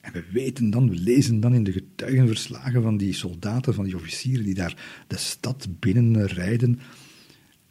En 0.01 0.13
we 0.13 0.25
weten 0.33 0.71
dan, 0.71 0.89
we 0.89 0.97
lezen 0.97 1.41
dan 1.41 1.55
in 1.55 1.65
de 1.65 1.73
getuigenverslagen 1.73 2.83
van 2.83 2.97
die 2.97 3.13
soldaten, 3.13 3.75
van 3.75 3.85
die 3.85 3.97
officieren 3.97 4.45
die 4.45 4.55
daar 4.55 5.05
de 5.07 5.17
stad 5.17 5.69
binnenrijden. 5.79 6.81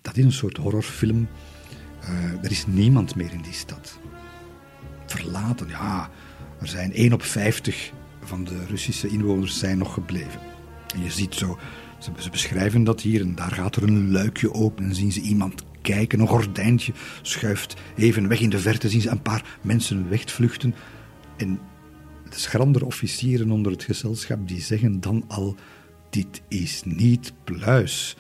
Dat 0.02 0.18
is 0.18 0.24
een 0.24 0.32
soort 0.32 0.58
horrorfilm. 0.58 1.28
Uh, 2.04 2.44
er 2.44 2.52
is 2.52 2.68
niemand 2.68 3.16
meer 3.16 3.32
in 3.34 3.42
die 3.42 3.54
stad. 3.54 4.00
Verlaten, 5.06 5.68
ja, 5.68 6.10
er 6.60 6.68
zijn 6.68 6.94
1 6.94 7.14
op 7.14 7.24
50 7.24 7.92
van 8.22 8.44
de 8.44 8.66
Russische 8.66 9.08
inwoners 9.08 9.60
zijn 9.60 9.78
nog 9.78 9.94
gebleven. 9.94 10.40
En 10.96 11.04
je 11.04 11.12
ziet 11.12 11.36
zo, 11.36 11.58
ze, 12.00 12.30
beschrijven 12.32 12.84
dat 12.84 13.02
hier 13.02 13.22
en 13.22 13.36
daar 13.36 13.52
gaat 13.52 13.76
er 13.76 13.84
een 13.84 14.12
luikje 14.12 14.54
open 14.54 14.86
en 14.86 14.96
zien 14.96 15.12
ze 15.12 15.22
iemand 15.22 15.64
kijken, 15.82 16.20
een 16.20 16.28
gordijntje 16.28 16.94
schuift 17.22 17.76
even 17.96 18.28
weg 18.28 18.40
in 18.40 18.50
de 18.50 18.60
verte, 18.60 18.90
zien 18.90 19.02
ze 19.02 19.10
een 19.10 19.22
paar 19.22 19.58
mensen 19.62 20.10
wegvluchten. 20.10 20.76
En 21.38 21.60
de 22.30 22.40
schrandere 22.40 22.86
officieren 22.86 23.52
onder 23.52 23.72
het 23.72 23.84
gezelschap 23.84 24.48
die 24.48 24.62
zeggen 24.62 25.00
dan 25.00 25.24
al, 25.28 25.56
dit 26.10 26.42
is 26.48 26.82
niet 26.86 27.34
pluis. 27.44 28.18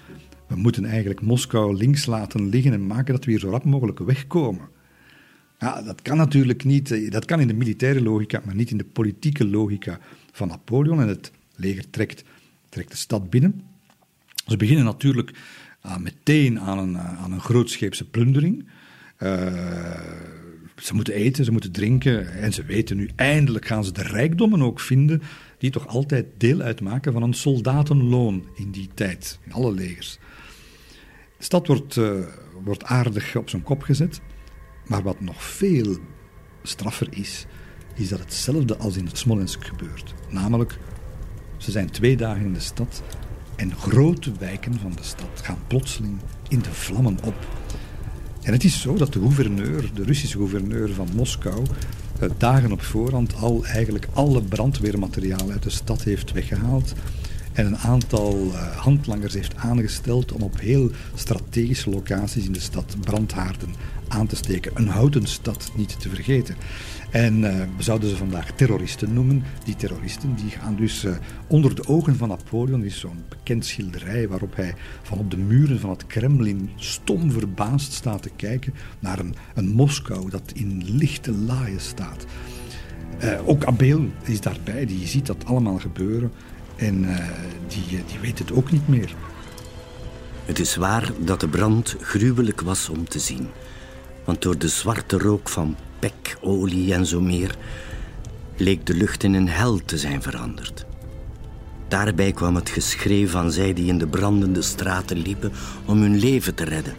We 0.47 0.55
moeten 0.55 0.86
eigenlijk 0.86 1.21
Moskou 1.21 1.75
links 1.75 2.05
laten 2.05 2.49
liggen 2.49 2.73
en 2.73 2.88
maken 2.88 3.13
dat 3.13 3.25
we 3.25 3.32
hier 3.32 3.39
zo 3.39 3.49
rap 3.49 3.63
mogelijk 3.63 3.99
wegkomen. 3.99 4.69
Ja, 5.59 5.82
dat 5.82 6.01
kan 6.01 6.17
natuurlijk 6.17 6.63
niet. 6.63 6.91
Eh, 6.91 7.11
dat 7.11 7.25
kan 7.25 7.39
in 7.39 7.47
de 7.47 7.53
militaire 7.53 8.01
logica, 8.01 8.41
maar 8.45 8.55
niet 8.55 8.71
in 8.71 8.78
de 8.78 8.86
politieke 8.86 9.47
logica 9.47 9.99
van 10.32 10.47
Napoleon. 10.47 11.01
En 11.01 11.07
het 11.07 11.32
leger 11.55 11.89
trekt, 11.89 12.23
trekt 12.78 12.91
de 12.91 12.97
stad 12.97 13.30
binnen. 13.30 13.61
Ze 14.47 14.57
beginnen 14.57 14.86
natuurlijk 14.86 15.32
uh, 15.86 15.97
meteen 15.97 16.59
aan 16.59 16.78
een, 16.78 16.93
uh, 16.93 17.23
aan 17.23 17.32
een 17.32 17.41
grootscheepse 17.41 18.09
plundering. 18.09 18.67
ze 20.78 20.93
moeten 20.93 21.13
eten, 21.13 21.45
ze 21.45 21.51
moeten 21.51 21.71
drinken 21.71 22.34
en 22.34 22.53
ze 22.53 22.63
weten 22.63 22.97
nu 22.97 23.09
eindelijk 23.15 23.65
gaan 23.65 23.84
ze 23.84 23.91
de 23.91 24.01
rijkdommen 24.01 24.61
ook 24.61 24.80
vinden 24.80 25.21
die 25.57 25.71
toch 25.71 25.88
altijd 25.88 26.25
deel 26.38 26.61
uitmaken 26.61 27.13
van 27.13 27.23
een 27.23 27.34
soldatenloon 27.34 28.45
in 28.55 28.71
die 28.71 28.89
tijd, 28.93 29.39
in 29.45 29.53
alle 29.53 29.71
legers. 29.73 30.17
De 31.38 31.43
stad 31.43 31.67
wordt, 31.67 31.99
wordt 32.63 32.84
aardig 32.84 33.36
op 33.36 33.49
zijn 33.49 33.63
kop 33.63 33.82
gezet. 33.82 34.21
Maar 34.88 35.03
wat 35.03 35.21
nog 35.21 35.43
veel 35.43 35.97
straffer 36.63 37.07
is, 37.11 37.45
is 37.95 38.09
dat 38.09 38.19
hetzelfde 38.19 38.78
als 38.78 38.97
in 38.97 39.09
Smolensk 39.11 39.65
gebeurt. 39.65 40.13
Namelijk, 40.30 40.80
ze 41.58 41.72
zijn 41.72 41.89
twee 41.89 42.18
dagen 42.18 42.45
in 42.45 42.53
de 42.53 42.60
stad 42.60 43.01
en 43.55 43.76
grote 43.76 44.32
wijken 44.39 44.80
van 44.80 44.91
de 44.95 45.03
stad 45.03 45.41
gaan 45.41 45.58
plotseling 45.68 46.18
in 46.47 46.60
de 46.60 46.72
vlammen 46.72 47.18
op. 47.24 47.47
En 48.41 48.53
het 48.53 48.64
is 48.64 48.82
zo 48.82 48.95
dat 48.95 49.14
de 49.14 49.20
gouverneur, 49.20 49.89
de 49.93 50.03
Russische 50.03 50.38
gouverneur 50.38 50.93
van 50.93 51.08
Moskou, 51.16 51.66
eh, 52.20 52.30
dagen 52.38 52.72
op 52.72 52.82
voorhand 52.82 53.36
al 53.36 53.66
eigenlijk 53.66 54.08
alle 54.14 54.41
brandweermateriaal 54.41 55.51
uit 55.51 55.64
de 55.64 55.70
stad 55.70 56.03
heeft 56.03 56.32
weggehaald 56.32 56.93
en 57.58 57.66
een 57.66 57.78
aantal 57.78 58.45
uh, 58.45 58.76
handlangers 58.76 59.34
heeft 59.34 59.55
aangesteld 59.55 60.32
om 60.32 60.41
op 60.41 60.60
heel 60.60 60.91
strategische 61.16 61.89
locaties 61.89 62.45
in 62.45 62.51
de 62.51 62.60
stad 62.60 62.95
brandhaarden 62.99 63.70
aan 64.08 64.28
te 64.28 64.36
steken. 64.36 64.72
Een 64.76 64.88
houten 64.88 65.28
stad 65.28 65.72
niet 65.76 65.99
te 65.99 66.10
vergeten. 66.10 66.55
En 67.12 67.43
uh, 67.43 67.55
we 67.78 67.84
zouden 67.84 68.10
ze 68.10 68.16
vandaag 68.16 68.51
terroristen 68.51 69.14
noemen. 69.14 69.43
Die 69.64 69.76
terroristen 69.76 70.36
die 70.36 70.49
gaan 70.49 70.76
dus 70.76 71.05
uh, 71.05 71.16
onder 71.47 71.76
de 71.76 71.88
ogen 71.88 72.16
van 72.16 72.28
Napoleon, 72.28 72.84
is 72.84 72.99
zo'n 72.99 73.24
bekend 73.30 73.66
schilderij 73.66 74.28
waarop 74.28 74.55
hij 74.55 74.74
van 75.01 75.18
op 75.18 75.32
de 75.32 75.38
muren 75.38 75.80
van 75.80 75.89
het 75.89 76.08
Kremlin 76.08 76.70
stom 76.76 77.32
verbaasd 77.32 77.93
staat 77.93 78.22
te 78.22 78.32
kijken 78.36 78.74
naar 78.99 79.20
een, 79.20 79.36
een 79.55 79.70
Moskou 79.70 80.30
dat 80.30 80.51
in 80.53 80.84
lichte 80.86 81.32
laaien 81.32 81.82
staat. 81.82 82.26
Ook 83.45 83.66
Abel 83.66 84.08
is 84.24 84.41
daarbij, 84.41 84.86
die 84.86 85.08
ziet 85.08 85.26
dat 85.26 85.45
allemaal 85.45 85.80
gebeuren 85.80 86.32
en 86.78 87.01
die, 87.67 88.03
die 88.05 88.19
weet 88.21 88.39
het 88.39 88.51
ook 88.51 88.71
niet 88.71 88.88
meer. 88.88 89.15
Het 90.45 90.59
is 90.59 90.75
waar 90.75 91.11
dat 91.19 91.39
de 91.39 91.47
brand 91.47 91.95
gruwelijk 92.01 92.61
was 92.61 92.89
om 92.89 93.09
te 93.09 93.19
zien 93.19 93.49
want 94.28 94.41
door 94.41 94.57
de 94.57 94.67
zwarte 94.67 95.17
rook 95.17 95.49
van 95.49 95.75
pek, 95.99 96.38
olie 96.41 96.93
en 96.93 97.05
zo 97.05 97.21
meer 97.21 97.55
leek 98.55 98.86
de 98.86 98.93
lucht 98.93 99.23
in 99.23 99.34
een 99.34 99.49
hel 99.49 99.80
te 99.86 99.97
zijn 99.97 100.21
veranderd. 100.21 100.86
Daarbij 101.88 102.32
kwam 102.32 102.55
het 102.55 102.69
geschreeuw 102.69 103.28
van 103.28 103.51
zij 103.51 103.73
die 103.73 103.88
in 103.88 103.97
de 103.97 104.07
brandende 104.07 104.61
straten 104.61 105.17
liepen 105.17 105.51
om 105.86 106.01
hun 106.01 106.19
leven 106.19 106.55
te 106.55 106.63
redden. 106.63 106.95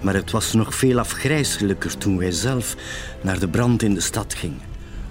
Maar 0.00 0.14
het 0.14 0.30
was 0.30 0.52
nog 0.52 0.74
veel 0.74 0.98
afgrijselijker 0.98 1.98
toen 1.98 2.18
wij 2.18 2.30
zelf 2.30 2.76
naar 3.22 3.38
de 3.38 3.48
brand 3.48 3.82
in 3.82 3.94
de 3.94 4.00
stad 4.00 4.34
gingen. 4.34 4.67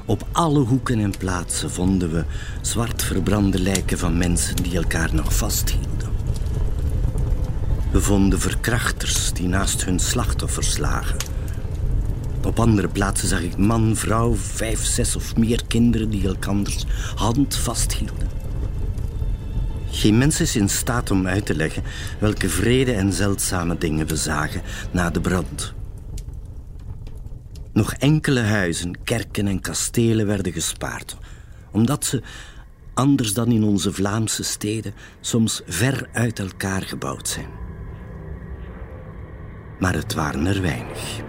Op 0.07 0.27
alle 0.31 0.59
hoeken 0.59 0.99
en 0.99 1.17
plaatsen 1.17 1.71
vonden 1.71 2.11
we 2.11 2.23
zwart 2.61 3.03
verbrande 3.03 3.59
lijken 3.59 3.97
van 3.97 4.17
mensen 4.17 4.55
die 4.55 4.75
elkaar 4.75 5.13
nog 5.13 5.35
vasthielden. 5.35 6.09
We 7.91 8.01
vonden 8.01 8.39
verkrachters 8.39 9.33
die 9.33 9.47
naast 9.47 9.85
hun 9.85 9.99
slachtoffers 9.99 10.77
lagen. 10.77 11.17
Op 12.45 12.59
andere 12.59 12.87
plaatsen 12.87 13.27
zag 13.27 13.41
ik 13.41 13.57
man, 13.57 13.95
vrouw, 13.95 14.35
vijf, 14.35 14.85
zes 14.85 15.15
of 15.15 15.35
meer 15.35 15.61
kinderen 15.67 16.09
die 16.09 16.27
elkanders 16.27 16.85
hand 17.15 17.55
vasthielden. 17.55 18.27
Geen 19.91 20.17
mens 20.17 20.41
is 20.41 20.55
in 20.55 20.69
staat 20.69 21.11
om 21.11 21.27
uit 21.27 21.45
te 21.45 21.55
leggen 21.55 21.83
welke 22.19 22.49
vrede 22.49 22.93
en 22.93 23.13
zeldzame 23.13 23.77
dingen 23.77 24.07
we 24.07 24.15
zagen 24.15 24.61
na 24.91 25.09
de 25.09 25.21
brand. 25.21 25.75
Nog 27.77 27.93
enkele 27.93 28.41
huizen, 28.41 29.03
kerken 29.03 29.47
en 29.47 29.61
kastelen 29.61 30.27
werden 30.27 30.53
gespaard, 30.53 31.17
omdat 31.71 32.05
ze, 32.05 32.21
anders 32.93 33.33
dan 33.33 33.51
in 33.51 33.63
onze 33.63 33.93
Vlaamse 33.93 34.43
steden, 34.43 34.93
soms 35.21 35.61
ver 35.67 36.09
uit 36.11 36.39
elkaar 36.39 36.81
gebouwd 36.81 37.27
zijn 37.27 37.65
maar 39.79 39.93
het 39.93 40.13
waren 40.13 40.45
er 40.45 40.61
weinig. 40.61 41.26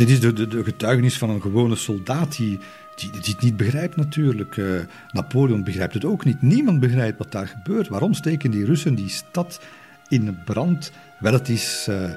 Dit 0.00 0.10
is 0.10 0.20
de, 0.20 0.32
de, 0.32 0.48
de, 0.48 0.64
getuigenis 0.64 1.18
van 1.18 1.30
een 1.30 1.40
gewone 1.40 1.76
soldaat 1.76 2.36
die, 2.36 2.58
die, 2.94 3.10
het 3.12 3.40
niet 3.40 3.56
begrijpt 3.56 3.96
natuurlijk. 3.96 4.56
Uh, 4.56 4.80
Napoleon 5.12 5.64
begrijpt 5.64 5.94
het 5.94 6.04
ook 6.04 6.24
niet. 6.24 6.42
Niemand 6.42 6.80
begrijpt 6.80 7.18
wat 7.18 7.32
daar 7.32 7.46
gebeurt. 7.46 7.88
Waarom 7.88 8.14
steken 8.14 8.50
die 8.50 8.64
Russen 8.64 8.94
die 8.94 9.08
stad 9.08 9.60
in 10.08 10.38
brand? 10.44 10.92
Wel, 11.18 11.32
het 11.32 11.48
is, 11.48 11.86
uh, 11.90 12.10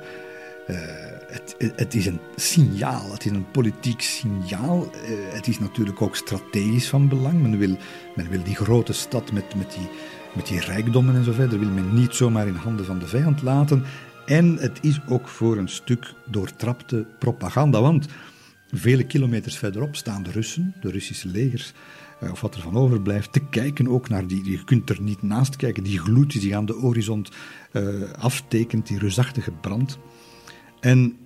het, 1.28 1.56
het, 1.76 1.94
is 1.94 2.06
een 2.06 2.20
signaal, 2.36 3.12
het 3.12 3.26
is 3.26 3.32
een 3.32 3.52
politiek 3.52 4.02
signaal. 4.02 4.92
het 5.34 5.48
is 5.48 5.60
natuurlijk 5.60 6.02
ook 6.02 6.16
strategisch 6.16 6.90
van 6.90 7.08
belang. 7.08 7.42
Men 7.42 7.58
wil, 7.58 7.78
men 8.16 8.30
wil 8.30 8.44
die 8.44 8.56
grote 8.56 8.94
stad 8.94 9.32
met, 9.32 9.56
met, 9.56 9.72
die, 9.72 9.90
met 10.34 10.48
die 10.48 10.60
rijkdommen 10.60 11.16
en 11.16 11.24
zo 11.24 11.32
verder, 11.32 11.60
wil 11.60 11.70
men 11.70 11.94
niet 11.94 12.16
zomaar 12.16 12.48
in 12.48 12.56
handen 12.56 12.86
van 12.86 13.00
de 13.00 13.08
vijand 13.08 13.42
laten. 13.42 13.84
En 14.26 14.58
het 14.58 14.80
is 14.82 15.00
ook 15.08 15.28
voor 15.28 15.58
een 15.58 15.70
stuk 15.70 16.14
doortrapte 16.26 17.06
propaganda, 17.20 17.82
want 17.82 18.08
vele 18.72 19.06
kilometers 19.06 19.58
verderop 19.58 19.96
staan 19.96 20.24
de 20.24 20.32
Russen, 20.32 20.74
de 20.82 20.92
Russische 20.92 21.28
legers, 21.28 21.74
eh, 22.20 22.32
of 22.32 22.42
wat 22.42 22.56
er 22.56 22.62
van 22.62 22.78
overblijft, 22.78 23.34
te 23.34 23.40
kijken 23.50 23.88
ook 23.88 24.10
naar 24.10 24.28
die. 24.28 24.52
Je 24.52 24.64
kunt 24.64 24.90
er 24.90 25.02
niet 25.02 25.22
naast 25.22 25.56
kijken, 25.56 25.84
die 25.84 26.00
gloed 26.00 26.32
die 26.32 26.42
zich 26.42 26.54
aan 26.54 26.66
de 26.66 26.74
horizon 26.74 27.26
uh, 27.72 28.12
aftekent, 28.12 28.88
die 28.88 29.00
reusachtige 29.00 29.52
brand. 29.52 30.00
En 30.80 31.18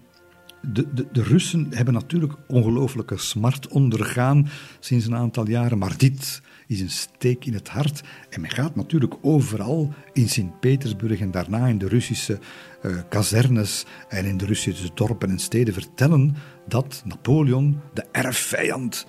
de, 0.61 0.93
de, 0.93 1.07
de, 1.11 1.23
Russen 1.23 1.67
hebben 1.69 1.93
natuurlijk 1.93 2.33
ongelooflijke 2.47 3.17
smart 3.17 3.67
ondergaan 3.67 4.49
sinds 4.79 5.05
een 5.05 5.15
aantal 5.15 5.47
jaren, 5.47 5.77
maar 5.77 5.97
dit 5.97 6.41
is 6.67 6.81
een 6.81 6.89
steek 6.89 7.45
in 7.45 7.53
het 7.53 7.69
hart. 7.69 8.03
En 8.29 8.41
men 8.41 8.49
gaat 8.49 8.75
natuurlijk 8.75 9.15
overal 9.21 9.93
in 10.13 10.29
Sint-Petersburg 10.29 11.19
en 11.19 11.31
daarna 11.31 11.67
in 11.67 11.77
de 11.77 11.87
Russische 11.87 12.39
uh, 12.83 12.97
kazernes 13.09 13.85
en 14.09 14.25
in 14.25 14.37
de 14.37 14.45
Russische 14.45 14.89
dorpen 14.93 15.29
en 15.29 15.39
steden 15.39 15.73
vertellen 15.73 16.35
dat 16.67 17.01
Napoleon, 17.05 17.79
de 17.93 18.05
erfvijand, 18.11 19.05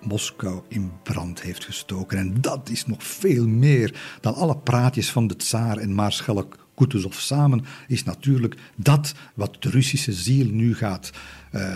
Moskou 0.00 0.62
in 0.68 0.92
brand 1.02 1.42
heeft 1.42 1.64
gestoken. 1.64 2.18
En 2.18 2.40
dat 2.40 2.68
is 2.68 2.86
nog 2.86 3.04
veel 3.04 3.48
meer 3.48 4.18
dan 4.20 4.34
alle 4.34 4.56
praatjes 4.56 5.10
van 5.10 5.26
de 5.26 5.36
tsaar 5.36 5.76
en 5.76 5.94
maarschalk 5.94 6.58
Kutuzov 6.74 7.18
samen, 7.18 7.64
is 7.88 8.04
natuurlijk 8.04 8.56
dat 8.76 9.14
wat 9.34 9.56
de 9.62 9.70
Russische 9.70 10.12
ziel 10.12 10.46
nu 10.46 10.74
gaat, 10.74 11.10
uh, 11.52 11.74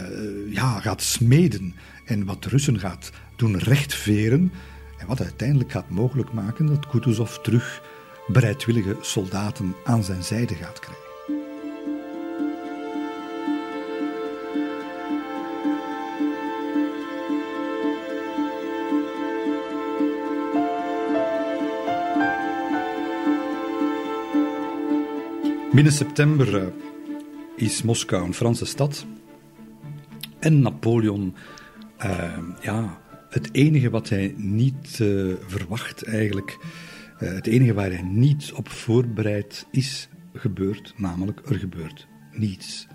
ja, 0.51 0.81
gaat 0.81 1.03
smeden 1.03 1.75
en 2.05 2.25
wat 2.25 2.43
de 2.43 2.49
Russen 2.49 2.79
gaat 2.79 3.11
doen 3.37 3.59
rechtveren. 3.59 4.53
En 4.99 5.07
wat 5.07 5.21
uiteindelijk 5.21 5.71
gaat 5.71 5.91
mogelijk 5.91 6.33
maken 6.33 6.67
dat 6.67 6.87
Kutuzov 6.87 7.37
terug 7.37 7.83
bereidwillige 8.27 8.97
soldaten 9.01 9.75
aan 9.85 10.05
zijn 10.05 10.23
zijde 10.23 10.55
gaat 10.55 10.79
krijgen. 10.79 11.07
Binnen 25.73 25.97
september 25.97 26.63
eh, 26.63 26.67
is 27.57 27.83
Moskou 27.83 28.25
een 28.25 28.35
Franse 28.35 28.65
stad. 28.65 29.07
En 30.39 30.61
Napoleon, 30.61 31.35
uh, 32.05 32.39
ja, 32.61 32.99
het 33.29 33.49
enige 33.53 33.91
wat 33.91 34.09
hij 34.09 34.35
niet 34.37 34.99
uh, 34.99 35.35
verwacht 35.47 36.03
eigenlijk, 36.03 36.59
uh, 37.23 37.33
het 37.33 37.47
enige 37.47 37.75
waar 37.75 37.91
hij 37.91 38.03
niet 38.03 38.53
op 38.53 38.69
voorbereid 38.69 39.67
is, 39.71 40.09
gebeurt, 40.35 40.95
namelijk 40.97 41.41
er 41.49 41.59
gebeurt 41.59 42.07
niets. 42.33 42.87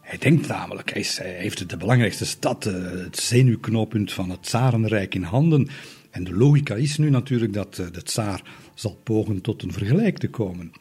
Hij 0.00 0.18
denkt 0.18 0.46
namelijk, 0.46 0.92
hij, 0.92 1.36
heeft 1.38 1.68
de 1.68 1.76
belangrijkste 1.76 2.26
stad, 2.26 2.64
het 2.64 3.18
zenuwknooppunt 3.18 4.12
van 4.12 4.30
het 4.30 4.42
Tsarenrijk 4.42 5.14
in 5.14 5.22
handen. 5.22 5.68
En 6.10 6.24
de 6.24 6.34
logica 6.34 6.74
is 6.74 6.98
nu 6.98 7.10
natuurlijk 7.10 7.52
dat 7.52 7.74
de 7.74 8.02
tsaar 8.02 8.42
zal 8.74 9.00
pogen 9.02 9.40
tot 9.40 9.62
een 9.62 9.72
vergelijk 9.72 10.18
te 10.18 10.28
komen. 10.28 10.72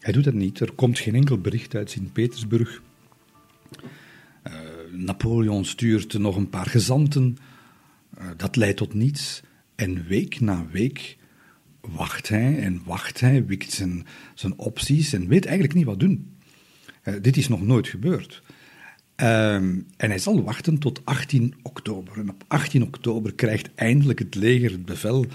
Hij 0.00 0.12
doet 0.12 0.24
het 0.24 0.34
niet. 0.34 0.60
Er 0.60 0.72
komt 0.72 0.98
geen 0.98 1.14
enkel 1.14 1.38
bericht 1.38 1.74
uit 1.74 1.90
Sint-Petersburg. 1.90 2.82
Uh, 4.92 4.98
Napoleon 4.98 5.64
stuurt 5.64 6.18
nog 6.18 6.36
een 6.36 6.48
paar 6.48 6.66
gezanten. 6.66 7.36
Uh, 8.18 8.24
dat 8.36 8.56
leidt 8.56 8.76
tot 8.76 8.94
niets. 8.94 9.42
En 9.74 10.06
week 10.06 10.40
na 10.40 10.66
week 10.70 11.16
wacht 11.80 12.28
hij 12.28 12.58
en 12.58 12.80
wacht 12.84 13.20
hij, 13.20 13.46
wikt 13.46 13.72
zijn, 13.72 14.06
zijn 14.34 14.58
opties 14.58 15.12
en 15.12 15.28
weet 15.28 15.44
eigenlijk 15.44 15.74
niet 15.74 15.86
wat 15.86 16.00
doen. 16.00 16.36
Uh, 17.04 17.14
dit 17.22 17.36
is 17.36 17.48
nog 17.48 17.62
nooit 17.62 17.88
gebeurd. 17.88 18.42
en 19.16 19.86
hij 19.96 20.18
zal 20.18 20.42
wachten 20.42 20.78
tot 20.78 21.00
18 21.04 21.54
oktober. 21.62 22.18
En 22.18 22.30
op 22.30 22.44
18 22.46 22.82
oktober 22.82 23.34
krijgt 23.34 23.74
eindelijk 23.74 24.18
het 24.18 24.34
leger 24.34 24.70
het 24.70 24.84
bevel 24.84 25.26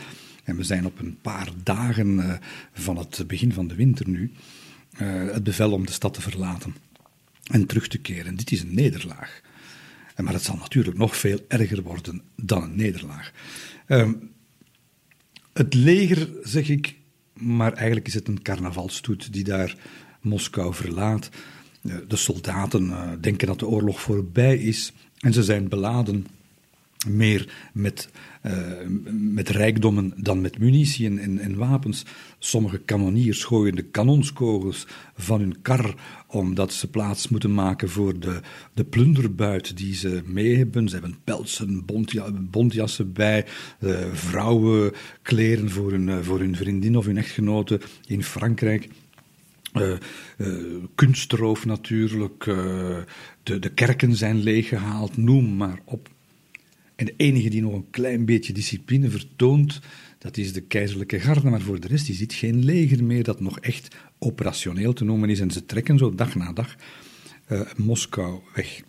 en 0.43 0.55
we 0.55 0.63
zijn 0.63 0.85
op 0.85 0.99
een 0.99 1.17
paar 1.21 1.49
dagen 1.63 2.39
van 2.73 2.97
het 2.97 3.23
begin 3.27 3.53
van 3.53 3.67
de 3.67 3.75
winter 3.75 4.09
nu. 4.09 4.31
Het 4.97 5.43
bevel 5.43 5.71
om 5.71 5.85
de 5.85 5.91
stad 5.91 6.13
te 6.13 6.21
verlaten 6.21 6.75
en 7.51 7.65
terug 7.65 7.87
te 7.87 7.97
keren. 7.97 8.35
Dit 8.35 8.51
is 8.51 8.61
een 8.61 8.75
nederlaag. 8.75 9.41
Maar 10.15 10.33
het 10.33 10.43
zal 10.43 10.55
natuurlijk 10.55 10.97
nog 10.97 11.17
veel 11.17 11.39
erger 11.47 11.81
worden 11.81 12.21
dan 12.35 12.63
een 12.63 12.75
nederlaag. 12.75 13.31
Uh, 13.87 14.11
het 15.53 15.73
leger, 15.73 16.29
zeg 16.43 16.69
ik, 16.69 16.95
maar 17.33 17.73
eigenlijk 17.73 18.07
is 18.07 18.13
het 18.13 18.27
een 18.27 18.41
carnavalstoet 18.41 19.33
die 19.33 19.43
daar 19.43 19.75
Moskou 20.21 20.73
verlaat. 20.73 21.29
De 22.07 22.15
soldaten 22.15 23.17
denken 23.21 23.47
dat 23.47 23.59
de 23.59 23.67
oorlog 23.67 24.01
voorbij 24.01 24.57
is 24.57 24.91
en 25.19 25.33
ze 25.33 25.43
zijn 25.43 25.67
beladen 25.67 26.27
meer 27.07 27.69
met, 27.73 28.09
uh, 28.45 28.51
met 29.11 29.49
rijkdommen 29.49 30.13
dan 30.17 30.41
met 30.41 30.59
munitie 30.59 31.05
en, 31.05 31.19
en, 31.19 31.39
en, 31.39 31.55
wapens. 31.55 32.05
Sommige 32.39 32.79
kanoniers 32.79 33.43
gooien 33.43 33.75
de 33.75 33.83
kanonskogels 33.83 34.87
van 35.15 35.39
hun 35.39 35.61
kar 35.61 35.95
omdat 36.27 36.73
ze 36.73 36.89
plaats 36.89 37.27
moeten 37.27 37.53
maken 37.53 37.89
voor 37.89 38.19
de, 38.19 38.39
de 38.73 38.83
plunderbuit 38.83 39.77
die 39.77 39.95
ze 39.95 40.21
mee 40.25 40.57
hebben. 40.57 40.89
Ze 40.89 40.93
hebben 40.95 41.17
pelsen, 41.23 41.85
bontjassen 42.49 43.13
bij, 43.13 43.45
uh, 43.79 43.99
vrouwenkleren 44.13 45.69
voor 45.69 45.91
hun, 45.91 46.07
uh, 46.07 46.17
voor 46.21 46.39
hun 46.39 46.55
vriendin 46.55 46.97
of 46.97 47.05
hun 47.05 47.17
echtgenote 47.17 47.81
in 48.07 48.23
Frankrijk. 48.23 48.89
Uh, 49.73 49.97
kunstroof 50.95 51.65
natuurlijk, 51.65 52.43
de, 53.43 53.59
de 53.59 53.69
kerken 53.73 54.15
zijn 54.15 54.43
leeggehaald, 54.43 55.17
noem 55.17 55.55
maar 55.55 55.79
op. 55.85 56.09
En 56.95 57.05
de 57.05 57.13
enige 57.17 57.49
die 57.49 57.61
nog 57.61 57.73
een 57.73 57.89
klein 57.89 58.25
beetje 58.25 58.53
discipline 58.53 59.09
vertoont, 59.09 59.79
dat 60.17 60.37
is 60.37 60.53
de 60.53 60.61
keizerlijke 60.61 61.19
garde. 61.19 61.49
Maar 61.49 61.61
voor 61.61 61.79
de 61.79 61.87
rest 61.87 62.09
is 62.09 62.17
dit 62.17 62.33
geen 62.33 62.65
leger 62.65 63.03
meer 63.03 63.23
dat 63.23 63.39
nog 63.39 63.59
echt 63.59 63.95
operationeel 64.19 64.93
te 64.93 65.03
noemen 65.03 65.29
is. 65.29 65.39
En 65.39 65.51
ze 65.51 65.65
trekken 65.65 65.97
zo 65.97 66.15
dag 66.15 66.35
na 66.35 66.53
dag 66.53 66.75
uh, 67.49 67.61
Moskou 67.75 68.39
weg. 68.55 68.81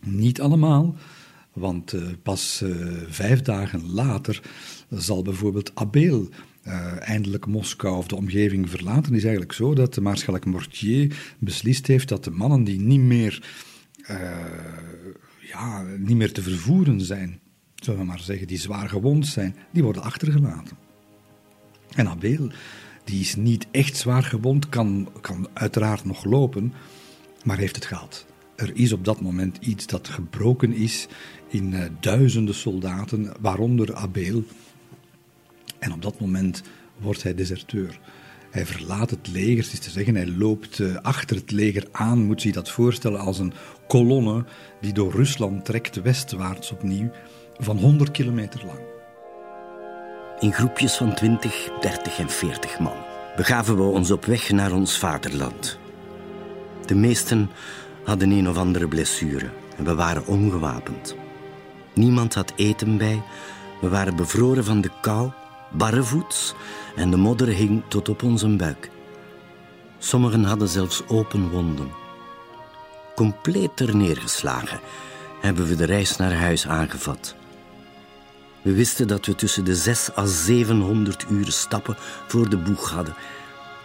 Niet 0.00 0.40
allemaal, 0.40 0.96
want 1.52 1.92
uh, 1.92 2.02
pas 2.22 2.60
uh, 2.64 2.76
vijf 3.08 3.42
dagen 3.42 3.90
later 3.90 4.42
zal 4.90 5.22
bijvoorbeeld 5.22 5.70
Abel 5.74 6.28
eindelijk 6.98 7.46
Moskou 7.46 7.96
of 7.96 8.06
de 8.06 8.16
omgeving 8.16 8.70
verlaten. 8.70 9.14
Is 9.14 9.22
eigenlijk 9.22 9.52
zo 9.52 9.74
dat 9.74 9.94
de 9.94 10.00
maarschalk 10.00 10.44
Mortier 10.44 11.34
beslist 11.38 11.86
heeft 11.86 12.08
dat 12.08 12.24
de 12.24 12.30
mannen 12.30 12.64
die 12.64 12.80
niet 12.80 13.00
meer 13.00 13.42
ja, 15.58 15.82
niet 15.98 16.16
meer 16.16 16.32
te 16.32 16.42
vervoeren 16.42 17.00
zijn, 17.00 17.40
zullen 17.74 18.00
we 18.00 18.06
maar 18.06 18.20
zeggen, 18.20 18.46
die 18.46 18.58
zwaar 18.58 18.88
gewond 18.88 19.26
zijn, 19.26 19.56
die 19.72 19.82
worden 19.82 20.02
achtergelaten. 20.02 20.76
En 21.94 22.08
Abel, 22.08 22.50
die 23.04 23.20
is 23.20 23.36
niet 23.36 23.66
echt 23.70 23.96
zwaar 23.96 24.22
gewond, 24.22 24.68
kan, 24.68 25.08
kan 25.20 25.48
uiteraard 25.52 26.04
nog 26.04 26.24
lopen, 26.24 26.72
maar 27.44 27.58
heeft 27.58 27.74
het 27.74 27.84
gehad. 27.84 28.26
Er 28.56 28.76
is 28.76 28.92
op 28.92 29.04
dat 29.04 29.20
moment 29.20 29.56
iets 29.60 29.86
dat 29.86 30.08
gebroken 30.08 30.72
is 30.72 31.06
in 31.48 31.72
uh, 31.72 31.84
duizenden 32.00 32.54
soldaten, 32.54 33.32
waaronder 33.40 33.94
Abel. 33.94 34.44
En 35.78 35.92
op 35.92 36.02
dat 36.02 36.20
moment 36.20 36.62
wordt 36.98 37.22
hij 37.22 37.34
deserteur. 37.34 38.00
Hij 38.50 38.66
verlaat 38.66 39.10
het 39.10 39.28
leger, 39.28 39.64
het 39.64 39.72
is 39.72 39.78
te 39.78 39.90
zeggen, 39.90 40.14
hij 40.14 40.26
loopt 40.28 40.78
uh, 40.78 40.96
achter 40.96 41.36
het 41.36 41.50
leger 41.50 41.88
aan. 41.92 42.24
Moet 42.24 42.42
je 42.42 42.52
dat 42.52 42.70
voorstellen 42.70 43.20
als 43.20 43.38
een 43.38 43.52
kolonne 43.86 44.44
die 44.80 44.92
door 44.92 45.12
Rusland 45.12 45.64
trekt 45.64 46.02
westwaarts 46.02 46.72
opnieuw, 46.72 47.10
van 47.58 47.78
100 47.78 48.10
kilometer 48.10 48.62
lang. 48.66 48.80
In 50.38 50.52
groepjes 50.52 50.96
van 50.96 51.14
20, 51.14 51.70
30 51.80 52.18
en 52.18 52.30
40 52.30 52.78
man 52.78 52.96
begaven 53.36 53.76
we 53.76 53.82
ons 53.82 54.10
op 54.10 54.24
weg 54.24 54.50
naar 54.50 54.72
ons 54.72 54.98
vaderland. 54.98 55.78
De 56.86 56.94
meesten 56.94 57.50
hadden 58.04 58.30
een 58.30 58.48
of 58.48 58.56
andere 58.56 58.88
blessure 58.88 59.50
en 59.76 59.84
we 59.84 59.94
waren 59.94 60.26
ongewapend. 60.26 61.16
Niemand 61.94 62.34
had 62.34 62.52
eten 62.56 62.96
bij, 62.96 63.22
we 63.80 63.88
waren 63.88 64.16
bevroren 64.16 64.64
van 64.64 64.80
de 64.80 64.90
kou, 65.00 65.30
barrevoets 65.72 66.54
en 66.96 67.10
de 67.10 67.16
modder 67.16 67.48
hing 67.48 67.82
tot 67.88 68.08
op 68.08 68.22
onze 68.22 68.56
buik. 68.56 68.90
Sommigen 69.98 70.44
hadden 70.44 70.68
zelfs 70.68 71.02
open 71.08 71.50
wonden. 71.50 72.05
Compleet 73.16 73.80
er 73.80 73.96
neergeslagen 73.96 74.80
hebben 75.40 75.66
we 75.66 75.76
de 75.76 75.84
reis 75.84 76.16
naar 76.16 76.32
huis 76.32 76.66
aangevat. 76.66 77.34
We 78.62 78.72
wisten 78.72 79.08
dat 79.08 79.26
we 79.26 79.34
tussen 79.34 79.64
de 79.64 79.74
6 79.74 80.10
à 80.16 80.26
700 80.26 81.26
uur 81.30 81.52
stappen 81.52 81.96
voor 82.26 82.48
de 82.48 82.56
boeg 82.56 82.90
hadden, 82.90 83.14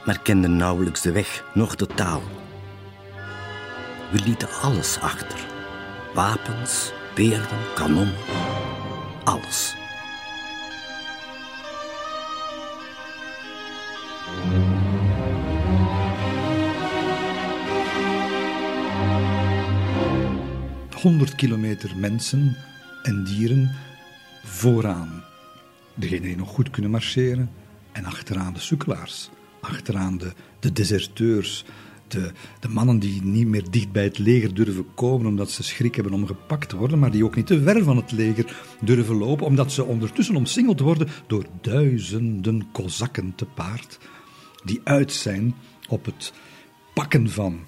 maar 0.06 0.20
kenden 0.20 0.56
nauwelijks 0.56 1.02
de 1.02 1.12
weg, 1.12 1.44
noch 1.54 1.76
de 1.76 1.88
taal. 1.88 2.22
We 4.12 4.20
lieten 4.24 4.50
alles 4.62 5.00
achter. 5.00 5.40
Wapens, 6.14 6.92
beerden, 7.16 7.60
kanonnen. 7.76 8.16
Alles. 9.24 9.76
Honderd 21.02 21.36
kilometer 21.36 21.98
mensen 21.98 22.58
en 23.04 23.24
dieren 23.24 23.72
vooraan. 24.44 25.24
Degenen 25.94 26.22
die 26.22 26.36
nog 26.36 26.50
goed 26.50 26.70
kunnen 26.70 26.92
marcheren. 26.92 27.50
En 27.92 28.06
achteraan 28.06 28.54
de 28.54 28.60
sukkelaars. 28.60 29.30
Achteraan 29.62 30.18
de, 30.18 30.34
de 30.60 30.72
deserteurs. 30.72 31.66
De, 32.08 32.32
de 32.60 32.68
mannen 32.68 33.00
die 33.00 33.24
niet 33.24 33.48
meer 33.48 33.72
dicht 33.72 33.92
bij 33.92 34.04
het 34.04 34.18
leger 34.18 34.54
durven 34.54 34.94
komen 34.96 35.28
omdat 35.28 35.52
ze 35.52 35.64
schrik 35.64 35.96
hebben 35.96 36.14
om 36.14 36.26
gepakt 36.26 36.70
te 36.70 36.78
worden, 36.78 37.00
maar 37.00 37.12
die 37.12 37.26
ook 37.26 37.36
niet 37.36 37.48
te 37.48 37.62
ver 37.62 37.84
van 37.84 37.98
het 37.98 38.12
leger 38.12 38.56
durven 38.82 39.16
lopen 39.16 39.46
omdat 39.46 39.72
ze 39.72 39.84
ondertussen 39.84 40.36
omsingeld 40.36 40.80
worden 40.80 41.08
door 41.28 41.46
duizenden 41.62 42.72
kozakken 42.72 43.36
te 43.36 43.46
paard 43.46 44.00
die 44.64 44.82
uit 44.84 45.12
zijn 45.12 45.56
op 45.88 46.06
het 46.06 46.34
pakken 46.94 47.30
van 47.30 47.60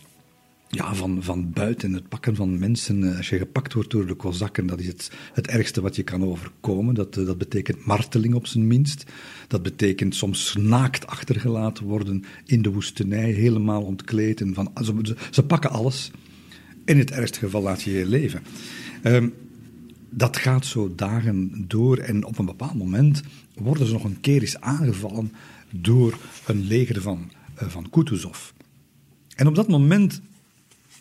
ja, 0.76 0.95
van, 0.95 1.24
van 1.24 1.51
buiten, 1.51 1.93
het 1.93 2.09
pakken 2.09 2.36
van 2.36 2.59
mensen. 2.59 3.09
Eh, 3.09 3.17
als 3.17 3.30
je 3.30 3.38
gepakt 3.38 3.74
wordt 3.74 3.91
door 3.91 4.05
de 4.05 4.13
kozakken, 4.13 4.65
dat 4.65 4.80
is 4.80 4.88
het, 4.88 5.11
het 5.34 5.47
ergste 5.47 5.82
wat 5.82 5.95
je 5.95 6.03
kan 6.03 6.24
overkomen. 6.24 6.95
Dat, 6.95 7.17
eh, 7.17 7.26
dat 7.26 7.38
betekent 7.38 7.86
marteling 7.86 8.34
op 8.34 8.47
zijn 8.47 8.67
minst. 8.67 9.05
Dat 9.47 9.63
betekent 9.63 10.15
soms 10.15 10.55
naakt 10.59 11.07
achtergelaten 11.07 11.86
worden 11.86 12.24
in 12.45 12.61
de 12.61 12.71
woestenij, 12.71 13.32
helemaal 13.32 13.82
ontkleed. 13.82 14.41
En 14.41 14.53
van, 14.53 14.71
ze, 15.32 15.43
pakken 15.43 15.69
alles. 15.69 16.11
In 16.86 16.97
het 16.97 17.11
ergste 17.11 17.39
geval 17.39 17.61
laat 17.61 17.82
je 17.82 17.91
je 17.91 18.05
leven. 18.05 18.41
Um, 19.03 19.34
dat 20.09 20.38
gaat 20.38 20.65
zo 20.65 20.93
dagen 20.95 21.65
door 21.67 21.97
en 21.97 22.26
op 22.26 22.38
een 22.38 22.45
bepaald 22.45 22.76
moment 22.76 23.21
worden 23.55 23.88
ze 23.88 23.93
nog 23.93 24.03
een 24.03 24.21
keer 24.21 24.41
eens 24.41 24.59
aangevallen 24.59 25.32
door 25.69 26.17
een 26.45 26.63
leger 26.63 27.01
van, 27.01 27.32
uh, 27.61 27.69
van 27.69 27.89
Kutuzov. 27.89 28.49
En 29.36 29.47
op 29.47 29.55
dat 29.55 29.67
moment 29.67 30.21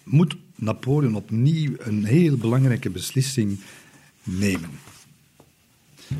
moet 0.05 0.36
Napoleon 0.57 1.14
opnieuw 1.14 1.72
een 1.78 2.05
heel 2.05 2.36
belangrijke 2.36 2.90
beslissing 2.90 3.61
nemen. 4.22 4.70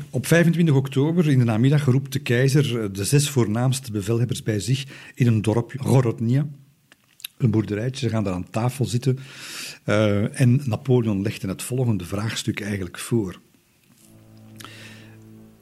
Op 0.09 0.25
25 0.25 0.75
oktober 0.75 1.29
in 1.29 1.39
de 1.39 1.45
namiddag 1.45 1.85
roept 1.85 2.13
de 2.13 2.19
keizer 2.19 2.93
de 2.93 3.05
zes 3.05 3.29
voornaamste 3.29 3.91
bevelhebbers 3.91 4.43
bij 4.43 4.59
zich 4.59 4.85
in 5.15 5.27
een 5.27 5.41
dorp, 5.41 5.73
Gorodnia, 5.77 6.47
een 7.37 7.51
boerderijtje. 7.51 8.05
Ze 8.05 8.13
gaan 8.13 8.23
daar 8.23 8.33
aan 8.33 8.49
tafel 8.49 8.85
zitten. 8.85 9.19
Uh, 9.85 10.39
en 10.39 10.61
Napoleon 10.65 11.21
legt 11.21 11.41
het 11.41 11.63
volgende 11.63 12.05
vraagstuk 12.05 12.61
eigenlijk 12.61 12.99
voor. 12.99 13.39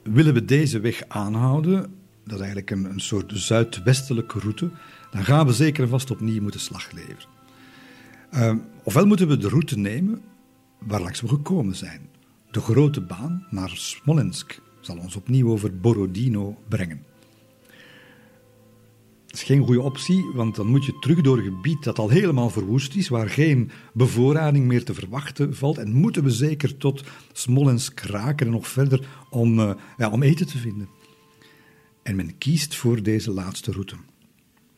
Willen 0.04 0.34
we 0.34 0.46
deze 0.46 0.80
weg 0.80 1.04
aanhouden, 1.08 1.82
dat 2.24 2.34
is 2.34 2.40
eigenlijk 2.40 2.72
een, 2.72 2.86
een 2.86 3.00
soort 3.00 3.32
zuidwestelijke 3.36 4.40
route, 4.40 4.70
dan 5.12 5.24
gaan 5.24 5.46
we 5.46 5.54
zeker 5.54 5.84
en 5.84 5.90
vast 5.90 6.12
opnieuw 6.12 6.42
moeten 6.42 6.60
slag 6.60 6.92
leveren. 6.92 7.41
Uh, 8.34 8.54
ofwel 8.84 9.06
moeten 9.06 9.28
we 9.28 9.38
de 9.38 9.50
route 9.50 9.78
nemen 9.78 10.22
waar 10.80 11.02
langs 11.02 11.22
we 11.22 11.28
gekomen 11.28 11.76
zijn. 11.76 12.10
De 12.52 12.62
grote 12.62 13.02
baan 13.02 13.46
naar 13.50 13.70
Smolensk 13.70 14.62
zal 14.82 14.98
ons 14.98 15.16
opnieuw 15.16 15.50
over 15.50 15.80
Borodino 15.80 16.58
brengen. 16.68 17.04
Dat 19.26 19.40
is 19.40 19.44
geen 19.44 19.66
goede 19.66 19.82
optie, 19.82 20.32
want 20.34 20.56
dan 20.56 20.68
moet 20.68 20.86
je 20.86 20.98
terug 21.00 21.22
door 21.22 21.38
een 21.38 21.44
gebied 21.44 21.84
dat 21.84 22.00
al 22.00 22.10
helemaal 22.10 22.50
verwoest 22.50 22.96
is, 22.96 23.08
waar 23.08 23.30
geen 23.30 23.72
bevoorrading 23.94 24.66
meer 24.68 24.84
te 24.84 24.94
verwachten 24.94 25.56
valt. 25.56 25.78
En 25.78 25.94
moeten 25.94 26.24
we 26.24 26.30
zeker 26.30 26.78
tot 26.78 27.04
Smolensk 27.32 28.00
raken 28.00 28.46
en 28.46 28.52
nog 28.52 28.68
verder 28.68 29.08
om, 29.30 29.60
uh, 29.60 29.72
ja, 29.98 30.10
om 30.10 30.24
eten 30.24 30.48
te 30.48 30.58
vinden. 30.58 30.90
En 32.04 32.16
men 32.16 32.38
kiest 32.38 32.76
voor 32.76 33.04
deze 33.04 33.32
laatste 33.32 33.72
route. 33.72 33.96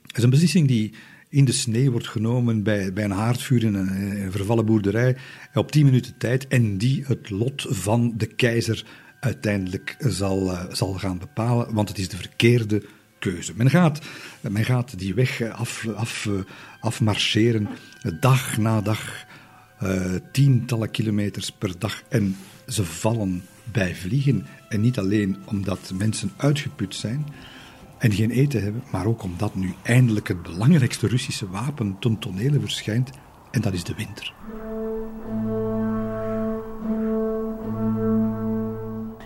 Dat 0.02 0.18
is 0.18 0.24
een 0.24 0.30
beslissing 0.30 0.68
die 0.68 0.94
in 1.34 1.46
de 1.46 1.52
sneeuw 1.52 1.92
wordt 1.92 2.08
genomen 2.08 2.64
bij, 2.64 2.94
bij 2.94 3.04
een 3.04 3.12
haardvuur 3.12 3.64
in 3.64 3.74
een, 3.74 4.32
vervallen 4.32 4.66
boerderij 4.66 5.18
op 5.54 5.72
tien 5.72 5.86
minuten 5.86 6.18
tijd 6.18 6.48
en 6.48 6.78
die 6.78 7.04
het 7.08 7.30
lot 7.30 7.66
van 7.70 8.14
de 8.18 8.26
keizer 8.26 8.86
uiteindelijk 9.20 9.96
zal, 10.00 10.52
uh, 10.52 10.64
zal 10.72 10.94
gaan 10.94 11.18
bepalen, 11.18 11.74
want 11.74 11.90
het 11.90 11.98
is 11.98 12.10
de 12.10 12.18
verkeerde 12.18 12.84
keuze. 13.20 13.54
Men 13.56 13.70
gaat, 13.70 14.06
men 14.42 14.66
gaat 14.66 15.00
die 15.00 15.14
weg 15.14 15.52
af, 15.52 15.88
af, 15.96 16.30
afmarcheren, 16.80 17.68
dag 18.20 18.58
na 18.58 18.82
dag, 18.82 19.26
uh, 19.84 20.16
tientallen 20.32 20.92
kilometers 20.92 21.52
per 21.52 21.80
dag 21.80 22.04
en 22.10 22.38
ze 22.68 22.86
vallen 22.86 23.44
bij 23.64 23.96
vliegen. 23.96 24.46
En 24.70 24.82
niet 24.82 25.00
alleen 25.00 25.38
omdat 25.46 25.92
mensen 25.98 26.32
uitgeput 26.38 26.96
zijn, 26.96 27.26
en 28.04 28.12
geen 28.12 28.32
eten 28.32 28.64
hebben, 28.64 28.84
maar 28.92 29.06
ook 29.06 29.24
omdat 29.24 29.56
nu 29.56 29.74
eindelijk 29.82 30.28
het 30.28 30.42
belangrijkste 30.42 31.08
Russische 31.08 31.50
wapen 31.50 31.96
ten 32.00 32.20
tonele 32.20 32.60
verschijnt, 32.60 33.10
en 33.52 33.62
dat 33.62 33.74
is 33.74 33.84
de 33.84 33.96
winter. 33.96 34.34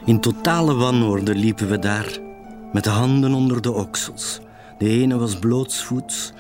In 0.06 0.20
totale 0.22 0.74
wanorde 0.74 1.36
liepen 1.36 1.70
we 1.70 1.80
daar, 1.80 2.20
met 2.74 2.84
de 2.84 2.90
handen 2.90 3.34
onder 3.34 3.62
de 3.62 3.72
oksels. 3.72 4.40
De 4.78 4.90
ene 4.90 5.18
was 5.18 5.40
blootsvoets, 5.40 6.34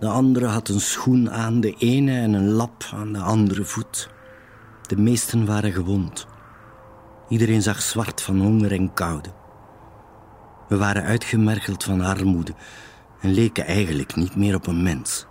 de 0.00 0.08
andere 0.08 0.46
had 0.46 0.68
een 0.68 0.80
schoen 0.80 1.30
aan 1.30 1.60
de 1.60 1.74
ene 1.78 2.20
en 2.20 2.32
een 2.32 2.50
lap 2.50 2.90
aan 2.94 3.12
de 3.12 3.20
andere 3.20 3.64
voet. 3.64 4.08
De 4.86 4.96
meesten 4.96 5.46
waren 5.46 5.72
gewond. 5.72 6.26
Iedereen 7.28 7.62
zag 7.62 7.82
zwart 7.82 8.22
van 8.22 8.40
honger 8.40 8.72
en 8.72 8.92
koude. 8.94 9.40
We 10.72 10.78
waren 10.78 11.04
uitgemergeld 11.04 11.84
van 11.84 12.00
armoede 12.00 12.54
en 13.20 13.32
leken 13.32 13.66
eigenlijk 13.66 14.16
niet 14.16 14.36
meer 14.36 14.54
op 14.54 14.66
een 14.66 14.82
mens. 14.82 15.26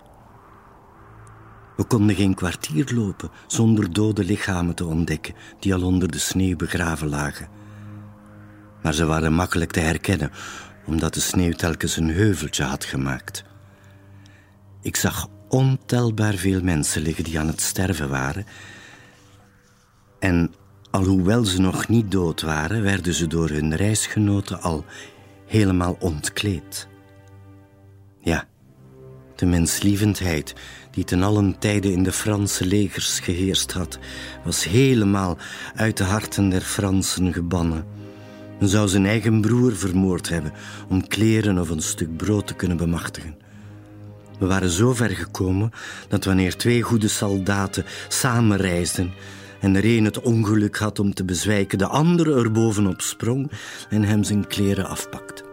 We 1.76 1.84
konden 1.84 2.16
geen 2.16 2.34
kwartier 2.34 2.92
lopen 2.94 3.30
zonder 3.46 3.92
dode 3.92 4.24
lichamen 4.24 4.74
te 4.74 4.84
ontdekken 4.84 5.34
die 5.58 5.74
al 5.74 5.82
onder 5.82 6.10
de 6.10 6.18
sneeuw 6.18 6.56
begraven 6.56 7.08
lagen. 7.08 7.48
Maar 8.82 8.94
ze 8.94 9.06
waren 9.06 9.32
makkelijk 9.32 9.70
te 9.70 9.80
herkennen, 9.80 10.30
omdat 10.86 11.14
de 11.14 11.20
sneeuw 11.20 11.52
telkens 11.52 11.96
een 11.96 12.10
heuveltje 12.10 12.64
had 12.64 12.84
gemaakt. 12.84 13.44
Ik 14.82 14.96
zag 14.96 15.28
ontelbaar 15.48 16.34
veel 16.34 16.62
mensen 16.62 17.02
liggen 17.02 17.24
die 17.24 17.38
aan 17.38 17.46
het 17.46 17.60
sterven 17.60 18.08
waren. 18.08 18.46
En 20.18 20.54
alhoewel 20.90 21.44
ze 21.44 21.60
nog 21.60 21.88
niet 21.88 22.10
dood 22.10 22.40
waren, 22.40 22.82
werden 22.82 23.14
ze 23.14 23.26
door 23.26 23.48
hun 23.48 23.76
reisgenoten 23.76 24.60
al 24.60 24.84
helemaal 25.52 25.96
ontkleed. 25.98 26.88
Ja, 28.20 28.44
de 29.36 29.46
menslievendheid 29.46 30.54
die 30.90 31.04
ten 31.04 31.22
allen 31.22 31.58
tijde 31.58 31.92
in 31.92 32.02
de 32.02 32.12
Franse 32.12 32.66
legers 32.66 33.20
geheerst 33.20 33.72
had, 33.72 33.98
was 34.44 34.64
helemaal 34.64 35.38
uit 35.74 35.96
de 35.96 36.04
harten 36.04 36.48
der 36.48 36.60
Fransen 36.60 37.32
gebannen. 37.32 37.84
Men 38.58 38.68
zou 38.68 38.88
zijn 38.88 39.06
eigen 39.06 39.40
broer 39.40 39.76
vermoord 39.76 40.28
hebben 40.28 40.52
om 40.88 41.08
kleren 41.08 41.58
of 41.58 41.70
een 41.70 41.82
stuk 41.82 42.16
brood 42.16 42.46
te 42.46 42.54
kunnen 42.54 42.76
bemachtigen. 42.76 43.36
We 44.38 44.46
waren 44.46 44.70
zo 44.70 44.92
ver 44.92 45.10
gekomen 45.10 45.70
dat 46.08 46.24
wanneer 46.24 46.56
twee 46.56 46.82
goede 46.82 47.08
soldaten 47.08 47.84
samen 48.08 48.56
reisden 48.56 49.12
en 49.62 49.76
er 49.76 49.84
een 49.84 50.04
het 50.04 50.20
ongeluk 50.20 50.76
had 50.76 50.98
om 50.98 51.14
te 51.14 51.24
bezwijken, 51.24 51.78
de 51.78 51.86
andere 51.86 52.34
er 52.40 52.52
bovenop 52.52 53.00
sprong 53.00 53.50
en 53.88 54.02
hem 54.02 54.24
zijn 54.24 54.46
kleren 54.46 54.88
afpakte. 54.88 55.50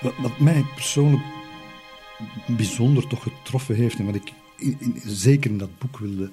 Wat, 0.00 0.38
mij 0.38 0.64
persoonlijk 0.74 1.22
bijzonder 2.46 3.06
toch 3.06 3.22
getroffen 3.22 3.74
heeft 3.74 3.98
en 3.98 4.04
wat 4.04 4.14
ik 4.14 4.32
in, 4.56 5.00
zeker 5.04 5.50
in 5.50 5.58
dat 5.58 5.78
boek 5.78 5.98
wilde, 5.98 6.30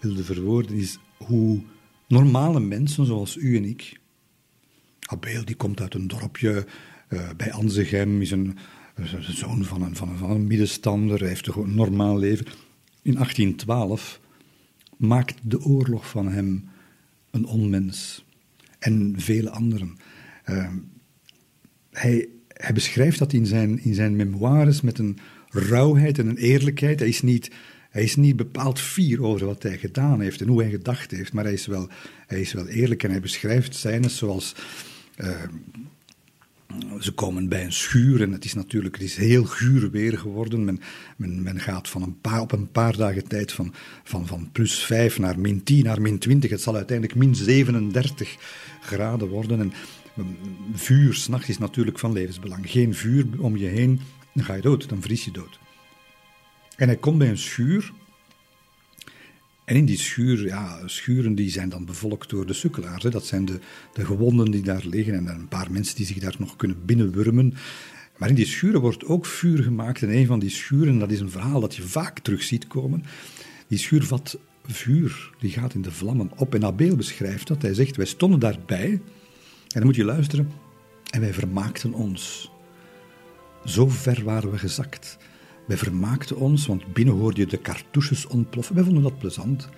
wilde 0.00 0.24
verwoorden, 0.24 0.76
is 0.76 0.98
hoe 1.18 1.62
normale 2.08 2.60
mensen 2.60 3.06
zoals 3.06 3.36
u 3.36 3.56
en 3.56 3.64
ik. 3.64 4.00
Abel 5.00 5.44
die 5.44 5.56
komt 5.56 5.80
uit 5.80 5.94
een 5.94 6.08
dorpje 6.08 6.66
uh, 7.08 7.30
bij 7.36 7.52
Anzegem, 7.52 8.20
is 8.20 8.30
een, 8.30 8.56
een 8.94 9.22
zoon 9.22 9.64
van 9.64 9.82
een, 9.82 9.96
van, 9.96 10.08
een, 10.08 10.18
van 10.18 10.46
middenstander, 10.46 11.24
heeft 11.24 11.46
een 11.46 11.74
normaal 11.74 12.18
leven. 12.18 12.46
In 13.02 13.14
1812 13.14 14.20
maakt 14.96 15.34
de 15.42 15.60
oorlog 15.60 16.08
van 16.08 16.28
hem 16.28 16.68
een 17.30 17.44
onmens. 17.44 18.24
En 18.78 19.14
vele 19.16 19.50
anderen. 19.50 19.96
Uh, 20.46 20.72
hij, 21.90 22.28
hij 22.48 22.72
beschrijft 22.74 23.18
dat 23.18 23.32
in 23.32 23.46
zijn, 23.46 23.84
in 23.84 23.94
zijn 23.94 24.16
memoires 24.16 24.80
met 24.80 24.98
een 24.98 25.18
rauwheid 25.48 26.18
en 26.18 26.26
een 26.26 26.36
eerlijkheid. 26.36 26.98
Hij 26.98 27.08
is 27.08 27.22
niet 27.22 27.50
hij 27.98 28.06
is 28.06 28.16
niet 28.16 28.36
bepaald 28.36 28.80
fier 28.80 29.22
over 29.22 29.46
wat 29.46 29.62
hij 29.62 29.78
gedaan 29.78 30.20
heeft 30.20 30.40
en 30.40 30.48
hoe 30.48 30.60
hij 30.60 30.70
gedacht 30.70 31.10
heeft, 31.10 31.32
maar 31.32 31.44
hij 31.44 31.52
is 31.52 31.66
wel, 31.66 31.88
hij 32.26 32.40
is 32.40 32.52
wel 32.52 32.66
eerlijk 32.66 33.02
en 33.02 33.10
hij 33.10 33.20
beschrijft 33.20 33.74
scènes 33.74 34.16
zoals. 34.16 34.54
Uh, 35.16 35.28
ze 37.00 37.12
komen 37.12 37.48
bij 37.48 37.64
een 37.64 37.72
schuur 37.72 38.22
en 38.22 38.32
het 38.32 38.44
is 38.44 38.54
natuurlijk 38.54 38.94
het 38.94 39.04
is 39.04 39.16
heel 39.16 39.44
guur 39.44 39.90
weer 39.90 40.18
geworden. 40.18 40.64
Men, 40.64 40.80
men, 41.16 41.42
men 41.42 41.60
gaat 41.60 41.88
van 41.88 42.02
een 42.02 42.20
paar, 42.20 42.40
op 42.40 42.52
een 42.52 42.70
paar 42.70 42.96
dagen 42.96 43.28
tijd 43.28 43.52
van, 43.52 43.74
van, 44.04 44.26
van 44.26 44.48
plus 44.52 44.84
5 44.84 45.18
naar 45.18 45.38
min 45.38 45.62
10 45.62 45.84
naar 45.84 46.00
min 46.00 46.18
20. 46.18 46.50
Het 46.50 46.62
zal 46.62 46.74
uiteindelijk 46.76 47.18
min 47.18 47.34
37 47.34 48.36
graden 48.80 49.28
worden. 49.28 49.60
En 49.60 49.72
vuur 50.72 51.14
s'nachts 51.14 51.48
is 51.48 51.58
natuurlijk 51.58 51.98
van 51.98 52.12
levensbelang. 52.12 52.70
Geen 52.70 52.94
vuur 52.94 53.26
om 53.38 53.56
je 53.56 53.66
heen, 53.66 54.00
dan 54.34 54.44
ga 54.44 54.54
je 54.54 54.62
dood, 54.62 54.88
dan 54.88 55.02
vries 55.02 55.24
je 55.24 55.30
dood. 55.30 55.58
En 56.78 56.86
hij 56.86 56.96
komt 56.96 57.18
bij 57.18 57.28
een 57.28 57.38
schuur. 57.38 57.92
En 59.64 59.76
in 59.76 59.84
die 59.84 59.98
schuur, 59.98 60.44
ja, 60.44 60.88
schuren 60.88 61.34
die 61.34 61.50
zijn 61.50 61.68
dan 61.68 61.84
bevolkt 61.84 62.30
door 62.30 62.46
de 62.46 62.52
sukkelaars. 62.52 63.02
Hè. 63.02 63.10
Dat 63.10 63.26
zijn 63.26 63.44
de, 63.44 63.58
de 63.92 64.04
gewonden 64.04 64.50
die 64.50 64.62
daar 64.62 64.84
liggen 64.84 65.14
en 65.14 65.26
een 65.26 65.48
paar 65.48 65.70
mensen 65.70 65.96
die 65.96 66.06
zich 66.06 66.18
daar 66.18 66.34
nog 66.38 66.56
kunnen 66.56 66.84
binnenwurmen. 66.84 67.54
Maar 68.16 68.28
in 68.28 68.34
die 68.34 68.46
schuren 68.46 68.80
wordt 68.80 69.04
ook 69.04 69.26
vuur 69.26 69.62
gemaakt. 69.62 70.02
En 70.02 70.16
een 70.16 70.26
van 70.26 70.38
die 70.38 70.50
schuren, 70.50 70.98
dat 70.98 71.10
is 71.10 71.20
een 71.20 71.30
verhaal 71.30 71.60
dat 71.60 71.76
je 71.76 71.82
vaak 71.82 72.18
terug 72.18 72.42
ziet 72.42 72.66
komen. 72.66 73.04
Die 73.66 73.78
schuur 73.78 74.04
vat 74.04 74.38
vuur, 74.66 75.30
die 75.38 75.50
gaat 75.50 75.74
in 75.74 75.82
de 75.82 75.92
vlammen 75.92 76.30
op. 76.36 76.54
En 76.54 76.64
Abel 76.64 76.96
beschrijft 76.96 77.46
dat. 77.46 77.62
Hij 77.62 77.74
zegt, 77.74 77.96
wij 77.96 78.06
stonden 78.06 78.40
daarbij. 78.40 78.90
En 78.90 79.00
dan 79.68 79.84
moet 79.84 79.96
je 79.96 80.04
luisteren. 80.04 80.52
En 81.10 81.20
wij 81.20 81.34
vermaakten 81.34 81.92
ons. 81.92 82.50
Zo 83.64 83.88
ver 83.88 84.24
waren 84.24 84.50
we 84.50 84.58
gezakt. 84.58 85.18
Wij 85.68 85.76
vermaakten 85.76 86.36
ons, 86.36 86.66
want 86.66 86.92
binnen 86.92 87.14
hoorde 87.14 87.40
je 87.40 87.46
de 87.46 87.60
cartouches 87.60 88.26
ontploffen. 88.26 88.74
Wij 88.74 88.84
vonden 88.84 89.02
dat 89.02 89.18
plezant. 89.18 89.68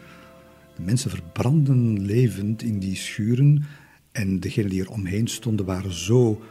De 0.76 0.82
mensen 0.82 1.10
verbrandden 1.10 2.00
levend 2.00 2.62
in 2.62 2.78
die 2.78 2.96
schuren. 2.96 3.64
En 4.12 4.40
degenen 4.40 4.70
die 4.70 4.80
er 4.80 4.90
omheen 4.90 5.28
stonden 5.28 5.66
waren 5.66 5.92
zo 5.92 6.42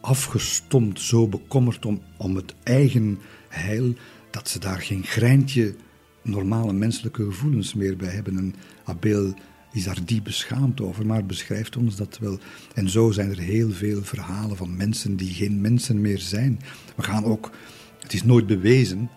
afgestomd, 0.00 1.00
zo 1.00 1.28
bekommerd 1.28 1.86
om, 1.86 2.02
om 2.16 2.36
het 2.36 2.54
eigen 2.62 3.18
heil, 3.48 3.94
dat 4.30 4.48
ze 4.48 4.58
daar 4.58 4.80
geen 4.80 5.04
greintje 5.04 5.74
normale 6.22 6.72
menselijke 6.72 7.24
gevoelens 7.24 7.74
meer 7.74 7.96
bij 7.96 8.10
hebben. 8.10 8.36
En 8.36 8.54
Abel 8.84 9.34
is 9.72 9.84
daar 9.84 10.04
diep 10.04 10.24
beschaamd 10.24 10.80
over, 10.80 11.06
maar 11.06 11.26
beschrijft 11.26 11.76
ons 11.76 11.96
dat 11.96 12.18
wel. 12.18 12.38
En 12.74 12.90
zo 12.90 13.10
zijn 13.10 13.30
er 13.30 13.38
heel 13.38 13.70
veel 13.70 14.02
verhalen 14.02 14.56
van 14.56 14.76
mensen 14.76 15.16
die 15.16 15.34
geen 15.34 15.60
mensen 15.60 16.00
meer 16.00 16.18
zijn. 16.18 16.60
We 16.96 17.02
gaan 17.02 17.24
ook 17.24 17.50
het 17.98 18.12
is 18.12 18.22
nooit 18.22 18.46
bewezen, 18.46 19.10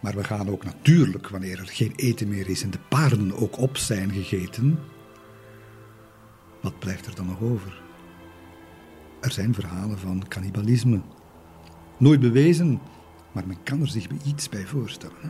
maar 0.00 0.14
we 0.14 0.24
gaan 0.24 0.50
ook 0.50 0.64
natuurlijk, 0.64 1.28
wanneer 1.28 1.58
er 1.58 1.66
geen 1.66 1.92
eten 1.96 2.28
meer 2.28 2.48
is 2.48 2.62
en 2.62 2.70
de 2.70 2.78
paarden 2.88 3.32
ook 3.32 3.58
op 3.58 3.76
zijn 3.76 4.10
gegeten, 4.10 4.78
wat 6.60 6.78
blijft 6.78 7.06
er 7.06 7.14
dan 7.14 7.26
nog 7.26 7.40
over? 7.40 7.82
Er 9.20 9.30
zijn 9.30 9.54
verhalen 9.54 9.98
van 9.98 10.24
cannibalisme. 10.28 11.00
Nooit 11.98 12.20
bewezen, 12.20 12.80
maar 13.32 13.46
men 13.46 13.62
kan 13.62 13.80
er 13.80 13.88
zich 13.88 14.06
iets 14.24 14.48
bij 14.48 14.66
voorstellen. 14.66 15.16
Hè? 15.20 15.28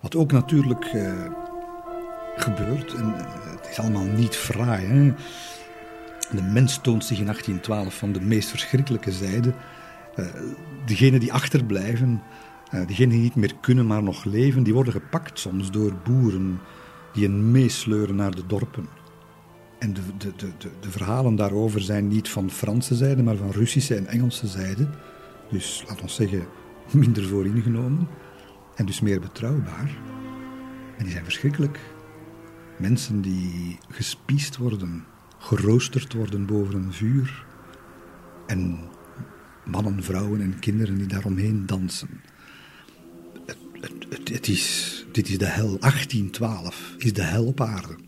Wat 0.00 0.16
ook 0.16 0.32
natuurlijk 0.32 0.92
uh, 0.92 1.26
gebeurt, 2.36 2.94
en 2.94 3.06
uh, 3.06 3.56
het 3.56 3.68
is 3.70 3.78
allemaal 3.78 4.04
niet 4.04 4.36
fraai. 4.36 4.86
Hè? 4.86 5.14
De 6.30 6.42
mens 6.42 6.78
toont 6.80 7.04
zich 7.04 7.18
in 7.18 7.24
1812 7.24 7.98
van 7.98 8.12
de 8.12 8.20
meest 8.20 8.48
verschrikkelijke 8.48 9.12
zijde. 9.12 9.54
Uh, 10.16 10.26
degenen 10.86 11.20
die 11.20 11.32
achterblijven, 11.32 12.22
uh, 12.74 12.86
degenen 12.86 13.10
die 13.10 13.20
niet 13.20 13.34
meer 13.34 13.54
kunnen, 13.60 13.86
maar 13.86 14.02
nog 14.02 14.24
leven, 14.24 14.62
die 14.62 14.74
worden 14.74 14.92
gepakt 14.92 15.38
soms 15.38 15.70
door 15.70 15.94
boeren 16.04 16.60
die 17.12 17.24
hen 17.24 17.50
meesleuren 17.50 18.16
naar 18.16 18.34
de 18.34 18.46
dorpen. 18.46 18.88
En 19.78 19.92
de, 19.92 20.00
de, 20.18 20.32
de, 20.36 20.70
de, 20.80 20.90
verhalen 20.90 21.36
daarover 21.36 21.80
zijn 21.80 22.08
niet 22.08 22.28
van 22.28 22.50
Franse 22.50 22.94
zijde, 22.94 23.22
maar 23.22 23.36
van 23.36 23.50
Russische 23.50 23.94
en 23.94 24.06
Engelse 24.06 24.46
zijde. 24.46 24.88
Dus 25.50 25.84
laten 25.88 26.04
we 26.04 26.10
zeggen, 26.10 26.46
minder 26.90 27.24
vooringenomen 27.24 28.08
en 28.74 28.86
dus 28.86 29.00
meer 29.00 29.20
betrouwbaar. 29.20 29.96
En 30.96 31.04
die 31.04 31.12
zijn 31.12 31.24
verschrikkelijk. 31.24 31.80
Mensen 32.78 33.20
die 33.20 33.78
gespiest 33.88 34.56
worden, 34.56 35.04
geroosterd 35.38 36.12
worden 36.12 36.46
boven 36.46 36.74
een 36.74 36.92
vuur. 36.92 37.44
En 38.46 38.78
mannen, 39.64 40.02
vrouwen 40.02 40.40
en 40.40 40.58
kinderen 40.58 40.98
die 40.98 41.06
daaromheen 41.06 41.66
dansen. 41.66 42.20
Het, 43.46 43.58
het, 44.08 44.28
het, 44.28 44.48
is, 44.48 45.06
dit 45.12 45.28
is 45.28 45.38
de 45.38 45.46
hel. 45.46 45.78
1812 45.78 46.94
is 46.98 47.12
de 47.12 47.22
hel 47.22 47.44
op 47.44 47.60
aarde. 47.60 48.05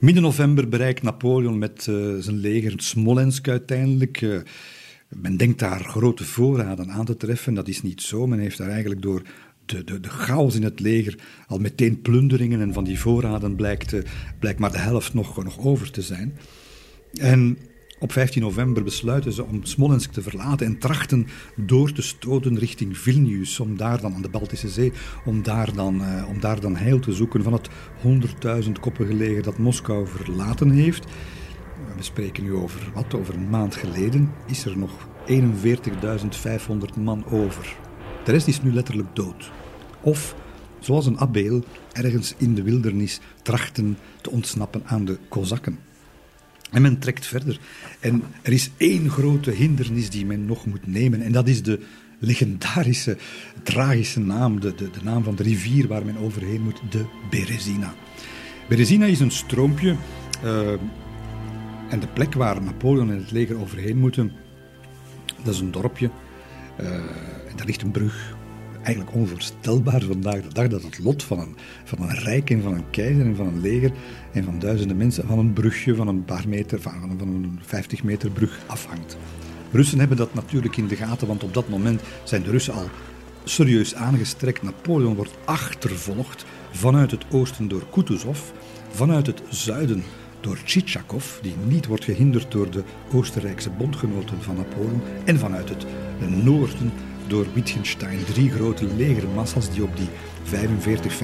Midden 0.00 0.22
november 0.22 0.68
bereikt 0.68 1.02
Napoleon 1.02 1.58
met 1.58 1.86
uh, 1.90 2.16
zijn 2.18 2.36
leger 2.36 2.72
Smolensk 2.76 3.48
uiteindelijk. 3.48 4.20
Uh, 4.20 4.40
men 5.08 5.36
denkt 5.36 5.58
daar 5.58 5.84
grote 5.84 6.24
voorraden 6.24 6.90
aan 6.90 7.04
te 7.04 7.16
treffen. 7.16 7.54
Dat 7.54 7.68
is 7.68 7.82
niet 7.82 8.02
zo. 8.02 8.26
Men 8.26 8.38
heeft 8.38 8.58
daar 8.58 8.68
eigenlijk 8.68 9.02
door 9.02 9.22
de, 9.64 9.84
de, 9.84 10.00
de 10.00 10.08
chaos 10.08 10.54
in 10.54 10.62
het 10.62 10.80
leger 10.80 11.18
al 11.46 11.58
meteen 11.58 12.00
plunderingen. 12.00 12.60
En 12.60 12.72
van 12.72 12.84
die 12.84 12.98
voorraden 12.98 13.56
blijkt, 13.56 13.92
uh, 13.92 14.02
blijkt 14.38 14.58
maar 14.58 14.72
de 14.72 14.78
helft 14.78 15.14
nog, 15.14 15.44
nog 15.44 15.58
over 15.58 15.90
te 15.90 16.02
zijn. 16.02 16.36
En 17.14 17.58
Op 18.02 18.12
15 18.12 18.42
november 18.42 18.84
besluiten 18.84 19.32
ze 19.32 19.44
om 19.44 19.64
Smolensk 19.64 20.12
te 20.12 20.22
verlaten 20.22 20.66
en 20.66 20.78
trachten 20.78 21.26
door 21.56 21.92
te 21.92 22.02
stoten 22.02 22.58
richting 22.58 22.98
Vilnius, 22.98 23.60
om 23.60 23.76
daar 23.76 24.00
dan 24.00 24.14
aan 24.14 24.22
de 24.22 24.28
Baltische 24.28 24.68
Zee, 24.68 24.92
om 25.24 25.42
daar 25.42 25.74
dan, 25.74 26.00
uh, 26.00 26.28
om 26.28 26.40
daar 26.40 26.60
dan 26.60 26.76
heil 26.76 26.98
te 26.98 27.12
zoeken 27.12 27.42
van 27.42 27.52
het 27.52 27.68
100.000 28.64 28.70
koppige 28.80 29.14
leger 29.14 29.42
dat 29.42 29.58
Moskou 29.58 30.06
verlaten 30.06 30.70
heeft. 30.70 31.04
We 31.96 32.02
spreken 32.02 32.44
nu 32.44 32.54
over 32.54 32.90
wat? 32.94 33.14
Over 33.14 33.34
een 33.34 33.50
maand 33.50 33.74
geleden 33.74 34.30
is 34.46 34.64
er 34.64 34.78
nog 34.78 35.08
41.500 35.26 36.98
man 36.98 37.24
over. 37.26 37.76
De 38.24 38.32
rest 38.32 38.48
is 38.48 38.62
nu 38.62 38.72
letterlijk 38.72 39.16
dood. 39.16 39.50
Of, 40.00 40.34
zoals 40.78 41.06
een 41.06 41.20
abeel, 41.20 41.64
ergens 41.92 42.34
in 42.36 42.54
de 42.54 42.62
wildernis 42.62 43.20
trachten 43.42 43.98
te 44.20 44.30
ontsnappen 44.30 44.82
aan 44.84 45.04
de 45.04 45.18
Kozakken. 45.28 45.89
En 46.70 46.82
men 46.82 46.98
trekt 46.98 47.26
verder. 47.26 47.60
En 48.00 48.22
er 48.42 48.52
is 48.52 48.70
één 48.76 49.10
grote 49.10 49.50
hindernis 49.50 50.10
die 50.10 50.26
men 50.26 50.46
nog 50.46 50.66
moet 50.66 50.86
nemen. 50.86 51.22
En 51.22 51.32
dat 51.32 51.48
is 51.48 51.62
de 51.62 51.80
legendarische, 52.18 53.16
tragische 53.62 54.20
naam. 54.20 54.60
De, 54.60 54.74
de, 54.74 54.90
de 54.90 55.02
naam 55.02 55.24
van 55.24 55.34
de 55.34 55.42
rivier 55.42 55.88
waar 55.88 56.04
men 56.04 56.16
overheen 56.16 56.62
moet. 56.62 56.80
De 56.90 57.04
Berezina. 57.30 57.94
Berezina 58.68 59.06
is 59.06 59.20
een 59.20 59.30
stroompje. 59.30 59.96
Uh, 60.44 60.70
en 61.90 62.00
de 62.00 62.08
plek 62.08 62.34
waar 62.34 62.62
Napoleon 62.62 63.10
en 63.10 63.18
het 63.18 63.30
leger 63.30 63.60
overheen 63.60 63.98
moeten. 63.98 64.32
Dat 65.44 65.54
is 65.54 65.60
een 65.60 65.70
dorpje. 65.70 66.10
Uh, 66.80 66.94
en 67.48 67.56
daar 67.56 67.66
ligt 67.66 67.82
een 67.82 67.90
brug 67.90 68.36
eigenlijk 68.82 69.14
onvoorstelbaar 69.14 70.00
vandaag 70.00 70.42
de 70.42 70.54
dag 70.54 70.68
dat 70.68 70.82
het 70.82 70.98
lot 70.98 71.22
van 71.22 71.38
een, 71.38 71.56
van 71.84 72.02
een 72.02 72.18
rijk 72.18 72.50
en 72.50 72.62
van 72.62 72.74
een 72.74 72.90
keizer 72.90 73.24
en 73.24 73.36
van 73.36 73.46
een 73.46 73.60
leger 73.60 73.92
en 74.32 74.44
van 74.44 74.58
duizenden 74.58 74.96
mensen 74.96 75.26
van 75.26 75.38
een 75.38 75.52
brugje 75.52 75.94
van 75.94 76.08
een 76.08 76.24
paar 76.24 76.48
meter, 76.48 76.80
van, 76.80 77.14
van 77.18 77.28
een 77.28 77.58
50 77.62 78.02
meter 78.02 78.30
brug 78.30 78.60
afhangt. 78.66 79.16
Russen 79.72 79.98
hebben 79.98 80.16
dat 80.16 80.34
natuurlijk 80.34 80.76
in 80.76 80.86
de 80.86 80.96
gaten, 80.96 81.26
want 81.26 81.42
op 81.42 81.54
dat 81.54 81.68
moment 81.68 82.00
zijn 82.24 82.42
de 82.42 82.50
Russen 82.50 82.74
al 82.74 82.88
serieus 83.44 83.94
aangestrekt. 83.94 84.62
Napoleon 84.62 85.14
wordt 85.14 85.38
achtervolgd 85.44 86.44
vanuit 86.70 87.10
het 87.10 87.24
oosten 87.30 87.68
door 87.68 87.82
Kutuzov, 87.90 88.40
vanuit 88.90 89.26
het 89.26 89.42
zuiden 89.48 90.02
door 90.40 90.58
Tchitschakov, 90.64 91.40
die 91.40 91.54
niet 91.68 91.86
wordt 91.86 92.04
gehinderd 92.04 92.52
door 92.52 92.70
de 92.70 92.82
Oostenrijkse 93.12 93.70
bondgenoten 93.70 94.42
van 94.42 94.56
Napoleon, 94.56 95.02
en 95.24 95.38
vanuit 95.38 95.68
het 95.68 95.86
noorden 96.44 96.92
door 97.30 97.46
Wittgenstein. 97.54 98.24
Drie 98.24 98.50
grote 98.50 98.86
legermassa's 98.96 99.70
die 99.70 99.82
op 99.82 99.96
die 99.96 100.08
45, 100.42 101.18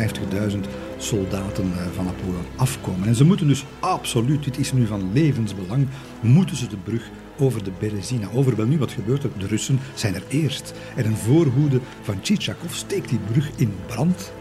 50.000 0.50 0.58
soldaten 0.96 1.72
eh, 1.72 1.86
van 1.94 2.04
Napoleon 2.04 2.44
afkomen. 2.56 3.08
En 3.08 3.14
ze 3.14 3.24
moeten 3.24 3.48
dus 3.48 3.64
absoluut, 3.80 4.44
dit 4.44 4.58
is 4.58 4.72
nu 4.72 4.86
van 4.86 5.12
levensbelang, 5.12 5.86
moeten 6.20 6.56
ze 6.56 6.66
de 6.68 6.76
brug 6.76 7.10
over 7.38 7.64
de 7.64 7.72
Berezina 7.78 8.28
over. 8.34 8.56
Wel 8.56 8.66
nu, 8.66 8.78
wat 8.78 8.92
gebeurt 8.92 9.22
er? 9.22 9.30
De 9.38 9.46
Russen 9.46 9.78
zijn 9.94 10.14
er 10.14 10.22
eerst. 10.28 10.74
En 10.96 11.06
een 11.06 11.16
voorhoede 11.16 11.80
van 12.02 12.20
Tchitschakov 12.20 12.74
steekt 12.74 13.08
die 13.08 13.18
brug 13.30 13.50
in 13.56 13.74
brand. 13.86 14.32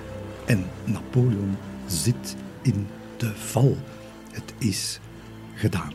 En 0.45 0.65
Napoleon 0.83 1.57
zit 1.87 2.35
in 2.61 2.87
de 3.17 3.31
val. 3.35 3.77
Het 4.31 4.53
is 4.57 4.99
gedaan. 5.55 5.93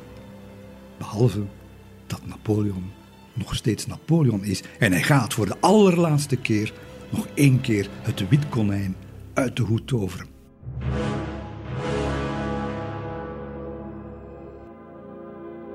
Behalve 0.98 1.42
dat 2.06 2.26
Napoleon 2.26 2.90
nog 3.32 3.54
steeds 3.54 3.86
Napoleon 3.86 4.44
is. 4.44 4.62
En 4.78 4.92
hij 4.92 5.02
gaat 5.02 5.34
voor 5.34 5.46
de 5.46 5.56
allerlaatste 5.60 6.36
keer 6.36 6.72
nog 7.10 7.26
één 7.34 7.60
keer 7.60 7.88
het 8.02 8.28
witkonijn 8.28 8.96
uit 9.34 9.56
de 9.56 9.62
hoed 9.62 9.86
toveren. 9.86 10.26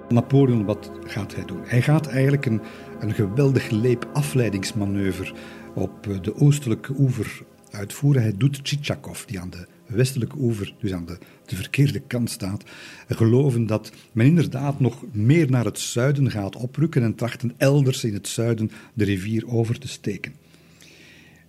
Napoleon, 0.10 0.66
wat 0.66 0.92
gaat 1.06 1.36
hij 1.36 1.46
doen? 1.46 1.62
Hij 1.64 1.82
gaat 1.82 2.08
eigenlijk 2.08 2.46
een, 2.46 2.62
een 3.00 3.14
geweldig 3.14 3.70
leep 3.70 4.10
afleidingsmanoeuvre 4.14 5.34
op 5.74 6.08
de 6.22 6.36
oostelijke 6.36 6.94
oever 6.98 7.42
uitvoeren. 7.72 8.22
Hij 8.22 8.34
doet 8.38 8.64
Tchitschakov, 8.64 9.24
die 9.24 9.40
aan 9.40 9.50
de 9.50 9.68
westelijke 9.88 10.36
oever, 10.40 10.74
dus 10.80 10.94
aan 10.94 11.06
de, 11.06 11.18
de 11.46 11.56
verkeerde 11.56 12.00
kant 12.00 12.30
staat, 12.30 12.64
geloven 13.08 13.66
dat 13.66 13.92
men 14.12 14.26
inderdaad 14.26 14.80
nog 14.80 15.04
meer 15.12 15.50
naar 15.50 15.66
het 15.66 15.80
zuiden 15.80 16.32
gaat 16.32 16.56
oprukken 16.56 17.04
en 17.04 17.16
trachten 17.16 17.54
elders 17.58 18.04
in 18.04 18.14
het 18.14 18.28
zuiden 18.28 18.72
de 18.94 19.04
rivier 19.04 19.48
over 19.48 19.80
te 19.80 19.88
steken. 19.88 20.34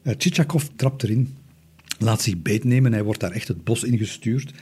Uh, 0.03 0.13
Tchitschakov 0.13 0.65
trapt 0.77 1.03
erin, 1.03 1.35
laat 1.99 2.23
zich 2.23 2.43
beetnemen, 2.43 2.93
hij 2.93 3.03
wordt 3.03 3.21
daar 3.21 3.31
echt 3.31 3.49
het 3.49 3.65
bos 3.65 3.85
ingestuurd. 3.85 4.53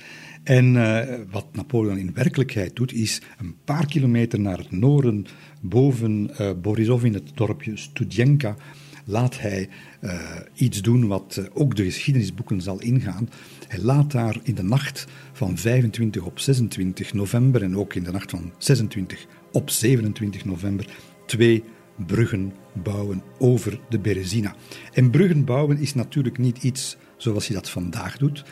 En 0.43 0.75
uh, 0.75 1.01
wat 1.31 1.47
Napoleon 1.53 1.99
in 1.99 2.15
werkelijkheid 2.15 2.77
doet, 2.77 2.93
is 2.93 3.21
een 3.39 3.55
paar 3.65 3.87
kilometer 3.87 4.41
naar 4.41 4.59
het 4.59 4.71
noorden, 4.71 5.27
boven 5.61 6.31
uh, 6.41 6.51
Borisov 6.63 7.05
in 7.05 7.15
het 7.15 7.31
dorpje 7.35 7.77
Studienka, 7.77 8.57
laat 9.05 9.41
hij 9.41 9.69
uh, 10.01 10.21
iets 10.55 10.83
doen 10.83 11.07
wat 11.07 11.37
uh, 11.39 11.45
ook 11.53 11.77
de 11.77 11.85
geschiedenisboeken 11.85 12.61
zal 12.61 12.81
ingaan. 12.81 13.29
Hij 13.69 13.81
laat 13.81 14.11
daar 14.11 14.37
in 14.43 14.55
de 14.55 14.63
nacht 14.63 15.07
van 15.33 15.59
25 15.59 16.23
op 16.23 16.39
26 16.39 17.13
november 17.13 17.63
en 17.63 17.77
ook 17.77 17.95
in 17.95 18.05
de 18.05 18.13
nacht 18.13 18.31
van 18.31 18.53
26 18.59 19.27
op 19.53 19.71
27 19.71 20.45
november 20.45 20.87
twee 21.27 21.65
bruggen 22.07 22.53
bouwen 22.73 23.23
over 23.39 23.81
de 23.89 23.99
Berezina. 23.99 24.55
En 24.93 25.11
bruggen 25.11 25.45
bouwen 25.45 25.79
is 25.79 25.95
natuurlijk 25.95 26.39
niet 26.39 26.63
iets 26.63 26.97
zoals 27.17 27.47
je 27.47 27.55
dat 27.55 27.71
vandaag 27.71 28.17
doet. 28.17 28.45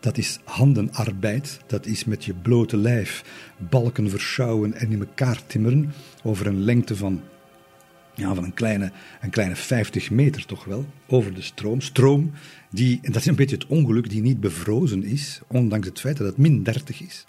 Dat 0.00 0.18
is 0.18 0.38
handenarbeid, 0.44 1.60
dat 1.66 1.86
is 1.86 2.04
met 2.04 2.24
je 2.24 2.34
blote 2.34 2.76
lijf 2.76 3.24
balken 3.70 4.10
verschouwen 4.10 4.74
en 4.74 4.92
in 4.92 5.00
elkaar 5.00 5.46
timmeren 5.46 5.92
over 6.22 6.46
een 6.46 6.60
lengte 6.60 6.96
van 6.96 7.20
ja, 8.18 8.34
van 8.34 8.44
een 8.44 8.54
kleine, 8.54 8.92
een 9.20 9.30
kleine 9.30 9.56
50 9.56 10.10
meter 10.10 10.46
toch 10.46 10.64
wel, 10.64 10.86
over 11.06 11.34
de 11.34 11.42
stroom. 11.42 11.80
Stroom, 11.80 12.30
die, 12.70 12.98
en 13.02 13.12
dat 13.12 13.20
is 13.20 13.26
een 13.26 13.36
beetje 13.36 13.56
het 13.56 13.66
ongeluk, 13.66 14.10
die 14.10 14.22
niet 14.22 14.40
bevrozen 14.40 15.04
is, 15.04 15.40
ondanks 15.46 15.86
het 15.86 16.00
feit 16.00 16.16
dat 16.16 16.26
het 16.26 16.36
min 16.36 16.62
30 16.62 17.02
is. 17.02 17.26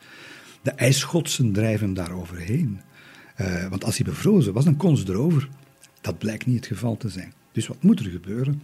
De 0.62 0.72
ijsschotsen 0.72 1.52
drijven 1.52 1.94
daar 1.94 2.12
overheen. 2.12 2.82
Uh, 3.42 3.68
want 3.68 3.84
als 3.84 3.98
hij 3.98 4.06
bevrozen 4.06 4.54
was, 4.54 4.64
dan 4.64 4.78
kon 4.78 4.98
ze 4.98 5.10
erover. 5.10 5.50
Dat 6.02 6.18
blijkt 6.18 6.46
niet 6.46 6.56
het 6.56 6.66
geval 6.66 6.98
te 6.98 7.10
zijn. 7.10 7.34
Dus 7.52 7.68
wat 7.68 7.84
moet 7.84 8.00
er 8.00 8.12
gebeuren? 8.12 8.62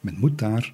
Men 0.00 0.16
moet 0.18 0.38
daar 0.38 0.72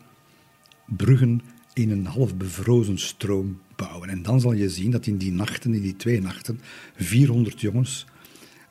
bruggen 0.87 1.41
in 1.73 1.91
een 1.91 2.07
half 2.07 2.37
bevrozen 2.37 2.99
stroom 2.99 3.61
bouwen. 3.77 4.09
En 4.09 4.23
dan 4.23 4.41
zal 4.41 4.53
je 4.53 4.71
zien 4.71 4.91
dat 4.91 5.07
in 5.07 5.17
die 5.17 5.33
nachten, 5.33 5.75
in 5.75 5.83
die 5.83 5.97
twee 5.97 6.21
nachten, 6.21 6.61
400 6.97 7.61
jongens 7.61 8.07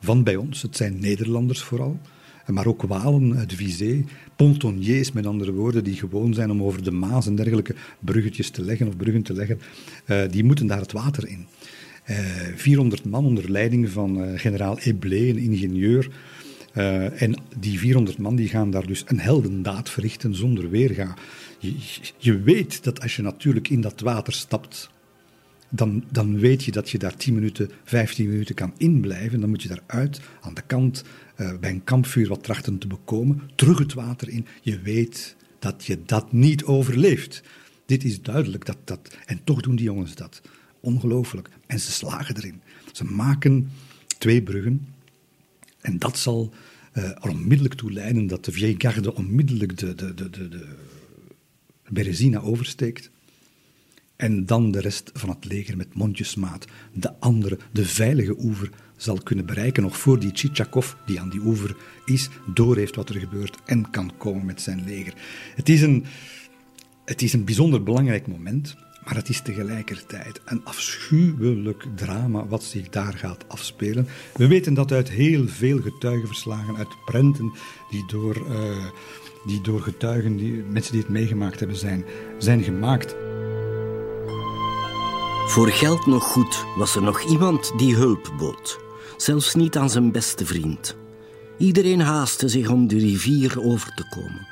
van 0.06 0.22
bij 0.22 0.36
ons. 0.36 0.62
Het 0.62 0.76
zijn 0.76 0.98
Nederlanders 1.00 1.62
vooral, 1.62 1.98
maar 2.46 2.66
ook 2.66 2.82
Walen 2.82 3.36
uit 3.36 3.54
Vizé, 3.54 4.04
pontoniers 4.36 5.12
met 5.12 5.26
andere 5.26 5.52
woorden, 5.52 5.84
die 5.84 5.96
gewoon 5.96 6.34
zijn 6.34 6.50
om 6.50 6.62
over 6.62 6.82
de 6.82 6.90
Maas 6.90 7.26
en 7.26 7.34
dergelijke 7.34 7.74
bruggetjes 7.98 8.50
te 8.50 8.62
leggen 8.62 8.88
of 8.88 8.96
bruggen 8.96 9.22
te 9.22 9.32
leggen, 9.32 9.60
uh, 10.06 10.22
die 10.30 10.44
moeten 10.44 10.66
daar 10.66 10.80
het 10.80 10.92
water 10.92 11.28
in. 11.28 11.46
Uh, 12.10 12.48
eh, 12.48 12.56
400 12.56 13.04
man 13.04 13.24
onder 13.24 13.50
leiding 13.50 13.88
van 13.90 14.22
uh, 14.22 14.38
generaal 14.38 14.78
Eblé, 14.78 15.28
een 15.28 15.38
ingenieur. 15.38 16.10
en 17.16 17.42
die 17.58 17.78
400 17.78 18.18
man 18.18 18.36
die 18.36 18.48
gaan 18.48 18.70
daar 18.70 18.86
dus 18.86 19.04
een 19.06 19.20
heldendaad 19.20 19.90
verrichten 19.90 20.34
zonder 20.34 20.70
weerga. 20.70 21.14
Je 22.18 22.40
weet 22.40 22.84
dat 22.84 23.00
als 23.00 23.16
je 23.16 23.22
natuurlijk 23.22 23.68
in 23.68 23.80
dat 23.80 24.00
water 24.00 24.32
stapt, 24.32 24.90
dan, 25.76 26.04
dan 26.10 26.38
weet 26.38 26.64
je 26.64 26.70
dat 26.70 26.90
je 26.90 26.98
daar 26.98 27.16
10 27.16 27.34
minuten, 27.34 27.70
15 27.84 28.28
minuten 28.28 28.54
kan 28.54 28.74
inblijven. 28.76 29.40
Dan 29.40 29.48
moet 29.48 29.62
je 29.62 29.68
daaruit, 29.68 30.20
aan 30.40 30.54
de 30.54 30.62
kant, 30.66 31.04
uh, 31.36 31.58
bij 31.58 31.70
een 31.70 31.84
kampvuur 31.84 32.28
wat 32.28 32.42
trachten 32.42 32.78
te 32.78 32.86
bekomen, 32.86 33.42
terug 33.54 33.78
het 33.78 33.94
water 33.94 34.28
in. 34.28 34.46
Je 34.62 34.80
weet 34.80 35.36
dat 35.58 35.84
je 35.84 35.98
dat 36.06 36.32
niet 36.32 36.64
overleeft. 36.64 37.42
Dit 37.86 38.04
is 38.04 38.22
duidelijk. 38.22 38.64
Dat, 38.64 38.78
dat, 38.84 39.16
en 39.26 39.40
toch 39.44 39.60
doen 39.60 39.76
die 39.76 39.84
jongens 39.84 40.14
dat. 40.14 40.40
Ongelooflijk. 40.80 41.48
En 41.66 41.80
ze 41.80 41.92
slagen 41.92 42.36
erin. 42.36 42.60
Ze 42.92 43.04
maken 43.04 43.70
twee 44.18 44.42
bruggen. 44.42 44.86
En 45.80 45.98
dat 45.98 46.18
zal 46.18 46.52
uh, 46.94 47.04
er 47.04 47.28
onmiddellijk 47.28 47.74
toe 47.74 47.92
leiden 47.92 48.26
dat 48.26 48.44
de 48.44 48.52
Vieille 48.52 48.74
Garde 48.78 49.14
onmiddellijk 49.14 49.78
de, 49.78 49.94
de, 49.94 50.14
de, 50.14 50.30
de, 50.30 50.48
de 50.48 50.66
Berezina 51.88 52.40
oversteekt. 52.40 53.10
En 54.16 54.46
dan 54.46 54.70
de 54.70 54.80
rest 54.80 55.10
van 55.14 55.28
het 55.28 55.44
leger 55.44 55.76
met 55.76 55.94
mondjesmaat 55.94 56.64
de 56.92 57.20
andere, 57.20 57.58
de 57.72 57.84
veilige 57.84 58.36
oever 58.38 58.70
zal 58.96 59.18
kunnen 59.22 59.46
bereiken. 59.46 59.82
Nog 59.82 59.98
voor 59.98 60.18
die 60.18 60.32
Tchitschakov, 60.32 60.92
die 61.06 61.20
aan 61.20 61.30
die 61.30 61.40
oever 61.40 61.76
is, 62.04 62.28
doorheeft 62.54 62.96
wat 62.96 63.08
er 63.08 63.20
gebeurt 63.20 63.58
en 63.64 63.90
kan 63.90 64.12
komen 64.18 64.44
met 64.44 64.60
zijn 64.60 64.84
leger. 64.84 65.14
Het 65.54 65.68
is 65.68 65.82
een, 65.82 66.04
het 67.04 67.22
is 67.22 67.32
een 67.32 67.44
bijzonder 67.44 67.82
belangrijk 67.82 68.26
moment, 68.26 68.76
maar 69.04 69.14
het 69.14 69.28
is 69.28 69.40
tegelijkertijd 69.40 70.40
een 70.44 70.64
afschuwelijk 70.64 71.86
drama 71.94 72.46
wat 72.46 72.64
zich 72.64 72.88
daar 72.88 73.12
gaat 73.12 73.48
afspelen. 73.48 74.06
We 74.34 74.46
weten 74.46 74.74
dat 74.74 74.92
uit 74.92 75.10
heel 75.10 75.48
veel 75.48 75.80
getuigenverslagen, 75.80 76.76
uit 76.76 77.04
prenten 77.04 77.52
die 77.90 78.06
door, 78.06 78.46
uh, 78.50 78.86
die 79.46 79.60
door 79.60 79.80
getuigen, 79.80 80.36
die, 80.36 80.52
mensen 80.52 80.92
die 80.92 81.00
het 81.00 81.10
meegemaakt 81.10 81.58
hebben, 81.58 81.76
zijn, 81.76 82.04
zijn 82.38 82.62
gemaakt. 82.62 83.16
Voor 85.46 85.68
geld 85.68 86.06
nog 86.06 86.24
goed 86.24 86.64
was 86.76 86.94
er 86.96 87.02
nog 87.02 87.20
iemand 87.20 87.72
die 87.76 87.94
hulp 87.94 88.32
bood. 88.38 88.78
zelfs 89.16 89.54
niet 89.54 89.76
aan 89.76 89.90
zijn 89.90 90.12
beste 90.12 90.46
vriend. 90.46 90.96
Iedereen 91.58 92.00
haastte 92.00 92.48
zich 92.48 92.68
om 92.68 92.88
de 92.88 92.98
rivier 92.98 93.62
over 93.62 93.94
te 93.94 94.04
komen. 94.10 94.46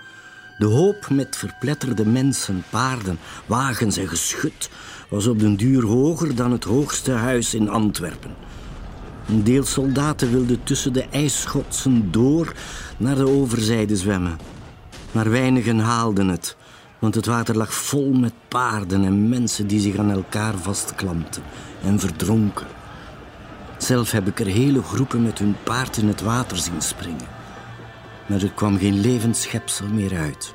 De 0.58 0.66
hoop 0.66 1.08
met 1.10 1.36
verpletterde 1.36 2.06
mensen, 2.06 2.64
paarden, 2.70 3.18
wagens 3.46 3.96
en 3.96 4.08
geschut 4.08 4.70
was 5.08 5.26
op 5.26 5.38
den 5.38 5.56
duur 5.56 5.84
hoger 5.84 6.34
dan 6.34 6.52
het 6.52 6.64
hoogste 6.64 7.12
huis 7.12 7.54
in 7.54 7.68
Antwerpen. 7.68 8.34
Een 9.28 9.44
deel 9.44 9.64
soldaten 9.64 10.30
wilde 10.30 10.62
tussen 10.62 10.92
de 10.92 11.04
ijsschotsen 11.10 12.10
door 12.10 12.52
naar 12.96 13.16
de 13.16 13.28
overzijde 13.28 13.96
zwemmen. 13.96 14.38
Maar 15.12 15.30
weinigen 15.30 15.78
haalden 15.78 16.28
het, 16.28 16.56
want 16.98 17.14
het 17.14 17.26
water 17.26 17.56
lag 17.56 17.74
vol 17.74 18.12
met 18.12 18.32
paarden 18.48 19.04
en 19.04 19.28
mensen 19.28 19.66
die 19.66 19.80
zich 19.80 19.96
aan 19.96 20.10
elkaar 20.10 20.58
vastklampten 20.58 21.42
en 21.82 22.00
verdronken. 22.00 22.66
Zelf 23.78 24.10
heb 24.10 24.26
ik 24.26 24.40
er 24.40 24.46
hele 24.46 24.82
groepen 24.82 25.22
met 25.22 25.38
hun 25.38 25.56
paard 25.62 25.96
in 25.96 26.08
het 26.08 26.20
water 26.20 26.56
zien 26.56 26.82
springen. 26.82 27.26
Maar 28.26 28.42
er 28.42 28.52
kwam 28.52 28.78
geen 28.78 29.00
levend 29.00 29.36
schepsel 29.36 29.86
meer 29.88 30.16
uit. 30.16 30.54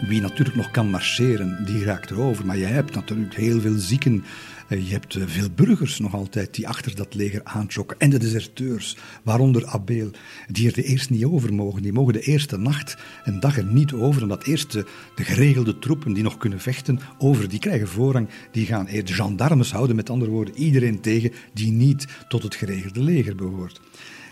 Wie 0.00 0.20
natuurlijk 0.20 0.56
nog 0.56 0.70
kan 0.70 0.90
marcheren, 0.90 1.64
die 1.64 1.84
raakt 1.84 2.10
erover. 2.10 2.46
Maar 2.46 2.56
je 2.56 2.64
hebt 2.64 2.94
natuurlijk 2.94 3.34
heel 3.34 3.60
veel 3.60 3.78
zieken. 3.78 4.24
Eh, 4.68 4.86
je 4.86 4.92
hebt 4.92 5.14
eh, 5.14 5.22
veel 5.26 5.50
burgers 5.50 5.98
nog 5.98 6.14
altijd 6.14 6.54
die 6.54 6.68
achter 6.68 6.94
dat 6.94 7.14
leger 7.14 7.40
aantrokken. 7.44 7.98
En 7.98 8.10
de 8.10 8.18
deserteurs, 8.18 8.96
waaronder 9.22 9.66
Abel, 9.66 10.10
die 10.48 10.70
er 10.70 10.84
eerst 10.84 11.10
niet 11.10 11.24
over 11.24 11.54
mogen. 11.54 11.82
Die 11.82 11.92
mogen 11.92 12.12
de 12.12 12.20
eerste 12.20 12.58
nacht 12.58 12.96
en 13.24 13.40
dag 13.40 13.56
er 13.56 13.64
niet 13.64 13.92
over. 13.92 14.22
Omdat 14.22 14.44
eerst 14.44 14.72
de, 14.72 14.86
de 15.14 15.24
geregelde 15.24 15.78
troepen 15.78 16.12
die 16.12 16.22
nog 16.22 16.36
kunnen 16.36 16.60
vechten 16.60 17.00
over, 17.18 17.48
die 17.48 17.58
krijgen 17.58 17.88
voorrang. 17.88 18.28
Die 18.50 18.66
gaan 18.66 18.86
eerst 18.86 19.14
gendarmes 19.14 19.72
houden, 19.72 19.96
met 19.96 20.10
andere 20.10 20.30
woorden, 20.30 20.56
iedereen 20.56 21.00
tegen 21.00 21.32
die 21.52 21.72
niet 21.72 22.06
tot 22.28 22.42
het 22.42 22.54
geregelde 22.54 23.02
leger 23.02 23.34
behoort. 23.34 23.80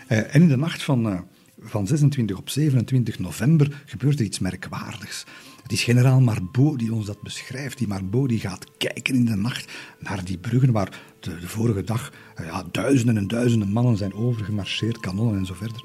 Uh, 0.09 0.17
en 0.17 0.41
in 0.41 0.47
de 0.47 0.57
nacht 0.57 0.83
van 0.83 1.25
van 1.59 1.87
26 1.87 2.37
op 2.37 2.49
27 2.49 3.19
november 3.19 3.81
gebeurt 3.85 4.19
er 4.19 4.25
iets 4.25 4.39
merkwaardigs. 4.39 5.25
Het 5.65 5.73
is 5.73 5.83
generaal 5.83 6.21
Marbeau 6.21 6.77
die 6.77 6.93
ons 6.93 7.05
dat 7.05 7.21
beschrijft. 7.21 7.77
Die 7.77 7.87
Marbeau 7.87 8.27
die 8.27 8.39
gaat 8.39 8.65
kijken 8.77 9.15
in 9.15 9.25
de 9.25 9.35
nacht 9.35 9.71
naar 9.99 10.25
die 10.25 10.37
bruggen 10.37 10.71
waar 10.71 11.01
de, 11.19 11.39
de 11.39 11.47
vorige 11.47 11.83
dag 11.83 12.11
eh, 12.35 12.45
ja, 12.45 12.63
duizenden 12.71 13.17
en 13.17 13.27
duizenden 13.27 13.71
mannen 13.71 13.97
zijn 13.97 14.13
overgemarcheerd, 14.13 14.99
kanonnen 14.99 15.37
en 15.37 15.45
zo 15.45 15.53
verder. 15.53 15.83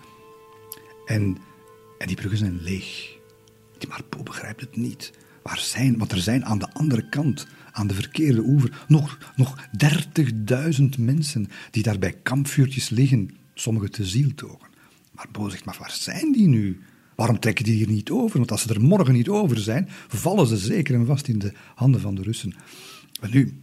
En, 1.06 1.38
en 1.98 2.06
die 2.06 2.16
bruggen 2.16 2.38
zijn 2.38 2.62
leeg. 2.62 3.16
Die 3.78 3.88
Marbeau 3.88 4.24
begrijpt 4.24 4.60
het 4.60 4.76
niet. 4.76 5.12
Waar 5.42 5.58
zijn, 5.58 5.98
want 5.98 6.12
er 6.12 6.20
zijn 6.20 6.44
aan 6.44 6.58
de 6.58 6.72
andere 6.72 7.08
kant, 7.08 7.46
aan 7.72 7.86
de 7.86 7.94
verkeerde 7.94 8.42
oever, 8.44 8.84
nog, 8.88 9.18
nog 9.36 9.68
30.000 10.78 10.84
mensen 10.98 11.48
die 11.70 11.82
daar 11.82 11.98
bij 11.98 12.12
kampvuurtjes 12.22 12.88
liggen, 12.88 13.30
sommigen 13.54 13.90
te 13.90 14.04
zieltogen. 14.04 14.68
Maar 15.12 15.50
zegt, 15.50 15.64
maar 15.64 15.76
waar 15.78 15.92
zijn 15.92 16.32
die 16.32 16.48
nu? 16.48 16.80
Waarom 17.20 17.38
trekken 17.40 17.64
die 17.64 17.74
hier 17.74 17.88
niet 17.88 18.10
over? 18.10 18.38
Want 18.38 18.50
als 18.50 18.62
ze 18.62 18.74
er 18.74 18.80
morgen 18.80 19.14
niet 19.14 19.28
over 19.28 19.58
zijn, 19.58 19.88
vallen 20.08 20.46
ze 20.46 20.56
zeker 20.56 20.94
en 20.94 21.06
vast 21.06 21.28
in 21.28 21.38
de 21.38 21.52
handen 21.74 22.00
van 22.00 22.14
de 22.14 22.22
Russen. 22.22 22.54
Nu, 23.30 23.60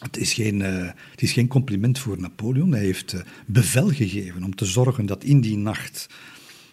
het 0.00 0.16
is, 0.16 0.32
geen, 0.32 0.60
uh, 0.60 0.90
het 1.10 1.22
is 1.22 1.32
geen 1.32 1.48
compliment 1.48 1.98
voor 1.98 2.20
Napoleon. 2.20 2.72
Hij 2.72 2.84
heeft 2.84 3.12
uh, 3.12 3.20
bevel 3.46 3.88
gegeven 3.88 4.44
om 4.44 4.54
te 4.54 4.64
zorgen 4.64 5.06
dat 5.06 5.24
in 5.24 5.40
die 5.40 5.56
nacht 5.56 6.06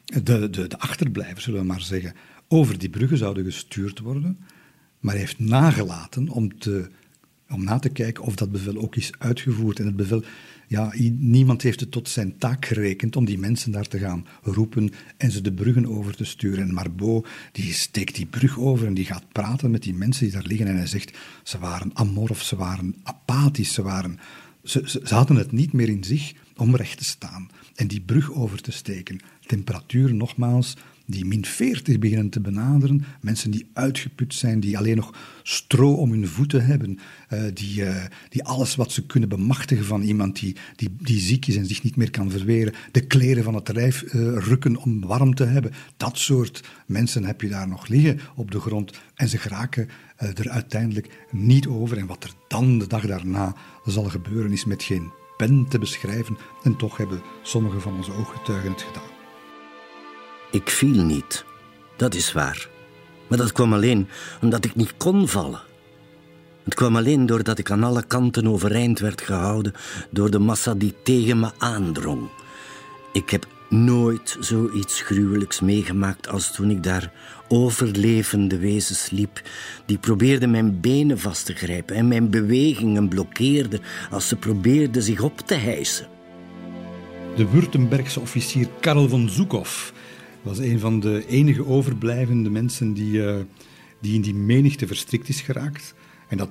de, 0.06 0.50
de, 0.50 0.68
de 0.68 0.80
achterblijvers, 0.80 1.44
zullen 1.44 1.60
we 1.60 1.66
maar 1.66 1.82
zeggen, 1.82 2.14
over 2.48 2.78
die 2.78 2.90
bruggen 2.90 3.18
zouden 3.18 3.44
gestuurd 3.44 4.00
worden. 4.00 4.38
Maar 5.00 5.14
hij 5.14 5.22
heeft 5.22 5.40
nagelaten 5.40 6.30
om, 6.30 6.60
te, 6.60 6.90
om 7.50 7.64
na 7.64 7.80
te 7.80 7.90
kijken 7.90 8.24
of 8.24 8.36
dat 8.36 8.52
bevel 8.52 8.78
ook 8.78 8.96
is 8.96 9.12
uitgevoerd. 9.18 9.80
En 9.80 9.86
het 9.86 9.96
bevel 9.96 10.24
ja, 10.68 10.94
niemand 11.18 11.62
heeft 11.62 11.80
het 11.80 11.92
tot 11.92 12.10
zijn 12.10 12.38
taak 12.38 12.66
gerekend 12.66 13.16
om 13.16 13.26
die 13.26 13.38
mensen 13.38 13.72
daar 13.72 13.88
te 13.88 14.00
gaan 14.00 14.26
roepen 14.42 14.92
en 15.18 15.32
ze 15.32 15.42
de 15.42 15.54
bruggen 15.54 15.88
over 15.88 16.16
te 16.16 16.24
sturen. 16.24 16.68
En 16.68 16.74
Marbeau 16.74 17.26
die 17.52 17.74
steekt 17.74 18.16
die 18.16 18.26
brug 18.26 18.60
over 18.60 18.88
en 18.88 18.94
die 18.94 19.06
gaat 19.06 19.32
praten 19.32 19.72
met 19.72 19.84
die 19.84 19.94
mensen 19.94 20.24
die 20.24 20.34
daar 20.34 20.46
liggen 20.48 20.68
en 20.68 20.78
hij 20.78 20.88
zegt, 20.88 21.18
ze 21.44 21.60
waren 21.60 21.92
amorf, 21.94 22.44
ze 22.44 22.56
waren 22.56 22.96
apathisch, 23.04 23.74
ze, 23.74 23.82
waren, 23.82 24.20
ze, 24.64 24.82
ze, 24.86 25.02
ze 25.04 25.14
hadden 25.14 25.38
het 25.38 25.52
niet 25.52 25.74
meer 25.74 25.90
in 25.90 26.04
zich 26.04 26.34
om 26.56 26.76
recht 26.76 26.98
te 26.98 27.04
staan 27.04 27.50
en 27.76 27.88
die 27.88 28.02
brug 28.02 28.32
over 28.32 28.62
te 28.62 28.72
steken. 28.72 29.20
Temperatuur 29.46 30.14
nogmaals 30.14 30.76
die 31.06 31.26
min 31.26 31.46
40 31.46 32.00
beginnen 32.00 32.30
te 32.30 32.40
benaderen. 32.40 33.06
Mensen 33.22 33.52
die 33.52 33.70
uitgeput 33.74 34.34
zijn, 34.34 34.60
die 34.60 34.78
alleen 34.78 34.96
nog 34.96 35.14
stro 35.44 35.94
om 35.94 36.12
hun 36.12 36.28
voeten 36.28 36.66
hebben. 36.66 37.00
Uh, 37.34 37.44
die, 37.54 37.82
uh, 37.82 38.04
die 38.30 38.44
alles 38.44 38.76
wat 38.76 38.92
ze 38.92 39.06
kunnen 39.06 39.30
bemachtigen 39.30 39.86
van 39.86 40.02
iemand 40.02 40.40
die, 40.40 40.56
die, 40.76 40.96
die 41.00 41.20
ziek 41.20 41.48
is 41.48 41.56
en 41.56 41.66
zich 41.66 41.84
niet 41.84 41.96
meer 41.96 42.12
kan 42.12 42.32
verweren. 42.32 42.74
De 42.92 43.08
kleren 43.08 43.44
van 43.44 43.54
het 43.54 43.74
lijf 43.74 44.02
uh, 44.02 44.12
rukken 44.38 44.78
om 44.78 45.06
warm 45.06 45.36
te 45.36 45.44
hebben. 45.44 45.72
Dat 45.98 46.18
soort 46.18 46.64
mensen 46.88 47.24
heb 47.24 47.42
je 47.42 47.50
daar 47.50 47.68
nog 47.68 47.88
liggen 47.88 48.20
op 48.36 48.52
de 48.52 48.60
grond. 48.60 48.92
En 49.16 49.30
ze 49.30 49.38
geraken 49.38 49.90
er 50.16 50.50
uiteindelijk 50.50 51.28
niet 51.32 51.68
over. 51.68 51.98
En 51.98 52.06
wat 52.06 52.24
er 52.24 52.34
dan 52.48 52.80
de 52.80 52.88
dag 52.88 53.06
daarna 53.06 53.56
zal 53.86 54.04
gebeuren, 54.04 54.52
is 54.52 54.66
met 54.66 54.84
geen 54.84 55.12
pen 55.38 55.66
te 55.70 55.80
beschrijven. 55.80 56.38
En 56.64 56.76
toch 56.76 56.98
hebben 56.98 57.22
sommige 57.44 57.80
van 57.80 57.96
onze 57.96 58.14
ooggetuigen 58.14 58.72
het 58.72 58.82
gedaan. 58.82 59.15
Ik 60.56 60.70
viel 60.70 61.04
niet, 61.04 61.46
dat 61.98 62.14
is 62.14 62.34
waar. 62.34 62.68
Maar 63.28 63.38
dat 63.38 63.52
kwam 63.52 63.74
alleen 63.74 64.08
omdat 64.42 64.66
ik 64.66 64.76
niet 64.76 64.94
kon 64.98 65.28
vallen. 65.28 65.62
Het 66.64 66.74
kwam 66.74 66.96
alleen 66.96 67.26
doordat 67.26 67.58
ik 67.60 67.72
aan 67.72 67.84
alle 67.84 68.06
kanten 68.06 68.48
overeind 68.48 69.00
werd 69.00 69.22
gehouden 69.22 69.74
door 70.10 70.32
de 70.32 70.40
massa 70.40 70.74
die 70.74 70.94
tegen 71.04 71.40
me 71.40 71.52
aandrong. 71.58 72.30
Ik 73.14 73.30
heb 73.30 73.48
nooit 73.70 74.38
zoiets 74.40 75.02
gruwelijks 75.02 75.60
meegemaakt 75.60 76.28
als 76.28 76.52
toen 76.52 76.70
ik 76.70 76.84
daar 76.84 77.12
overlevende 77.48 78.58
wezens 78.58 79.10
liep, 79.10 79.42
die 79.86 79.98
probeerden 79.98 80.52
mijn 80.52 80.80
benen 80.80 81.20
vast 81.20 81.46
te 81.46 81.54
grijpen 81.54 81.96
en 81.96 82.08
mijn 82.08 82.30
bewegingen 82.30 83.08
blokkeerden 83.08 83.82
als 84.12 84.28
ze 84.28 84.36
probeerden 84.36 85.04
zich 85.04 85.22
op 85.22 85.40
te 85.40 85.56
hijsen. 85.56 86.08
De 87.36 87.50
Württembergse 87.50 88.20
officier 88.20 88.68
Karel 88.80 89.10
von 89.10 89.30
Zukov 89.30 89.94
was 90.46 90.58
een 90.58 90.80
van 90.80 91.00
de 91.00 91.28
enige 91.28 91.66
overblijvende 91.66 92.50
mensen 92.50 92.94
die, 92.94 93.12
uh, 93.12 93.36
die 94.00 94.14
in 94.14 94.22
die 94.22 94.34
menigte 94.34 94.88
verstrikt 94.88 95.30
is 95.30 95.42
geraakt. 95.42 95.94
En 96.28 96.38
dat, 96.38 96.50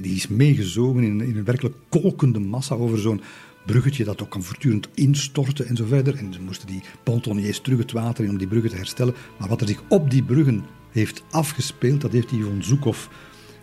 die 0.00 0.14
is 0.14 0.28
meegezogen 0.28 1.02
in, 1.02 1.20
in 1.20 1.36
een 1.36 1.44
werkelijk 1.44 1.76
kolkende 1.88 2.38
massa 2.38 2.74
over 2.74 2.98
zo'n 2.98 3.20
bruggetje 3.66 4.04
dat 4.04 4.22
ook 4.22 4.30
kan 4.30 4.42
voortdurend 4.42 4.88
instorten 4.94 5.66
en 5.66 5.76
zo 5.76 5.84
verder. 5.84 6.16
En 6.16 6.32
ze 6.32 6.40
moesten 6.40 6.66
die 6.66 6.82
pontoniers 7.02 7.60
terug 7.60 7.78
het 7.78 7.92
water 7.92 8.24
in 8.24 8.30
om 8.30 8.38
die 8.38 8.46
bruggen 8.46 8.70
te 8.70 8.76
herstellen. 8.76 9.14
Maar 9.38 9.48
wat 9.48 9.60
er 9.60 9.68
zich 9.68 9.82
op 9.88 10.10
die 10.10 10.22
bruggen 10.22 10.64
heeft 10.90 11.22
afgespeeld, 11.30 12.00
dat 12.00 12.12
heeft 12.12 12.28
von 12.28 12.62
Zoekhoff 12.62 13.10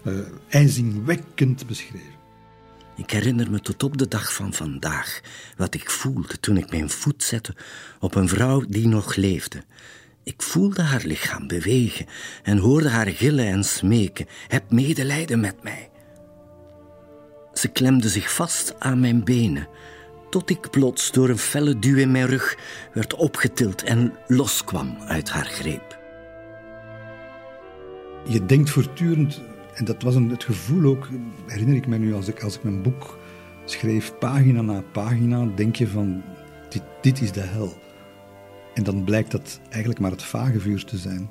uh, 0.05 0.19
ijzingwekkend 0.49 1.67
beschreven. 1.67 2.10
Ik 2.95 3.11
herinner 3.11 3.51
me 3.51 3.59
tot 3.59 3.83
op 3.83 3.97
de 3.97 4.07
dag 4.07 4.33
van 4.33 4.53
vandaag 4.53 5.21
wat 5.57 5.73
ik 5.73 5.89
voelde 5.89 6.39
toen 6.39 6.57
ik 6.57 6.71
mijn 6.71 6.89
voet 6.89 7.23
zette 7.23 7.55
op 7.99 8.15
een 8.15 8.27
vrouw 8.27 8.63
die 8.67 8.87
nog 8.87 9.15
leefde. 9.15 9.63
Ik 10.23 10.41
voelde 10.41 10.81
haar 10.81 11.01
lichaam 11.03 11.47
bewegen 11.47 12.05
en 12.43 12.57
hoorde 12.57 12.89
haar 12.89 13.07
gillen 13.07 13.45
en 13.45 13.63
smeken: 13.63 14.27
Heb 14.47 14.71
medelijden 14.71 15.39
met 15.39 15.63
mij. 15.63 15.89
Ze 17.53 17.67
klemde 17.67 18.09
zich 18.09 18.33
vast 18.33 18.79
aan 18.79 18.99
mijn 18.99 19.23
benen, 19.23 19.67
tot 20.29 20.49
ik 20.49 20.69
plots 20.69 21.11
door 21.11 21.29
een 21.29 21.37
felle 21.37 21.79
duw 21.79 21.97
in 21.97 22.11
mijn 22.11 22.27
rug 22.27 22.57
werd 22.93 23.13
opgetild 23.13 23.83
en 23.83 24.13
loskwam 24.27 24.97
uit 25.07 25.29
haar 25.29 25.45
greep. 25.45 25.99
Je 28.25 28.45
denkt 28.45 28.69
voortdurend 28.69 29.41
en 29.73 29.85
dat 29.85 30.03
was 30.03 30.15
een, 30.15 30.29
het 30.29 30.43
gevoel 30.43 30.89
ook, 30.89 31.07
herinner 31.45 31.75
ik 31.75 31.87
me 31.87 31.97
nu, 31.97 32.13
als 32.13 32.27
ik, 32.27 32.43
als 32.43 32.55
ik 32.55 32.63
mijn 32.63 32.81
boek 32.81 33.17
schreef, 33.65 34.17
pagina 34.17 34.61
na 34.61 34.83
pagina, 34.91 35.47
denk 35.55 35.75
je 35.75 35.87
van, 35.87 36.23
dit, 36.69 36.83
dit 37.01 37.21
is 37.21 37.31
de 37.31 37.41
hel. 37.41 37.73
En 38.73 38.83
dan 38.83 39.03
blijkt 39.03 39.31
dat 39.31 39.59
eigenlijk 39.69 39.99
maar 39.99 40.11
het 40.11 40.23
vage 40.23 40.59
vuur 40.59 40.85
te 40.85 40.97
zijn. 40.97 41.29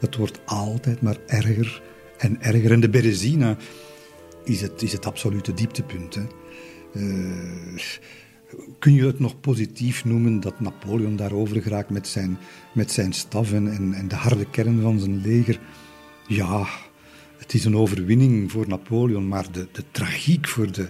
Het 0.00 0.16
wordt 0.16 0.40
altijd 0.44 1.02
maar 1.02 1.16
erger 1.26 1.82
en 2.18 2.42
erger. 2.42 2.72
En 2.72 2.80
de 2.80 2.88
Berezina 2.88 3.56
is 4.44 4.60
het, 4.60 4.82
is 4.82 4.92
het 4.92 5.06
absolute 5.06 5.54
dieptepunt. 5.54 6.14
Hè. 6.14 6.22
Uh, 6.92 7.78
kun 8.78 8.92
je 8.92 9.06
het 9.06 9.18
nog 9.18 9.40
positief 9.40 10.04
noemen 10.04 10.40
dat 10.40 10.60
Napoleon 10.60 11.16
daarover 11.16 11.62
geraakt 11.62 11.90
met 11.90 12.08
zijn, 12.08 12.38
met 12.74 12.92
zijn 12.92 13.12
staf 13.12 13.52
en, 13.52 13.92
en 13.94 14.08
de 14.08 14.14
harde 14.14 14.50
kern 14.50 14.80
van 14.80 14.98
zijn 14.98 15.20
leger? 15.20 15.60
Ja, 16.26 16.66
het 17.46 17.54
is 17.54 17.64
een 17.64 17.76
overwinning 17.76 18.50
voor 18.50 18.68
Napoleon, 18.68 19.28
maar 19.28 19.52
de, 19.52 19.66
de 19.72 19.84
tragiek 19.90 20.48
voor 20.48 20.72
de, 20.72 20.88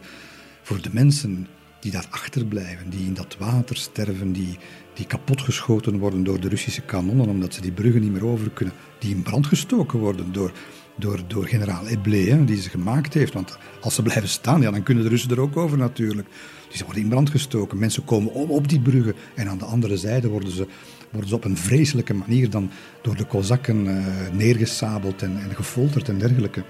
voor 0.62 0.82
de 0.82 0.88
mensen 0.92 1.46
die 1.80 1.92
daar 1.92 2.06
achterblijven, 2.10 2.90
die 2.90 3.06
in 3.06 3.14
dat 3.14 3.36
water 3.38 3.76
sterven, 3.76 4.32
die, 4.32 4.58
die 4.94 5.06
kapotgeschoten 5.06 5.98
worden 5.98 6.24
door 6.24 6.40
de 6.40 6.48
Russische 6.48 6.82
kanonnen 6.82 7.28
omdat 7.28 7.54
ze 7.54 7.60
die 7.60 7.72
bruggen 7.72 8.02
niet 8.02 8.12
meer 8.12 8.26
over 8.26 8.50
kunnen, 8.50 8.74
die 8.98 9.14
in 9.14 9.22
brand 9.22 9.46
gestoken 9.46 9.98
worden 9.98 10.32
door, 10.32 10.52
door, 10.96 11.20
door 11.26 11.46
generaal 11.46 11.86
Eblé, 11.86 12.44
die 12.44 12.60
ze 12.60 12.70
gemaakt 12.70 13.14
heeft. 13.14 13.32
Want 13.32 13.58
als 13.80 13.94
ze 13.94 14.02
blijven 14.02 14.28
staan, 14.28 14.60
ja, 14.60 14.70
dan 14.70 14.82
kunnen 14.82 15.04
de 15.04 15.10
Russen 15.10 15.30
er 15.30 15.40
ook 15.40 15.56
over 15.56 15.78
natuurlijk. 15.78 16.28
Die 16.70 16.84
worden 16.84 17.02
in 17.02 17.08
brand 17.08 17.30
gestoken. 17.30 17.78
Mensen 17.78 18.04
komen 18.04 18.32
om 18.32 18.50
op 18.50 18.68
die 18.68 18.80
bruggen. 18.80 19.14
En 19.34 19.48
aan 19.48 19.58
de 19.58 19.64
andere 19.64 19.96
zijde 19.96 20.28
worden 20.28 20.50
ze, 20.50 20.66
worden 21.10 21.28
ze 21.28 21.34
op 21.34 21.44
een 21.44 21.56
vreselijke 21.56 22.14
manier 22.14 22.50
dan 22.50 22.70
door 23.02 23.16
de 23.16 23.24
Kozakken 23.24 23.86
uh, 23.86 24.06
neergesabeld 24.32 25.22
en, 25.22 25.38
en 25.42 25.54
gefolterd 25.54 26.08
en 26.08 26.18
dergelijke. 26.18 26.64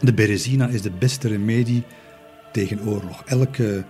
De 0.00 0.14
Berezina 0.14 0.68
is 0.68 0.82
de 0.82 0.90
beste 0.90 1.28
remedie 1.28 1.84
tegen 2.52 2.86
oorlog. 2.86 3.22
Elke, 3.24 3.84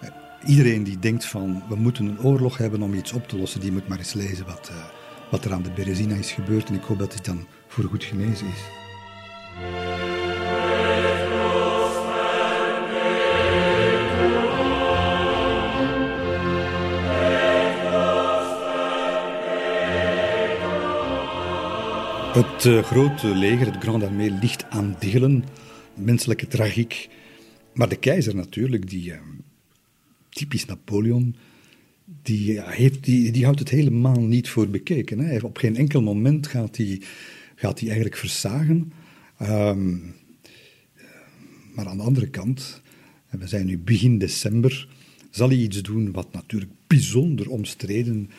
eh, 0.00 0.08
iedereen 0.46 0.84
die 0.84 0.98
denkt 0.98 1.24
van 1.24 1.62
we 1.68 1.74
moeten 1.74 2.06
een 2.06 2.20
oorlog 2.20 2.58
hebben 2.58 2.82
om 2.82 2.94
iets 2.94 3.12
op 3.12 3.28
te 3.28 3.36
lossen, 3.36 3.60
die 3.60 3.72
moet 3.72 3.88
maar 3.88 3.98
eens 3.98 4.12
lezen 4.12 4.46
wat, 4.46 4.70
uh, 4.72 4.84
wat 5.30 5.44
er 5.44 5.52
aan 5.52 5.62
de 5.62 5.70
Berezina 5.70 6.14
is 6.14 6.32
gebeurd. 6.32 6.68
En 6.68 6.74
ik 6.74 6.82
hoop 6.82 6.98
dat 6.98 7.12
hij 7.12 7.22
dan 7.22 7.46
voor 7.66 7.84
goed 7.84 8.04
genezen 8.04 8.46
is. 8.46 10.05
Het 22.36 22.64
uh, 22.64 22.82
grote 22.82 23.26
leger, 23.26 23.66
het 23.66 23.82
Grand 23.82 24.02
Armée, 24.02 24.30
ligt 24.30 24.64
aan 24.70 24.96
delen. 24.98 25.44
Menselijke 25.94 26.46
tragiek. 26.46 27.08
Maar 27.74 27.88
de 27.88 27.96
keizer 27.96 28.34
natuurlijk, 28.34 28.90
die 28.90 29.10
uh, 29.10 29.16
typisch 30.28 30.64
Napoleon, 30.64 31.36
die, 32.22 32.60
heeft, 32.62 33.04
die, 33.04 33.30
die 33.30 33.44
houdt 33.44 33.58
het 33.58 33.68
helemaal 33.68 34.20
niet 34.20 34.48
voor 34.48 34.68
bekeken. 34.68 35.18
Hè. 35.18 35.38
Op 35.38 35.58
geen 35.58 35.76
enkel 35.76 36.02
moment 36.02 36.46
gaat 36.46 36.76
hij, 36.76 37.00
gaat 37.54 37.82
eigenlijk 37.82 38.16
versagen. 38.16 38.92
Um, 39.42 40.14
maar 41.74 41.86
aan 41.86 41.96
de 41.96 42.02
andere 42.02 42.28
kant, 42.28 42.82
we 43.30 43.46
zijn 43.46 43.66
nu 43.66 43.78
begin 43.78 44.18
december, 44.18 44.88
zal 45.30 45.48
hij 45.48 45.58
iets 45.58 45.82
doen 45.82 46.12
wat 46.12 46.32
natuurlijk 46.32 46.72
bijzonder 46.86 47.50
omstreden 47.50 48.30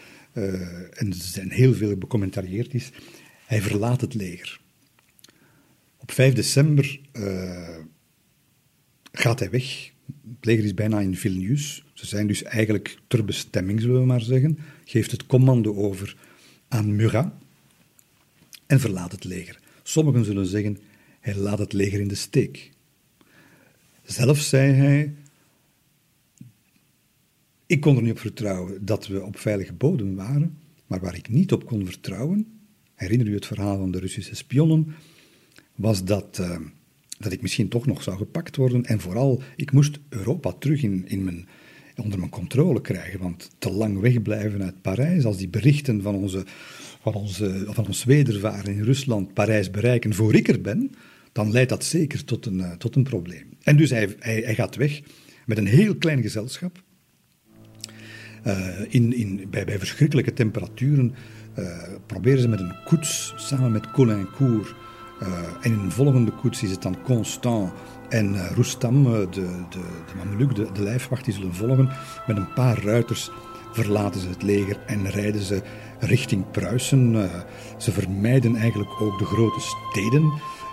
en 0.94 1.14
zijn 1.14 1.50
heel 1.50 1.74
veel 1.74 1.96
becommentarieerd 1.96 2.74
is. 2.74 2.92
Hij 3.48 3.62
verlaat 3.62 4.02
het 4.02 4.14
leger. 4.14 4.60
Op 5.98 6.12
5 6.12 6.34
december 6.34 7.00
uh, 7.14 7.78
gaat 9.12 9.40
hij 9.40 9.50
weg. 9.50 9.92
Het 10.06 10.46
leger 10.46 10.64
is 10.64 10.74
bijna 10.74 11.00
in 11.00 11.16
Vilnius. 11.16 11.84
Ze 11.94 12.06
zijn 12.06 12.28
dus 12.28 12.44
eigenlijk 12.44 12.98
ter 13.08 13.26
bestemming, 13.26 13.82
zullen 13.82 14.00
we 14.00 14.06
maar 14.06 14.22
zeggen. 14.22 14.60
Geeft 14.86 15.12
het 15.12 15.26
commando 15.26 15.76
over 15.76 16.18
aan 16.68 16.96
Murat 16.96 17.32
en 18.66 18.80
verlaat 18.80 19.12
het 19.12 19.24
leger. 19.24 19.60
Sommigen 19.84 20.26
zullen 20.26 20.46
zeggen, 20.46 20.78
hij 21.20 21.36
laat 21.36 21.60
het 21.60 21.74
leger 21.74 22.00
in 22.00 22.08
de 22.08 22.16
steek. 22.16 22.72
Zelf 24.04 24.40
zei 24.40 24.72
hij, 24.72 25.16
ik 27.66 27.82
kon 27.82 27.96
er 27.96 28.02
niet 28.02 28.12
op 28.12 28.20
vertrouwen 28.20 28.86
dat 28.86 29.08
we 29.08 29.24
op 29.24 29.38
veilige 29.38 29.74
bodem 29.74 30.16
waren, 30.16 30.58
maar 30.88 31.00
waar 31.00 31.16
ik 31.16 31.30
niet 31.30 31.52
op 31.52 31.66
kon 31.66 31.86
vertrouwen, 31.86 32.57
herinner 32.98 33.28
u 33.28 33.34
het 33.34 33.46
verhaal 33.46 33.78
van 33.78 33.92
de 33.92 34.00
Russische 34.00 34.36
spionnen, 34.36 34.96
was 35.76 36.04
dat, 36.04 36.38
uh, 36.42 36.58
dat 37.18 37.32
ik 37.32 37.42
misschien 37.42 37.68
toch 37.68 37.86
nog 37.86 38.04
zou 38.04 38.18
gepakt 38.18 38.56
worden. 38.56 38.86
En 38.86 39.00
vooral, 39.00 39.42
ik 39.56 39.72
moest 39.72 40.00
Europa 40.10 40.52
terug 40.52 40.84
in, 40.84 41.04
in 41.08 41.24
mijn, 41.24 41.48
onder 41.96 42.20
mijn 42.20 42.32
controle 42.32 42.82
krijgen. 42.82 43.20
Want 43.20 43.50
te 43.60 43.72
lang 43.72 44.00
wegblijven 44.00 44.64
uit 44.64 44.82
Parijs, 44.82 45.26
als 45.26 45.38
die 45.38 45.48
berichten 45.48 46.02
van, 46.02 46.16
onze, 46.16 46.44
van, 47.02 47.14
onze, 47.14 47.66
van 47.68 47.88
ons 47.88 48.04
wedervaren 48.04 48.74
in 48.74 48.84
Rusland 48.84 49.34
Parijs 49.34 49.72
bereiken 49.72 50.14
voor 50.14 50.36
ik 50.36 50.48
er 50.48 50.62
ben, 50.62 50.92
dan 51.32 51.52
leidt 51.52 51.70
dat 51.70 51.84
zeker 51.84 52.24
tot 52.24 52.46
een, 52.46 52.58
uh, 52.58 52.72
tot 52.72 52.96
een 52.96 53.04
probleem. 53.04 53.46
En 53.62 53.78
dus 53.78 53.90
hij, 53.90 54.16
hij, 54.20 54.56
gaat 54.56 54.76
weg 54.76 55.02
met 55.46 55.58
een 55.58 55.68
heel 55.68 55.96
klein 55.96 56.22
gezelschap. 56.22 56.84
Uh, 58.48 58.80
in, 58.90 59.14
in, 59.14 59.48
bij, 59.50 59.66
bij 59.66 59.80
verschrikkelijke 59.80 60.34
temperaturen 60.34 61.16
proberen 62.06 62.42
ze 62.42 62.48
met 62.48 62.60
een 62.60 62.76
koets 62.86 63.34
samen 63.36 63.72
met 63.72 63.92
Colincourt. 63.92 64.76
Uh, 65.22 65.28
en 65.62 65.72
in 65.72 65.80
een 65.80 65.92
volgende 65.92 66.32
koets 66.32 66.64
is 66.64 66.72
het 66.72 66.82
dan 66.82 67.02
Constant 67.04 67.72
en 68.10 68.34
uh, 68.34 68.52
Roestam, 68.56 69.04
de, 69.04 69.28
de, 69.30 69.46
de 69.70 70.16
Mameluc, 70.18 70.56
de, 70.56 70.72
de 70.74 70.82
lijfwacht, 70.82 71.26
die 71.26 71.34
zullen 71.34 71.54
volgen. 71.54 71.90
Met 72.28 72.38
een 72.38 72.54
paar 72.54 72.84
ruiters 72.84 73.32
verlaten 73.72 74.22
ze 74.22 74.28
het 74.30 74.44
leger 74.44 74.78
en 74.86 75.10
rijden 75.10 75.42
ze 75.42 75.62
richting 76.00 76.52
Pruisen. 76.52 77.30
ze 77.78 77.92
vermijden 77.92 78.56
eigenlijk 78.56 79.02
ook 79.02 79.20
de 79.20 79.26
grote 79.26 79.60
steden. 79.60 80.22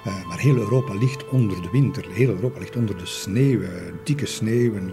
Maar 0.04 0.38
heel 0.38 0.56
Europa 0.56 0.94
ligt 0.94 1.28
onder 1.28 1.62
de 1.62 1.70
winter. 1.72 2.06
Heel 2.10 2.28
Europa 2.28 2.58
ligt 2.58 2.76
onder 2.76 2.98
de 2.98 3.06
sneeuw, 3.06 3.60
dikke 4.04 4.26
sneeuw 4.26 4.74
en 4.74 4.92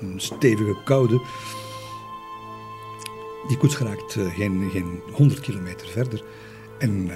een 0.00 0.20
stevige 0.20 0.76
koude. 0.84 1.20
Die 3.48 3.56
koets 3.56 3.74
geraakt 3.74 4.14
uh, 4.14 4.34
geen, 4.34 4.70
geen 4.72 5.00
100 5.12 5.40
kilometer 5.40 5.88
verder. 5.88 6.22
En 6.78 7.06
uh, 7.06 7.14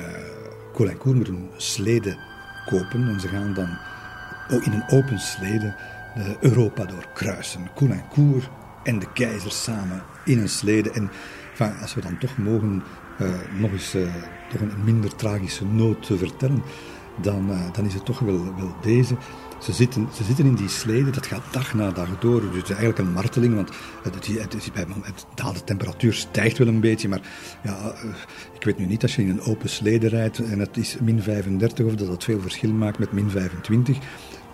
Colincourt 0.73 1.17
moet 1.17 1.29
een 1.29 1.51
slede 1.57 2.17
kopen. 2.67 3.09
En 3.09 3.21
ze 3.21 3.29
gaan 3.29 3.55
dan 3.55 3.69
in 4.63 4.73
een 4.73 4.99
open 4.99 5.19
slede 5.19 5.75
de 6.15 6.37
Europa 6.41 6.85
doorkruisen. 6.85 7.71
Colincourt 7.75 8.49
en 8.83 8.99
de 8.99 9.13
keizer 9.13 9.53
samen 9.53 10.03
in 10.25 10.39
een 10.39 10.49
slede. 10.49 10.91
En 10.91 11.11
als 11.81 11.95
we 11.95 12.01
dan 12.01 12.19
toch 12.19 12.39
mogen 12.39 12.83
uh, 13.21 13.29
nog 13.59 13.71
eens 13.71 13.97
toch 14.51 14.61
een 14.61 14.85
minder 14.85 15.17
tragische 15.17 15.65
noot 15.67 16.03
te 16.03 16.19
vertellen, 16.19 16.63
dan, 17.21 17.51
dan 17.73 17.85
is 17.85 17.95
het 17.95 18.05
toch 18.05 18.19
wel, 18.19 18.55
wel 18.57 18.75
deze. 18.83 19.17
Ze 19.63 19.73
zitten, 19.73 20.09
ze 20.15 20.25
zitten 20.25 20.45
in 20.45 20.55
die 20.55 20.69
slede, 20.69 21.11
dat 21.11 21.27
gaat 21.27 21.43
dag 21.51 21.75
na 21.75 21.91
dag 21.91 22.19
door. 22.19 22.41
Dus 22.41 22.57
het 22.57 22.63
is 22.63 22.71
eigenlijk 22.71 22.99
een 22.99 23.13
marteling, 23.13 23.55
want 23.55 23.71
het, 24.03 24.15
het, 24.15 24.55
is, 24.55 24.71
het, 24.73 25.27
de 25.55 25.65
temperatuur 25.65 26.13
stijgt 26.13 26.59
wel 26.59 26.67
een 26.67 26.81
beetje. 26.81 27.09
Maar 27.09 27.21
ja, 27.63 27.95
ik 28.53 28.65
weet 28.65 28.79
nu 28.79 28.87
niet 28.87 29.03
als 29.03 29.17
je 29.17 29.23
in 29.23 29.31
een 29.31 29.43
open 29.43 29.69
slede 29.69 30.09
rijdt 30.09 30.39
en 30.39 30.59
het 30.59 30.77
is 30.77 30.97
min 31.01 31.23
35 31.23 31.87
of 31.87 31.95
dat 31.95 32.07
dat 32.07 32.25
veel 32.25 32.41
verschil 32.41 32.73
maakt 32.73 32.99
met 32.99 33.13
min 33.13 33.31
25. 33.31 33.99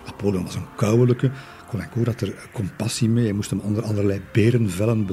Napoleon 0.05 0.43
was 0.43 0.55
een 0.55 0.75
kouwelijke. 0.75 1.31
Colincourt 1.69 2.07
had 2.07 2.21
er 2.21 2.49
compassie 2.53 3.09
mee. 3.09 3.23
Hij 3.23 3.33
moest 3.33 3.49
hem 3.49 3.59
onder 3.59 3.83
allerlei 3.83 4.21
berenvellen 4.31 5.07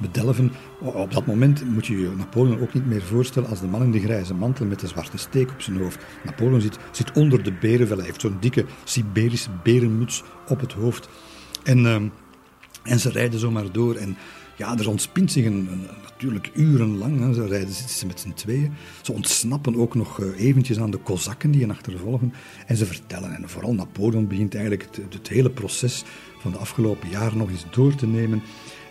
bedelven. 0.00 0.52
Op 0.80 1.12
dat 1.12 1.26
moment 1.26 1.64
moet 1.70 1.86
je 1.86 2.00
je 2.00 2.10
Napoleon 2.16 2.60
ook 2.60 2.74
niet 2.74 2.86
meer 2.86 3.02
voorstellen 3.02 3.48
als 3.48 3.60
de 3.60 3.66
man 3.66 3.82
in 3.82 3.90
de 3.90 4.00
grijze 4.00 4.34
mantel 4.34 4.66
met 4.66 4.80
de 4.80 4.86
zwarte 4.86 5.18
steek 5.18 5.50
op 5.50 5.60
zijn 5.60 5.78
hoofd. 5.78 6.04
Napoleon 6.24 6.60
zit, 6.60 6.78
zit 6.90 7.12
onder 7.12 7.42
de 7.42 7.52
berenvellen. 7.52 7.98
Hij 7.98 8.06
heeft 8.06 8.20
zo'n 8.20 8.36
dikke 8.40 8.64
Siberische 8.84 9.50
berenmuts 9.62 10.22
op 10.48 10.60
het 10.60 10.72
hoofd. 10.72 11.08
En, 11.62 11.78
uh, 11.78 11.94
en 12.82 13.00
ze 13.00 13.10
rijden 13.10 13.40
zomaar 13.40 13.72
door. 13.72 13.94
En 13.94 14.16
ja, 14.56 14.78
er 14.78 14.88
ontspint 14.88 15.32
zich 15.32 15.44
een, 15.44 15.88
natuurlijk 16.02 16.50
urenlang. 16.54 17.20
Hè. 17.20 17.34
Ze 17.34 17.46
rijden 17.46 17.74
zitten 17.74 17.96
ze 17.96 18.06
met 18.06 18.20
z'n 18.20 18.32
tweeën. 18.32 18.72
Ze 19.02 19.12
ontsnappen 19.12 19.76
ook 19.76 19.94
nog 19.94 20.18
uh, 20.20 20.40
eventjes 20.40 20.78
aan 20.78 20.90
de 20.90 20.98
kozakken 20.98 21.50
die 21.50 21.60
hen 21.60 21.70
achtervolgen. 21.70 22.32
En 22.66 22.76
ze 22.76 22.86
vertellen. 22.86 23.34
En 23.34 23.48
vooral 23.48 23.74
Napoleon 23.74 24.26
begint 24.26 24.54
eigenlijk 24.54 24.88
het, 24.90 25.14
het, 25.14 25.28
hele 25.28 25.50
proces 25.50 26.04
van 26.38 26.52
de 26.52 26.58
afgelopen 26.58 27.08
jaren 27.08 27.38
nog 27.38 27.50
eens 27.50 27.66
door 27.70 27.94
te 27.94 28.06
nemen. 28.06 28.42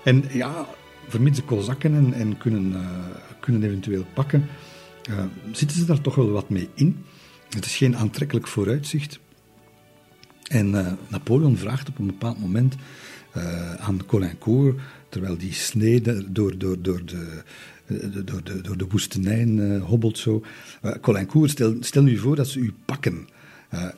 En 0.03 0.23
ja, 0.31 0.65
vermits 1.07 1.39
de 1.39 1.45
kozakken 1.45 1.93
en, 1.95 2.13
en 2.13 2.37
kunnen, 2.37 2.71
uh, 2.71 2.87
kunnen 3.39 3.63
eventueel 3.63 4.05
pakken, 4.13 4.47
uh, 5.09 5.23
zitten 5.51 5.77
ze 5.77 5.85
daar 5.85 6.01
toch 6.01 6.15
wel 6.15 6.31
wat 6.31 6.49
mee 6.49 6.69
in. 6.73 7.05
Het 7.49 7.65
is 7.65 7.77
geen 7.77 7.97
aantrekkelijk 7.97 8.47
vooruitzicht. 8.47 9.19
En 10.47 10.97
Napoleon 11.07 11.57
vraagt 11.57 11.89
op 11.89 11.99
een 11.99 12.05
bepaald 12.05 12.39
moment 12.39 12.75
aan 13.79 14.05
Colincourt 14.05 14.79
terwijl 15.11 15.37
die 15.37 15.53
snede 15.53 16.31
door, 16.31 16.57
door, 16.57 16.81
door, 16.81 17.05
de, 17.05 17.43
door, 18.23 18.43
de, 18.43 18.61
door 18.61 18.77
de 18.77 18.87
woestenijn 18.89 19.57
uh, 19.57 19.83
hobbelt 19.83 20.17
zo. 20.17 20.43
Uh, 20.83 20.91
Colincourt, 21.01 21.51
stel, 21.51 21.75
stel 21.79 22.03
nu 22.03 22.17
voor 22.17 22.35
dat 22.35 22.47
ze 22.47 22.59
u 22.59 22.73
pakken. 22.85 23.27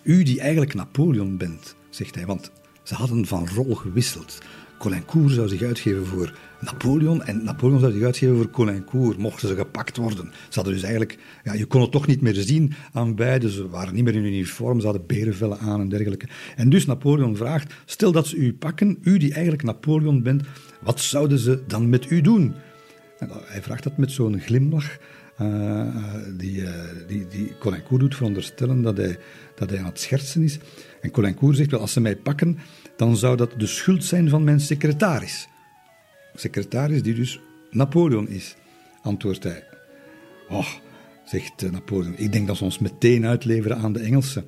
U 0.04 0.24
die 0.24 0.40
eigenlijk 0.40 0.74
Napoleon 0.74 1.38
bent, 1.38 1.76
zegt 1.90 2.16
hij, 2.16 2.26
want 2.26 2.52
ze 2.84 2.96
hadden 2.96 3.26
van 3.26 3.48
rol 3.48 3.76
gewisseld. 3.76 4.38
Colincourt 4.80 5.34
zou 5.34 5.48
zich 5.48 5.62
uitgeven 5.62 6.06
voor 6.06 6.38
Napoleon 6.64 7.24
en 7.24 7.44
Napoleon 7.44 7.80
zou 7.80 7.92
zich 7.92 8.04
uitgeven 8.04 8.36
voor 8.36 8.50
Colincourt, 8.50 9.18
mochten 9.18 9.48
ze 9.48 9.56
gepakt 9.56 9.98
worden. 9.98 10.32
Ze 10.50 10.56
hadden 10.56 10.74
dus 10.74 10.84
eigenlijk, 10.84 11.18
ja, 11.44 11.54
je 11.54 11.66
kon 11.66 11.82
het 11.82 11.92
toch 11.92 12.08
niet 12.08 12.22
meer 12.22 12.34
zien 12.34 12.74
aan 12.94 13.16
beide, 13.16 13.52
ze 13.52 13.70
waren 13.70 13.94
niet 13.94 14.04
meer 14.04 14.16
in 14.16 14.24
uniform, 14.24 14.80
ze 14.80 14.86
hadden 14.86 15.06
berenvellen 15.06 15.60
aan 15.60 15.82
en 15.82 15.90
dergelijke. 15.90 16.28
En 16.56 16.70
dus 16.70 16.86
Napoleon 16.86 17.38
vraagt, 17.38 17.74
stel 17.86 18.12
dat 18.12 18.28
ze 18.28 18.36
u 18.36 18.54
pakken, 18.54 18.98
u 19.02 19.18
die 19.18 19.34
eigenlijk 19.34 19.64
Napoleon 19.64 20.24
bent, 20.24 20.44
wat 20.82 21.00
zouden 21.00 21.40
ze 21.40 21.64
dan 21.68 21.90
met 21.90 22.10
u 22.10 22.22
doen? 22.22 22.54
En 23.20 23.30
hij 23.46 23.62
vraagt 23.62 23.84
dat 23.84 23.98
met 23.98 24.12
zo'n 24.12 24.40
glimlach. 24.40 24.98
Uh, 25.42 25.86
die, 26.38 26.62
uh, 26.62 26.70
die, 27.08 27.28
die 27.28 27.58
Colincourt 27.60 28.02
doet 28.02 28.16
veronderstellen 28.16 28.82
dat 28.82 28.98
hij, 28.98 29.18
dat 29.56 29.70
hij 29.70 29.80
aan 29.80 29.86
het 29.86 30.00
schertsen 30.00 30.42
is. 30.44 30.60
En 31.02 31.12
Colincourt 31.12 31.58
zegt 31.58 31.72
wel, 31.72 31.80
als 31.80 31.94
ze 31.94 32.02
mij 32.02 32.16
pakken, 32.16 32.58
dan 32.98 33.18
zou 33.18 33.38
dat 33.38 33.54
de 33.58 33.68
schuld 33.68 34.04
zijn 34.04 34.30
van 34.30 34.44
mijn 34.44 34.60
secretaris. 34.60 35.48
Secretaris 36.36 37.04
die 37.04 37.14
dus 37.14 37.40
Napoleon 37.72 38.28
is, 38.28 38.56
antwoordt 39.02 39.44
hij. 39.44 39.64
Oh, 40.50 40.68
zegt 41.26 41.72
Napoleon. 41.72 42.14
Ik 42.18 42.32
denk 42.32 42.48
dat 42.48 42.58
ze 42.58 42.64
ons 42.64 42.80
meteen 42.80 43.26
uitleveren 43.26 43.78
aan 43.78 43.94
de 43.94 44.00
Engelsen. 44.00 44.46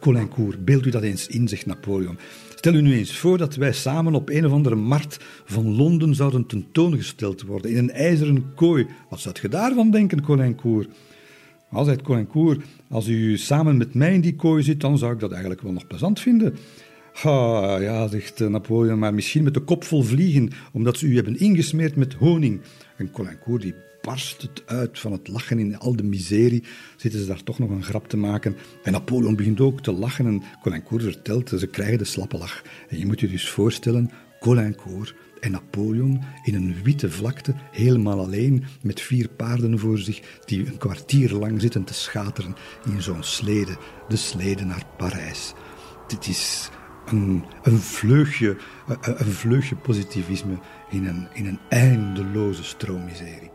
Colincourt, 0.00 0.64
beeld 0.64 0.86
u 0.86 0.90
dat 0.90 1.02
eens 1.02 1.26
in, 1.26 1.48
zegt 1.48 1.66
Napoleon. 1.66 2.18
Stel 2.54 2.74
u 2.74 2.80
nu 2.80 2.94
eens 2.94 3.16
voor 3.16 3.38
dat 3.38 3.54
wij 3.54 3.72
samen 3.72 4.14
op 4.14 4.28
een 4.28 4.46
of 4.46 4.52
andere 4.52 4.74
markt 4.74 5.24
van 5.44 5.76
Londen 5.76 6.14
zouden 6.14 6.46
tentoongesteld 6.46 7.42
worden, 7.42 7.70
in 7.70 7.76
een 7.76 7.90
ijzeren 7.90 8.54
kooi. 8.54 8.86
Wat 9.10 9.20
zou 9.20 9.34
je 9.42 9.48
daarvan 9.48 9.90
denken, 9.90 10.22
Colincourt? 10.22 10.88
Al 11.70 11.84
zegt 11.84 12.02
Colincourt, 12.02 12.64
als 12.90 13.08
u 13.08 13.36
samen 13.36 13.76
met 13.76 13.94
mij 13.94 14.14
in 14.14 14.20
die 14.20 14.36
kooi 14.36 14.62
zit, 14.62 14.80
dan 14.80 14.98
zou 14.98 15.12
ik 15.12 15.20
dat 15.20 15.30
eigenlijk 15.30 15.62
wel 15.62 15.72
nog 15.72 15.86
plezant 15.86 16.20
vinden. 16.20 16.56
Ha, 17.22 17.76
ja, 17.76 18.08
zegt 18.08 18.38
Napoleon, 18.38 18.98
maar 18.98 19.14
misschien 19.14 19.42
met 19.42 19.54
de 19.54 19.60
kop 19.60 19.84
vol 19.84 20.02
vliegen, 20.02 20.50
omdat 20.72 20.98
ze 20.98 21.06
u 21.06 21.14
hebben 21.14 21.38
ingesmeerd 21.38 21.96
met 21.96 22.14
honing. 22.14 22.60
En 22.96 23.10
Colincourt 23.10 23.62
die 23.62 23.74
barst 24.02 24.42
het 24.42 24.62
uit 24.66 24.98
van 24.98 25.12
het 25.12 25.28
lachen 25.28 25.58
in 25.58 25.78
al 25.78 25.96
de 25.96 26.02
miserie. 26.02 26.64
Zitten 26.96 27.20
ze 27.20 27.26
daar 27.26 27.42
toch 27.42 27.58
nog 27.58 27.70
een 27.70 27.82
grap 27.82 28.08
te 28.08 28.16
maken. 28.16 28.56
En 28.82 28.92
Napoleon 28.92 29.36
begint 29.36 29.60
ook 29.60 29.82
te 29.82 29.92
lachen 29.92 30.26
en 30.26 30.42
Colincourt 30.62 31.02
vertelt, 31.02 31.48
ze 31.48 31.66
krijgen 31.66 31.98
de 31.98 32.04
slappe 32.04 32.38
lach. 32.38 32.62
En 32.88 32.98
je 32.98 33.06
moet 33.06 33.20
je 33.20 33.28
dus 33.28 33.48
voorstellen, 33.48 34.10
Colincourt 34.40 35.14
en 35.40 35.50
Napoleon 35.50 36.22
in 36.44 36.54
een 36.54 36.74
witte 36.82 37.10
vlakte, 37.10 37.54
helemaal 37.70 38.20
alleen, 38.20 38.64
met 38.82 39.00
vier 39.00 39.28
paarden 39.28 39.78
voor 39.78 39.98
zich, 39.98 40.20
die 40.44 40.66
een 40.66 40.78
kwartier 40.78 41.32
lang 41.32 41.60
zitten 41.60 41.84
te 41.84 41.94
schateren 41.94 42.56
in 42.94 43.02
zo'n 43.02 43.22
slede, 43.22 43.76
de 44.08 44.16
slede 44.16 44.64
naar 44.64 44.84
Parijs. 44.96 45.52
Dit 46.06 46.28
is 46.28 46.70
een, 47.10 47.44
een, 47.62 47.78
vleugje, 47.78 48.56
een, 48.86 49.32
positivisme 49.76 50.58
in 50.90 51.06
een, 51.06 51.28
in 51.32 51.46
een 51.46 51.58
eindeloze 51.68 52.64
stroommiserie. 52.64 53.47